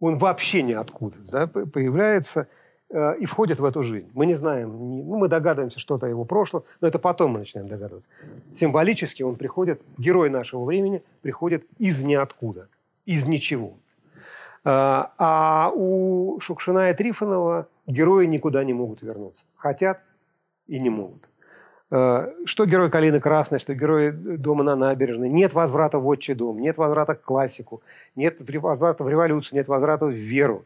Он 0.00 0.18
вообще 0.18 0.62
ниоткуда 0.62 1.16
да, 1.30 1.46
появляется 1.46 2.48
и 2.90 3.26
входит 3.26 3.60
в 3.60 3.64
эту 3.66 3.82
жизнь. 3.82 4.08
Мы 4.14 4.24
не 4.24 4.34
знаем, 4.34 4.70
ну, 4.70 5.16
мы 5.18 5.28
догадываемся 5.28 5.78
что-то 5.78 6.06
о 6.06 6.08
его 6.08 6.24
прошлом, 6.24 6.64
но 6.80 6.88
это 6.88 6.98
потом 6.98 7.32
мы 7.32 7.40
начинаем 7.40 7.68
догадываться. 7.68 8.08
Символически 8.50 9.22
он 9.22 9.36
приходит, 9.36 9.82
герой 9.98 10.30
нашего 10.30 10.64
времени 10.64 11.02
приходит 11.20 11.66
из 11.76 12.02
ниоткуда, 12.02 12.68
из 13.04 13.26
ничего. 13.26 13.74
Э, 14.64 15.12
а 15.18 15.70
у 15.74 16.40
Шукшина 16.40 16.90
и 16.90 16.94
Трифонова 16.94 17.68
герои 17.86 18.26
никуда 18.26 18.64
не 18.64 18.72
могут 18.72 19.02
вернуться. 19.02 19.44
Хотят 19.56 20.00
и 20.66 20.78
не 20.78 20.90
могут. 20.90 21.28
Э, 21.90 22.32
что 22.44 22.66
герой 22.66 22.90
«Калины 22.90 23.20
Красной», 23.20 23.58
что 23.58 23.74
герой 23.74 24.12
«Дома 24.12 24.64
на 24.64 24.76
набережной». 24.76 25.28
Нет 25.28 25.54
возврата 25.54 25.98
в 25.98 26.06
отчий 26.06 26.34
дом, 26.34 26.60
нет 26.60 26.76
возврата 26.76 27.14
к 27.14 27.22
классику, 27.22 27.82
нет 28.14 28.36
возврата 28.40 29.04
в 29.04 29.08
революцию, 29.08 29.58
нет 29.58 29.68
возврата 29.68 30.06
в 30.06 30.12
веру. 30.12 30.64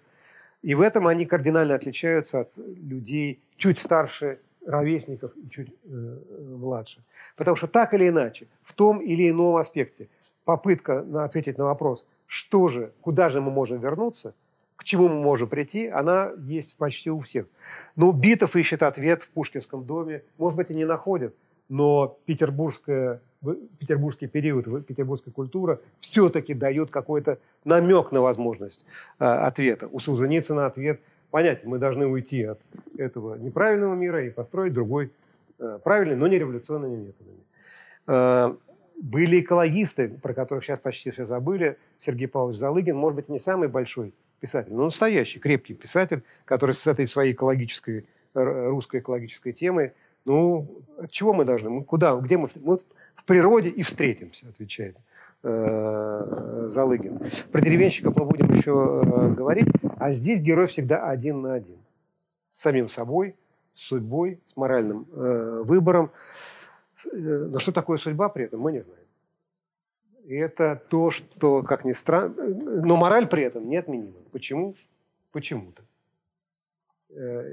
И 0.63 0.75
в 0.75 0.81
этом 0.81 1.07
они 1.07 1.27
кардинально 1.27 1.75
отличаются 1.75 2.41
от 2.41 2.57
людей 2.57 3.43
чуть 3.57 3.79
старше 3.79 4.39
ровесников 4.65 5.33
и 5.37 5.51
чуть 5.51 5.75
э, 5.85 6.19
младше. 6.57 7.03
Потому 7.37 7.57
что 7.57 7.67
так 7.67 7.95
или 7.95 8.09
иначе, 8.09 8.47
в 8.63 8.73
том 8.73 9.01
или 9.01 9.29
ином 9.29 9.57
аспекте, 9.57 10.09
попытка 10.45 11.03
на, 11.03 11.25
ответить 11.25 11.59
на 11.59 11.65
вопрос, 11.65 12.07
что 12.27 12.69
же, 12.69 12.93
куда 13.01 13.29
же 13.29 13.41
мы 13.41 13.51
можем 13.51 13.81
вернуться, 13.81 14.35
к 14.77 14.85
чему 14.85 15.09
мы 15.09 15.21
можем 15.21 15.49
прийти, 15.49 15.87
она 15.89 16.33
есть 16.39 16.77
почти 16.77 17.11
у 17.11 17.21
всех. 17.21 17.47
Но 17.97 18.13
Битов 18.13 18.57
ищет 18.57 18.83
ответ 18.83 19.23
в 19.23 19.29
Пушкинском 19.31 19.85
доме, 19.85 20.23
может 20.39 20.57
быть, 20.57 20.71
и 20.71 20.75
не 20.75 20.85
находит, 20.85 21.35
но 21.69 22.19
петербургская 22.25 23.21
петербургский 23.79 24.27
период, 24.29 24.87
петербургская 24.87 25.33
культура 25.33 25.81
все-таки 26.01 26.55
дает 26.55 26.91
какой-то 26.91 27.39
намек 27.65 28.13
на 28.13 28.21
возможность 28.21 28.85
э, 29.19 29.25
ответа. 29.25 29.89
У 29.89 29.99
Солженицына 29.99 30.67
ответ 30.67 31.01
понятен. 31.31 31.69
Мы 31.69 31.79
должны 31.79 32.07
уйти 32.07 32.45
от 32.45 32.61
этого 32.97 33.37
неправильного 33.37 33.95
мира 33.95 34.25
и 34.25 34.31
построить 34.31 34.73
другой 34.73 35.11
э, 35.59 35.79
правильный, 35.83 36.17
но 36.17 36.29
не 36.29 36.39
революционными 36.39 37.07
методами. 37.07 37.39
Э, 38.07 38.55
были 38.97 39.41
экологисты, 39.41 40.09
про 40.09 40.33
которых 40.33 40.65
сейчас 40.65 40.79
почти 40.79 41.11
все 41.11 41.25
забыли. 41.25 41.77
Сергей 41.99 42.29
Павлович 42.29 42.59
Залыгин, 42.59 42.97
может 42.97 43.17
быть, 43.17 43.29
не 43.29 43.41
самый 43.41 43.69
большой 43.69 44.15
писатель, 44.39 44.73
но 44.73 44.85
настоящий, 44.85 45.41
крепкий 45.41 45.75
писатель, 45.75 46.23
который 46.45 46.73
с 46.73 46.87
этой 46.87 47.09
своей 47.09 47.33
экологической, 47.33 48.07
русской 48.35 49.01
экологической 49.01 49.53
темой 49.53 49.93
ну, 50.25 50.83
от 50.99 51.11
чего 51.11 51.33
мы 51.33 51.45
должны? 51.45 51.71
Мы 51.71 51.85
куда? 51.85 52.15
Где 52.17 52.37
мы? 52.37 52.49
Мы 52.61 52.79
в 53.15 53.25
природе 53.25 53.69
и 53.69 53.83
встретимся, 53.83 54.49
отвечает 54.49 54.97
э, 55.43 56.65
Залыгин. 56.69 57.21
Про 57.51 57.61
деревенщиков 57.61 58.17
мы 58.17 58.25
будем 58.25 58.53
еще 58.53 59.03
э, 59.05 59.29
говорить. 59.31 59.69
А 59.99 60.13
здесь 60.13 60.41
герой 60.41 60.67
всегда 60.67 61.09
один 61.09 61.43
на 61.43 61.55
один. 61.55 61.77
С 62.51 62.61
самим 62.61 62.89
собой, 62.89 63.37
с 63.75 63.83
судьбой, 63.83 64.41
с 64.47 64.57
моральным 64.57 65.07
э, 65.13 65.63
выбором. 65.65 66.11
Но 67.13 67.59
что 67.59 67.73
такое 67.73 67.99
судьба 67.99 68.29
при 68.29 68.45
этом, 68.45 68.61
мы 68.61 68.73
не 68.73 68.81
знаем. 68.81 69.03
И 70.25 70.37
это 70.37 70.81
то, 70.89 71.11
что, 71.11 71.63
как 71.63 71.85
ни 71.85 71.93
странно, 71.93 72.35
но 72.45 72.97
мораль 72.97 73.27
при 73.27 73.43
этом 73.43 73.69
не 73.69 73.77
отменима. 73.77 74.13
Почему? 74.31 74.77
Почему-то. 75.33 75.83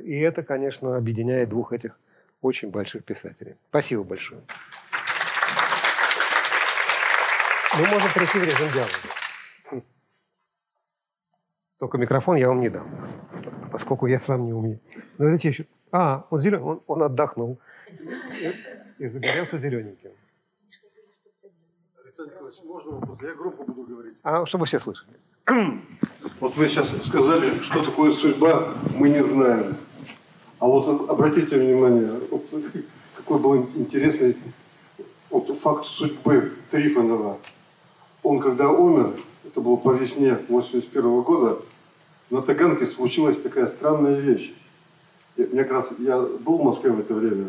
И 0.04 0.20
это, 0.20 0.44
конечно, 0.44 0.96
объединяет 0.96 1.50
двух 1.50 1.74
этих 1.74 2.00
очень 2.42 2.70
больших 2.70 3.04
писателей. 3.04 3.56
Спасибо 3.70 4.04
большое. 4.04 4.42
Мы 7.78 7.88
можем 7.88 8.12
прийти 8.14 8.40
в 8.40 8.44
режим 8.44 8.72
диалога. 8.72 9.84
Только 11.78 11.98
микрофон 11.98 12.36
я 12.36 12.50
вам 12.50 12.60
не 12.60 12.70
дам, 12.70 12.88
поскольку 13.72 14.08
я 14.08 14.20
сам 14.20 14.46
не 14.46 14.54
умею. 14.54 14.80
Но 15.18 15.30
это 15.30 15.48
еще... 15.48 15.66
А, 15.92 16.28
он 16.30 16.40
зеленый, 16.40 16.64
он, 16.64 16.84
он 16.88 17.04
отдохнул 17.04 17.60
и, 17.90 19.04
и 19.04 19.08
загорелся 19.08 19.58
зелененьким. 19.58 20.12
Александр 22.04 22.34
Николаевич, 22.34 22.64
можно 22.64 22.92
вопрос? 22.92 23.22
Я 23.22 23.34
громко 23.34 23.64
буду 23.64 23.84
говорить. 23.84 24.18
А, 24.24 24.46
чтобы 24.46 24.66
все 24.66 24.78
слышали. 24.78 25.18
Вот 26.40 26.56
вы 26.56 26.68
сейчас 26.68 26.90
сказали, 27.06 27.62
что 27.62 27.84
такое 27.84 28.12
судьба, 28.12 28.74
мы 28.96 29.10
не 29.10 29.24
знаем. 29.24 29.78
А 30.60 30.68
вот 30.68 31.10
обратите 31.10 31.58
внимание, 31.58 32.12
вот, 32.30 32.46
какой 33.16 33.40
был 33.40 33.56
интересный 33.76 34.36
вот, 35.30 35.58
факт 35.60 35.86
судьбы 35.86 36.52
Трифонова. 36.70 37.38
Он 38.24 38.40
когда 38.40 38.70
умер, 38.70 39.14
это 39.46 39.62
было 39.62 39.78
по 39.78 39.92
весне 39.92 40.38
81 40.50 41.22
года, 41.22 41.60
на 42.30 42.42
Таганке 42.42 42.86
случилась 42.86 43.40
такая 43.40 43.68
странная 43.68 44.20
вещь. 44.20 44.54
Я, 45.38 45.48
мне 45.48 45.64
как 45.64 45.72
раз, 45.72 45.94
я 45.98 46.20
был 46.20 46.58
в 46.58 46.64
Москве 46.66 46.92
в 46.92 47.00
это 47.00 47.14
время, 47.14 47.48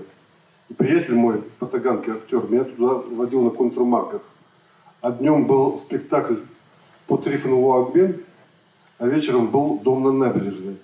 и 0.68 0.74
приятель 0.74 1.14
мой 1.14 1.42
по 1.58 1.66
Таганке, 1.66 2.12
актер, 2.12 2.48
меня 2.48 2.62
туда 2.62 2.94
водил 2.94 3.42
на 3.42 3.50
контрмарках. 3.50 4.22
А 5.00 5.10
днем 5.10 5.46
был 5.46 5.80
спектакль 5.80 6.36
по 7.08 7.16
Трифонову 7.16 7.72
обмен, 7.72 8.22
а 8.98 9.06
вечером 9.08 9.48
был 9.48 9.80
дом 9.80 10.04
на 10.04 10.12
набережной. 10.12 10.76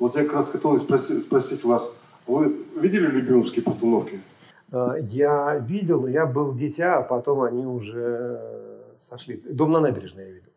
Вот 0.00 0.16
я 0.16 0.24
как 0.24 0.32
раз 0.32 0.50
хотел 0.50 0.80
спросить, 0.80 1.22
спросить 1.22 1.62
вас, 1.62 1.92
вы 2.26 2.64
видели 2.74 3.06
любимовские 3.06 3.62
постановки? 3.62 4.22
А, 4.72 4.94
я 4.96 5.58
видел, 5.58 6.00
но 6.00 6.08
я 6.08 6.24
был 6.24 6.54
дитя, 6.54 6.96
а 6.96 7.02
потом 7.02 7.42
они 7.42 7.66
уже 7.66 8.80
сошли. 9.02 9.36
Дом 9.36 9.72
на 9.72 9.80
набережной 9.80 10.24
я 10.24 10.32
видел. 10.32 10.52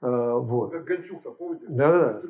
А, 0.00 0.38
вот. 0.38 0.72
Как 0.72 0.84
Гончук 0.86 1.22
там, 1.22 1.34
помните? 1.36 1.66
Да, 1.68 2.12
да. 2.12 2.22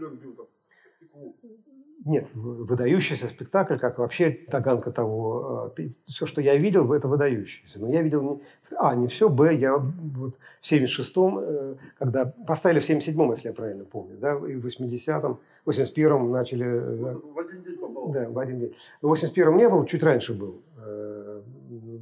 Нет, 2.05 2.28
выдающийся 2.35 3.28
спектакль, 3.28 3.77
как 3.77 3.98
вообще 3.98 4.31
Таганка 4.31 4.90
того. 4.90 5.72
А, 5.77 5.82
все, 6.06 6.24
что 6.24 6.40
я 6.40 6.56
видел, 6.56 6.90
это 6.94 7.09
выдающийся. 7.09 7.78
Но 7.78 7.93
я 7.93 8.01
видел, 8.01 8.22
не, 8.22 8.40
а, 8.78 8.94
не 8.94 9.06
все, 9.06 9.28
б, 9.28 9.55
я 9.55 9.77
вот 9.77 10.35
в 10.62 10.72
76-м, 10.72 11.39
э, 11.39 11.74
когда 11.98 12.24
поставили 12.47 12.81
в 12.81 12.89
77-м, 12.89 13.32
если 13.32 13.48
я 13.48 13.55
правильно 13.55 13.85
помню, 13.85 14.16
да, 14.16 14.32
и 14.32 14.55
в 14.55 14.66
80-м, 14.66 15.39
в 15.66 15.70
81-м 15.70 16.31
начали... 16.31 16.66
Э, 16.66 17.16
в 17.16 17.39
один 17.39 17.62
день 17.62 17.77
попал. 17.77 18.09
Да, 18.09 18.31
в 18.31 18.39
один 18.39 18.60
день. 18.60 18.77
В 19.02 19.12
81-м 19.12 19.56
не 19.59 19.68
был, 19.68 19.85
чуть 19.85 20.02
раньше 20.02 20.32
был. 20.32 20.62
Э, 20.78 21.43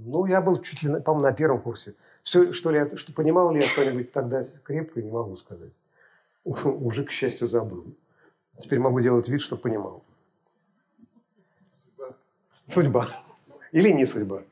ну, 0.06 0.26
я 0.26 0.40
был 0.40 0.62
чуть 0.62 0.80
ли, 0.84 1.00
по-моему, 1.00 1.28
на 1.28 1.32
первом 1.32 1.60
курсе. 1.60 1.94
Все, 2.22 2.52
что 2.52 2.70
ли, 2.70 2.94
что 2.94 3.12
понимал 3.12 3.50
ли 3.50 3.60
я 3.60 3.66
что-нибудь 3.66 4.12
тогда 4.12 4.44
крепко, 4.62 5.02
не 5.02 5.10
могу 5.10 5.36
сказать. 5.36 5.72
Уже, 6.44 7.02
к 7.04 7.10
счастью, 7.10 7.48
забыл. 7.48 7.84
Теперь 8.62 8.78
могу 8.80 9.01
делать 9.01 9.28
вид, 9.28 9.40
что 9.40 9.56
понимал. 9.56 10.02
Судьба. 12.66 13.06
Судьба. 13.06 13.09
Или 13.72 13.90
не 13.90 14.05
судьба. 14.05 14.43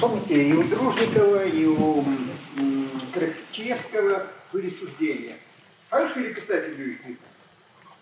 помните, 0.00 0.48
и 0.48 0.52
у 0.52 0.62
Дружникова, 0.64 1.44
и 1.44 1.64
у 1.66 2.04
Крачевского 3.12 4.26
были 4.52 4.70
суждения. 4.70 5.36
Хороший 5.90 6.22
ли 6.22 6.34
писатель 6.34 6.78
Юрий 6.78 6.94
Трифонов? 6.94 7.18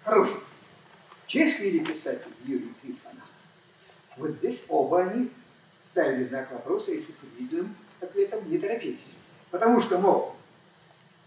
Хороший. 0.05 0.41
Честный 1.27 1.71
ли 1.71 1.81
писатель 1.81 2.33
Юрий 2.45 2.73
Трифонов? 2.83 3.25
Вот 4.17 4.31
здесь 4.33 4.59
оба 4.69 5.03
они 5.03 5.31
ставили 5.91 6.23
знак 6.23 6.53
вопроса 6.53 6.93
и 6.93 7.01
с 7.01 7.05
утвердительным 7.09 7.75
ответом 8.01 8.49
не 8.51 8.59
торопились. 8.59 8.99
Потому 9.51 9.81
что, 9.81 9.99
мол, 9.99 10.37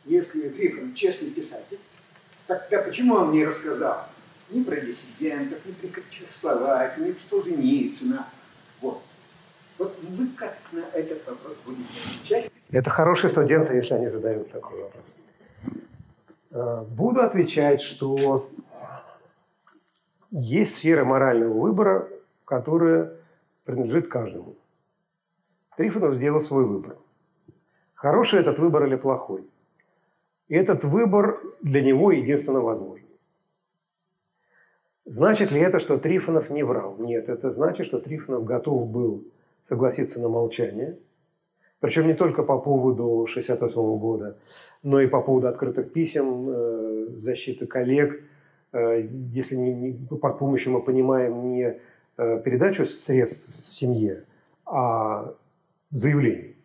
если 0.06 0.50
Трифонов 0.50 0.96
честный 0.96 1.32
писатель, 1.32 1.80
тогда 2.56 2.84
почему 2.84 3.16
он 3.16 3.32
не 3.32 3.46
рассказал 3.46 4.06
ни 4.50 4.64
про 4.64 4.80
диссидентов, 4.82 5.60
ни 5.66 5.72
про 5.72 6.02
Чехословакию, 6.10 7.08
ни 7.08 7.12
про 7.14 7.22
Солженицына? 7.30 8.28
Вот. 8.82 9.02
Вот 9.78 9.98
вы 10.02 10.28
как 10.36 10.58
на 10.72 10.84
этот 10.94 11.26
вопрос 11.28 11.54
будете 11.66 11.90
отвечать? 12.06 12.52
Это 12.70 12.90
хорошие 12.90 13.30
студенты, 13.30 13.76
если 13.76 13.96
они 13.96 14.08
задают 14.08 14.52
такой 14.52 14.84
вопрос. 14.84 15.04
Э, 16.52 16.86
буду 16.88 17.22
отвечать, 17.22 17.82
что 17.82 18.50
есть 20.30 20.76
сфера 20.76 21.04
морального 21.04 21.54
выбора, 21.54 22.08
которая 22.46 23.14
принадлежит 23.66 24.08
каждому. 24.08 24.56
Трифонов 25.78 26.16
сделал 26.16 26.42
свой 26.42 26.66
выбор. 26.66 26.98
Хороший 27.94 28.40
этот 28.40 28.60
выбор 28.60 28.86
или 28.86 28.96
плохой? 28.96 29.51
Этот 30.52 30.84
выбор 30.84 31.40
для 31.62 31.82
него 31.82 32.12
единственно 32.12 32.60
возможен. 32.60 33.06
Значит 35.06 35.54
ли 35.54 35.62
это, 35.62 35.80
что 35.80 35.98
Трифонов 35.98 36.50
не 36.50 36.64
врал? 36.64 36.98
Нет, 37.00 37.30
это 37.30 37.52
значит, 37.52 37.86
что 37.86 38.00
Трифонов 38.00 38.44
готов 38.44 38.90
был 38.90 39.24
согласиться 39.64 40.20
на 40.20 40.28
молчание. 40.28 40.98
Причем 41.80 42.06
не 42.06 42.14
только 42.14 42.44
по 42.44 42.60
поводу 42.60 43.22
1968 43.22 43.98
года, 43.98 44.38
но 44.84 45.00
и 45.00 45.08
по 45.08 45.22
поводу 45.22 45.48
открытых 45.48 45.94
писем, 45.94 46.50
э, 46.50 47.08
защиты 47.16 47.66
коллег. 47.66 48.22
Э, 48.74 49.08
если 49.32 49.56
не, 49.56 49.74
не, 49.74 49.94
под 49.94 50.38
помощью 50.38 50.74
мы 50.74 50.82
понимаем 50.82 51.50
не 51.54 51.80
э, 52.18 52.42
передачу 52.44 52.86
средств 52.86 53.54
семье, 53.66 54.26
а 54.66 55.34
заявление. 55.92 56.56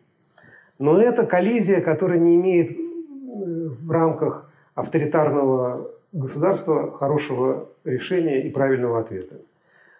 Но 0.77 1.01
это 1.01 1.25
коллизия, 1.25 1.79
которая 1.79 2.19
не 2.19 2.35
имеет 2.35 2.86
в 3.27 3.91
рамках 3.91 4.49
авторитарного 4.75 5.91
государства 6.13 6.91
хорошего 6.91 7.69
решения 7.83 8.47
и 8.47 8.49
правильного 8.49 8.99
ответа. 8.99 9.35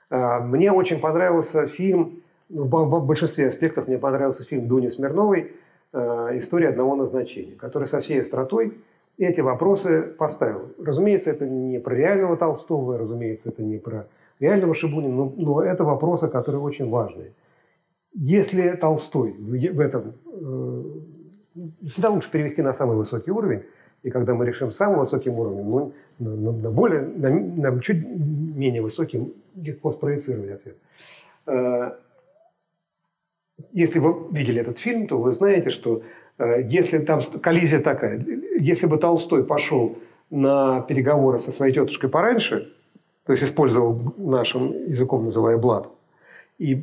Мне 0.09 0.71
очень 0.71 0.99
понравился 0.99 1.67
фильм 1.67 2.21
ну, 2.49 2.63
в 2.63 3.05
большинстве 3.05 3.47
аспектов 3.47 3.87
мне 3.87 3.97
понравился 3.97 4.43
фильм 4.43 4.67
Дуни 4.67 4.87
Смирновой 4.87 5.51
э, 5.91 6.37
«История 6.37 6.69
одного 6.69 6.95
назначения», 6.95 7.55
который 7.55 7.87
со 7.87 7.99
всей 7.99 8.21
остротой 8.21 8.77
эти 9.17 9.41
вопросы 9.41 10.03
поставил. 10.03 10.69
Разумеется, 10.81 11.31
это 11.31 11.45
не 11.45 11.79
про 11.79 11.95
реального 11.95 12.37
Толстого, 12.37 12.97
разумеется, 12.97 13.49
это 13.49 13.63
не 13.63 13.79
про 13.79 14.07
реального 14.39 14.75
Шибунина, 14.75 15.13
но, 15.13 15.33
но 15.35 15.61
это 15.61 15.83
вопросы, 15.83 16.29
которые 16.29 16.61
очень 16.61 16.89
важные. 16.89 17.33
Если 18.13 18.71
Толстой 18.71 19.33
в, 19.33 19.49
в 19.49 19.79
этом... 19.79 20.13
Всегда 21.87 22.09
лучше 22.09 22.31
перевести 22.31 22.61
на 22.61 22.73
самый 22.73 22.97
высокий 22.97 23.31
уровень, 23.31 23.63
и 24.03 24.09
когда 24.09 24.33
мы 24.33 24.45
решим 24.45 24.71
самым 24.71 24.99
высоким 24.99 25.33
уровнем, 25.39 25.69
ну, 25.69 25.93
на, 26.19 26.35
на, 26.35 26.51
на 26.51 26.71
более, 26.71 27.01
на, 27.01 27.29
на 27.29 27.81
чуть 27.81 28.05
менее 28.05 28.81
высоким 28.81 29.33
легко 29.55 29.91
спроецировать 29.91 30.51
ответ. 30.51 30.77
Э, 31.47 31.91
если 33.71 33.99
вы 33.99 34.27
видели 34.31 34.61
этот 34.61 34.77
фильм, 34.77 35.07
то 35.07 35.19
вы 35.19 35.31
знаете, 35.31 35.69
что 35.69 36.03
э, 36.37 36.61
если 36.63 36.99
там 36.99 37.21
коллизия 37.41 37.81
такая, 37.81 38.23
если 38.59 38.87
бы 38.87 38.97
Толстой 38.97 39.43
пошел 39.43 39.97
на 40.29 40.81
переговоры 40.81 41.39
со 41.39 41.51
своей 41.51 41.73
тетушкой 41.73 42.09
пораньше, 42.09 42.73
то 43.25 43.33
есть 43.33 43.43
использовал 43.43 43.99
нашим 44.17 44.71
языком 44.87 45.23
называя 45.25 45.57
блат, 45.57 45.89
и 46.57 46.75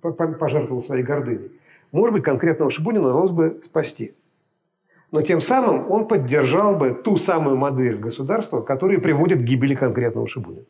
пожертвовал 0.00 0.82
своей 0.82 1.02
гордыней, 1.02 1.50
может 1.92 2.12
быть, 2.12 2.24
конкретного 2.24 2.70
Шибунина 2.70 3.06
удалось 3.08 3.30
бы 3.30 3.60
спасти. 3.64 4.14
Но 5.12 5.22
тем 5.22 5.40
самым 5.40 5.90
он 5.90 6.08
поддержал 6.08 6.76
бы 6.76 6.90
ту 6.90 7.16
самую 7.16 7.56
модель 7.56 7.96
государства, 7.96 8.60
которая 8.60 8.98
приводит 8.98 9.38
к 9.38 9.44
гибели 9.44 9.74
конкретного 9.74 10.26
Шибунина. 10.26 10.64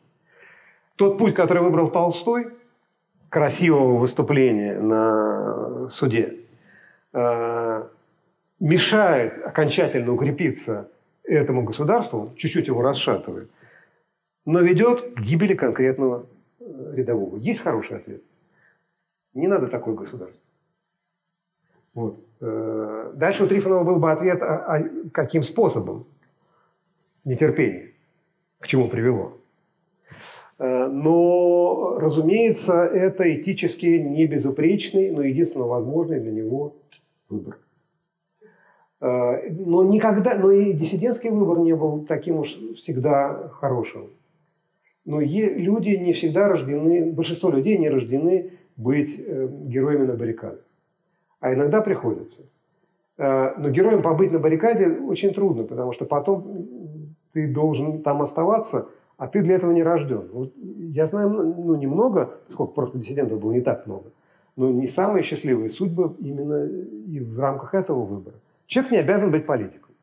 Тот 0.95 1.17
путь, 1.17 1.33
который 1.35 1.63
выбрал 1.63 1.89
Толстой– 1.89 2.47
красивого 3.29 3.97
выступления 3.97 4.79
на 4.79 5.89
суде 5.89 6.39
э, 7.13 7.87
мешает 8.59 9.45
окончательно 9.45 10.13
укрепиться 10.13 10.89
этому 11.23 11.63
государству, 11.63 12.33
чуть-чуть 12.37 12.67
его 12.67 12.81
расшатывает, 12.81 13.49
но 14.45 14.61
ведет 14.61 15.13
к 15.13 15.19
гибели 15.19 15.55
конкретного 15.55 16.25
э, 16.59 16.93
рядового. 16.95 17.37
Есть 17.37 17.61
хороший 17.61 17.97
ответ. 17.97 18.21
Не 19.33 19.47
надо 19.47 19.67
такое 19.67 19.95
государство. 19.95 20.41
Вот. 21.97 22.19
Э, 22.41 23.11
дальше 23.15 23.43
у 23.43 23.47
Трифонова 23.47 23.83
был 23.83 23.95
бы 23.95 24.11
ответ, 24.11 24.43
а, 24.43 24.57
а 24.67 24.83
каким 25.11 25.41
способом 25.41 26.05
нетерпение, 27.25 27.93
к 28.59 28.67
чему 28.67 28.87
привело. 28.87 29.33
Э, 30.59 30.85
но, 30.85 31.97
разумеется, 31.99 32.85
это 32.85 33.23
этически 33.33 33.87
не 33.87 34.27
безупречный, 34.27 35.09
но 35.09 35.23
единственно 35.23 35.65
возможный 35.65 36.19
для 36.19 36.31
него 36.31 36.75
выбор. 37.29 37.57
Э, 39.01 39.49
но 39.49 39.83
никогда, 39.83 40.35
но 40.35 40.51
и 40.51 40.73
диссидентский 40.73 41.31
выбор 41.31 41.57
не 41.57 41.75
был 41.75 42.05
таким 42.05 42.41
уж 42.41 42.55
всегда 42.77 43.49
хорошим. 43.53 44.11
Но 45.03 45.19
люди 45.19 45.89
не 45.95 46.13
всегда 46.13 46.47
рождены, 46.47 47.11
большинство 47.11 47.49
людей 47.49 47.75
не 47.79 47.89
рождены 47.89 48.51
быть 48.75 49.17
героями 49.17 50.05
на 50.05 50.13
баррикадах. 50.13 50.66
А 51.39 51.53
иногда 51.53 51.81
приходится. 51.81 52.41
Но 53.17 53.69
героем 53.69 54.01
побыть 54.01 54.31
на 54.31 54.39
баррикаде 54.39 54.89
очень 54.89 55.33
трудно, 55.33 55.63
потому 55.63 55.91
что 55.91 56.05
потом 56.05 56.67
ты 57.33 57.51
должен 57.51 58.01
там 58.03 58.21
оставаться– 58.21 58.89
а 59.17 59.27
ты 59.27 59.41
для 59.41 59.55
этого 59.55 59.71
не 59.71 59.83
рожден. 59.83 60.29
Вот 60.31 60.53
я 60.55 61.05
знаю 61.07 61.29
ну, 61.29 61.75
немного, 61.75 62.37
сколько 62.49 62.73
просто 62.73 62.99
диссидентов 62.99 63.39
было 63.39 63.51
не 63.51 63.61
так 63.61 63.87
много, 63.87 64.11
но 64.55 64.71
не 64.71 64.87
самые 64.87 65.23
счастливые 65.23 65.69
судьбы 65.69 66.15
именно 66.19 66.65
и 66.65 67.19
в 67.19 67.39
рамках 67.39 67.73
этого 67.73 68.05
выбора. 68.05 68.35
Человек 68.67 68.91
не 68.91 68.97
обязан 68.99 69.31
быть 69.31 69.45
политиком. 69.45 69.95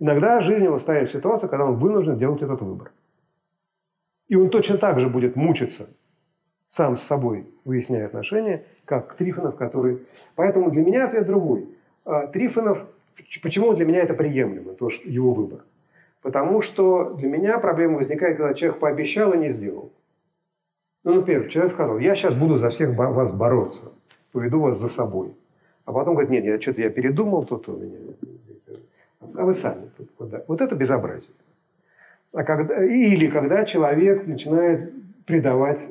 Иногда 0.00 0.40
жизнь 0.40 0.64
его 0.64 0.78
ставит 0.78 1.10
в 1.10 1.12
ситуацию, 1.12 1.48
когда 1.48 1.64
он 1.64 1.76
вынужден 1.76 2.18
делать 2.18 2.42
этот 2.42 2.60
выбор. 2.60 2.90
И 4.26 4.34
он 4.34 4.50
точно 4.50 4.78
так 4.78 4.98
же 4.98 5.08
будет 5.08 5.36
мучиться 5.36 5.88
сам 6.72 6.96
с 6.96 7.02
собой, 7.02 7.44
выясняя 7.66 8.06
отношения, 8.06 8.64
как 8.86 9.14
Трифонов, 9.16 9.56
который... 9.56 10.06
Поэтому 10.36 10.70
для 10.70 10.82
меня 10.82 11.04
ответ 11.04 11.26
другой. 11.26 11.68
А, 12.06 12.28
Трифонов, 12.28 12.86
почему 13.42 13.74
для 13.74 13.84
меня 13.84 14.00
это 14.00 14.14
приемлемо, 14.14 14.72
то, 14.72 14.88
что 14.88 15.06
его 15.06 15.34
выбор? 15.34 15.66
Потому 16.22 16.62
что 16.62 17.12
для 17.12 17.28
меня 17.28 17.58
проблема 17.58 17.98
возникает, 17.98 18.38
когда 18.38 18.54
человек 18.54 18.80
пообещал 18.80 19.34
и 19.34 19.36
не 19.36 19.50
сделал. 19.50 19.92
Ну, 21.04 21.16
например, 21.16 21.50
человек 21.50 21.74
сказал, 21.74 21.98
я 21.98 22.14
сейчас 22.14 22.32
буду 22.32 22.56
за 22.56 22.70
всех 22.70 22.96
вас 22.96 23.34
бороться, 23.34 23.92
поведу 24.32 24.60
вас 24.60 24.78
за 24.78 24.88
собой. 24.88 25.34
А 25.84 25.92
потом 25.92 26.14
говорит, 26.14 26.30
нет, 26.30 26.44
я 26.46 26.58
что-то 26.58 26.80
я 26.80 26.88
передумал, 26.88 27.44
тут 27.44 27.68
у 27.68 27.76
меня... 27.76 27.98
А 29.20 29.44
вы 29.44 29.52
сами. 29.52 29.90
Вот 30.48 30.62
это 30.62 30.74
безобразие. 30.74 31.32
А 32.32 32.44
когда, 32.44 32.82
или 32.82 33.26
когда 33.26 33.66
человек 33.66 34.26
начинает 34.26 34.90
предавать 35.26 35.86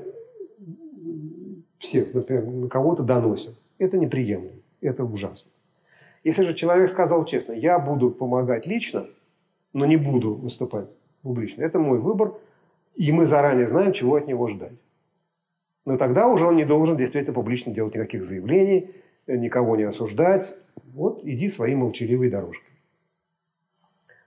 всех, 1.82 2.14
например, 2.14 2.46
на 2.46 2.70
кого-то 2.70 3.04
доносит. 3.04 3.56
Это 3.78 3.98
неприемлемо, 3.98 4.56
это 4.80 5.04
ужасно. 5.04 5.52
Если 6.24 6.44
же 6.44 6.54
человек 6.54 6.90
сказал 6.90 7.26
честно, 7.26 7.54
я 7.54 7.80
буду 7.80 8.12
помогать 8.12 8.68
лично, 8.68 9.08
но 9.74 9.86
не 9.86 9.98
буду 9.98 10.36
выступать 10.36 10.88
публично. 11.24 11.64
Это 11.64 11.80
мой 11.80 12.00
выбор, 12.00 12.36
и 12.96 13.12
мы 13.12 13.26
заранее 13.26 13.68
знаем, 13.68 13.94
чего 13.94 14.16
от 14.16 14.28
него 14.28 14.48
ждать. 14.48 14.74
Но 15.86 15.98
тогда 15.98 16.28
уже 16.28 16.46
он 16.46 16.56
не 16.56 16.66
должен 16.66 16.96
действительно 16.96 17.34
публично 17.34 17.74
делать 17.74 17.96
никаких 17.96 18.24
заявлений, 18.24 18.92
никого 19.26 19.76
не 19.76 19.84
осуждать. 19.84 20.54
Вот 20.94 21.22
иди 21.24 21.50
своей 21.50 21.74
молчаливой 21.76 22.30
дорожкой. 22.30 22.70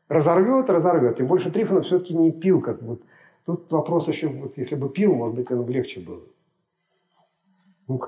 Разорвет, 0.08 0.68
разорвет. 0.68 1.16
Тем 1.16 1.26
больше 1.26 1.50
Трифонов 1.50 1.86
все-таки 1.86 2.14
не 2.14 2.32
пил. 2.32 2.60
Как 2.60 2.82
вот. 2.82 3.02
Тут 3.46 3.70
вопрос 3.70 4.08
еще, 4.08 4.28
вот, 4.28 4.56
если 4.56 4.74
бы 4.74 4.88
пил, 4.88 5.14
может 5.14 5.36
быть, 5.36 5.48
ему 5.50 5.66
легче 5.68 6.00
было. 6.00 6.22
Ну, 7.86 8.00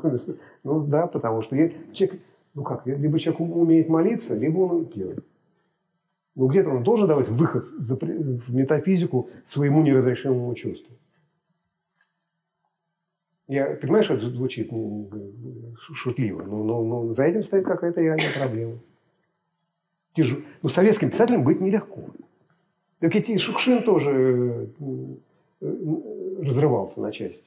ну 0.65 0.87
да, 0.87 1.07
потому 1.07 1.43
что 1.43 1.57
я, 1.57 1.71
человек, 1.93 2.21
ну 2.55 2.63
как, 2.63 2.87
либо 2.87 3.19
человек 3.19 3.41
умеет 3.41 3.89
молиться, 3.89 4.35
либо 4.35 4.59
он 4.61 4.87
пьет. 4.87 5.25
Ну 6.35 6.49
где-то 6.49 6.71
он 6.71 6.83
должен 6.83 7.09
давать 7.09 7.29
выход 7.29 7.65
в 7.65 8.55
метафизику 8.55 9.31
своему 9.45 9.83
неразрешимому 9.83 10.55
чувству. 10.55 10.95
Я 13.49 13.77
понимаю, 13.77 14.03
что 14.03 14.15
это 14.15 14.29
звучит 14.31 14.71
шутливо, 15.81 16.43
но, 16.43 16.65
но, 16.65 16.83
но 16.83 17.13
за 17.13 17.25
этим 17.25 17.43
стоит 17.43 17.65
какая-то 17.65 18.01
реальная 18.01 18.33
проблема. 18.37 18.79
Тяжу... 20.15 20.39
Ну, 20.63 20.69
советским 20.69 21.11
писателем 21.11 21.45
быть 21.45 21.61
нелегко. 21.61 22.03
Так 22.99 23.15
и 23.15 23.39
Шукшин 23.39 23.83
тоже 23.83 24.69
разрывался 25.61 27.01
на 27.01 27.13
части. 27.13 27.45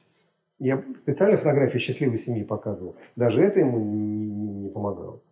Я 0.60 0.84
специально 1.02 1.38
фотографии 1.38 1.78
счастливой 1.78 2.18
семьи 2.18 2.44
показывал. 2.44 2.94
Даже 3.16 3.42
это 3.42 3.60
ему 3.60 3.78
не, 3.78 4.30
не 4.30 4.68
помогало. 4.68 5.22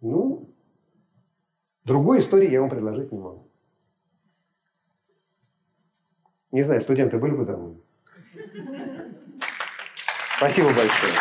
Ну, 0.00 0.52
другой 1.84 2.18
истории 2.18 2.50
я 2.50 2.60
вам 2.60 2.70
предложить 2.70 3.12
не 3.12 3.18
могу. 3.18 3.48
Не 6.50 6.62
знаю, 6.62 6.80
студенты 6.80 7.18
были 7.18 7.34
бы 7.36 7.44
довольны? 7.44 7.80
Спасибо 10.38 10.68
большое. 10.68 11.12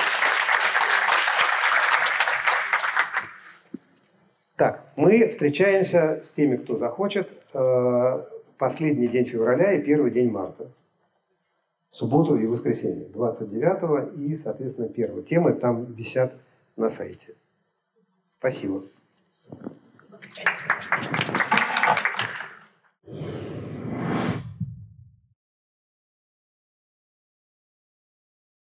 Так, 4.55 4.87
мы 4.95 5.27
встречаемся 5.27 6.21
с 6.25 6.29
теми, 6.31 6.57
кто 6.57 6.77
захочет, 6.77 7.29
э, 7.53 8.23
последний 8.57 9.07
день 9.07 9.25
февраля 9.25 9.73
и 9.73 9.83
первый 9.83 10.11
день 10.11 10.29
марта. 10.29 10.71
Субботу 11.91 12.35
и 12.35 12.45
воскресенье, 12.45 13.07
29 13.07 14.17
и, 14.19 14.35
соответственно, 14.35 14.87
1. 14.87 15.23
Темы 15.23 15.53
там 15.53 15.93
висят 15.93 16.33
на 16.75 16.89
сайте. 16.89 17.35
Спасибо. 18.39 18.83